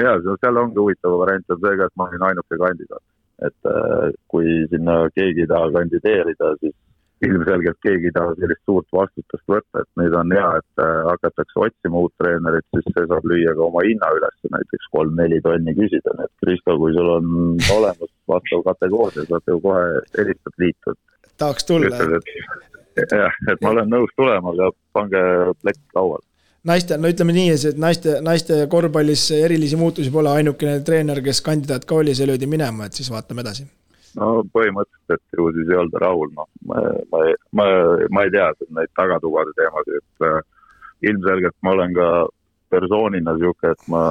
ja, 0.00 0.16
seal 0.40 0.62
ongi 0.62 0.80
huvitav 0.80 1.18
variant 1.20 1.52
on 1.54 1.60
see 1.60 1.76
ka, 1.80 1.90
et 1.90 2.00
ma 2.00 2.08
olin 2.08 2.30
ainuke 2.30 2.60
kandidaat. 2.62 3.04
et 3.44 3.68
äh, 3.68 4.08
kui 4.32 4.64
sinna 4.72 5.04
keegi 5.14 5.44
ei 5.44 5.50
taha 5.50 5.70
kandideerida, 5.76 6.56
siis 6.62 6.74
ilmselgelt 7.24 7.78
keegi 7.84 8.08
ei 8.10 8.14
taha 8.14 8.34
sellist 8.38 8.60
suurt 8.68 8.88
vastutust 8.92 9.44
võtta, 9.48 9.82
et 9.84 10.00
nüüd 10.00 10.16
on 10.18 10.32
hea, 10.34 10.48
et 10.60 10.82
hakatakse 11.08 11.60
otsima 11.66 12.02
uut 12.04 12.12
treenerit, 12.20 12.66
siis 12.74 12.88
see 12.90 13.06
saab 13.10 13.28
lüüa 13.30 13.54
ka 13.56 13.64
oma 13.68 13.84
hinna 13.86 14.10
üles, 14.16 14.36
näiteks 14.52 14.90
kolm-neli 14.96 15.40
tonni 15.44 15.76
küsida, 15.78 16.16
nii 16.18 16.28
et 16.28 16.44
Kristo, 16.44 16.76
kui 16.80 16.92
sul 16.96 17.10
on 17.14 17.30
olemas 17.76 18.12
vastav 18.30 18.64
kategooria, 18.68 19.26
saad 19.30 19.52
ju 19.52 19.60
kohe 19.64 19.86
helistad 20.18 20.64
liitu. 20.64 20.96
Tahaks 21.38 21.66
tulla. 21.68 21.96
jah, 22.94 23.40
et 23.50 23.60
ma 23.60 23.74
olen 23.74 23.90
nõus 23.90 24.12
tulema, 24.16 24.54
aga 24.54 24.70
pange 24.94 25.24
plekk 25.62 25.98
lauale 25.98 26.24
naiste, 26.68 26.96
no 27.00 27.10
ütleme 27.12 27.34
nii, 27.36 27.54
et 27.54 27.80
naiste, 27.80 28.18
naiste 28.24 28.58
korvpallis 28.72 29.26
erilisi 29.36 29.78
muutusi 29.80 30.12
pole, 30.12 30.32
ainukene 30.32 30.80
treener, 30.86 31.20
kes 31.24 31.42
kandidaat 31.44 31.84
ka 31.88 32.00
oli, 32.00 32.14
see 32.16 32.28
löödi 32.28 32.48
minema, 32.50 32.88
et 32.88 32.96
siis 32.96 33.10
vaatame 33.12 33.44
edasi. 33.44 33.66
no 34.18 34.44
põhimõtteliselt, 34.54 35.18
et 35.18 35.38
ju 35.38 35.50
siis 35.56 35.70
ei 35.72 35.80
olda 35.82 36.00
rahul, 36.06 36.30
noh, 36.38 36.48
ma, 36.70 36.82
ma, 37.12 37.22
ma, 37.58 37.68
ma 38.14 38.24
ei 38.24 38.32
tea 38.34 38.48
neid 38.78 38.92
tagatubade 38.96 39.54
teemasid, 39.58 40.00
et 40.00 40.26
äh, 40.28 40.40
ilmselgelt 41.10 41.56
ma 41.66 41.74
olen 41.74 41.96
ka 41.96 42.10
persoonina 42.70 43.34
niisugune, 43.34 43.74
et 43.74 43.88
ma 43.90 44.04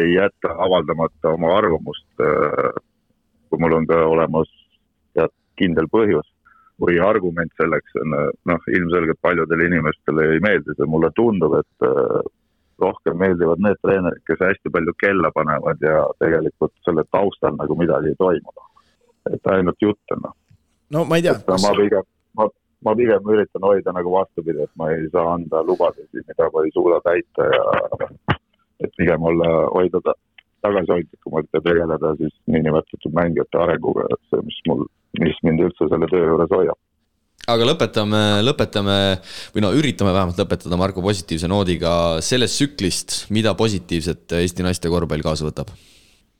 ei 0.00 0.14
jäta 0.14 0.54
avaldamata 0.66 1.34
oma 1.36 1.52
arvamust 1.58 2.24
äh,, 2.24 2.72
kui 3.50 3.60
mul 3.62 3.76
on 3.76 3.86
ka 3.90 4.00
olemas 4.06 4.50
tead 5.14 5.32
kindel 5.60 5.88
põhjus 5.92 6.28
või 6.80 6.98
argument 7.04 7.52
selleks 7.60 7.96
on 8.00 8.14
noh, 8.48 8.68
ilmselgelt 8.72 9.20
paljudele 9.20 9.66
inimestele 9.68 10.26
ei 10.34 10.40
meeldi 10.44 10.76
see, 10.76 10.88
mulle 10.88 11.10
tundub, 11.16 11.58
et 11.60 11.86
äh, 11.86 12.20
rohkem 12.80 13.18
meeldivad 13.20 13.60
need 13.60 13.80
treenerid, 13.84 14.22
kes 14.28 14.40
hästi 14.40 14.72
palju 14.72 14.94
kella 15.02 15.30
panevad 15.36 15.82
ja 15.84 16.06
tegelikult 16.22 16.72
selle 16.86 17.04
taustal 17.12 17.58
nagu 17.58 17.76
midagi 17.76 18.14
ei 18.14 18.18
toimu. 18.18 18.56
et 19.30 19.52
ainult 19.52 19.76
jutt 19.84 20.14
on 20.16 20.22
noh. 20.24 20.36
no 20.90 21.04
ma 21.04 21.20
ei 21.20 21.26
tea. 21.26 21.36
Kas... 21.46 21.62
ma 21.66 21.74
pigem, 21.76 22.06
ma, 22.38 22.48
ma 22.88 22.94
pigem 22.96 23.32
üritan 23.34 23.66
hoida 23.68 23.92
nagu 23.92 24.14
vastupidi, 24.16 24.64
et 24.64 24.72
ma 24.80 24.88
ei 24.94 25.10
saa 25.12 25.34
anda 25.34 25.60
lubadusi, 25.62 26.24
mida 26.24 26.48
ma 26.54 26.64
ei 26.64 26.72
suuda 26.76 27.02
täita 27.04 27.50
ja 27.52 27.64
et 28.80 28.96
pigem 28.96 29.28
olla, 29.28 29.50
hoida 29.76 30.00
tagasihoidlikumalt 30.66 31.50
ja 31.56 31.64
tegeleda 31.64 32.14
siis 32.20 32.36
niinimetatud 32.50 33.16
mängijate 33.16 33.60
arenguga, 33.64 34.06
et 34.12 34.22
see, 34.30 34.46
mis 34.46 34.62
mul, 34.68 34.86
mis 35.20 35.42
mind 35.46 35.66
üldse 35.66 35.90
selle 35.90 36.08
töö 36.12 36.30
juures 36.32 36.56
hoiab 36.56 36.78
aga 37.50 37.66
lõpetame, 37.66 38.22
lõpetame 38.44 38.96
või 39.54 39.64
no 39.64 39.70
üritame 39.76 40.12
vähemalt 40.14 40.40
lõpetada 40.40 40.78
Marko 40.78 41.02
positiivse 41.04 41.48
noodiga 41.50 41.92
sellest 42.24 42.58
tsüklist, 42.58 43.16
mida 43.34 43.54
positiivset 43.58 44.36
Eesti 44.40 44.66
naiste 44.66 44.92
korvpall 44.92 45.24
kaasa 45.24 45.48
võtab? 45.48 45.72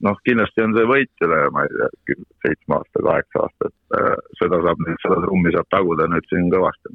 noh, 0.05 0.16
kindlasti 0.24 0.64
on 0.64 0.74
see 0.76 0.88
võit 0.88 1.24
üle, 1.26 1.38
ma 1.52 1.66
ei 1.66 1.72
tea, 1.76 2.16
seitsme 2.47 2.78
aasta, 2.78 3.02
kaheksa 3.05 3.42
aastat, 3.44 3.74
äh, 3.98 4.14
seda 4.40 4.60
saab 4.64 4.80
nüüd, 4.86 5.01
seda 5.05 5.18
trummi 5.26 5.52
saab 5.56 5.68
taguda 5.74 6.06
nüüd 6.09 6.28
siin 6.32 6.48
kõvasti. 6.55 6.94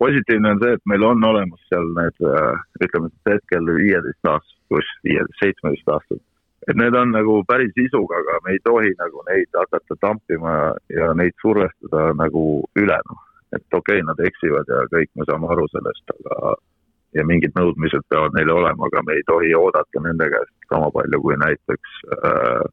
positiivne 0.00 0.54
on 0.54 0.62
see, 0.62 0.76
et 0.76 0.88
meil 0.92 1.04
on 1.08 1.24
olemas 1.24 1.68
seal 1.72 1.90
need, 1.98 2.24
äh, 2.30 2.64
ütleme 2.86 3.12
hetkel 3.28 3.68
viieteist 3.80 4.32
aastat 4.32 4.56
pluss 4.70 4.96
viieteist, 5.04 5.38
seitsmeteist 5.42 5.92
aastat 5.96 6.22
et 6.70 6.76
need 6.76 6.94
on 6.98 7.12
nagu 7.14 7.40
päris 7.48 7.76
isuga, 7.78 8.20
aga 8.22 8.38
me 8.44 8.56
ei 8.56 8.62
tohi 8.64 8.92
nagu 8.98 9.22
neid 9.28 9.50
hakata 9.54 9.96
tampima 10.02 10.54
ja 10.90 11.12
neid 11.14 11.36
survestada 11.42 12.08
nagu 12.18 12.46
üle, 12.78 12.98
noh. 13.10 13.20
et 13.54 13.66
okei 13.72 14.00
okay,, 14.00 14.06
nad 14.06 14.22
eksivad 14.30 14.72
ja 14.72 14.86
kõik 14.94 15.12
me 15.14 15.26
saame 15.28 15.52
aru 15.54 15.68
sellest, 15.74 16.16
aga 16.18 16.56
ja 17.16 17.24
mingid 17.24 17.54
nõudmised 17.56 18.02
peavad 18.10 18.34
neile 18.36 18.52
olema, 18.52 18.88
aga 18.88 19.02
me 19.06 19.14
ei 19.16 19.22
tohi 19.30 19.54
oodata 19.54 20.02
nende 20.04 20.28
käest 20.32 20.72
sama 20.72 20.90
palju 20.94 21.20
kui 21.22 21.38
näiteks 21.40 22.00
äh, 22.16 22.64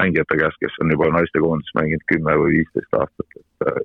mängijate 0.00 0.38
käest, 0.42 0.60
kes 0.62 0.76
on 0.82 0.92
juba 0.94 1.08
naistekoondises 1.16 1.78
mänginud 1.78 2.04
kümme 2.12 2.36
või 2.42 2.58
viisteist 2.58 3.00
aastat, 3.00 3.40
et 3.40 3.72
äh, 3.72 3.80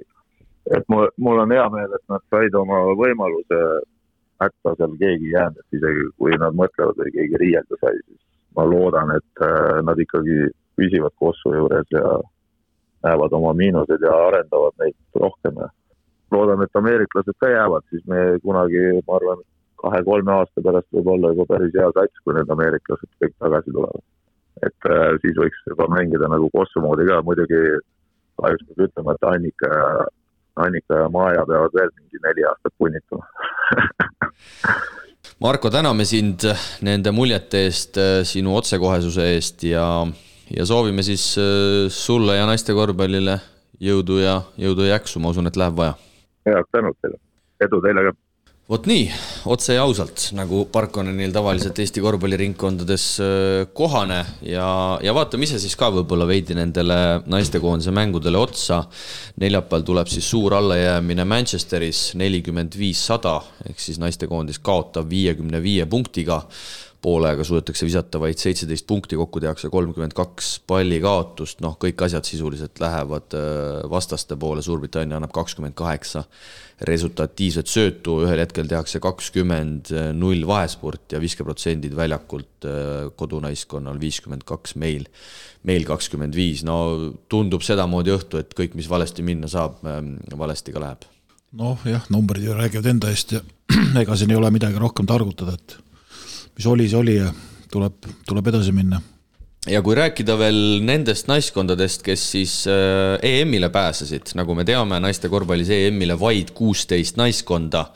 et 0.78 0.86
mul, 0.88 1.10
mul 1.18 1.42
on 1.44 1.52
hea 1.52 1.66
meel, 1.74 1.96
et 1.96 2.06
nad 2.12 2.24
said 2.32 2.56
oma 2.56 2.84
võimaluse 3.00 3.60
hätta 4.44 4.76
seal 4.78 4.94
keegi 5.00 5.28
ei 5.30 5.34
jäänud, 5.34 5.60
et 5.60 5.80
isegi 5.80 6.06
kui 6.20 6.38
nad 6.40 6.56
mõtlevad 6.60 7.00
või 7.00 7.12
keegi 7.16 7.42
riielda 7.42 7.80
sai, 7.82 7.98
siis 8.06 8.22
ma 8.56 8.66
loodan, 8.68 9.16
et 9.18 9.46
äh, 9.46 9.80
nad 9.86 10.00
ikkagi 10.00 10.50
püsivad 10.78 11.14
Kossu 11.20 11.54
juures 11.54 11.90
ja 11.94 12.20
näevad 13.04 13.34
oma 13.36 13.54
miinuseid 13.54 14.02
ja 14.02 14.14
arendavad 14.28 14.76
neid 14.82 14.96
rohkem 15.20 15.60
ja 15.62 15.70
loodan, 16.32 16.64
et 16.64 16.80
ameeriklased 16.82 17.38
ka 17.40 17.50
jäävad, 17.52 17.86
siis 17.90 18.06
me 18.10 18.40
kunagi, 18.44 18.84
ma 19.08 19.20
arvan, 19.20 19.44
kahe-kolme 19.84 20.32
aasta 20.32 20.64
pärast 20.66 20.90
võib 20.96 21.12
olla 21.16 21.34
juba 21.34 21.46
päris 21.52 21.76
hea 21.78 21.90
sats, 21.98 22.24
kui 22.24 22.36
need 22.38 22.50
ameeriklased 22.56 23.12
kõik 23.22 23.36
tagasi 23.46 23.76
tulevad. 23.76 24.04
et 24.64 24.90
äh, 24.90 25.08
siis 25.22 25.38
võiks 25.38 25.64
juba 25.68 25.90
mängida 25.92 26.30
nagu 26.32 26.50
Kossu 26.54 26.82
moodi 26.82 27.08
ka, 27.10 27.22
muidugi 27.28 27.62
kahjuks 28.42 28.68
peab 28.70 28.86
ütlema, 28.88 29.16
et 29.16 29.30
Annika 29.30 29.70
ja, 29.78 29.88
Annika 30.66 31.02
ja 31.04 31.10
Maja 31.10 31.46
peavad 31.50 31.76
veel 31.78 31.90
mingi 32.00 32.22
neli 32.24 32.46
aastat 32.50 32.74
punnitama 32.78 33.26
Marko, 35.44 35.70
täname 35.70 36.06
sind 36.08 36.46
nende 36.86 37.12
muljete 37.12 37.66
eest, 37.68 37.98
sinu 38.28 38.56
otsekohesuse 38.58 39.26
eest 39.34 39.64
ja, 39.68 39.86
ja 40.52 40.66
soovime 40.66 41.04
siis 41.04 41.34
äh, 41.42 41.90
sulle 41.92 42.38
ja 42.38 42.46
naiste 42.48 42.76
korvpallile 42.76 43.40
jõudu 43.84 44.20
ja, 44.22 44.38
jõudu 44.60 44.88
ja 44.88 44.98
jaksu, 44.98 45.20
ma 45.20 45.34
usun, 45.34 45.50
et 45.50 45.60
läheb 45.60 45.76
vaja. 45.80 45.96
head 46.48 46.70
tänud 46.76 46.96
teile, 47.02 47.20
edu 47.64 47.80
teile 47.84 48.06
ka 48.08 48.16
vot 48.72 48.86
nii, 48.88 49.08
otse 49.52 49.76
ja 49.76 49.82
ausalt, 49.84 50.30
nagu 50.38 50.62
Parkonenil 50.72 51.34
tavaliselt 51.36 51.80
Eesti 51.84 52.00
korvpalliringkondades 52.04 53.08
äh, 53.20 53.66
kohane 53.76 54.22
ja, 54.48 54.68
ja 55.04 55.14
vaatame 55.16 55.44
ise 55.44 55.60
siis 55.60 55.76
ka 55.80 55.90
võib-olla 55.92 56.24
veidi 56.30 56.56
nendele 56.56 56.98
naistekoondise 57.28 57.92
mängudele 57.96 58.40
otsa. 58.40 58.86
neljapäeval 59.44 59.84
tuleb 59.84 60.12
siis 60.14 60.30
suur 60.32 60.56
allajäämine 60.56 61.26
Manchesteris, 61.28 62.14
nelikümmend 62.16 62.78
viis 62.80 63.04
sada, 63.04 63.42
ehk 63.68 63.84
siis 63.84 64.00
naistekoondis 64.00 64.64
kaotab 64.64 65.12
viiekümne 65.12 65.60
viie 65.64 65.86
punktiga 65.86 66.40
poolega 67.04 67.44
suudetakse 67.44 67.86
visata 67.88 68.22
vaid 68.22 68.40
seitseteist 68.40 68.88
punkti, 68.88 69.18
kokku 69.20 69.42
tehakse 69.44 69.70
kolmkümmend 69.74 70.16
kaks 70.18 70.56
palli 70.68 71.02
kaotust, 71.04 71.60
noh, 71.64 71.76
kõik 71.82 72.06
asjad 72.08 72.28
sisuliselt 72.28 72.80
lähevad 72.84 73.36
äh, 73.38 73.82
vastaste 73.92 74.38
poole, 74.40 74.64
Suurbritannia 74.64 75.20
annab 75.20 75.34
kakskümmend 75.36 75.76
kaheksa 75.78 76.24
resultatiivset 76.88 77.70
söötu, 77.70 78.18
ühel 78.26 78.42
hetkel 78.42 78.68
tehakse 78.68 79.00
kakskümmend 79.04 79.92
null 80.18 80.44
vahespurt 80.48 81.16
ja 81.16 81.22
viskeprotsendid 81.24 81.96
väljakult 81.98 82.68
äh, 82.68 83.08
kodunaiskonnal 83.20 84.00
viiskümmend 84.02 84.46
kaks, 84.48 84.76
meil, 84.82 85.08
meil 85.68 85.88
kakskümmend 85.88 86.36
viis, 86.38 86.64
no 86.68 86.78
tundub 87.32 87.66
sedamoodi 87.66 88.14
õhtu, 88.16 88.42
et 88.42 88.56
kõik, 88.58 88.78
mis 88.80 88.90
valesti 88.92 89.26
minna 89.26 89.52
saab, 89.52 89.80
ähm, 89.88 90.16
valesti 90.38 90.76
ka 90.76 90.84
läheb. 90.84 91.10
noh 91.54 91.82
jah, 91.86 92.06
numbrid 92.10 92.44
ju 92.44 92.54
räägivad 92.58 92.88
enda 92.90 93.10
eest 93.14 93.36
ja 93.36 93.42
ega 94.02 94.16
siin 94.18 94.32
ei 94.34 94.40
ole 94.40 94.50
midagi 94.52 94.80
rohkem 94.82 95.06
targutada, 95.10 95.54
et 95.54 95.78
mis 96.58 96.68
oli, 96.70 96.88
see 96.90 97.00
oli 97.00 97.18
ja 97.18 97.32
tuleb, 97.72 98.10
tuleb 98.28 98.48
edasi 98.54 98.74
minna. 98.76 99.02
ja 99.70 99.82
kui 99.82 99.96
rääkida 99.96 100.36
veel 100.38 100.82
nendest 100.86 101.30
naiskondadest, 101.32 102.04
kes 102.06 102.26
siis 102.36 102.58
äh, 102.68 103.16
EM-ile 103.24 103.70
pääsesid, 103.74 104.34
nagu 104.38 104.56
me 104.58 104.66
teame, 104.68 105.00
naiste 105.04 105.32
korvpallis 105.32 105.72
EM-ile 105.74 106.20
vaid 106.20 106.52
kuusteist 106.58 107.18
naiskonda 107.18 107.88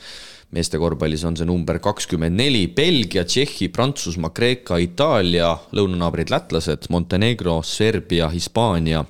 meeste 0.56 0.80
korvpallis 0.80 1.26
on 1.28 1.36
see 1.36 1.46
number 1.48 1.80
kakskümmend 1.84 2.40
neli, 2.40 2.68
Belgia, 2.72 3.26
Tšehhi, 3.28 3.68
Prantsusmaa, 3.76 4.32
Kreeka, 4.32 4.78
Itaalia, 4.80 5.50
lõunanaabrid 5.76 6.32
lätlased, 6.32 6.88
Montenegro, 6.90 7.58
Serbia, 7.68 8.30
Hispaania, 8.32 9.04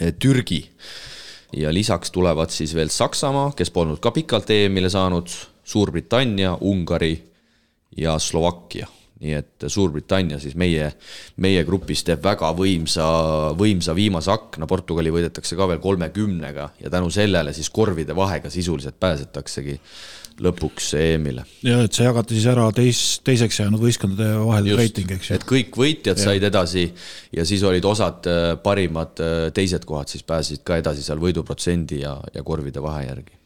äh, 0.00 0.12
Türgi. 0.18 0.64
ja 1.54 1.70
lisaks 1.70 2.10
tulevad 2.10 2.50
siis 2.50 2.72
veel 2.74 2.88
Saksamaa, 2.90 3.52
kes 3.54 3.70
polnud 3.70 4.00
ka 4.02 4.10
pikalt 4.10 4.50
EM-ile 4.50 4.90
saanud, 4.90 5.30
Suurbritannia, 5.64 6.56
Ungari 6.60 7.14
ja 7.96 8.18
Slovakkia 8.18 8.88
nii 9.24 9.36
et 9.38 9.66
Suurbritannia 9.70 10.40
siis 10.42 10.56
meie, 10.58 10.88
meie 11.40 11.62
grupis 11.66 12.02
teeb 12.06 12.24
väga 12.24 12.50
võimsa, 12.56 13.06
võimsa 13.58 13.94
viimase 13.96 14.32
akna, 14.34 14.68
Portugali 14.70 15.12
võidetakse 15.14 15.56
ka 15.56 15.68
veel 15.70 15.80
kolmekümnega 15.82 16.68
ja 16.82 16.92
tänu 16.92 17.12
sellele 17.14 17.54
siis 17.56 17.70
korvide 17.72 18.16
vahega 18.16 18.50
sisuliselt 18.52 18.98
pääsetaksegi 19.00 19.78
lõpuks 20.42 20.88
EM-ile. 20.98 21.44
ja 21.62 21.78
et 21.86 21.94
see 21.94 22.06
jagati 22.08 22.34
siis 22.34 22.48
ära 22.50 22.64
teis, 22.74 23.02
teiseks 23.22 23.60
jäänud 23.60 23.82
võistkondade 23.84 24.40
vahel 24.42 24.72
reiting, 24.80 25.12
eks 25.14 25.30
ju. 25.30 25.38
et 25.38 25.46
kõik 25.46 25.78
võitjad 25.78 26.18
ja. 26.18 26.24
said 26.26 26.48
edasi 26.50 26.88
ja 27.36 27.46
siis 27.46 27.62
olid 27.62 27.86
osad 27.86 28.26
äh, 28.30 28.42
parimad 28.62 29.22
äh, 29.22 29.36
teised 29.54 29.86
kohad 29.86 30.10
siis 30.10 30.26
pääsesid 30.26 30.66
ka 30.66 30.80
edasi 30.82 31.06
seal 31.06 31.22
võiduprotsendi 31.22 32.02
ja, 32.02 32.16
ja 32.34 32.42
korvide 32.42 32.82
vahe 32.82 33.06
järgi 33.06 33.38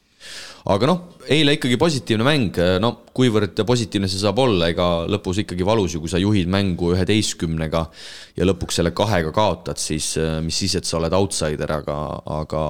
aga 0.67 0.89
noh, 0.89 1.03
eile 1.31 1.53
ikkagi 1.55 1.77
positiivne 1.79 2.25
mäng, 2.25 2.57
no 2.81 2.91
kuivõrd 3.15 3.59
positiivne 3.67 4.09
see 4.09 4.21
saab 4.21 4.39
olla, 4.41 4.69
ega 4.71 5.05
lõpus 5.09 5.41
ikkagi 5.43 5.65
valus 5.67 5.93
ju, 5.95 6.01
kui 6.03 6.11
sa 6.11 6.19
juhid 6.21 6.49
mängu 6.51 6.91
üheteistkümnega 6.95 7.83
ja 8.39 8.47
lõpuks 8.47 8.79
selle 8.79 8.91
kahega 8.95 9.31
kaotad, 9.35 9.79
siis 9.79 10.11
mis 10.43 10.59
siis, 10.63 10.75
et 10.79 10.87
sa 10.87 10.97
oled 10.99 11.15
outsider, 11.15 11.71
aga, 11.79 11.97
aga, 12.39 12.63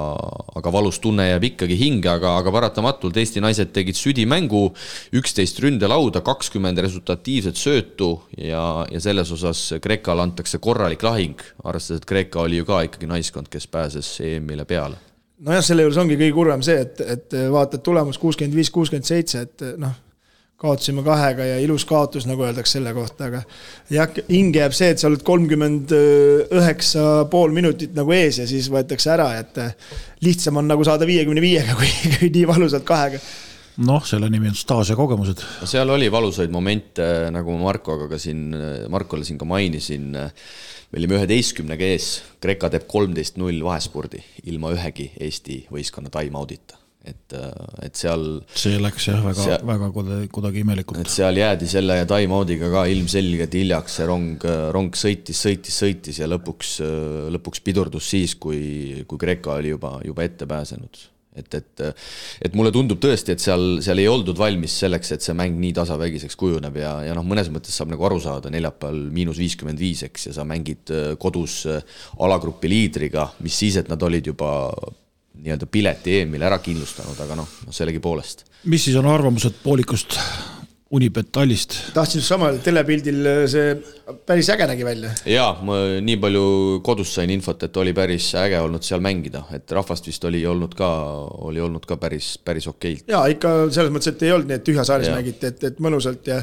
aga 0.60 0.74
valus 0.74 1.02
tunne 1.02 1.30
jääb 1.30 1.50
ikkagi 1.52 1.78
hinge, 1.80 2.12
aga, 2.12 2.36
aga 2.42 2.54
paratamatult 2.54 3.18
Eesti 3.22 3.44
naised 3.44 3.74
tegid 3.76 3.98
südimängu, 3.98 4.64
üksteist 5.20 5.62
ründelauda, 5.64 6.24
kakskümmend 6.26 6.82
resultatiivset 6.86 7.60
söötu 7.60 8.16
ja, 8.38 8.86
ja 8.92 9.04
selles 9.04 9.34
osas 9.36 9.66
Kreekale 9.82 10.26
antakse 10.26 10.62
korralik 10.62 11.06
lahing, 11.06 11.38
arvestades, 11.64 12.04
et 12.04 12.10
Kreeka 12.10 12.46
oli 12.46 12.62
ju 12.62 12.70
ka 12.70 12.84
ikkagi 12.90 13.10
naiskond, 13.10 13.52
kes 13.52 13.70
pääses 13.72 14.18
EM-ile 14.26 14.68
peale 14.70 15.09
nojah, 15.46 15.64
selle 15.66 15.86
juures 15.86 16.00
ongi 16.02 16.18
kõige 16.20 16.36
kurvem 16.36 16.64
see, 16.66 16.84
et, 16.86 17.02
et 17.16 17.40
vaatad 17.54 17.84
tulemus 17.86 18.20
kuuskümmend 18.22 18.56
viis, 18.58 18.72
kuuskümmend 18.74 19.08
seitse, 19.08 19.44
et 19.48 19.66
noh, 19.80 19.96
kaotasime 20.60 21.06
kahega 21.06 21.46
ja 21.48 21.60
ilus 21.64 21.86
kaotus, 21.88 22.26
nagu 22.28 22.44
öeldakse 22.44 22.78
selle 22.78 22.92
kohta, 22.96 23.30
aga 23.30 23.44
jah, 23.94 24.10
hinge 24.28 24.60
jääb 24.60 24.76
see, 24.76 24.90
et 24.92 25.00
sa 25.00 25.08
oled 25.08 25.24
kolmkümmend 25.28 25.94
üheksa 25.96 27.06
pool 27.32 27.56
minutit 27.56 27.96
nagu 27.96 28.12
ees 28.16 28.42
ja 28.42 28.48
siis 28.50 28.68
võetakse 28.74 29.14
ära, 29.16 29.30
et 29.40 29.62
lihtsam 30.26 30.60
on 30.60 30.68
nagu 30.68 30.84
saada 30.88 31.08
viiekümne 31.08 31.44
viiega, 31.44 31.78
kui, 31.80 31.94
kui 32.18 32.34
nii 32.36 32.50
valusalt 32.50 32.88
kahega 32.88 33.24
noh, 33.86 34.04
selle 34.08 34.30
nimi 34.32 34.50
on 34.52 34.58
staaž 34.58 34.94
ja 34.94 34.98
kogemused. 35.00 35.44
seal 35.70 35.90
oli 35.94 36.10
valusaid 36.12 36.52
momente, 36.54 37.06
nagu 37.34 37.56
ma 37.58 37.70
Markoga 37.70 38.10
ka 38.12 38.20
siin, 38.22 38.50
Markole 38.92 39.28
siin 39.28 39.40
ka 39.40 39.48
mainisin, 39.50 40.12
me 40.16 41.00
olime 41.00 41.20
üheteistkümnega 41.20 41.94
ees, 41.94 42.12
Kreeka 42.42 42.72
teeb 42.74 42.90
kolmteist 42.90 43.40
null 43.42 43.62
vahespurdi 43.66 44.22
ilma 44.52 44.74
ühegi 44.76 45.12
Eesti 45.20 45.64
võistkonna 45.72 46.12
time-out'ita. 46.14 46.78
et, 47.10 47.34
et 47.82 47.96
seal 47.96 48.26
see 48.60 48.76
läks 48.82 49.06
jah, 49.08 49.22
väga 49.24 49.60
väga 49.66 49.88
kuidagi, 49.96 50.26
kuidagi 50.36 50.64
imelikult 50.66 51.00
et. 51.00 51.12
seal 51.14 51.40
jäädi 51.40 51.70
selle 51.72 52.02
time-out'iga 52.10 52.68
ka 52.74 52.84
ilmselgelt 52.92 53.56
hiljaks, 53.56 53.96
see 54.02 54.10
rong, 54.10 54.44
rong 54.76 54.98
sõitis, 55.00 55.40
sõitis, 55.40 55.78
sõitis 55.80 56.20
ja 56.20 56.28
lõpuks, 56.28 56.74
lõpuks 57.38 57.64
pidurdus 57.64 58.12
siis, 58.12 58.36
kui, 58.36 59.06
kui 59.08 59.22
Kreeka 59.22 59.56
oli 59.56 59.72
juba, 59.72 59.96
juba 60.06 60.28
ette 60.28 60.50
pääsenud. 60.50 61.08
et, 61.38 61.56
et, 61.56 61.84
et 62.46 62.56
mulle 62.58 62.72
tundub 62.74 63.00
tõesti, 63.02 63.36
et 63.36 63.44
seal, 63.44 63.80
seal 63.86 64.02
ei 64.02 64.08
oldud 64.10 64.38
valmis 64.40 64.74
selleks, 64.82 65.14
et 65.16 65.26
see 65.26 65.36
mäng 65.38 65.60
nii 65.62 65.74
tasavägiseks 65.78 66.38
kujuneb 66.40 66.80
ja, 66.82 66.94
ja 67.06 67.18
noh, 67.18 67.26
mõnes 67.28 67.52
mõttes 67.54 67.76
saab 67.76 67.92
nagu 67.94 68.08
aru 68.08 68.20
saada, 68.24 68.52
neljapäeval 68.54 69.02
miinus 69.14 69.42
viiskümmend 69.42 69.82
viis, 69.82 70.04
eks, 70.08 70.30
ja 70.30 70.36
sa 70.40 70.48
mängid 70.48 70.94
äh, 70.94 71.12
kodus 71.22 71.62
äh, 71.70 71.84
alagrupi 72.26 72.72
liidriga, 72.72 73.30
mis 73.46 73.60
siis, 73.62 73.80
et 73.80 73.92
nad 73.92 74.02
olid 74.06 74.32
juba 74.34 74.52
nii-öelda 75.40 75.70
pileti 75.72 76.20
EM-ile 76.20 76.50
ära 76.50 76.60
kindlustanud, 76.64 77.20
aga 77.24 77.38
noh, 77.40 77.58
sellegipoolest. 77.72 78.48
Mis 78.68 78.90
siis 78.90 78.98
on 79.00 79.08
arvamused 79.08 79.62
poolikust 79.64 80.18
Unibet 80.90 81.28
Tallist? 81.32 81.76
tahtsin 81.94 82.18
just 82.18 82.32
sama, 82.32 82.48
telepildil 82.66 83.28
see 83.52 83.76
päris 84.26 84.48
äge 84.50 84.66
nägi 84.72 84.86
välja. 84.88 85.12
jaa, 85.30 85.52
ma 85.62 85.78
nii 86.02 86.18
palju 86.22 86.46
kodus 86.86 87.12
sain 87.14 87.30
infot, 87.30 87.62
et 87.68 87.78
oli 87.78 87.94
päris 87.94 88.32
äge 88.42 88.58
olnud 88.64 88.86
seal 88.86 89.04
mängida, 89.06 89.44
et 89.54 89.70
rahvast 89.78 90.10
vist 90.10 90.26
oli 90.26 90.42
olnud 90.50 90.74
ka, 90.78 90.90
oli 91.46 91.62
olnud 91.62 91.86
ka 91.86 92.00
päris, 92.02 92.32
päris 92.42 92.66
okeilt. 92.72 93.06
ja 93.12 93.22
ikka 93.30 93.70
selles 93.70 93.94
mõttes, 93.94 94.16
et 94.16 94.26
ei 94.26 94.34
olnud 94.34 94.50
nii, 94.50 94.58
et 94.58 94.66
tühja 94.66 94.86
saalis 94.88 95.12
Jaa. 95.12 95.20
mängiti, 95.20 95.52
et, 95.54 95.68
et 95.70 95.84
mõnusalt 95.84 96.32
ja 96.32 96.40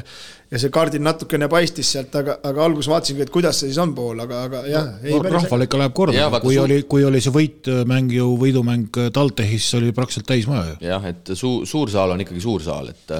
ja 0.47 0.61
see 0.63 0.71
kaardil 0.71 1.03
natukene 1.03 1.49
paistis 1.51 1.89
sealt, 1.91 2.15
aga, 2.15 2.37
aga 2.47 2.63
alguses 2.63 2.87
vaatasingi, 2.87 3.25
et 3.25 3.33
kuidas 3.33 3.59
see 3.59 3.67
siis 3.67 3.81
on 3.83 3.91
pool, 3.97 4.23
aga, 4.23 4.45
aga 4.47 4.63
jah, 4.71 4.87
ei 5.03 5.11
no 5.11 5.35
rahvale 5.35 5.67
ikka 5.67 5.81
läheb 5.83 5.97
korda 5.97 6.15
Jaa,, 6.15 6.39
kui 6.39 6.55
suur- 6.55 6.69
oli, 6.69 6.79
kui 6.87 7.03
oli 7.03 7.19
see 7.23 7.35
võitmäng 7.35 8.15
ju, 8.15 8.29
võidumäng 8.39 9.03
TalTechis, 9.11 9.67
oli 9.81 9.91
praktiliselt 9.91 10.31
täismaja 10.31 10.71
ju. 10.71 10.79
jah, 10.87 11.11
et 11.11 11.35
suur, 11.35 11.67
suur 11.67 11.91
saal 11.91 12.15
on 12.15 12.23
ikkagi 12.23 12.47
suur 12.47 12.63
saal, 12.63 12.95
et 12.95 13.17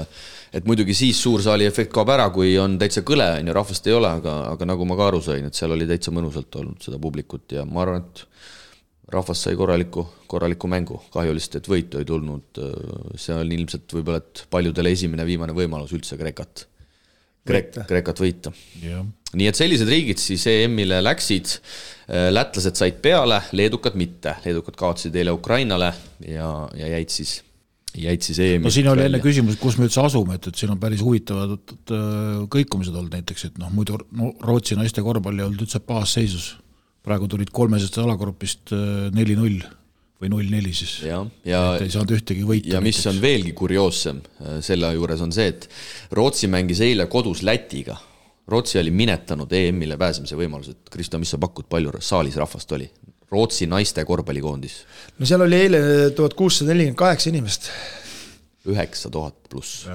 et 0.54 0.68
muidugi 0.68 0.96
siis 0.98 1.20
suur 1.22 1.42
saali 1.44 1.68
efekt 1.68 1.92
kaob 1.96 2.12
ära, 2.14 2.30
kui 2.34 2.54
on 2.62 2.78
täitsa 2.80 3.04
kõle, 3.08 3.28
on 3.40 3.50
ju, 3.50 3.56
rahvast 3.58 3.90
ei 3.90 3.98
ole, 3.98 4.12
aga, 4.22 4.38
aga 4.54 4.70
nagu 4.70 4.88
ma 4.88 4.98
ka 5.00 5.10
aru 5.12 5.22
sain, 5.26 5.48
et 5.50 5.58
seal 5.58 5.76
oli 5.76 5.88
täitsa 5.90 6.14
mõnusalt 6.16 6.56
olnud 6.62 6.84
seda 6.84 7.00
publikut 7.02 7.58
ja 7.58 7.66
ma 7.68 7.84
arvan, 7.84 8.06
et 8.06 8.26
rahvas 9.14 9.42
sai 9.46 9.56
korraliku, 9.56 10.04
korraliku 10.28 10.68
mängu, 10.72 10.98
kahju 11.14 11.36
lihtsalt, 11.36 11.62
et 11.62 11.70
võitu 11.72 12.02
ei 12.02 12.08
tulnud, 12.08 12.60
see 13.16 13.36
on 13.36 13.54
ilmselt 13.56 13.94
võib-olla, 13.96 14.20
et 14.24 14.44
paljudele 14.52 14.92
esimene, 14.92 15.28
viimane 15.28 15.56
võimalus 15.56 15.94
üldse 15.96 16.20
Kreekat, 16.20 16.66
Kreek- 17.48 17.80
Kreekat 17.88 18.20
võita. 18.20 18.52
Jah, 18.84 19.06
nii 19.38 19.48
et 19.48 19.60
sellised 19.60 19.88
riigid 19.88 20.20
siis 20.20 20.44
EM-ile 20.52 21.00
läksid, 21.04 21.54
lätlased 22.36 22.76
said 22.80 23.00
peale, 23.04 23.40
leedukad 23.56 23.96
mitte, 24.00 24.36
leedukad 24.44 24.76
kaotasid 24.80 25.16
eile 25.16 25.32
Ukrainale 25.36 25.94
ja, 26.28 26.52
ja 26.76 26.92
jäid 26.98 27.12
siis, 27.12 27.38
jäid 28.04 28.26
siis 28.26 28.40
EM-ist 28.44 28.68
no 28.68 28.74
siin 28.74 28.90
oli 28.92 29.06
enne 29.06 29.18
välja. 29.18 29.26
küsimus, 29.26 29.58
et 29.58 29.64
kus 29.64 29.78
me 29.80 29.88
üldse 29.88 30.04
asume, 30.04 30.38
et, 30.38 30.50
et 30.52 30.60
siin 30.60 30.74
on 30.74 30.80
päris 30.82 31.04
huvitavad 31.06 31.74
äh, 31.74 32.46
kõikumised 32.54 32.96
olnud 32.96 33.18
näiteks, 33.18 33.50
et 33.50 33.60
noh, 33.62 33.72
muidu 33.74 34.00
no, 34.18 34.34
Rootsi 34.46 34.78
naiste 34.80 35.04
korvpall 35.06 35.40
ei 35.40 35.48
olnud 35.48 35.66
üldse 35.68 35.82
baasseisus. 35.86 36.56
praegu 37.08 37.28
tulid 37.32 37.52
kolmesest 37.56 37.98
alagrupist 38.04 38.74
äh, 38.76 39.08
neli-null 39.16 39.62
või 40.22 40.32
null-neli 40.34 40.74
siis. 40.74 41.00
jah, 41.06 41.26
ja 41.46 41.62
et 41.78 41.86
ei 41.86 41.94
saanud 41.94 42.16
ühtegi 42.18 42.46
võita. 42.48 42.74
ja 42.76 42.82
mis 42.84 43.00
on 43.10 43.22
veelgi 43.22 43.54
kurioossem 43.58 44.22
äh, 44.42 44.60
selle 44.66 44.92
juures 44.96 45.24
on 45.24 45.34
see, 45.34 45.50
et 45.54 45.70
Rootsi 46.18 46.50
mängis 46.52 46.82
eile 46.86 47.08
kodus 47.12 47.44
Lätiga. 47.46 47.98
Rootsi 48.48 48.80
oli 48.80 48.94
minetanud 48.96 49.52
EM-ile 49.52 49.98
pääsemise 50.00 50.38
võimalused. 50.40 50.86
Kristo, 50.88 51.20
mis 51.20 51.34
sa 51.34 51.38
pakud, 51.42 51.66
palju 51.68 51.92
saalis 52.00 52.38
rahvast 52.40 52.72
oli? 52.78 52.86
Rootsi 53.32 53.68
naiste 53.68 54.06
korvpallikoondis 54.08 54.80
no 55.20 55.28
seal 55.28 55.44
oli 55.48 55.60
eile 55.66 55.82
tuhat 56.16 56.36
kuussada 56.38 56.72
nelikümmend 56.72 57.00
kaheksa 57.00 57.32
inimest. 57.32 57.70
üheksa 58.68 59.12
tuhat 59.12 59.36
pluss. 59.52 59.86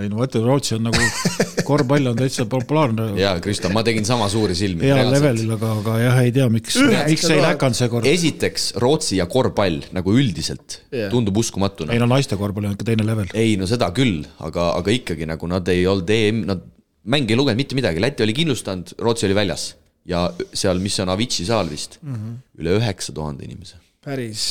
ei 0.00 0.08
no 0.10 0.22
ütlen, 0.24 0.44
Rootsi 0.46 0.74
on 0.76 0.86
nagu, 0.88 1.00
korvpall 1.70 2.10
on 2.10 2.18
täitsa 2.18 2.46
populaarne, 2.50 3.10
jaa, 3.20 3.36
Kristo, 3.44 3.70
ma 3.74 3.84
tegin 3.86 4.08
sama 4.08 4.28
suuri 4.32 4.56
silmi. 4.58 4.88
heal 4.88 5.12
levelil, 5.12 5.52
aga, 5.56 5.74
aga 5.82 5.98
jah, 6.04 6.20
ei 6.24 6.34
tea, 6.34 6.48
miks, 6.52 6.78
miks 6.80 7.28
ei 7.30 7.42
läkanud 7.44 7.78
seekord. 7.78 8.08
esiteks 8.10 8.70
Rootsi 8.82 9.20
ja 9.20 9.28
korvpall 9.30 9.84
nagu 9.96 10.16
üldiselt 10.16 10.80
Jah. 10.90 11.10
tundub 11.12 11.38
uskumatuna 11.42 11.94
ei. 11.94 12.02
no 12.02 12.08
naiste 12.10 12.38
korvpall 12.40 12.70
on 12.70 12.78
ikka 12.78 12.88
teine 12.92 13.06
level. 13.06 13.30
ei 13.34 13.56
no 13.60 13.68
seda 13.70 13.92
küll, 13.96 14.24
aga, 14.42 14.72
aga 14.80 14.96
ikkagi 14.96 15.28
nagu 15.30 15.50
nad 15.50 15.68
ei 15.72 15.86
olnud 15.90 16.16
EM, 16.16 16.44
nad 16.50 16.64
mäng 17.10 17.30
ei 17.30 17.38
lugenud 17.38 17.60
mitte 17.60 17.78
midagi, 17.78 18.02
Läti 18.02 18.26
oli 18.26 18.36
kindlustanud, 18.36 18.96
Rootsi 19.00 19.28
oli 19.28 19.38
väljas 19.38 19.70
ja 20.08 20.26
seal, 20.52 20.80
mis 20.82 20.98
on 21.02 21.12
Avicii 21.12 21.46
saal 21.48 21.70
vist 21.70 21.98
mm, 22.02 22.14
-hmm. 22.14 22.36
üle 22.62 22.76
üheksa 22.78 23.12
tuhande 23.12 23.44
inimese. 23.44 23.76
päris, 24.04 24.44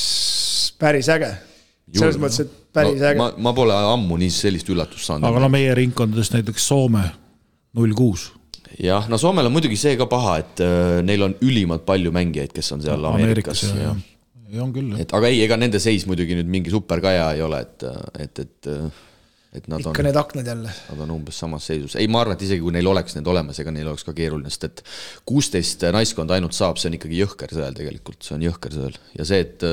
päris 0.80 1.10
äge. 1.10 1.32
selles 1.96 2.20
mõttes, 2.22 2.42
et 2.46 2.52
päris 2.74 3.00
no, 3.00 3.08
äge. 3.08 3.18
ma, 3.18 3.32
ma 3.38 3.54
pole 3.54 3.74
ammu 3.74 4.18
nii 4.18 4.30
sellist 4.34 4.70
üllatust 4.70 5.10
saanud. 5.10 5.28
aga 5.28 5.40
no 5.40 5.50
meie 5.50 5.74
ringkondadest 5.76 6.38
näiteks 6.38 6.68
Soome 6.68 7.06
null 7.74 7.94
kuus, 7.98 8.30
jah, 8.78 9.10
no 9.10 9.18
Soomel 9.18 9.50
on 9.50 9.54
muidugi 9.56 9.78
see 9.78 9.98
ka 9.98 10.06
paha, 10.10 10.38
et 10.44 10.64
äh, 10.66 11.02
neil 11.06 11.26
on 11.26 11.36
ülimalt 11.42 11.86
palju 11.86 12.14
mängijaid, 12.14 12.54
kes 12.54 12.72
on 12.78 12.86
seal 12.86 13.06
Ameerikas, 13.12 13.64
Ameerikas 13.64 13.64
ja, 13.64 13.76
ja, 13.76 13.92
ja, 13.92 14.58
ja 14.58 14.64
on 14.64 14.74
küll 14.74 14.94
jah. 14.94 15.04
et 15.06 15.14
aga 15.18 15.34
ei, 15.34 15.44
ega 15.46 15.58
nende 15.58 15.82
seis 15.82 16.06
muidugi 16.10 16.38
nüüd 16.38 16.50
mingi 16.50 16.74
superkaja 16.74 17.32
ei 17.38 17.46
ole, 17.46 17.62
et, 17.66 17.88
et, 18.20 18.46
et, 18.46 18.74
et 19.56 19.66
nad 19.68 19.82
on 19.82 19.94
ikka 19.94 20.06
need 20.06 20.18
aknad 20.20 20.48
jälle. 20.48 20.72
Nad 20.92 21.04
on 21.06 21.12
umbes 21.16 21.40
samas 21.42 21.66
seisus, 21.72 21.96
ei, 21.98 22.08
ma 22.12 22.22
arvan, 22.22 22.38
et 22.38 22.46
isegi 22.46 22.62
kui 22.62 22.74
neil 22.76 22.88
oleks 22.92 23.18
need 23.18 23.28
olemas, 23.32 23.60
ega 23.62 23.74
neil 23.74 23.90
oleks 23.90 24.06
ka 24.06 24.14
keeruline, 24.18 24.52
sest 24.54 24.68
et 24.68 24.84
kuusteist 25.30 25.86
naiskonda 25.96 26.38
ainult 26.38 26.58
saab, 26.58 26.78
see 26.78 26.92
on 26.92 26.98
ikkagi 27.00 27.22
jõhker 27.24 27.56
sõel 27.58 27.78
tegelikult, 27.78 28.22
see 28.26 28.36
on 28.38 28.46
jõhker 28.46 28.76
sõel 28.78 29.00
ja 29.18 29.26
see, 29.26 29.42
et 29.48 29.66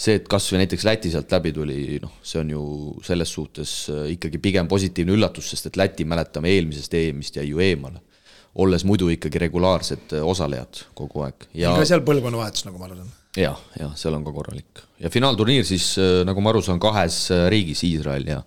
see, 0.00 0.20
et 0.20 0.28
kas 0.30 0.46
või 0.52 0.62
näiteks 0.62 0.86
Läti 0.86 1.12
sealt 1.12 1.32
läbi 1.34 1.52
tuli, 1.56 1.80
noh, 2.02 2.20
see 2.22 2.40
on 2.42 2.52
ju 2.54 2.62
selles 3.06 3.34
suhtes 3.34 3.74
ikkagi 4.14 4.40
pigem 4.42 4.70
positiivne 4.70 5.16
üllatus, 5.18 5.50
sest 5.52 5.70
et 5.72 5.80
Läti, 5.80 6.06
mäletame, 6.08 6.52
eelmisest 6.54 6.94
EM-ist 7.00 7.40
jäi 7.40 7.50
ju 7.50 7.60
eemale. 7.66 8.06
olles 8.54 8.82
muidu 8.84 9.06
ikkagi 9.08 9.38
regulaarsed 9.38 10.12
osalejad 10.26 10.80
kogu 10.98 11.22
aeg 11.22 11.44
ja 11.54 11.70
ka 11.78 11.84
seal 11.86 12.02
põlvkonnavahetus, 12.02 12.64
nagu 12.66 12.80
ma 12.80 12.88
aru 12.88 12.96
saan. 12.98 13.12
ja, 13.38 13.52
ja 13.78 13.92
seal 13.94 14.14
on 14.14 14.24
ka 14.26 14.32
korralik 14.34 14.82
ja 14.98 15.10
finaalturniir 15.10 15.64
siis 15.64 15.92
äh, 15.98 16.24
nagu 16.26 16.42
ma 16.42 16.50
aru 16.50 16.62
saan, 16.62 16.80
kahes 16.82 17.28
äh, 17.30 17.46
riigis, 17.52 17.84
Iisrael 17.86 18.26
ja 18.26 18.40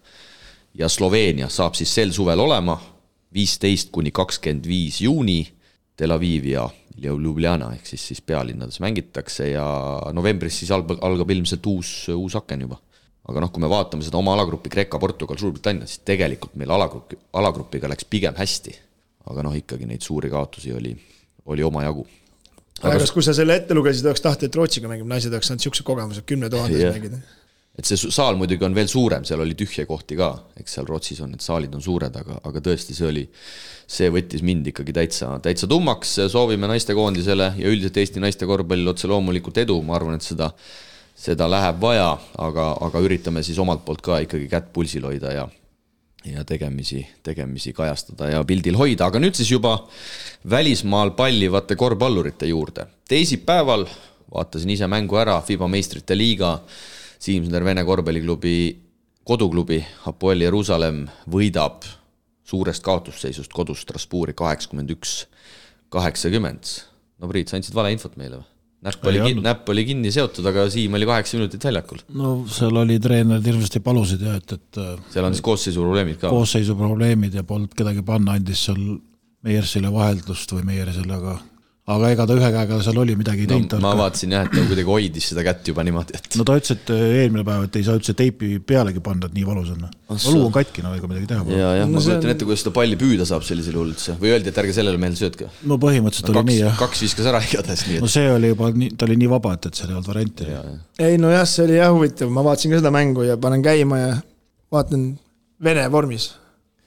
ja 0.77 0.89
Sloveenia 0.89 1.49
saab 1.49 1.77
siis 1.77 1.93
sel 1.93 2.13
suvel 2.15 2.39
olema 2.39 2.77
viisteist 3.33 3.91
kuni 3.93 4.11
kakskümmend 4.13 4.67
viis 4.67 5.01
juuni 5.01 5.41
Tel 5.97 6.13
Aviv 6.13 6.47
ja 6.49 6.67
Ljubljana 6.97 7.71
ehk 7.73 7.87
siis, 7.89 8.07
siis 8.11 8.21
pealinnades 8.21 8.79
mängitakse 8.81 9.49
ja 9.49 9.65
novembris 10.13 10.59
siis 10.61 10.71
algab, 10.73 10.99
algab 11.05 11.31
ilmselt 11.33 11.65
uus, 11.69 11.93
uus 12.13 12.35
aken 12.37 12.65
juba. 12.67 12.79
aga 13.29 13.41
noh, 13.41 13.51
kui 13.53 13.63
me 13.63 13.69
vaatame 13.71 14.03
seda 14.03 14.19
oma 14.19 14.33
alagrupi 14.35 14.69
Kreeka, 14.69 14.99
Portugal, 14.99 15.37
Suurbritannia, 15.39 15.87
siis 15.87 16.03
tegelikult 16.05 16.57
meil 16.59 16.73
alagrupi, 16.75 17.17
alagrupiga 17.33 17.89
läks 17.89 18.05
pigem 18.05 18.35
hästi. 18.37 18.75
aga 19.29 19.45
noh, 19.45 19.55
ikkagi 19.57 19.89
neid 19.89 20.01
suuri 20.05 20.29
kaotusi 20.29 20.73
oli, 20.73 20.93
oli 21.45 21.63
omajagu 21.63 22.05
aga 22.83 22.99
kas, 22.99 23.13
kui 23.15 23.23
sa 23.25 23.33
selle 23.35 23.55
ette 23.59 23.75
lugesid, 23.77 24.05
oleks 24.09 24.23
tahtnud, 24.23 24.49
et 24.49 24.57
Rootsiga 24.57 24.89
mängib, 24.91 25.07
naised 25.09 25.33
oleks 25.33 25.49
saanud 25.51 25.63
siukse 25.63 25.85
kogemuse, 25.87 26.25
kümne 26.27 26.49
tuhandes 26.51 26.81
Jah. 26.81 26.95
mängida. 26.95 27.21
Et 27.73 27.89
see 27.89 27.97
saal 28.13 28.37
muidugi 28.37 28.65
on 28.67 28.75
veel 28.77 28.89
suurem, 28.89 29.23
seal 29.25 29.41
oli 29.41 29.55
tühje 29.57 29.87
kohti 29.89 30.17
ka, 30.19 30.29
eks 30.61 30.75
seal 30.77 30.85
Rootsis 30.89 31.23
on 31.25 31.31
need 31.33 31.41
saalid 31.41 31.73
on 31.73 31.81
suured, 31.81 32.13
aga, 32.19 32.37
aga 32.45 32.61
tõesti, 32.67 32.93
see 32.93 33.07
oli, 33.09 33.23
see 33.89 34.11
võttis 34.13 34.43
mind 34.45 34.69
ikkagi 34.69 34.93
täitsa, 34.93 35.31
täitsa 35.43 35.69
tummaks, 35.71 36.19
soovime 36.29 36.69
naistekoondisele 36.69 37.49
ja 37.57 37.73
üldiselt 37.73 37.97
Eesti 37.97 38.21
naiste 38.21 38.49
korvpallil 38.49 38.93
otse 38.93 39.09
loomulikult 39.09 39.57
edu, 39.65 39.79
ma 39.85 39.97
arvan, 39.97 40.19
et 40.21 40.27
seda, 40.27 40.51
seda 41.17 41.49
läheb 41.49 41.81
vaja, 41.81 42.11
aga, 42.45 42.69
aga 42.89 43.03
üritame 43.07 43.41
siis 43.45 43.57
omalt 43.61 43.81
poolt 43.87 44.05
ka 44.05 44.21
ikkagi 44.27 44.47
kätt 44.53 44.69
pulsil 44.75 45.09
hoida 45.09 45.33
ja 45.33 45.49
ja 46.23 46.45
tegemisi, 46.47 47.01
tegemisi 47.23 47.73
kajastada 47.75 48.29
ja 48.31 48.43
pildil 48.47 48.77
hoida, 48.79 49.09
aga 49.09 49.19
nüüd 49.19 49.35
siis 49.35 49.49
juba 49.51 49.73
välismaal 50.49 51.11
pallivate 51.17 51.75
korvpallurite 51.75 52.47
juurde. 52.47 52.85
teisipäeval 53.09 53.83
vaatasin 54.33 54.69
ise 54.69 54.87
mängu 54.87 55.17
ära, 55.19 55.41
FIBA 55.41 55.67
meistrite 55.67 56.15
liiga, 56.17 56.59
Siimsner 57.23 57.63
Vene 57.63 57.85
korvpalliklubi 57.87 58.55
koduklubi 59.23 59.79
Hapoel 60.03 60.43
Jeruusalemm 60.43 61.05
võidab 61.31 61.85
suurest 62.43 62.83
kaotusseisust 62.83 63.53
kodus 63.55 63.85
Strasbourgi 63.85 64.35
kaheksakümmend 64.35 64.91
üks, 64.97 65.21
kaheksakümmend. 65.93 66.73
no 67.23 67.29
Priit, 67.31 67.47
sa 67.47 67.59
andsid 67.59 67.77
valeinfot 67.77 68.17
meile 68.19 68.41
või? 68.41 68.49
näpp 68.83 69.07
oli 69.07 69.35
näpp 69.39 69.69
oli 69.71 69.85
kinni 69.87 70.11
seotud, 70.11 70.43
aga 70.49 70.65
Siim 70.71 70.97
oli 70.99 71.07
kaheksa 71.07 71.37
minutit 71.39 71.63
väljakul. 71.63 72.03
no 72.19 72.33
seal 72.51 72.75
oli 72.83 72.99
treenerid 72.99 73.47
hirmsasti 73.47 73.79
palusid 73.85 74.25
ja 74.27 74.35
et, 74.41 74.57
et 74.57 74.81
äh, 74.83 74.99
seal 75.13 75.29
on 75.29 75.37
siis 75.37 75.45
koosseisu 75.47 75.85
probleemid 75.85 76.19
ka. 76.19 76.33
koosseisuprobleemid 76.33 77.39
ja 77.39 77.45
polnud 77.47 77.71
kedagi 77.77 78.03
panna, 78.03 78.35
andis 78.39 78.67
seal 78.67 78.83
Meiersile 79.43 79.89
vaheldust 79.91 80.51
või 80.55 80.67
Meiersile, 80.67 81.15
aga 81.15 81.37
aga 81.83 82.09
ega 82.13 82.23
ta 82.29 82.35
ühe 82.39 82.49
käega 82.55 82.77
seal 82.85 82.97
oli 83.01 83.13
midagi 83.19 83.43
no 83.43 83.57
teinud 83.57 83.73
ma 83.83 83.89
ka. 83.91 83.97
vaatasin 84.05 84.31
jah, 84.31 84.45
et 84.47 84.53
ta 84.55 84.61
kuidagi 84.69 84.87
hoidis 84.87 85.25
seda 85.33 85.43
kätt 85.43 85.67
juba 85.67 85.83
niimoodi, 85.83 86.15
et 86.15 86.37
no 86.39 86.45
ta 86.47 86.55
ütles, 86.55 86.71
et 86.77 86.91
äh, 86.95 87.01
eelmine 87.23 87.43
päev, 87.47 87.65
et 87.67 87.75
ei 87.75 87.83
saa 87.83 87.97
üldse 87.99 88.13
teipi 88.15 88.53
pealegi 88.63 89.01
panna, 89.03 89.27
et 89.27 89.35
nii 89.35 89.43
valus 89.49 89.73
on. 89.73 89.81
õlu 90.15 90.45
on 90.45 90.53
katki, 90.55 90.83
no 90.85 90.93
ega 90.95 91.09
midagi 91.11 91.27
teha 91.33 91.43
pole. 91.43 91.57
ja, 91.59 91.73
jah, 91.81 91.89
No 91.89 91.97
ma 91.97 92.03
see 92.05 92.13
kujutan 92.13 92.29
on- 92.29 92.35
ette, 92.37 92.47
kuidas 92.47 92.63
seda 92.63 92.73
palli 92.77 92.99
püüda 93.01 93.27
saab 93.27 93.43
sellisel 93.43 93.75
juhul 93.75 93.91
üldse 93.91 94.15
või 94.21 94.31
öeldi, 94.31 94.53
et 94.53 94.61
ärge 94.63 94.75
sellele 94.77 95.01
mehele 95.01 95.19
söötke. 95.19 95.49
no 95.67 95.77
põhimõtteliselt 95.83 96.29
oli 96.31 96.39
kaks 96.39 96.51
nii, 96.53 96.59
jah. 96.63 96.77
kaks 96.85 97.03
viskas 97.03 97.27
ära 97.33 97.41
igatahes, 97.43 97.83
nii 97.89 97.99
no 97.99 98.07
et 98.07 98.15
see 98.15 98.29
oli 98.31 98.53
juba 98.53 98.69
nii, 98.71 98.93
ta 98.95 99.09
oli 99.09 99.17
nii 99.19 99.31
vaba, 99.35 99.53
et, 99.59 99.67
et 99.67 99.81
seal 99.81 99.91
ei 99.91 99.97
olnud 99.97 100.07
varianti. 100.13 100.47
ei 101.03 101.17
nojah, 101.19 101.43
see 101.49 101.65
oli 101.67 101.75
jah 101.81 101.91
huvitav, 101.91 102.31
ma 102.31 102.45
vaatasin 102.47 102.71
ka 102.77 102.79
seda 102.79 102.93
mängu 102.95 103.27
ja 103.27 103.35
panen 103.37 103.65
käima 103.65 103.99
ja 103.99 104.13
vaatan 104.71 105.09
vene 105.63 105.83
vormis. 105.91 106.31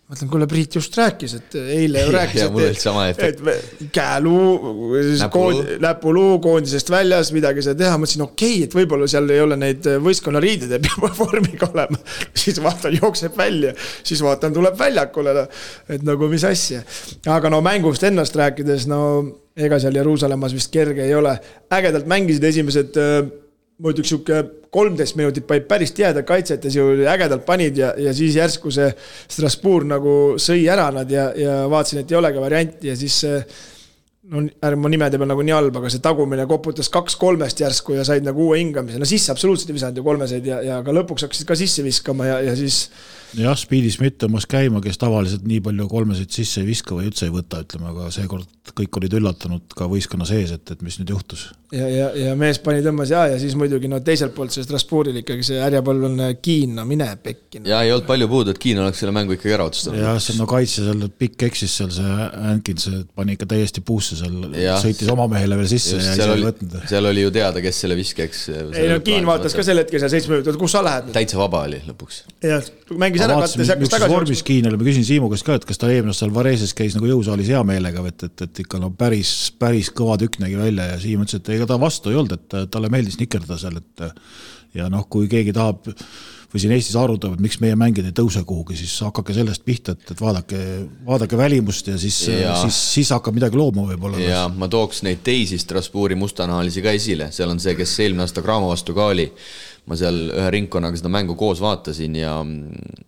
mõtlen, 0.07 0.29
kuule, 0.31 0.47
Priit 0.51 0.77
just 0.79 0.95
rääkis, 0.99 1.35
et 1.39 1.57
eile 1.59 2.05
ju 2.05 2.13
rääkis, 2.17 2.45
et, 2.47 2.59
efekt. 3.11 3.25
et 3.27 3.41
me- 3.47 3.89
käeluu, 3.95 4.75
koond-, 5.35 5.73
näpuluu 5.83 6.37
koondisest 6.45 6.91
väljas, 6.95 7.33
midagi 7.35 7.63
ei 7.63 7.67
saa 7.67 7.79
teha, 7.79 7.97
mõtlesin 7.99 8.23
okei 8.27 8.53
okay,, 8.55 8.67
et 8.69 8.77
võib-olla 8.79 9.09
seal 9.11 9.31
ei 9.35 9.43
ole 9.43 9.59
neid 9.59 9.89
võistkonnariided, 10.05 10.77
et 10.77 10.87
peab 10.87 11.17
vormiga 11.23 11.71
olema. 11.73 11.99
siis 12.37 12.61
vaatan, 12.63 12.99
jookseb 13.01 13.35
välja, 13.39 13.75
siis 14.07 14.23
vaatan, 14.23 14.55
tuleb 14.55 14.79
väljakule, 14.79 15.35
et 15.91 16.07
nagu 16.07 16.31
mis 16.31 16.47
asja. 16.47 16.85
aga 17.33 17.51
no 17.51 17.61
mängust 17.65 18.07
ennast 18.07 18.39
rääkides, 18.39 18.87
no 18.91 19.01
ega 19.57 19.81
seal 19.81 19.97
Jeruusalemmas 19.97 20.55
vist 20.55 20.71
kerge 20.71 21.03
ei 21.07 21.17
ole, 21.17 21.35
ägedalt 21.73 22.07
mängisid 22.07 22.45
esimesed 22.45 23.01
äh, 23.01 23.27
ütleks 23.85 24.09
sihuke 24.09 24.41
kolmteist 24.73 25.17
minutit 25.19 25.47
panid 25.49 25.67
päris 25.69 25.93
tihedalt 25.97 26.27
kaitsetes 26.29 26.77
ju 26.77 26.89
ägedalt 27.13 27.45
panid 27.47 27.77
ja, 27.77 27.93
ja 28.01 28.13
siis 28.17 28.37
järsku 28.39 28.73
see 28.73 28.89
Strasbourg 29.29 29.89
nagu 29.91 30.13
sõi 30.41 30.65
ära 30.73 30.89
nad 30.95 31.11
ja, 31.13 31.29
ja 31.37 31.57
vaatasin, 31.71 32.03
et 32.03 32.13
ei 32.13 32.19
olegi 32.19 32.41
varianti 32.41 32.93
ja 32.93 32.97
siis 32.97 33.19
see 33.25 33.41
no 34.33 34.43
ärme 34.65 34.83
ma 34.83 34.91
nimede 34.91 35.21
peal 35.21 35.31
nagu 35.31 35.45
nii 35.45 35.55
halb, 35.55 35.77
aga 35.79 35.91
see 35.93 36.03
tagumine 36.03 36.47
koputas 36.51 36.89
kaks 36.93 37.19
kolmest 37.21 37.61
järsku 37.63 37.95
ja 37.99 38.07
said 38.07 38.27
nagu 38.27 38.49
uue 38.49 38.59
hingamise, 38.59 38.99
no 38.99 39.09
sisse 39.09 39.31
absoluutselt 39.35 39.71
ei 39.71 39.79
visanud 39.79 40.01
ju 40.01 40.07
kolmeseid 40.07 40.49
ja, 40.51 40.63
ja 40.67 40.81
ka 40.87 40.95
lõpuks 40.97 41.27
hakkasid 41.27 41.49
ka 41.49 41.59
sisse 41.59 41.85
viskama 41.87 42.27
ja, 42.33 42.41
ja 42.49 42.57
siis 42.59 42.87
jah, 43.41 43.57
Speedy 43.59 43.91
Smith 43.93 44.21
tõmbas 44.23 44.47
käima, 44.51 44.81
kes 44.85 45.01
tavaliselt 45.01 45.47
nii 45.49 45.63
palju 45.65 45.89
kolmesid 45.91 46.33
sisse 46.35 46.63
ei 46.63 46.71
viska 46.71 46.97
või 46.97 47.11
üldse 47.11 47.29
ei 47.29 47.35
võta, 47.35 47.63
ütleme, 47.65 47.91
aga 47.93 48.11
seekord 48.15 48.57
kõik 48.77 48.99
olid 48.99 49.15
üllatunud 49.19 49.77
ka 49.77 49.87
võistkonna 49.91 50.27
sees, 50.29 50.51
et, 50.57 50.71
et 50.73 50.83
mis 50.83 50.97
nüüd 50.99 51.13
juhtus. 51.13 51.47
ja, 51.75 51.87
ja, 51.91 52.09
ja 52.19 52.35
mees 52.39 52.59
pani 52.63 52.83
tõmbas 52.85 53.11
ja, 53.13 53.25
ja 53.31 53.39
siis 53.43 53.55
muidugi 53.59 53.89
no 53.91 54.01
teiselt 54.05 54.35
poolt 54.35 54.55
see 54.55 54.65
Strasbourgil 54.67 55.21
ikkagi 55.21 55.47
see 55.47 55.61
härjapõlvene 55.63 56.33
Kiin, 56.43 56.75
no 56.79 56.87
mine 56.89 57.09
pekki 57.23 57.61
no.. 57.61 57.69
ja 57.71 57.83
ei 57.87 57.93
olnud 57.95 58.07
palju 58.09 58.29
puudu, 58.31 58.55
et 58.55 58.61
Kiin 58.63 58.81
oleks 58.83 59.03
selle 59.03 59.15
mängu 59.15 59.37
ikkagi 59.37 59.55
ära 59.57 59.67
otsustanud. 59.71 60.01
jah, 60.03 60.19
see 60.23 60.39
no 60.39 60.49
kaitse 60.51 60.87
seal 60.87 61.07
pikk 61.23 61.47
eksis 61.49 61.77
seal 61.81 61.93
see 61.95 62.17
Hankins 62.47 62.89
pani 63.19 63.37
ikka 63.37 63.49
täiesti 63.55 63.85
puusse 63.87 64.19
seal, 64.19 64.39
sõitis 64.83 65.11
oma 65.13 65.29
mehele 65.31 65.59
veel 65.61 65.71
sisse 65.71 65.99
just, 65.99 66.11
ja 66.11 66.15
seal 66.15 66.23
ise 66.23 66.29
ei 66.31 66.37
oli 66.37 66.49
võtnud., 66.49 66.79
seal 66.91 67.11
oli 67.13 67.27
ju 67.27 67.35
teada, 67.39 67.63
kes 67.65 67.83
selle 67.85 67.99
viskeks. 67.99 68.47
ei 68.75 68.91
no 68.91 69.01
Kiin 69.07 69.29
vaatas 69.29 69.57
ka 69.57 69.67
sel 69.67 69.83
hetkel 69.83 70.03
seal 70.03 70.15
seitsme 70.17 70.39
minutit, 70.39 70.59
kus 70.61 70.75
sa 70.75 70.85
lähed 70.87 71.13
täitsa 71.15 71.39
vaba 71.41 71.65
oli 71.69 71.83
lõpuks. 71.87 72.23
jah, 72.47 72.71
mängis 72.99 73.26
niisuguses 73.33 73.93
tagasi 73.93 74.13
vormis 74.13 74.43
Kiin 74.47 74.69
oli, 74.71 74.81
ma 74.81 74.89
küsin 74.89 75.07
Siimu 75.07 75.31
käest 75.33 75.47
ka, 75.47 75.59
et 75.59 75.67
kas 75.69 75.81
ta 75.83 75.91
eelmine 75.91 76.15
aasta 76.15 76.25
seal 76.25 76.35
Vareses 76.35 76.75
käis 76.77 76.97
nagu 76.99 77.11
jõusaalis 77.11 77.51
hea 77.55 77.63
meelega, 77.67 78.05
et, 78.11 78.29
et, 78.29 78.47
et 78.47 78.63
ikka 78.65 78.81
no 78.83 78.93
päris, 78.97 79.33
päris 79.59 79.91
kõva 79.97 80.19
tükk 80.21 80.41
nägi 80.43 80.59
välja 80.61 80.93
ja 80.93 81.01
Siim 81.03 81.25
ütles, 81.25 81.41
et 81.41 81.53
ega 81.57 81.69
ta 81.69 81.81
vastu 81.81 82.13
ei 82.13 82.21
olnud, 82.21 82.39
et 82.39 82.57
talle 82.73 82.93
meeldis 82.93 83.21
nikerdada 83.23 83.59
seal, 83.61 83.81
et 83.83 84.09
ja 84.77 84.91
noh, 84.93 85.07
kui 85.11 85.29
keegi 85.31 85.55
tahab 85.57 85.87
või 86.57 86.63
siin 86.63 86.73
Eestis 86.77 86.97
arutab, 86.99 87.35
et 87.37 87.43
miks 87.43 87.59
meie 87.61 87.77
mängijad 87.79 88.09
ei 88.09 88.15
tõuse 88.17 88.43
kuhugi, 88.47 88.77
siis 88.79 88.95
hakake 89.05 89.35
sellest 89.37 89.65
pihta, 89.67 89.97
et, 89.97 90.13
et 90.15 90.21
vaadake, 90.23 90.61
vaadake 91.07 91.39
välimust 91.39 91.91
ja 91.91 91.99
siis, 92.01 92.19
siis, 92.29 92.81
siis 92.95 93.13
hakkab 93.15 93.37
midagi 93.37 93.59
looma 93.59 93.87
võib-olla. 93.91 94.21
ja 94.23 94.45
ma 94.49 94.69
tooks 94.73 95.03
neid 95.07 95.25
teisi 95.27 95.59
Strasbourgi 95.61 96.19
mustanahalisi 96.19 96.85
ka 96.85 96.95
esile, 96.97 97.31
seal 97.35 97.53
on 97.53 97.63
see, 97.63 97.75
kes 97.79 97.97
eelmine 98.05 98.25
aasta 98.27 98.45
Cramo 98.47 98.71
vastu 98.71 98.97
ka 98.97 99.11
oli. 99.13 99.27
Ma 99.87 99.97
seal 99.99 100.17
ühe 100.35 100.47
ringkonnaga 100.51 100.99
seda 100.99 101.11
mängu 101.13 101.37
koos 101.39 101.61
vaatasin 101.63 102.17
ja, 102.19 102.33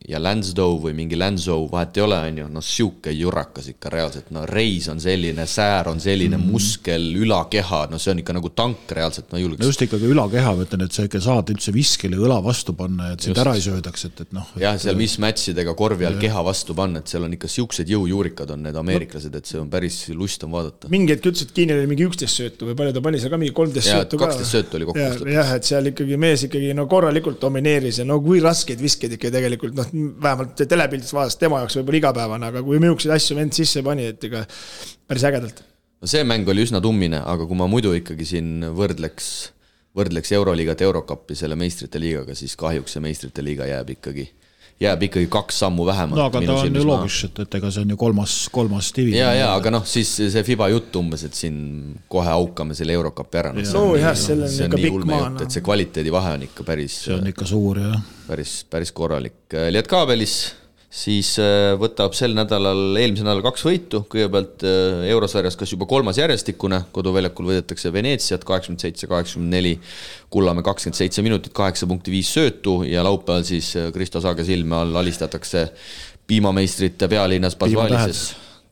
ja 0.07 0.21
Lansdowne 0.23 0.85
või 0.85 0.95
mingi 0.95 1.19
Lanzo, 1.19 1.57
vahet 1.73 1.97
ei 1.99 2.05
ole, 2.05 2.19
on 2.29 2.39
ju, 2.39 2.49
no 2.55 2.63
sihuke 2.63 3.11
jurakas 3.11 3.67
ikka 3.73 3.91
reaalselt, 3.91 4.29
no 4.35 4.45
reis 4.47 4.87
on 4.93 5.01
selline, 5.03 5.47
säär 5.51 5.91
on 5.91 5.99
selline 6.03 6.39
mm., 6.39 6.53
muskel, 6.53 7.09
ülakeha, 7.19 7.85
no 7.91 7.99
see 7.99 8.13
on 8.15 8.23
ikka 8.23 8.37
nagu 8.37 8.53
tank 8.55 8.95
reaalselt, 8.95 9.27
no 9.35 9.41
julgeks. 9.43 9.67
just 9.67 9.83
ikkagi 9.89 10.07
ülakeha, 10.13 10.53
ma 10.55 10.67
ütlen, 10.69 10.85
et 10.87 10.95
sa 10.95 11.09
ikka 11.09 11.23
saad 11.25 11.51
üldse 11.55 11.75
viskele 11.75 12.21
õla 12.21 12.39
vastu 12.45 12.77
panna 12.79 13.11
et 13.15 13.27
sind 13.27 13.35
Just. 13.35 13.43
ära 13.43 13.57
ei 13.59 13.65
söödaks, 13.65 14.07
et, 14.07 14.23
et 14.27 14.39
noh. 14.39 14.55
jah, 14.63 14.79
seal 14.79 14.99
mismatch 15.01 15.51
idega 15.55 15.75
korvi 15.79 16.07
all 16.07 16.21
keha 16.23 16.47
vastu 16.47 16.79
panna, 16.79 17.03
et 17.03 17.11
seal 17.11 17.27
on 17.27 17.35
ikka 17.35 17.51
siuksed 17.51 17.91
jõujuurikad 17.91 18.55
on 18.55 18.63
need 18.69 18.79
ameeriklased, 18.79 19.35
et 19.35 19.51
see 19.51 19.59
on 19.59 19.67
päris 19.73 19.99
lust 20.15 20.47
on 20.47 20.55
vaadata. 20.55 20.93
mingi 20.95 21.17
hetk 21.17 21.27
ütles, 21.33 21.43
et 21.49 21.55
Kiinil 21.59 21.83
oli 21.83 21.91
mingi 21.91 22.07
üksteist 22.07 22.39
söötu 22.39 22.71
või 22.71 22.79
palju 22.79 22.95
ta 22.95 23.03
pani 23.03 23.19
seal 23.19 23.35
ka 23.35 23.43
mingi 23.43 23.57
kolmteist 23.57 23.91
söötu 23.91 24.23
ka. 24.23 24.31
12 24.31 24.51
söötu 24.53 24.79
oli 24.79 24.89
kokku 24.93 25.35
jah, 25.35 25.55
et 25.59 25.67
seal 25.67 25.91
ikkagi 25.91 26.21
mees 26.21 26.47
ikkagi 26.47 26.68
no 26.77 26.87
korralikult 26.91 27.41
domineeris 27.43 28.01
ja 28.03 28.07
no 28.09 28.19
kui 28.25 28.41
raskeid 28.45 28.81
viskeid 28.83 29.15
ikka 29.17 29.31
tegelikult 29.35 29.77
noh, 29.79 29.91
vähemalt 30.23 30.63
telepildist 30.69 31.15
vaadates 31.17 31.39
tema 31.41 31.63
jaoks 31.63 31.79
võib-olla 31.79 32.01
igapäevane, 32.03 32.51
aga 32.53 32.63
kui 32.67 32.81
niisuguseid 32.83 33.15
asju 33.17 33.39
vend 33.39 33.57
sisse 33.57 33.83
pani, 33.87 34.09
et 34.13 34.25
ega 34.29 34.45
päris 35.09 35.27
ägedalt. 35.29 35.63
no 36.03 36.11
see 36.11 36.25
mäng 36.27 36.49
oli 36.49 36.67
üsna 36.67 36.83
tummine, 36.85 37.23
aga 37.25 37.47
kui 37.49 37.59
ma 37.59 37.69
muidu 37.71 37.95
ikkagi 37.99 38.27
siin 38.29 38.69
võrdleks, 38.77 39.31
võrdleks 39.99 40.35
Euroliigat 40.39 40.85
Eurokappi 40.87 41.39
selle 41.39 41.59
meistrite 41.59 42.01
liigaga, 42.03 42.37
siis 42.39 42.57
kahjuks 42.59 42.97
see 42.97 43.05
meistrite 43.05 43.45
liiga 43.45 43.69
jääb 43.69 43.97
ikkagi, 43.99 44.29
jääb 44.79 45.03
ikkagi 45.09 45.27
kaks 45.33 45.59
sammu 45.65 45.87
vähemalt. 45.87 46.19
no 46.21 46.27
aga 46.29 46.43
ta 46.47 46.57
on 46.61 46.77
ju 46.77 46.85
loogiline, 46.87 47.31
et, 47.31 47.41
et 47.45 47.57
ega 47.59 47.71
see 47.75 47.83
on 47.83 47.95
ju 47.95 47.99
kolmas, 47.99 48.37
kolmas 48.55 48.91
division. 48.95 49.19
ja, 49.25 49.33
ja 49.35 49.49
aga 49.57 49.73
noh, 49.75 49.87
siis 49.89 50.13
see 50.21 50.45
Fiba 50.47 50.69
jutt 50.71 50.95
umbes, 51.01 51.25
et 51.27 51.35
siin 51.35 51.59
kohe 52.11 52.31
aukame 52.31 52.77
selle 52.79 52.95
Eurokapi 52.95 53.43
ära. 53.43 53.53
No 53.59 53.85
jah, 53.99 54.15
seal 54.19 54.47
on 54.47 54.55
ikka 54.69 54.81
pikk 54.85 55.03
maa, 55.03 55.25
jutt, 55.25 55.35
noh. 55.35 55.43
et 55.47 55.59
see 55.59 55.67
kvaliteedivahe 55.67 56.37
on 56.39 56.47
ikka 56.47 56.67
päris, 56.69 57.03
see 57.09 57.19
on 57.19 57.27
ikka 57.33 57.49
suur 57.51 57.83
ja 57.83 57.93
päris, 58.29 58.61
päris 58.71 58.95
korralik. 58.95 59.41
Lietkaabelis 59.75 60.39
siis 60.89 61.35
äh, 61.43 61.75
võtab 61.79 62.15
sel 62.17 62.33
nädalal, 62.37 62.97
eelmisel 62.97 63.27
nädalal 63.27 63.45
kaks 63.51 63.65
võitu, 63.67 64.01
kõigepealt 64.09 64.65
äh, 64.65 65.05
eurosarjas 65.13 65.57
kas 65.61 65.73
juba 65.75 65.89
kolmas 65.89 66.21
järjestikune, 66.21 66.81
koduväljakul 66.97 67.51
võidetakse 67.51 67.93
Veneetsiat 67.93 68.47
kaheksakümmend 68.49 68.85
seitse, 68.87 69.11
kaheksakümmend 69.11 69.53
neli, 69.53 69.75
Kullamäe 70.33 70.65
kakskümmend 70.65 70.99
seitse 70.99 71.25
minutit, 71.25 71.53
kaheksa 71.57 71.89
punkti 71.89 72.13
viis 72.13 72.33
söötu 72.33 72.81
ja 72.89 73.05
laupäeval 73.05 73.45
siis 73.49 73.75
äh, 73.77 73.93
Kristo 73.93 74.23
Saage 74.25 74.49
silme 74.49 74.81
all 74.81 74.97
alistatakse 75.01 75.69
piimameistrite 76.29 77.09
pealinnas 77.09 77.57
Basvalises. 77.57 78.29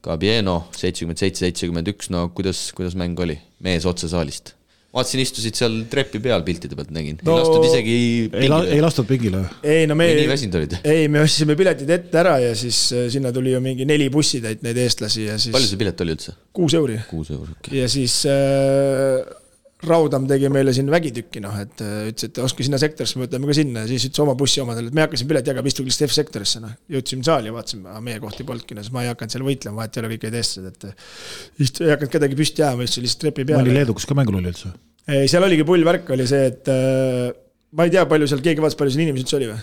Gabieno 0.06 0.68
seitsekümmend 0.76 1.20
seitse, 1.20 1.44
seitsekümmend 1.44 1.88
üks, 1.90 2.12
no 2.14 2.28
kuidas, 2.36 2.70
kuidas 2.76 2.94
mäng 2.96 3.18
oli, 3.20 3.40
mees 3.64 3.88
otse 3.88 4.08
saalist? 4.08 4.54
vaatasin, 4.96 5.22
istusid 5.26 5.58
seal 5.58 5.78
trepi 5.92 6.20
peal 6.24 6.44
piltide 6.46 6.78
pealt 6.78 6.92
nägin 6.94 7.18
no,, 7.20 7.36
ei 7.36 7.42
lastud 7.42 7.66
isegi 7.68 7.96
ei, 8.30 8.50
la, 8.50 8.60
ei 8.76 8.82
lastud 8.84 9.08
pingile 9.08 9.42
ei 9.62 9.86
no 9.88 9.96
me 9.98 10.08
nii 10.16 10.28
väsinud 10.30 10.58
olid? 10.60 10.76
ei, 10.82 11.06
me 11.12 11.22
ostsime 11.24 11.56
piletid 11.58 11.90
ette 11.98 12.22
ära 12.22 12.36
ja 12.42 12.52
siis 12.58 12.80
äh, 12.96 13.08
sinna 13.12 13.32
tuli 13.36 13.54
ju 13.54 13.62
mingi 13.64 13.88
neli 13.88 14.08
bussitäit 14.12 14.64
neid 14.66 14.78
eestlasi 14.86 15.26
ja 15.28 15.40
siis 15.40 15.54
palju 15.54 15.70
see 15.70 15.80
pilet 15.80 16.04
oli 16.04 16.16
üldse? 16.16 16.36
kuus 16.56 16.76
euri. 16.78 17.00
kuus 17.10 17.32
eurot, 17.34 17.58
okei. 17.60 17.82
ja 17.82 17.90
siis 17.92 18.22
äh, 18.30 19.20
Raudam 19.90 20.26
tegi 20.30 20.50
meile 20.52 20.74
siin 20.76 20.90
vägitükki, 20.92 21.40
noh, 21.44 21.54
et 21.62 21.82
äh, 21.84 22.08
ütles, 22.10 22.28
et 22.30 22.40
ostke 22.42 22.66
sinna 22.66 22.80
sektorisse, 22.80 23.18
me 23.18 23.26
võtame 23.26 23.50
ka 23.50 23.56
sinna 23.58 23.84
ja 23.84 23.90
siis 23.90 24.08
ütles 24.08 24.22
oma 24.24 24.34
bussi 24.38 24.62
omadele, 24.62 24.90
et 24.90 24.96
me 24.96 25.02
ei 25.02 25.06
hakka 25.06 25.20
siin 25.20 25.30
pilet 25.30 25.50
jagama, 25.52 25.72
istuge 25.72 25.90
lihtsalt 25.90 26.10
F-sektorisse, 26.10 26.62
noh. 26.64 26.74
jõudsime 26.96 27.26
saali 27.26 27.50
ja 27.50 27.56
vaatasime, 27.56 27.94
meie 28.06 28.20
kohti 28.22 28.46
polnudki, 28.48 28.76
no 28.76 28.84
siis 28.84 28.94
ma 28.96 29.06
ei 29.06 29.12
hakanud 29.12 29.36
seal 29.36 29.46
võitlema, 29.46 29.80
vahet 29.82 29.96
ei 29.96 30.02
ole, 30.02 30.12
kõik 30.14 30.28
olid 30.28 30.38
eestlased, 30.42 30.74
et 30.74 31.64
istu-, 31.66 31.86
ei 31.86 31.94
hakanud 31.94 32.14
kedagi 32.18 32.38
püsti 32.42 32.64
jääma, 32.64 32.86
istusin 32.88 33.06
lihtsalt 33.06 33.24
trepi 33.26 33.46
mõni 33.46 33.54
peale. 33.54 33.78
leedukas 33.80 34.08
ka 34.08 34.18
mängul 34.18 34.40
oli 34.40 34.52
üldse? 34.52 34.74
ei, 35.06 35.30
seal 35.30 35.46
oligi 35.46 35.66
pull 35.66 35.86
värk 35.86 36.10
oli 36.16 36.26
see, 36.28 36.50
et 36.50 36.70
äh, 36.72 37.30
ma 37.76 37.86
ei 37.86 37.94
tea, 37.94 38.06
palju 38.10 38.30
seal, 38.30 38.44
keegi 38.44 38.64
vaatas, 38.64 38.78
palju 38.78 38.94
siin 38.94 39.06
inimesi 39.06 39.26
üldse 39.26 39.38
oli 39.38 39.50
või? 39.52 39.60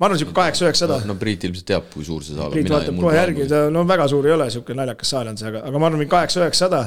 Ma 0.00 0.08
arvan, 0.08 0.16
sihuke 0.16 0.32
kaheksa-üheksasada. 0.32 1.02
no 1.04 1.14
Priit 1.20 1.42
ilmselt 1.44 1.66
teab, 1.68 1.88
kui 1.92 2.06
suur 2.06 2.24
see 2.24 2.32
saal 2.32 2.48
on. 2.48 2.54
Priit 2.54 2.70
vaatab 2.72 2.96
kohe 3.02 3.12
järgi, 3.18 3.44
ta 3.50 3.66
no 3.72 3.82
väga 3.88 4.06
suur 4.08 4.28
ei 4.30 4.32
ole, 4.32 4.46
sihuke 4.52 4.76
naljakas 4.76 5.12
saal 5.12 5.28
on 5.28 5.36
see, 5.36 5.50
aga, 5.50 5.60
aga 5.68 5.82
ma 5.82 5.90
arvan, 5.90 6.00
mingi 6.00 6.12
kaheksa-üheksasada, 6.14 6.80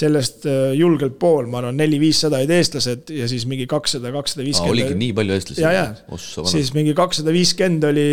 sellest 0.00 0.48
äh, 0.50 0.72
julgelt 0.74 1.14
pool, 1.22 1.46
ma 1.52 1.62
arvan, 1.62 1.78
neli-viissada 1.78 2.42
olid 2.42 2.52
eestlased 2.58 3.14
ja 3.14 3.30
siis 3.30 3.46
mingi 3.48 3.68
kakssada, 3.70 4.10
kakssada 4.14 4.42
oligi 4.42 4.58
viiskümmend. 4.58 5.00
nii 5.04 5.14
palju 5.20 5.36
eestlasi? 5.38 5.62
ja, 5.62 5.72
ja 5.78 6.46
siis 6.50 6.74
mingi 6.74 6.96
kakssada 6.98 7.34
viiskümmend 7.36 7.86
oli 7.92 8.08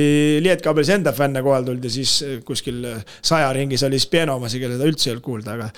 Lietkaabelis 0.46 0.94
enda 0.94 1.16
fänne 1.18 1.42
kohal 1.46 1.66
tulnud 1.66 1.90
ja 1.90 1.96
siis 1.98 2.20
äh, 2.22 2.38
kuskil 2.46 2.86
äh, 2.94 3.16
saja 3.26 3.50
ringis 3.58 3.84
oli 3.90 4.00
Spieno 4.04 4.38
omasi, 4.38 4.62
kelle 4.62 4.78
seda 4.78 4.94
üldse 4.94 5.10
ei 5.10 5.16
olnud 5.16 5.26
kuulda, 5.26 5.58
aga 5.58 5.72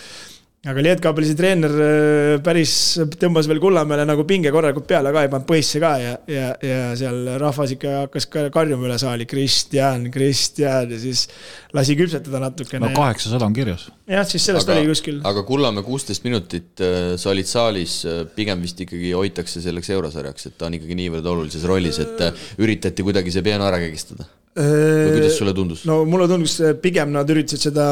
aga 0.68 0.84
Lietkaabelisi 0.84 1.36
treener 1.40 1.76
äh, 1.80 2.32
päris 2.44 2.72
tõmbas 3.20 3.48
veel 3.50 3.62
Kullamäele 3.64 4.04
nagu 4.08 4.26
pinge 4.28 4.52
korralikult 4.54 4.88
peale 4.90 5.14
ka, 5.16 5.24
ei 5.24 5.32
pannud 5.32 5.48
põhisse 5.48 5.82
ka 5.84 5.92
ja, 6.02 6.16
ja, 6.32 6.48
ja 6.64 6.80
seal 7.00 7.22
rahvas 7.42 7.74
ikka 7.78 7.94
hakkas 8.04 8.28
ka 8.32 8.48
karjuma 8.54 8.90
üle 8.90 8.98
saali 9.02 9.28
Kristjan, 9.30 10.10
Kristjan 10.14 10.92
ja 10.92 11.00
siis 11.02 11.28
lasi 11.76 11.96
küpsetada 12.00 12.42
natukene 12.44 12.90
no. 12.90 12.92
kaheksasada 12.98 13.48
on 13.48 13.56
kirjas. 13.56 13.88
jah, 14.10 14.28
siis 14.28 14.48
sellest 14.50 14.68
aga, 14.68 14.82
oli 14.82 14.92
kuskil. 14.92 15.22
aga 15.28 15.46
Kullamäe 15.48 15.86
kuusteist 15.88 16.28
minutit, 16.28 16.74
sa 17.18 17.32
olid 17.32 17.48
saalis, 17.48 18.02
pigem 18.36 18.64
vist 18.66 18.82
ikkagi 18.84 19.14
hoitakse 19.16 19.64
selleks 19.64 19.94
eurosarjaks, 19.96 20.50
et 20.52 20.58
ta 20.60 20.68
on 20.68 20.76
ikkagi 20.80 21.00
niivõrd 21.00 21.32
olulises 21.32 21.64
rollis, 21.70 22.02
et 22.04 22.28
äh, 22.28 22.44
üritati 22.60 23.06
kuidagi 23.08 23.32
see 23.34 23.46
peana 23.46 23.70
ära 23.72 23.80
kägistada. 23.84 24.28
või 24.58 25.16
kuidas 25.16 25.40
sulle 25.40 25.56
tundus? 25.56 25.88
no 25.88 26.02
mulle 26.10 26.28
tundus, 26.28 26.60
pigem 26.84 27.16
nad 27.16 27.30
üritasid 27.30 27.70
seda 27.70 27.88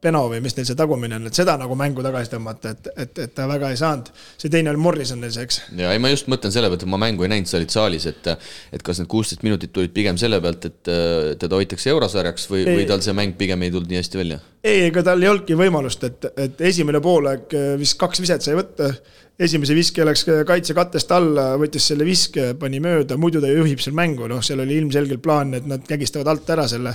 Beno 0.00 0.22
või 0.32 0.40
mis 0.40 0.54
neil 0.56 0.64
see 0.64 0.76
tagumine 0.78 1.18
on, 1.18 1.28
et 1.28 1.36
seda 1.36 1.58
nagu 1.60 1.76
mängu 1.76 2.00
tagasi 2.04 2.32
tõmmata, 2.32 2.72
et, 2.72 2.86
et, 3.04 3.18
et 3.26 3.34
ta 3.36 3.44
väga 3.50 3.68
ei 3.72 3.76
saanud. 3.76 4.08
see 4.40 4.52
teine 4.52 4.72
oli 4.72 4.80
Morrison 4.80 5.20
neil 5.20 5.34
see, 5.34 5.44
eks. 5.44 5.60
ja 5.76 5.90
ei, 5.92 6.00
ma 6.00 6.12
just 6.12 6.30
mõtlen 6.32 6.54
selle 6.54 6.70
pealt, 6.72 6.86
et 6.86 6.92
ma 6.92 7.00
mängu 7.02 7.26
ei 7.26 7.32
näinud, 7.34 7.50
sa 7.50 7.58
olid 7.60 7.74
saalis, 7.74 8.06
et 8.08 8.30
et 8.30 8.84
kas 8.86 9.02
need 9.02 9.10
kuusteist 9.12 9.44
minutit 9.44 9.74
tulid 9.76 9.92
pigem 9.96 10.16
selle 10.20 10.40
pealt, 10.40 10.64
et 10.70 10.92
äh, 10.92 11.34
teda 11.40 11.60
hoitakse 11.60 11.92
eurosarjaks 11.92 12.48
või, 12.52 12.64
või 12.68 12.88
tal 12.88 13.04
see 13.04 13.16
mäng 13.16 13.36
pigem 13.40 13.66
ei 13.66 13.74
tulnud 13.74 13.92
nii 13.92 14.00
hästi 14.00 14.22
välja? 14.22 14.40
ei, 14.64 14.86
ega 14.88 15.04
tal 15.04 15.20
ei 15.20 15.28
olnudki 15.28 15.58
võimalust, 15.60 16.08
et, 16.08 16.30
et 16.48 16.64
esimene 16.72 17.02
poolaeg 17.04 17.52
äh, 17.56 17.72
vist 17.80 18.00
kaks 18.00 18.24
viset 18.24 18.46
sai 18.46 18.56
võtta 18.56 18.94
esimese 19.40 19.74
viske 19.76 20.04
läks 20.04 20.24
kaitse 20.48 20.74
kattest 20.76 21.12
alla, 21.16 21.54
võttis 21.60 21.86
selle 21.90 22.04
viske, 22.04 22.50
pani 22.60 22.80
mööda, 22.82 23.16
muidu 23.20 23.40
ta 23.42 23.50
juhib 23.50 23.80
seal 23.82 23.96
mängu, 23.96 24.28
noh, 24.30 24.42
seal 24.44 24.60
oli 24.64 24.76
ilmselgelt 24.82 25.22
plaan, 25.24 25.54
et 25.56 25.68
nad 25.70 25.84
kägistavad 25.86 26.28
alt 26.32 26.50
ära 26.52 26.66
selle. 26.70 26.94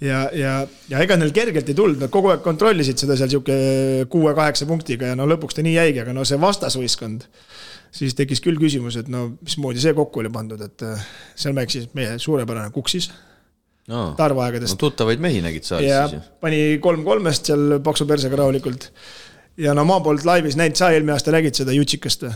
ja, 0.00 0.22
ja, 0.36 0.54
ja 0.90 1.02
ega 1.02 1.18
neil 1.18 1.34
kergelt 1.36 1.68
ei 1.68 1.78
tulnud, 1.78 2.00
nad 2.02 2.12
kogu 2.14 2.32
aeg 2.32 2.44
kontrollisid 2.46 3.00
seda 3.02 3.18
seal 3.18 3.32
sihuke 3.32 3.56
kuue-kaheksa 4.12 4.68
punktiga 4.70 5.10
ja 5.10 5.18
no 5.18 5.26
lõpuks 5.30 5.58
ta 5.58 5.66
nii 5.66 5.74
jäigi, 5.76 6.04
aga 6.04 6.14
no 6.16 6.26
see 6.28 6.40
vastasvõistkond 6.40 7.26
siis 7.94 8.14
tekkis 8.18 8.42
küll 8.44 8.60
küsimus, 8.60 8.98
et 9.00 9.10
no 9.10 9.26
mismoodi 9.42 9.82
see 9.82 9.96
kokku 9.96 10.22
oli 10.22 10.30
pandud, 10.32 10.60
et 10.62 10.86
äh, 10.86 11.08
seal 11.38 11.56
mängis 11.56 11.90
meie 11.98 12.18
suurepärane 12.22 12.70
Kuksis 12.74 13.10
no, 13.90 14.12
tarvaaegadest. 14.18 14.76
no 14.76 14.84
tuttavaid 14.84 15.22
mehi 15.22 15.42
nägid 15.44 15.66
saalis 15.66 15.90
siis 15.90 16.14
ju. 16.18 16.22
pani 16.42 16.60
kolm 16.82 17.02
kolmest 17.06 17.50
seal 17.50 17.80
paksu 17.84 18.06
persega 18.10 18.38
rahulikult 18.40 18.90
ja 19.60 19.74
no 19.76 19.84
ma 19.88 20.00
polnud 20.04 20.26
laivis 20.26 20.56
näinud, 20.58 20.78
sa 20.78 20.90
eelmine 20.94 21.16
aasta 21.16 21.34
nägid 21.34 21.58
seda 21.58 21.74
Jutsikast 21.76 22.26
või? 22.26 22.34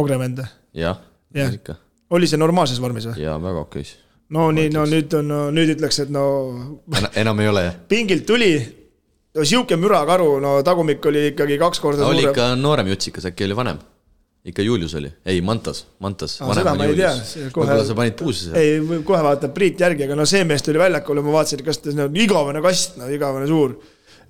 Ogrevende? 0.00 0.46
jah 0.76 1.00
ja. 1.34 1.48
ja., 1.48 1.76
oli 2.12 2.28
see 2.28 2.40
normaalses 2.40 2.80
vormis 2.82 3.08
või? 3.10 3.22
jaa, 3.24 3.38
väga 3.42 3.64
okeis. 3.66 3.94
no 4.34 4.50
nii, 4.54 4.72
no 4.74 4.84
nüüd 4.88 5.16
on, 5.18 5.28
no 5.28 5.40
nüüd 5.54 5.74
ütleks, 5.76 6.02
et 6.04 6.12
no 6.12 6.24
en. 6.96 7.08
enam 7.24 7.40
ei 7.44 7.52
ole 7.52 7.66
jah? 7.68 7.78
pingilt 7.88 8.26
tuli, 8.28 8.52
no 9.36 9.46
sihuke 9.48 9.78
mürakaru, 9.80 10.34
no 10.44 10.58
tagumik 10.66 11.04
oli 11.12 11.30
ikkagi 11.32 11.58
kaks 11.62 11.82
korda 11.82 12.04
no, 12.04 12.12
oli 12.12 12.26
suurem. 12.26 12.36
ikka 12.36 12.52
noorem 12.60 12.92
Jutsikas, 12.92 13.28
äkki 13.32 13.48
oli 13.48 13.58
vanem? 13.58 13.80
ikka 14.48 14.64
Julius 14.66 14.96
oli, 14.98 15.10
ei 15.30 15.40
Mantas, 15.44 15.84
Mantas. 16.02 16.40
seda 16.40 16.74
ma 16.74 16.88
ei 16.88 16.96
tea. 16.98 17.12
võib-olla 17.54 17.84
sa 17.86 17.94
panid 17.98 18.16
puusse 18.18 18.48
seal. 18.48 18.58
ei, 18.58 19.02
kohe 19.06 19.22
vaatab 19.22 19.54
Priit 19.54 19.80
järgi, 19.84 20.08
aga 20.08 20.16
no 20.18 20.26
see 20.26 20.42
mees 20.48 20.64
tuli 20.66 20.80
väljakule, 20.82 21.22
ma 21.22 21.36
vaatasin, 21.36 21.62
kas 21.66 21.78
ta 21.84 21.94
on 21.94 22.16
igavene 22.18 22.64
kast, 22.64 22.96
no 22.98 23.10
igavene 23.12 23.46
suur 23.50 23.76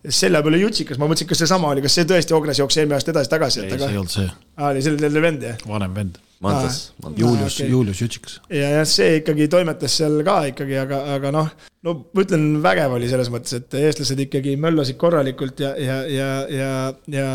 selja 0.09 0.43
peale 0.43 0.59
jutsikas, 0.63 0.99
ma 0.99 1.07
mõtlesin, 1.07 1.29
kas 1.31 1.43
seesama 1.45 1.71
oli, 1.71 1.83
kas 1.85 1.95
see 1.99 2.09
tõesti 2.09 2.35
Ogres 2.35 2.59
jooksis 2.59 2.83
eelmine 2.83 2.99
aasta 2.99 3.15
edasi-tagasi? 3.15 3.63
ei, 3.63 3.79
see 3.79 3.91
ei 3.93 4.01
olnud 4.01 4.15
see. 4.15 4.29
aa, 4.57 4.73
oli 4.73 4.83
selle 4.83 5.23
vend, 5.23 5.47
jah? 5.47 5.65
vanem 5.69 5.95
vend. 5.95 6.19
Mantas, 6.43 6.93
Mantas. 7.03 7.21
Julius 7.21 7.57
okay., 7.61 7.71
Julius 7.71 8.01
Jutsikas. 8.03 8.41
ja, 8.51 8.73
jah, 8.79 8.87
see 8.89 9.21
ikkagi 9.21 9.47
toimetas 9.51 9.95
seal 10.01 10.19
ka 10.27 10.41
ikkagi, 10.51 10.75
aga, 10.81 10.99
aga 11.15 11.31
noh, 11.35 11.53
no 11.87 11.95
ma 12.03 12.25
ütlen, 12.25 12.45
vägev 12.65 12.97
oli 12.97 13.11
selles 13.11 13.31
mõttes, 13.31 13.55
et 13.61 13.77
eestlased 13.79 14.19
ikkagi 14.25 14.57
möllasid 14.61 14.99
korralikult 14.99 15.63
ja, 15.63 15.73
ja, 15.79 16.01
ja, 16.11 16.29
ja, 16.51 16.73
ja 17.15 17.29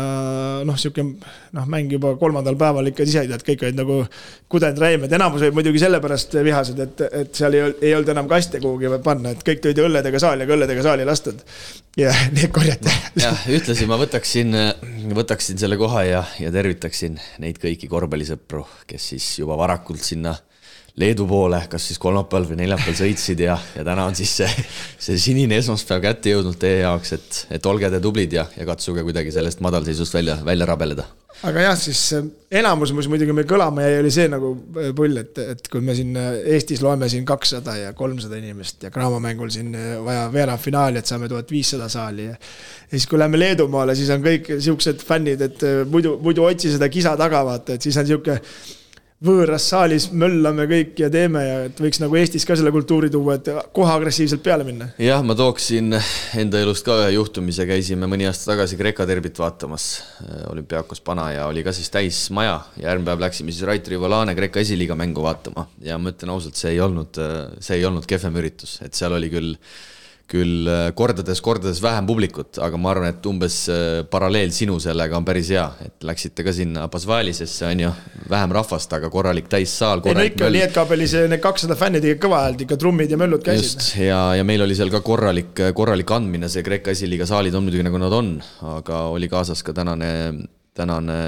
noh, 0.68 0.76
sihuke 0.80 1.04
noh, 1.04 1.70
mäng 1.72 1.92
juba 1.92 2.14
kolmandal 2.20 2.58
päeval 2.60 2.92
ikka 2.92 3.08
ise 3.08 3.24
tead, 3.30 3.44
kõik 3.48 3.64
olid 3.64 3.80
nagu 3.80 3.98
kudendräimed, 4.52 5.12
enamus 5.16 5.44
olid 5.44 5.56
muidugi 5.56 5.82
sellepärast 5.82 6.38
vihased, 6.44 6.84
et, 6.84 7.04
et 7.22 7.42
seal 7.42 7.56
ei, 7.56 7.66
ei 7.90 7.96
olnud 7.96 8.12
enam 8.12 8.28
kaste 8.30 8.60
kuhugi 8.64 8.92
panna, 9.04 9.32
et 9.32 9.44
kõik 9.46 9.64
tulid 9.64 9.84
õlledega 9.84 10.20
saali, 10.20 10.44
aga 10.44 10.56
õlledega 10.58 10.84
saali 10.84 11.08
lastud 11.08 11.44
ja 11.98 12.12
need 12.36 12.52
korjati. 12.54 12.92
jah, 13.20 13.44
ühtlasi 13.52 13.86
ma 13.90 13.98
võtaksin, 14.00 14.54
võtaksin 15.16 15.60
selle 15.60 15.78
koha 15.80 16.04
ja, 16.06 16.22
ja 16.40 16.52
tervitaksin 16.54 17.18
neid 17.42 17.60
kõiki 17.62 17.90
korvpallisõpru, 17.90 18.64
kes 18.88 18.97
siis 19.00 19.38
juba 19.40 19.56
varakult 19.58 20.04
sinna 20.04 20.36
Leedu 20.98 21.28
poole, 21.30 21.60
kas 21.70 21.84
siis 21.86 21.98
kolmapäeval 22.02 22.48
või 22.48 22.56
neljapäeval 22.58 22.96
sõitsid 22.98 23.38
ja, 23.44 23.54
ja 23.76 23.84
täna 23.86 24.08
on 24.10 24.16
siis 24.18 24.32
see, 24.40 24.48
see 24.98 25.20
sinine 25.28 25.60
esmaspäev 25.62 26.02
kätte 26.02 26.32
jõudnud 26.32 26.58
teie 26.58 26.80
jaoks, 26.80 27.14
et, 27.14 27.38
et 27.54 27.70
olge 27.70 27.90
te 27.92 28.00
tublid 28.02 28.34
ja, 28.34 28.48
ja 28.58 28.66
katsuge 28.66 29.06
kuidagi 29.06 29.30
sellest 29.34 29.62
madalseisust 29.62 30.18
välja, 30.18 30.40
välja 30.44 30.66
rabeleda 30.66 31.06
aga 31.46 31.62
jah, 31.68 31.76
siis 31.78 32.00
äh, 32.16 32.24
enamus, 32.58 32.90
mis 32.96 33.06
muidugi 33.10 33.34
meil 33.36 33.46
kõlama 33.48 33.84
jäi, 33.84 33.98
oli 34.00 34.10
see 34.14 34.26
nagu 34.30 34.50
äh, 34.80 34.88
pull, 34.96 35.20
et, 35.20 35.38
et 35.54 35.68
kui 35.70 35.84
me 35.84 35.94
siin 35.94 36.16
äh, 36.18 36.40
Eestis 36.56 36.82
loeme 36.82 37.06
siin 37.10 37.26
kakssada 37.28 37.76
ja 37.78 37.92
kolmsada 37.96 38.38
inimest 38.40 38.82
ja 38.82 38.90
Graamo-mängul 38.94 39.52
siin 39.54 39.70
vaja 40.04 40.26
veerandfinaali, 40.34 40.98
et 40.98 41.10
saame 41.10 41.30
tuhat 41.30 41.50
viissada 41.54 41.86
saali 41.92 42.26
ja. 42.26 42.34
ja 42.34 42.90
siis, 42.96 43.06
kui 43.06 43.20
läheme 43.20 43.38
Leedumaale, 43.38 43.94
siis 43.98 44.10
on 44.14 44.24
kõik 44.24 44.50
siuksed 44.64 45.04
fännid, 45.06 45.44
et 45.46 45.62
muidu, 45.90 46.16
muidu 46.24 46.46
otsi 46.48 46.74
seda 46.74 46.90
kisa 46.90 47.14
taga 47.20 47.44
vaata, 47.46 47.78
et 47.78 47.86
siis 47.86 48.00
on 48.02 48.08
sihuke 48.08 48.40
võõras 49.24 49.64
saalis 49.72 50.08
möllame 50.14 50.68
kõik 50.70 51.00
ja 51.02 51.08
teeme 51.10 51.40
ja 51.42 51.56
et 51.66 51.80
võiks 51.82 51.98
nagu 51.98 52.14
Eestis 52.20 52.44
ka 52.46 52.54
selle 52.58 52.70
kultuuri 52.74 53.10
tuua, 53.10 53.38
et 53.38 53.50
kohe 53.74 53.90
agressiivselt 53.90 54.44
peale 54.44 54.66
minna. 54.66 54.90
jah, 55.02 55.24
ma 55.26 55.34
tooksin 55.38 55.90
enda 56.38 56.60
elust 56.62 56.86
ka 56.86 57.00
ühe 57.02 57.16
juhtumise, 57.16 57.66
käisime 57.66 58.06
mõni 58.10 58.28
aasta 58.30 58.52
tagasi 58.52 58.78
Kreeka 58.78 59.06
derbit 59.10 59.38
vaatamas. 59.42 59.88
olümpiaakos 60.52 61.02
Pana 61.02 61.32
ja 61.34 61.46
oli 61.50 61.64
ka 61.66 61.74
siis 61.74 61.90
täis 61.90 62.22
maja 62.30 62.60
ja 62.76 62.90
järgmine 62.90 63.10
päev 63.10 63.26
läksime 63.26 63.54
siis 63.54 63.66
Rait 63.66 63.88
Rivolane 63.90 64.36
Kreeka 64.38 64.62
esiliiga 64.62 64.94
mängu 64.98 65.24
vaatama 65.26 65.66
ja 65.82 65.98
ma 65.98 66.14
ütlen 66.14 66.34
ausalt, 66.34 66.58
see 66.58 66.76
ei 66.76 66.80
olnud, 66.80 67.18
see 67.58 67.80
ei 67.80 67.86
olnud 67.88 68.06
kehvem 68.06 68.38
üritus, 68.38 68.78
et 68.86 68.94
seal 68.94 69.18
oli 69.18 69.32
küll 69.34 69.56
küll 70.28 70.68
äh, 70.68 70.90
kordades-kordades 70.96 71.80
vähem 71.80 72.06
publikut, 72.08 72.58
aga 72.60 72.78
ma 72.80 72.90
arvan, 72.92 73.14
et 73.14 73.26
umbes 73.30 73.56
äh, 73.72 74.02
paralleel 74.10 74.52
sinu 74.54 74.76
sellega 74.82 75.16
on 75.16 75.24
päris 75.24 75.48
hea, 75.54 75.64
et 75.86 76.04
läksite 76.04 76.44
ka 76.44 76.52
sinna 76.54 76.84
Pasvalisesse, 76.92 77.64
on 77.70 77.82
ju, 77.86 77.92
vähem 78.28 78.52
rahvast, 78.58 78.92
aga 78.98 79.08
korralik 79.12 79.48
täissaal. 79.52 80.02
ei 80.04 80.18
no 80.18 80.26
ikka 80.28 80.48
oli 80.50 80.60
Edkabelis 80.66 81.16
need 81.32 81.42
kakssada 81.44 81.78
fänni 81.80 82.02
tegid 82.04 82.20
kõva 82.24 82.42
häält, 82.44 82.66
ikka 82.66 82.76
trummid 82.80 83.14
ja 83.14 83.20
möllud 83.20 83.44
käisid. 83.46 83.64
just, 83.64 83.88
ja, 84.02 84.20
ja 84.36 84.44
meil 84.44 84.66
oli 84.66 84.76
seal 84.76 84.92
ka 84.92 85.00
korralik, 85.06 85.54
korralik 85.76 86.12
andmine, 86.18 86.52
see 86.52 86.66
Kreeka 86.66 86.92
esiliiga 86.92 87.28
saalid 87.28 87.56
on 87.56 87.64
muidugi 87.64 87.88
nagu 87.88 88.04
nad 88.04 88.20
on, 88.20 88.34
aga 88.76 89.06
oli 89.14 89.32
kaasas 89.32 89.64
ka 89.64 89.76
tänane 89.76 90.12
tänane 90.78 91.18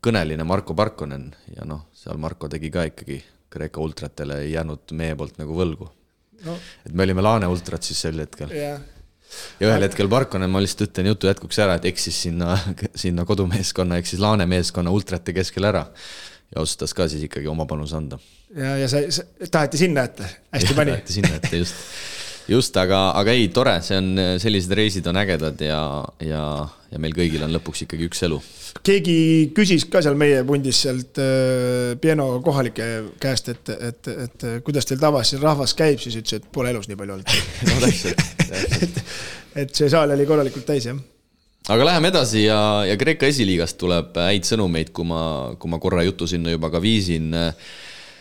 kõneline 0.00 0.46
Marko 0.48 0.72
Parkonen 0.78 1.28
ja 1.52 1.66
noh, 1.68 1.88
seal 1.92 2.16
Marko 2.22 2.48
tegi 2.48 2.70
ka 2.72 2.86
ikkagi 2.88 3.18
Kreeka 3.52 3.82
ultratele 3.82 4.44
ei 4.44 4.54
jäänud 4.54 4.94
meie 4.96 5.16
poolt 5.18 5.40
nagu 5.40 5.56
võlgu 5.56 5.90
no.. 6.46 6.54
et 6.86 6.94
me 6.94 7.06
olime 7.06 7.24
Laane 7.24 7.50
ultrad 7.50 7.84
siis 7.86 8.00
sel 8.06 8.18
hetkel. 8.22 8.52
Yeah.. 8.54 8.80
ja 9.60 9.70
ühel 9.70 9.86
hetkel 9.86 10.10
Parkonen, 10.10 10.50
ma 10.50 10.62
lihtsalt 10.64 10.88
ütlen 10.88 11.10
jutu 11.12 11.30
jätkuks 11.30 11.60
ära, 11.64 11.78
et 11.78 11.88
eksis 11.90 12.22
sinna, 12.26 12.56
sinna 13.04 13.26
kodumeeskonna 13.28 14.00
ehk 14.00 14.10
siis 14.10 14.22
Laane 14.24 14.48
meeskonna 14.50 14.94
ultrate 14.94 15.36
keskel 15.36 15.68
ära 15.68 15.86
ja 16.48 16.62
otsustas 16.62 16.94
ka 16.96 17.08
siis 17.08 17.26
ikkagi 17.28 17.48
oma 17.50 17.66
panuse 17.68 17.96
anda. 17.98 18.18
ja, 18.56 18.76
ja 18.80 18.88
see, 18.88 19.10
see 19.12 19.50
taheti 19.52 19.80
sinna 19.84 20.06
ette, 20.08 20.28
hästi 20.54 20.78
pani. 20.78 20.96
taheti 20.96 21.18
sinna 21.20 21.34
ette, 21.40 21.64
just 21.64 21.82
just, 22.48 22.76
aga, 22.80 23.10
aga 23.18 23.34
ei, 23.36 23.48
tore, 23.54 23.76
see 23.84 23.98
on, 24.00 24.12
sellised 24.40 24.72
reisid 24.76 25.08
on 25.10 25.18
ägedad 25.20 25.60
ja, 25.64 25.80
ja, 26.24 26.44
ja 26.92 27.00
meil 27.02 27.14
kõigil 27.16 27.42
on 27.44 27.52
lõpuks 27.56 27.84
ikkagi 27.84 28.08
üks 28.08 28.24
elu. 28.28 28.38
keegi 28.86 29.18
küsis 29.56 29.84
ka 29.90 30.02
seal 30.04 30.16
meie 30.20 30.40
pundis 30.48 30.80
sealt 30.86 31.20
äh, 31.22 31.92
Pieno 32.00 32.30
kohalike 32.44 32.88
käest, 33.20 33.52
et, 33.52 33.74
et, 33.90 34.10
et 34.26 34.48
kuidas 34.64 34.88
teil 34.88 35.00
tavaliselt 35.02 35.44
rahvas 35.44 35.76
käib, 35.78 36.00
siis 36.02 36.16
ütles, 36.20 36.40
et 36.40 36.48
pole 36.52 36.72
elus 36.72 36.88
nii 36.88 36.98
palju 37.00 37.18
olnud 37.18 37.36
no 37.68 37.78
täpselt, 37.84 38.24
täpselt. 38.46 39.04
et, 39.54 39.74
see 39.76 39.92
saal 39.92 40.16
oli 40.16 40.28
korralikult 40.28 40.68
täis, 40.68 40.88
jah 40.88 40.98
aga 41.68 41.84
läheme 41.90 42.08
edasi 42.08 42.46
ja, 42.46 42.60
ja 42.88 42.96
Kreeka 42.96 43.28
esiliigast 43.28 43.76
tuleb 43.80 44.16
häid 44.16 44.48
sõnumeid, 44.48 44.94
kui 44.96 45.04
ma, 45.08 45.20
kui 45.60 45.68
ma 45.68 45.80
korra 45.82 46.06
jutu 46.06 46.28
sinna 46.30 46.54
juba 46.54 46.72
ka 46.72 46.80
viisin 46.80 47.34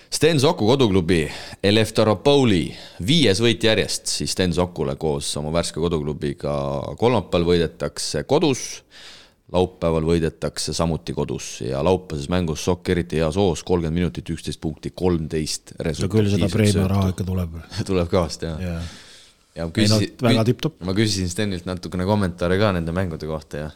Sten 0.09 0.39
Soku 0.39 0.67
koduklubi 0.67 1.25
Eleftheropouli 1.63 2.61
viies 3.07 3.41
võit 3.43 3.63
järjest 3.63 4.07
siis 4.07 4.31
Sten 4.31 4.53
Sokule 4.55 4.95
koos 4.95 5.29
oma 5.39 5.51
värske 5.51 5.81
koduklubiga. 5.83 6.53
kolmapäeval 6.97 7.47
võidetakse 7.49 8.23
kodus, 8.23 8.61
laupäeval 9.51 10.07
võidetakse 10.07 10.73
samuti 10.73 11.13
kodus 11.13 11.49
ja 11.61 11.83
laupäevases 11.83 12.29
mängus 12.31 12.63
Sokk 12.63 12.89
eriti 12.95 13.19
heas 13.19 13.35
hoos, 13.35 13.63
kolmkümmend 13.67 13.99
minutit, 13.99 14.29
üksteist 14.31 14.61
punkti, 14.63 14.93
kolmteist. 14.95 15.75
no 15.83 16.09
küll 16.11 16.31
seda 16.31 16.49
preemia 16.51 16.87
raha 16.87 17.11
ikka 17.11 17.27
tuleb 17.27 17.59
tuleb 17.91 18.11
kõvasti 18.13 18.47
jah 18.47 18.63
yeah. 18.63 18.93
ja 19.59 19.67
küsisin, 19.75 20.15
väga 20.23 20.47
tipp-topp. 20.47 20.79
ma 20.87 20.95
küsisin 20.95 21.27
Stenilt 21.29 21.67
natukene 21.67 22.07
kommentaare 22.07 22.59
ka 22.61 22.71
nende 22.79 22.95
mängude 22.95 23.27
kohta 23.27 23.65
ja 23.65 23.69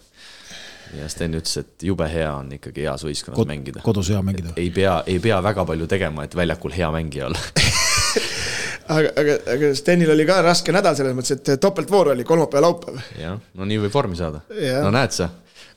ja 0.98 1.10
Sten 1.12 1.36
ütles, 1.38 1.58
et 1.62 1.86
jube 1.86 2.08
hea 2.12 2.30
on 2.36 2.50
ikkagi 2.58 2.86
heas 2.88 3.04
võistkonnas 3.06 3.40
Kod, 3.40 3.50
mängida. 3.52 3.84
kodus 3.86 4.12
hea 4.12 4.22
mängida. 4.26 4.54
ei 4.60 4.72
pea, 4.74 5.02
ei 5.08 5.20
pea 5.24 5.40
väga 5.44 5.66
palju 5.68 5.88
tegema, 5.92 6.26
et 6.28 6.36
väljakul 6.38 6.74
hea 6.76 6.90
mängija 6.94 7.30
olla 7.30 7.44
aga, 8.98 9.14
aga, 9.22 9.38
aga 9.56 9.70
Stenil 9.78 10.12
oli 10.16 10.26
ka 10.28 10.42
raske 10.46 10.76
nädal 10.76 10.98
selles 10.98 11.16
mõttes, 11.18 11.38
et 11.38 11.54
topeltvoor 11.62 12.14
oli 12.16 12.26
kolmapäev, 12.28 12.66
laupäev. 12.68 13.00
jah, 13.20 13.38
no 13.58 13.70
nii 13.70 13.86
võib 13.86 13.96
vormi 13.96 14.20
saada. 14.20 14.44
no 14.50 14.92
näed 14.94 15.16
sa, 15.16 15.30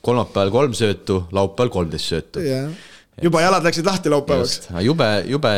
kolmapäeval 0.05 0.53
kolm 0.53 0.75
söötu, 0.77 1.23
laupäeval 1.35 1.73
kolmteist 1.79 2.11
söötu. 2.11 2.43
juba 3.21 3.45
jalad 3.45 3.63
läksid 3.67 3.87
lahti 3.87 4.11
laupäevaks. 4.11 4.69
jube, 4.83 5.09
jube 5.31 5.55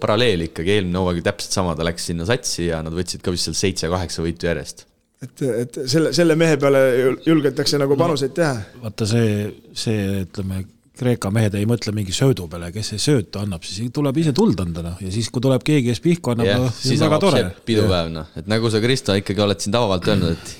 paralleel 0.00 0.48
ikkagi, 0.48 0.78
eelmine 0.78 1.02
hooaeg 1.02 1.24
täpselt 1.26 1.58
sama, 1.58 1.76
ta 1.78 1.86
läks 1.86 2.10
sinna 2.12 2.28
satsi 2.28 2.70
ja 2.70 2.82
nad 2.86 2.94
võtsid 2.96 3.24
ka 3.24 3.34
vist 3.34 3.50
seal 3.50 3.58
seitse-kaheksa 3.64 4.24
võitu 4.24 4.50
järjest 4.50 4.86
et, 5.22 5.42
et 5.64 5.80
selle, 5.86 6.12
selle 6.16 6.36
mehe 6.38 6.58
peale 6.60 6.84
julgetakse 7.26 7.80
nagu 7.80 7.96
panuseid 7.98 8.34
teha. 8.36 8.54
vaata 8.82 9.08
see, 9.08 9.50
see, 9.74 10.22
ütleme, 10.26 10.64
Kreeka 11.02 11.30
mehed 11.32 11.54
ei 11.56 11.64
mõtle 11.66 11.90
mingi 11.96 12.12
söödu 12.14 12.44
peale, 12.52 12.68
kes 12.74 12.92
see 12.92 13.00
söötu 13.00 13.40
annab, 13.40 13.64
siis 13.64 13.88
tuleb 13.96 14.18
ise 14.20 14.34
tuld 14.36 14.60
anda, 14.60 14.84
noh, 14.84 14.98
ja 15.00 15.10
siis, 15.10 15.30
kui 15.32 15.42
tuleb 15.42 15.64
keegi, 15.66 15.88
kes 15.88 16.02
pihku 16.04 16.34
annab 16.34 16.50
yeah,, 16.50 16.60
noh, 16.60 16.74
siis 16.76 17.00
on 17.00 17.08
väga 17.08 17.20
tore. 17.22 17.40
pidupäev, 17.66 18.10
noh, 18.12 18.28
et 18.36 18.50
nagu 18.50 18.70
sa, 18.70 18.82
Kristo, 18.84 19.16
ikkagi 19.18 19.40
oled 19.42 19.64
siin 19.64 19.72
tavavalt 19.74 20.10
öelnud, 20.12 20.36
et 20.36 20.52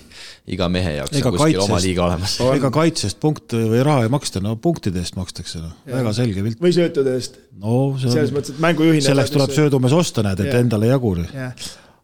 iga 0.56 0.66
mehe 0.72 0.96
jaoks 0.96 1.14
Ega 1.14 1.30
on 1.30 1.36
kuskil 1.36 1.52
kaitsest- 1.52 1.68
oma 1.68 1.82
liiga 1.84 2.04
olemas. 2.06 2.34
ega 2.56 2.70
kaitsest 2.74 3.20
punkte 3.22 3.60
või 3.70 3.84
raha 3.86 4.08
ei 4.08 4.10
maksta, 4.10 4.42
no 4.42 4.56
punktide 4.56 5.04
eest 5.04 5.20
makstakse, 5.20 5.62
noh, 5.62 5.76
väga 5.86 6.14
selge 6.16 6.42
pilt. 6.48 6.58
või 6.64 6.74
söötude 6.74 7.14
eest. 7.18 7.38
no 7.62 7.92
see 8.00 8.10
selles 8.10 8.32
on, 8.32 8.40
mõttes, 8.40 8.56
et 8.56 8.64
mängujuhina. 8.64 9.04
selleks 9.06 9.36
tuleb. 9.36 9.54
söödumees 9.54 9.94
osta, 10.00 10.24
näed, 10.26 10.42
et 10.42 10.50
Jah. 10.50 10.64
endale 10.64 10.88
ei 10.88 10.94
jaguri. 10.96 11.28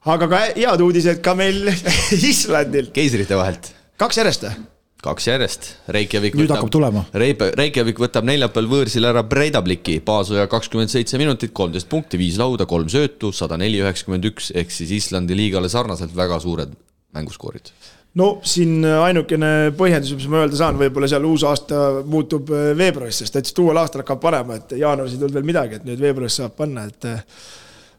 Aga 0.08 0.30
ka 0.30 0.42
head 0.56 0.82
uudised 0.84 1.22
ka 1.24 1.36
meil 1.38 1.68
Islandil, 2.32 2.90
keisrite 2.94 3.38
vahelt 3.38 3.72
kaks 4.00 4.20
järjest 4.20 4.46
või? 4.48 4.56
kaks 5.02 5.28
järjest, 5.28 5.66
Reykjavik 5.94 6.34
Nüüd 6.34 6.50
hakkab 6.50 6.72
tulema. 6.74 7.04
Reykjavik 7.14 8.00
võtab 8.02 8.26
neljapäeval 8.26 8.66
võõrsil 8.72 9.06
ära 9.06 9.22
Breidabliki, 9.22 10.00
baasoja 10.02 10.48
kakskümmend 10.50 10.90
seitse 10.90 11.20
minutit, 11.22 11.52
kolmteist 11.54 11.86
punkti, 11.90 12.18
viis 12.18 12.34
lauda, 12.40 12.66
kolm 12.66 12.90
söötu, 12.90 13.30
sada 13.30 13.54
neli, 13.60 13.78
üheksakümmend 13.84 14.26
üks, 14.32 14.50
ehk 14.58 14.74
siis 14.74 14.90
Islandi 14.96 15.38
liigale 15.38 15.70
sarnaselt 15.70 16.16
väga 16.18 16.40
suured 16.42 16.74
mänguskoorid. 17.14 17.70
no 18.18 18.26
siin 18.42 18.82
ainukene 18.82 19.70
põhjendus, 19.78 20.16
mis 20.18 20.26
ma 20.32 20.42
öelda 20.42 20.58
saan, 20.58 20.80
võib-olla 20.80 21.06
seal 21.10 21.30
uus 21.30 21.46
aasta 21.46 22.02
muutub 22.02 22.50
äh, 22.50 22.72
veebruaris, 22.78 23.22
sest 23.22 23.38
et 23.38 23.62
uuel 23.62 23.78
aastal 23.78 24.02
hakkab 24.02 24.20
panema, 24.26 24.58
et 24.58 24.74
jaanuaris 24.80 25.14
ei 25.14 25.22
tulnud 25.22 25.38
veel 25.38 25.46
midagi, 25.46 25.78
et 25.78 25.86
nüüd 25.86 26.02
veebruaris 26.02 26.40
saab 26.42 26.58
panna, 26.58 26.88
et 26.90 27.06
äh, 27.06 27.22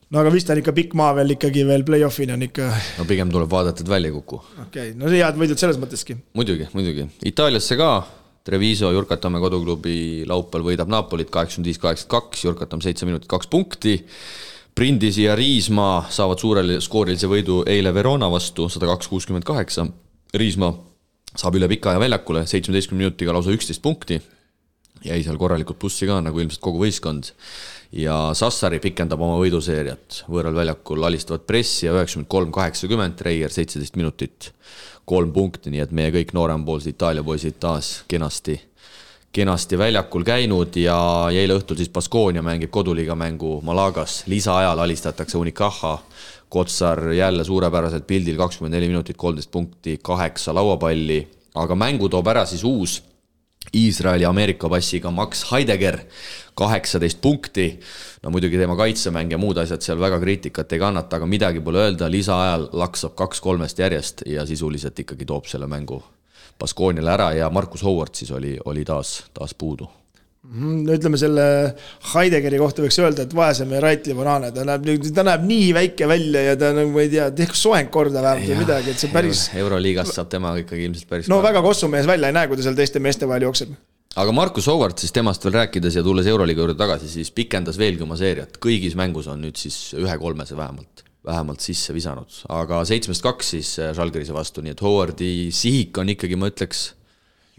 no 0.10 0.22
aga 0.22 0.32
vist 0.34 0.50
on 0.50 0.62
ikka 0.62 0.74
pikk 0.76 0.96
maa 0.98 1.14
veel 1.18 1.36
ikkagi 1.36 1.66
veel 1.68 1.84
play-off'ini 1.88 2.36
on 2.36 2.46
ikka, 2.48 2.70
no 3.00 3.08
pigem 3.10 3.32
tuleb 3.34 3.52
vaadata, 3.52 3.86
et 3.86 3.92
välja 3.92 4.10
ei 4.10 4.16
kuku. 4.16 4.42
okei 4.66 4.92
okay., 4.92 4.96
no 4.98 5.12
head 5.12 5.38
võidud 5.40 5.62
selles 5.62 5.80
mõtteski. 5.82 6.18
muidugi, 6.38 6.70
muidugi, 6.74 7.06
Itaaliasse 7.30 7.78
ka, 7.80 7.92
Treviso 8.50 8.90
Jurkatamme 8.96 9.42
koduklubi 9.44 10.26
laupäeval 10.30 10.72
võidab 10.72 10.90
Napolit 10.90 11.30
kaheksakümmend 11.34 11.70
viis, 11.70 11.82
kaheksakümmend 11.82 12.30
kaks, 12.32 12.46
Jurkatam 12.48 12.82
seitse 12.82 13.06
minutit, 13.06 13.28
kaks 13.30 13.50
punkti. 13.52 14.00
Brindisi 14.80 15.26
ja 15.26 15.36
Riismaa 15.36 16.06
saavad 16.10 16.40
suurel 16.40 16.78
skoorilise 16.82 17.28
võidu 17.30 17.60
eile 17.70 17.92
Verona 17.94 18.30
vastu, 18.32 18.70
sada 18.72 18.88
kaks, 18.90 19.10
kuuskümmend 19.12 19.46
kaheksa. 19.46 19.86
Riismaa 20.40 20.72
saab 21.36 21.60
üle 21.60 21.68
pika 21.70 21.92
aja 21.92 22.02
väljakule, 22.02 22.46
seitsmeteistkümne 22.50 23.04
minutiga 23.04 23.36
lausa 23.36 23.54
üksteist 23.54 23.84
punkti 23.84 24.22
jäi 25.06 25.22
seal 25.24 25.38
korralikult 25.40 25.80
plussi 25.80 26.08
ka, 26.10 26.20
nagu 26.24 26.42
ilmselt 26.42 26.64
kogu 26.64 26.82
võistkond. 26.84 27.32
Ja 27.92 28.16
Sassari 28.38 28.80
pikendab 28.84 29.22
oma 29.22 29.40
võiduseeriat, 29.42 30.24
võõral 30.30 30.56
väljakul 30.56 31.04
alistavad 31.08 31.46
pressi 31.50 31.88
ja 31.88 31.94
üheksakümmend 31.96 32.30
kolm, 32.30 32.54
kaheksakümmend, 32.54 33.18
Treier 33.18 33.54
seitseteist 33.54 33.98
minutit, 33.98 34.52
kolm 35.10 35.34
punkti, 35.34 35.74
nii 35.74 35.84
et 35.86 35.94
meie 35.96 36.14
kõik 36.14 36.36
noorempoolsed 36.38 36.94
Itaalia 36.94 37.26
poisid 37.26 37.58
taas 37.62 38.04
kenasti, 38.10 38.60
kenasti 39.34 39.78
väljakul 39.78 40.26
käinud 40.26 40.78
ja, 40.78 41.00
ja 41.34 41.42
eile 41.42 41.58
õhtul 41.58 41.80
siis 41.80 41.90
Baskonia 41.94 42.46
mängib 42.46 42.70
koduliiga 42.74 43.18
mängu 43.18 43.58
Malagas, 43.66 44.24
lisaajal 44.30 44.86
alistatakse 44.86 45.38
Unicaja, 45.38 45.98
Kotsar 46.50 47.12
jälle 47.14 47.44
suurepäraselt 47.46 48.08
pildil, 48.10 48.38
kakskümmend 48.38 48.74
neli 48.74 48.88
minutit, 48.90 49.18
kolmteist 49.18 49.52
punkti, 49.54 50.00
kaheksa 50.02 50.54
lauapalli, 50.58 51.20
aga 51.62 51.78
mängu 51.78 52.10
toob 52.10 52.26
ära 52.32 52.42
siis 52.50 52.64
uus 52.66 52.96
Iisraeli 53.76 54.26
Ameerika 54.26 54.70
passiga 54.70 55.12
Max 55.12 55.44
Heidegger, 55.52 56.00
kaheksateist 56.56 57.22
punkti. 57.22 57.80
no 58.24 58.30
muidugi 58.30 58.58
tema 58.58 58.76
kaitsemäng 58.76 59.32
ja 59.32 59.38
muud 59.38 59.58
asjad 59.58 59.82
seal 59.82 60.00
väga 60.00 60.20
kriitikat 60.20 60.74
ei 60.74 60.80
kannata, 60.80 61.16
aga 61.16 61.26
midagi 61.26 61.62
pole 61.62 61.86
öelda, 61.86 62.12
lisaajal 62.12 62.70
laksab 62.74 63.16
kaks-kolmest 63.16 63.80
järjest 63.80 64.26
ja 64.26 64.46
sisuliselt 64.46 65.00
ikkagi 65.00 65.26
toob 65.26 65.46
selle 65.46 65.68
mängu 65.68 66.04
Baskooniale 66.60 67.12
ära 67.12 67.32
ja 67.34 67.50
Markus 67.50 67.84
Howard 67.84 68.16
siis 68.16 68.32
oli, 68.32 68.58
oli 68.66 68.86
taas, 68.86 69.24
taas 69.34 69.54
puudu 69.54 69.88
ütleme 70.50 71.18
selle 71.20 71.44
Heideggeri 72.10 72.58
kohta 72.58 72.82
võiks 72.82 72.98
öelda, 73.02 73.26
et 73.28 73.34
vaesem 73.38 73.70
ja 73.76 73.82
Raitli 73.84 74.16
banaane, 74.18 74.50
ta 74.56 74.64
näeb, 74.66 74.88
ta 75.14 75.26
näeb 75.28 75.46
nii 75.46 75.68
väike 75.78 76.08
välja 76.10 76.42
ja 76.48 76.56
ta 76.60 76.72
nagu 76.74 76.90
ma 76.96 77.04
ei 77.06 77.12
tea, 77.12 77.28
tehku 77.38 77.58
soeng 77.58 77.92
korda 77.94 78.24
vähemalt 78.26 78.50
või 78.50 78.64
midagi, 78.64 78.96
et 78.96 79.04
see 79.04 79.14
päris. 79.14 79.46
Euroliigast 79.60 80.18
saab 80.18 80.32
temaga 80.34 80.64
ikkagi 80.64 80.88
ilmselt 80.90 81.12
päris. 81.12 81.30
no 81.30 81.38
väga 81.46 81.62
kossumees 81.66 82.10
välja 82.10 82.32
ei 82.32 82.38
näe, 82.40 82.50
kui 82.50 82.58
ta 82.58 82.66
seal 82.66 82.80
teiste 82.80 83.02
meeste 83.04 83.30
vahel 83.30 83.46
jookseb. 83.46 83.78
aga 84.18 84.34
Markus 84.34 84.72
Howard 84.72 84.98
siis 84.98 85.14
temast 85.14 85.46
veel 85.46 85.60
rääkides 85.60 86.00
ja 86.00 86.06
tulles 86.06 86.28
Euroliiga 86.34 86.66
juurde 86.66 86.80
tagasi, 86.80 87.12
siis 87.14 87.30
pikendas 87.30 87.78
veelgi 87.78 88.08
oma 88.08 88.18
seeriat, 88.18 88.58
kõigis 88.58 88.98
mängus 88.98 89.30
on 89.30 89.46
nüüd 89.46 89.60
siis 89.62 89.94
ühe-kolmese 90.02 90.58
vähemalt, 90.58 91.06
vähemalt 91.30 91.62
sisse 91.62 91.94
visanud, 91.94 92.42
aga 92.50 92.82
seitsmest 92.90 93.22
kaks 93.22 93.54
siis 93.54 93.76
Žalgirise 93.78 94.34
vastu, 94.34 94.66
nii 94.66 94.74
et 94.74 94.82
Howardi 94.82 95.34
sihik 95.54 96.02
on 96.02 96.10
ikkagi, 96.18 96.42
ma 96.42 96.50
ütleks 96.50 96.90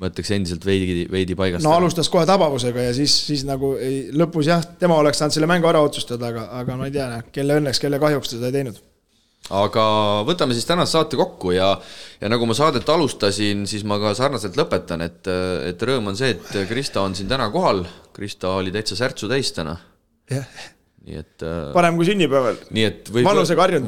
ma 0.01 0.09
ütleks 0.09 0.31
endiselt 0.33 0.65
veidi, 0.65 1.05
veidi 1.13 1.37
paigast. 1.37 1.65
no 1.67 1.75
alustas 1.77 2.09
kohe 2.13 2.25
tabavusega 2.29 2.89
ja 2.89 2.93
siis, 2.97 3.15
siis 3.29 3.45
nagu 3.49 3.75
ei, 3.77 4.07
lõpus 4.17 4.49
jah, 4.49 4.65
tema 4.81 4.97
oleks 5.01 5.21
saanud 5.21 5.37
selle 5.37 5.51
mängu 5.51 5.69
ära 5.69 5.83
otsustada, 5.85 6.31
aga, 6.33 6.47
aga 6.63 6.79
ma 6.81 6.89
ei 6.89 6.95
tea, 6.95 7.11
kelle 7.35 7.59
õnneks, 7.61 7.83
kelle 7.83 8.01
kahjuks 8.03 8.33
ta 8.33 8.39
seda 8.39 8.49
ei 8.49 8.57
teinud. 8.57 8.81
aga 9.61 9.85
võtame 10.29 10.57
siis 10.57 10.69
tänase 10.69 10.97
saate 10.97 11.21
kokku 11.21 11.53
ja, 11.53 11.75
ja 12.21 12.33
nagu 12.33 12.49
ma 12.49 12.57
saadet 12.57 12.89
alustasin, 12.89 13.67
siis 13.69 13.85
ma 13.85 14.01
ka 14.01 14.15
sarnaselt 14.17 14.57
lõpetan, 14.61 15.05
et, 15.05 15.31
et 15.69 15.87
rõõm 15.91 16.13
on 16.15 16.19
see, 16.19 16.33
et 16.33 16.59
Krista 16.71 17.05
on 17.05 17.17
siin 17.19 17.29
täna 17.29 17.51
kohal. 17.53 17.85
Krista 18.17 18.57
oli 18.57 18.73
täitsa 18.73 18.97
särtsu 18.99 19.29
täis 19.31 19.53
täna. 19.57 19.77
jah 20.33 20.49
nii 21.01 21.17
et. 21.17 21.45
parem 21.73 21.97
kui 21.97 22.05
sünnipäeval. 22.05 22.59
nii 22.77 22.83
et 22.85 23.07
võib, 23.09 23.29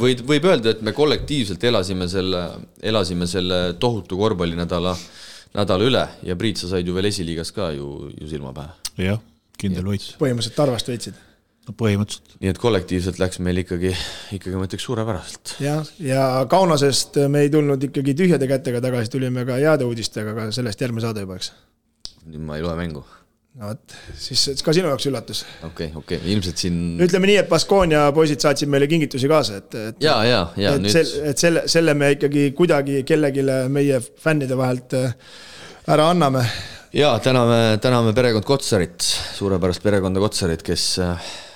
võib, 0.00 0.22
võib 0.28 0.46
öelda, 0.48 0.72
et 0.72 0.80
me 0.84 0.94
kollektiivselt 0.96 1.64
elasime 1.68 2.08
selle, 2.08 2.40
elasime 2.80 3.28
selle 3.28 3.58
tohutu 3.80 4.16
korvpallinädala 4.16 4.94
nädala 5.56 5.88
üle 5.88 6.06
ja 6.26 6.36
Priit, 6.38 6.60
sa 6.60 6.70
said 6.70 6.88
ju 6.88 6.94
veel 6.96 7.10
esiliigas 7.10 7.52
ka 7.54 7.70
ju, 7.76 8.10
ju 8.16 8.30
silma 8.30 8.54
pähe. 8.56 8.72
jah, 9.08 9.20
kindel 9.60 9.86
võit. 9.92 10.08
põhimõtteliselt 10.20 10.56
Tarvast 10.58 10.90
võitsid. 10.90 11.18
no 11.68 11.74
põhimõtteliselt. 11.78 12.36
nii 12.40 12.52
et 12.52 12.60
kollektiivselt 12.62 13.20
läks 13.22 13.40
meil 13.44 13.62
ikkagi, 13.64 13.94
ikkagi 14.38 14.58
ma 14.58 14.68
ütleks 14.68 14.86
suurepäraselt. 14.88 15.56
jah, 15.64 15.88
ja 16.02 16.28
Kaunasest 16.50 17.20
me 17.32 17.44
ei 17.46 17.52
tulnud 17.52 17.88
ikkagi 17.90 18.16
tühjade 18.18 18.48
kätega 18.50 18.82
tagasi, 18.84 19.12
tulime 19.12 19.46
ka 19.48 19.60
heade 19.60 19.88
uudistega, 19.88 20.36
aga 20.36 20.48
sellest 20.54 20.80
järgmine 20.80 21.04
saade 21.04 21.26
juba, 21.26 21.40
eks. 21.40 21.52
nüüd 22.26 22.48
ma 22.48 22.58
ei 22.58 22.64
loe 22.64 22.78
mängu. 22.78 23.04
No 23.60 23.68
vot, 23.68 23.94
siis 24.16 24.62
ka 24.64 24.72
sinu 24.72 24.88
jaoks 24.88 25.06
üllatus. 25.10 25.42
okei 25.60 25.90
okay,, 25.90 25.98
okei 26.00 26.18
okay., 26.20 26.32
ilmselt 26.34 26.62
siin. 26.62 26.78
ütleme 27.04 27.28
nii, 27.28 27.38
et 27.42 27.50
Baskonia 27.50 28.06
poisid 28.16 28.40
saatsid 28.44 28.70
meile 28.72 28.88
kingitusi 28.88 29.28
kaasa, 29.30 29.60
et, 29.60 29.76
et. 29.90 30.00
ja, 30.04 30.16
ja, 30.24 30.42
ja 30.56 30.74
et 30.78 30.84
nüüd. 30.86 31.14
et 31.32 31.42
selle, 31.42 31.66
selle 31.70 31.94
me 31.98 32.14
ikkagi 32.16 32.48
kuidagi 32.56 33.02
kellelegi 33.08 33.44
meie 33.72 34.00
fännide 34.00 34.56
vahelt 34.58 34.96
ära 34.96 36.08
anname. 36.14 36.46
ja 36.96 37.12
täname, 37.24 37.60
täname 37.84 38.16
perekond 38.16 38.48
Kotsarit, 38.48 39.04
suurepärast 39.36 39.84
perekonda 39.84 40.22
Kotsarit, 40.24 40.64
kes, 40.64 40.94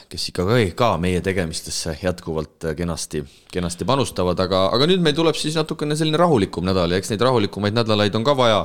kes 0.08 0.28
ikka 0.30 0.44
ka, 0.46 0.58
ka 0.78 0.88
meie 1.02 1.20
tegemistesse 1.24 1.96
jätkuvalt 2.02 2.68
kenasti, 2.78 3.22
kenasti 3.52 3.86
panustavad, 3.88 4.38
aga, 4.42 4.66
aga 4.74 4.86
nüüd 4.90 5.02
meil 5.02 5.16
tuleb 5.18 5.38
siis 5.38 5.56
natukene 5.58 5.96
selline 5.98 6.20
rahulikum 6.20 6.66
nädal 6.66 6.94
ja 6.94 7.00
eks 7.00 7.10
neid 7.12 7.24
rahulikumaid 7.26 7.74
nädalaid 7.74 8.14
on 8.14 8.26
ka 8.26 8.36
vaja. 8.38 8.60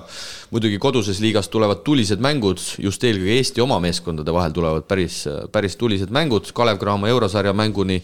muidugi 0.51 0.77
koduses 0.81 1.19
liigas 1.23 1.49
tulevad 1.49 1.81
tulised 1.87 2.21
mängud, 2.21 2.61
just 2.77 3.03
eelkõige 3.03 3.39
Eesti 3.39 3.63
oma 3.65 3.79
meeskondade 3.81 4.33
vahel 4.33 4.53
tulevad 4.53 4.85
päris, 4.87 5.23
päris 5.51 5.75
tulised 5.75 6.13
mängud, 6.13 6.51
Kalev 6.53 6.77
Cramo 6.79 7.09
eurosarja 7.09 7.53
mänguni 7.53 8.01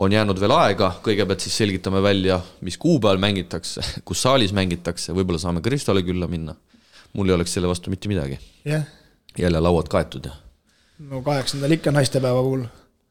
on 0.00 0.12
jäänud 0.12 0.40
veel 0.40 0.54
aega, 0.56 0.94
kõigepealt 1.04 1.44
siis 1.44 1.56
selgitame 1.60 2.00
välja, 2.02 2.40
mis 2.64 2.78
kuupäeval 2.80 3.20
mängitakse, 3.20 3.84
kus 4.08 4.22
saalis 4.24 4.54
mängitakse, 4.56 5.12
võib-olla 5.16 5.42
saame 5.42 5.60
Kristole 5.64 6.04
külla 6.06 6.30
minna. 6.30 6.56
Mul 7.12 7.28
ei 7.28 7.34
oleks 7.34 7.56
selle 7.56 7.68
vastu 7.68 7.90
mitte 7.90 8.08
midagi. 8.08 8.38
Yeah.. 8.66 8.86
jälle 9.38 9.60
lauad 9.60 9.88
kaetud 9.88 10.26
ja. 10.26 10.32
No 11.08 11.22
kaheksandal 11.22 11.72
ikka 11.72 11.90
naistepäeva 11.90 12.42
puhul. 12.42 12.64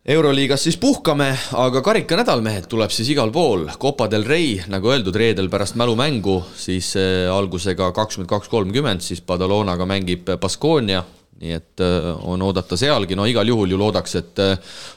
euroliigas 0.05 0.63
siis 0.63 0.77
puhkame, 0.77 1.29
aga 1.53 1.81
karikanädal, 1.81 2.41
mehed, 2.41 2.67
tuleb 2.69 2.91
siis 2.93 3.09
igal 3.09 3.31
pool. 3.31 3.67
Copa 3.81 4.07
del 4.11 4.25
Rey, 4.25 4.59
nagu 4.67 4.89
öeldud, 4.93 5.15
reedel 5.15 5.49
pärast 5.49 5.75
mälumängu, 5.75 6.39
siis 6.55 6.93
äh, 6.97 7.27
algusega 7.33 7.91
kakskümmend 7.91 8.29
kaks, 8.29 8.49
kolmkümmend, 8.49 9.01
siis 9.05 9.21
Badalonaga 9.21 9.85
mängib 9.89 10.29
Baskonia 10.41 11.03
nii 11.39 11.53
et 11.55 11.81
on 12.27 12.41
oodata 12.43 12.77
sealgi, 12.79 13.15
no 13.15 13.25
igal 13.29 13.47
juhul 13.47 13.71
ju 13.71 13.79
loodaks, 13.79 14.15
et 14.19 14.41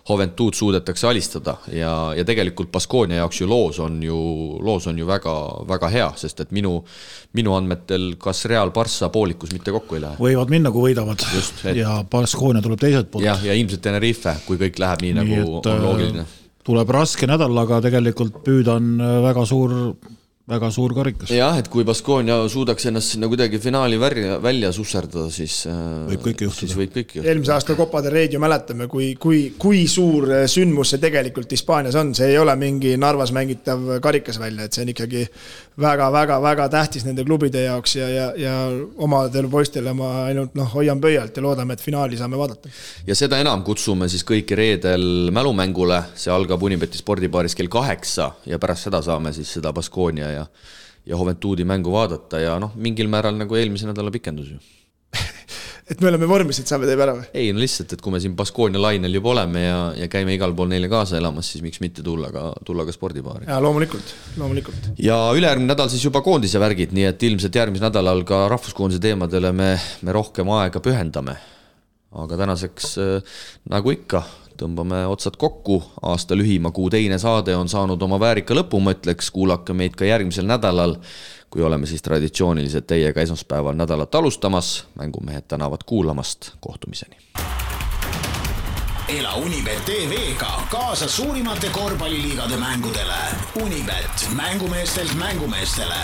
Juventud 0.08 0.56
suudetakse 0.58 1.06
alistada 1.06 1.56
ja, 1.70 1.92
ja 2.16 2.24
tegelikult 2.26 2.72
Baskonia 2.74 3.20
jaoks 3.22 3.42
ju 3.42 3.48
loos 3.50 3.78
on 3.82 4.00
ju, 4.02 4.18
loos 4.62 4.88
on 4.90 4.98
ju 4.98 5.06
väga, 5.06 5.34
väga 5.70 5.90
hea, 5.94 6.08
sest 6.18 6.42
et 6.44 6.54
minu, 6.54 6.74
minu 7.38 7.54
andmetel 7.54 8.16
kas 8.22 8.44
Real 8.50 8.72
Barca 8.74 9.10
poolikus 9.14 9.52
mitte 9.54 9.74
kokku 9.74 9.98
ei 9.98 10.04
lähe. 10.04 10.18
võivad 10.22 10.50
minna, 10.52 10.72
kui 10.74 10.90
võidavad. 10.90 11.22
et... 11.22 11.76
ja 11.78 12.00
Baskonia 12.10 12.62
tuleb 12.64 12.80
teiselt 12.82 13.12
poolt. 13.12 13.26
jah, 13.26 13.44
ja 13.46 13.54
ilmselt 13.58 13.84
Tenerife, 13.84 14.34
kui 14.46 14.58
kõik 14.60 14.82
läheb 14.82 15.04
nii, 15.06 15.12
nii 15.12 15.20
nagu 15.20 15.60
et, 15.60 15.70
on 15.74 15.86
loogiline. 15.86 16.26
tuleb 16.66 16.96
raske 16.98 17.30
nädal, 17.30 17.54
aga 17.62 17.78
tegelikult 17.86 18.42
püüda 18.42 18.80
on 18.80 18.96
väga 19.28 19.46
suur 19.46 19.78
väga 20.50 20.70
suur 20.74 20.90
karikas. 20.94 21.30
jah, 21.30 21.54
et 21.60 21.68
kui 21.70 21.84
Baskonia 21.86 22.40
suudaks 22.50 22.88
ennast 22.90 23.14
sinna 23.14 23.28
kuidagi 23.30 23.60
finaali 23.62 23.98
välja, 24.00 24.38
välja 24.42 24.72
susserdada, 24.74 25.28
siis 25.30 25.60
võib 25.68 26.24
kõike 26.24 26.48
juhtuda. 26.48 26.78
võib 26.80 26.94
kõik 26.96 27.14
juhtuda. 27.14 27.28
eelmise 27.30 27.54
aasta 27.54 27.76
Copa 27.78 28.02
del 28.02 28.16
Rey'd 28.16 28.34
ju 28.34 28.40
mäletame, 28.42 28.88
kui, 28.90 29.12
kui, 29.22 29.42
kui 29.58 29.84
suur 29.90 30.26
sündmus 30.50 30.94
see 30.94 31.02
tegelikult 31.02 31.54
Hispaanias 31.54 31.98
on, 32.00 32.10
see 32.18 32.32
ei 32.34 32.40
ole 32.42 32.56
mingi 32.58 32.96
Narvas 32.98 33.30
mängitav 33.34 34.00
karikas 34.02 34.40
välja, 34.42 34.66
et 34.66 34.74
see 34.74 34.82
on 34.82 34.92
ikkagi 34.94 35.26
väga-väga-väga 35.80 36.68
tähtis 36.72 37.06
nende 37.06 37.24
klubide 37.24 37.62
jaoks 37.64 37.96
ja, 37.96 38.08
ja, 38.08 38.26
ja 38.36 38.56
omadele 38.96 39.48
poistele 39.48 39.94
ma 39.96 40.10
ainult 40.26 40.54
noh, 40.58 40.68
hoian 40.74 41.00
pöialt 41.00 41.36
ja 41.36 41.44
loodame, 41.44 41.76
et 41.76 41.84
finaali 41.84 42.18
saame 42.20 42.36
vaadata. 42.36 42.68
ja 43.06 43.16
seda 43.16 43.40
enam 43.40 43.64
kutsume 43.64 44.08
siis 44.12 44.26
kõiki 44.28 44.58
reedel 44.58 45.32
mälumängule, 45.32 46.02
see 46.14 46.32
algab 46.34 46.62
Unibeti 46.62 47.00
spordibaaris 47.00 47.56
kell 47.56 47.72
kaheksa 47.72 48.32
ja 48.46 48.60
pärast 48.62 48.90
seda 48.90 49.02
saame 49.02 49.32
siis 49.32 49.52
seda 49.58 49.72
Baskonia 49.72 50.30
ja 50.30 50.46
ja 51.06 51.16
Juventuudi 51.16 51.64
mängu 51.64 51.92
vaadata. 51.92 52.38
Ja 52.38 52.58
noh, 52.62 52.76
mingil 52.78 53.10
määral 53.10 53.34
nagu 53.38 53.56
eelmise 53.58 53.88
nädala 53.88 54.12
pikendus 54.14 54.52
ju 54.54 54.60
et 55.92 56.00
me 56.00 56.08
oleme 56.08 56.28
vormis, 56.28 56.58
et 56.62 56.70
saame 56.70 56.88
teeme 56.88 57.04
ära 57.04 57.14
või? 57.18 57.26
ei 57.36 57.52
no 57.52 57.60
lihtsalt, 57.62 57.92
et 57.94 58.02
kui 58.04 58.14
me 58.14 58.20
siin 58.22 58.34
Baskonia 58.38 58.80
lainel 58.80 59.18
juba 59.18 59.32
oleme 59.34 59.64
ja, 59.64 59.78
ja 59.98 60.08
käime 60.12 60.34
igal 60.36 60.54
pool 60.56 60.70
neile 60.72 60.88
kaasa 60.92 61.18
elamas, 61.18 61.50
siis 61.52 61.64
miks 61.64 61.82
mitte 61.84 62.04
tulla 62.06 62.30
ka, 62.34 62.48
tulla 62.66 62.86
ka 62.88 62.94
spordipaari. 62.94 63.48
jaa, 63.50 63.60
loomulikult, 63.62 64.14
loomulikult. 64.40 64.92
ja 65.02 65.18
ülejärgmine 65.36 65.72
nädal 65.74 65.90
siis 65.92 66.04
juba 66.06 66.22
koondise 66.24 66.60
värgid, 66.62 66.94
nii 66.96 67.08
et 67.10 67.26
ilmselt 67.28 67.58
järgmisel 67.60 67.90
nädalal 67.90 68.24
ka 68.28 68.44
rahvuskoondise 68.52 69.02
teemadele 69.02 69.52
me, 69.56 69.72
me 70.02 70.14
rohkem 70.16 70.52
aega 70.58 70.82
pühendame. 70.84 71.36
aga 72.22 72.40
tänaseks 72.44 72.94
äh, 73.02 73.36
nagu 73.72 73.92
ikka, 73.92 74.24
tõmbame 74.60 75.04
otsad 75.10 75.36
kokku, 75.40 75.80
aasta 76.08 76.36
lühima 76.38 76.72
kuu 76.72 76.90
teine 76.92 77.18
saade 77.20 77.56
on 77.56 77.68
saanud 77.72 78.02
oma 78.02 78.20
väärika 78.20 78.56
lõpu, 78.56 78.80
ma 78.80 78.96
ütleks, 78.96 79.32
kuulake 79.34 79.76
meid 79.76 79.96
ka 79.98 80.08
järgmisel 80.08 80.48
nädalal 80.48 80.98
kui 81.52 81.62
oleme 81.62 81.86
siis 81.86 82.02
traditsiooniliselt 82.02 82.86
teiega 82.86 83.20
esmaspäeval 83.20 83.76
nädalat 83.76 84.14
alustamas, 84.14 84.86
mängumehed 84.94 85.44
tänavad 85.48 85.84
kuulamast, 85.86 86.50
kohtumiseni. 86.60 87.16
ela 89.18 89.34
Unibet 89.34 89.84
tv-ga 89.84 90.62
kaasa 90.70 91.08
suurimate 91.08 91.68
korvpalliliigade 91.68 92.56
mängudele. 92.56 93.20
Unibet, 93.62 94.28
mängumeestelt 94.36 95.14
mängumeestele 95.14 95.94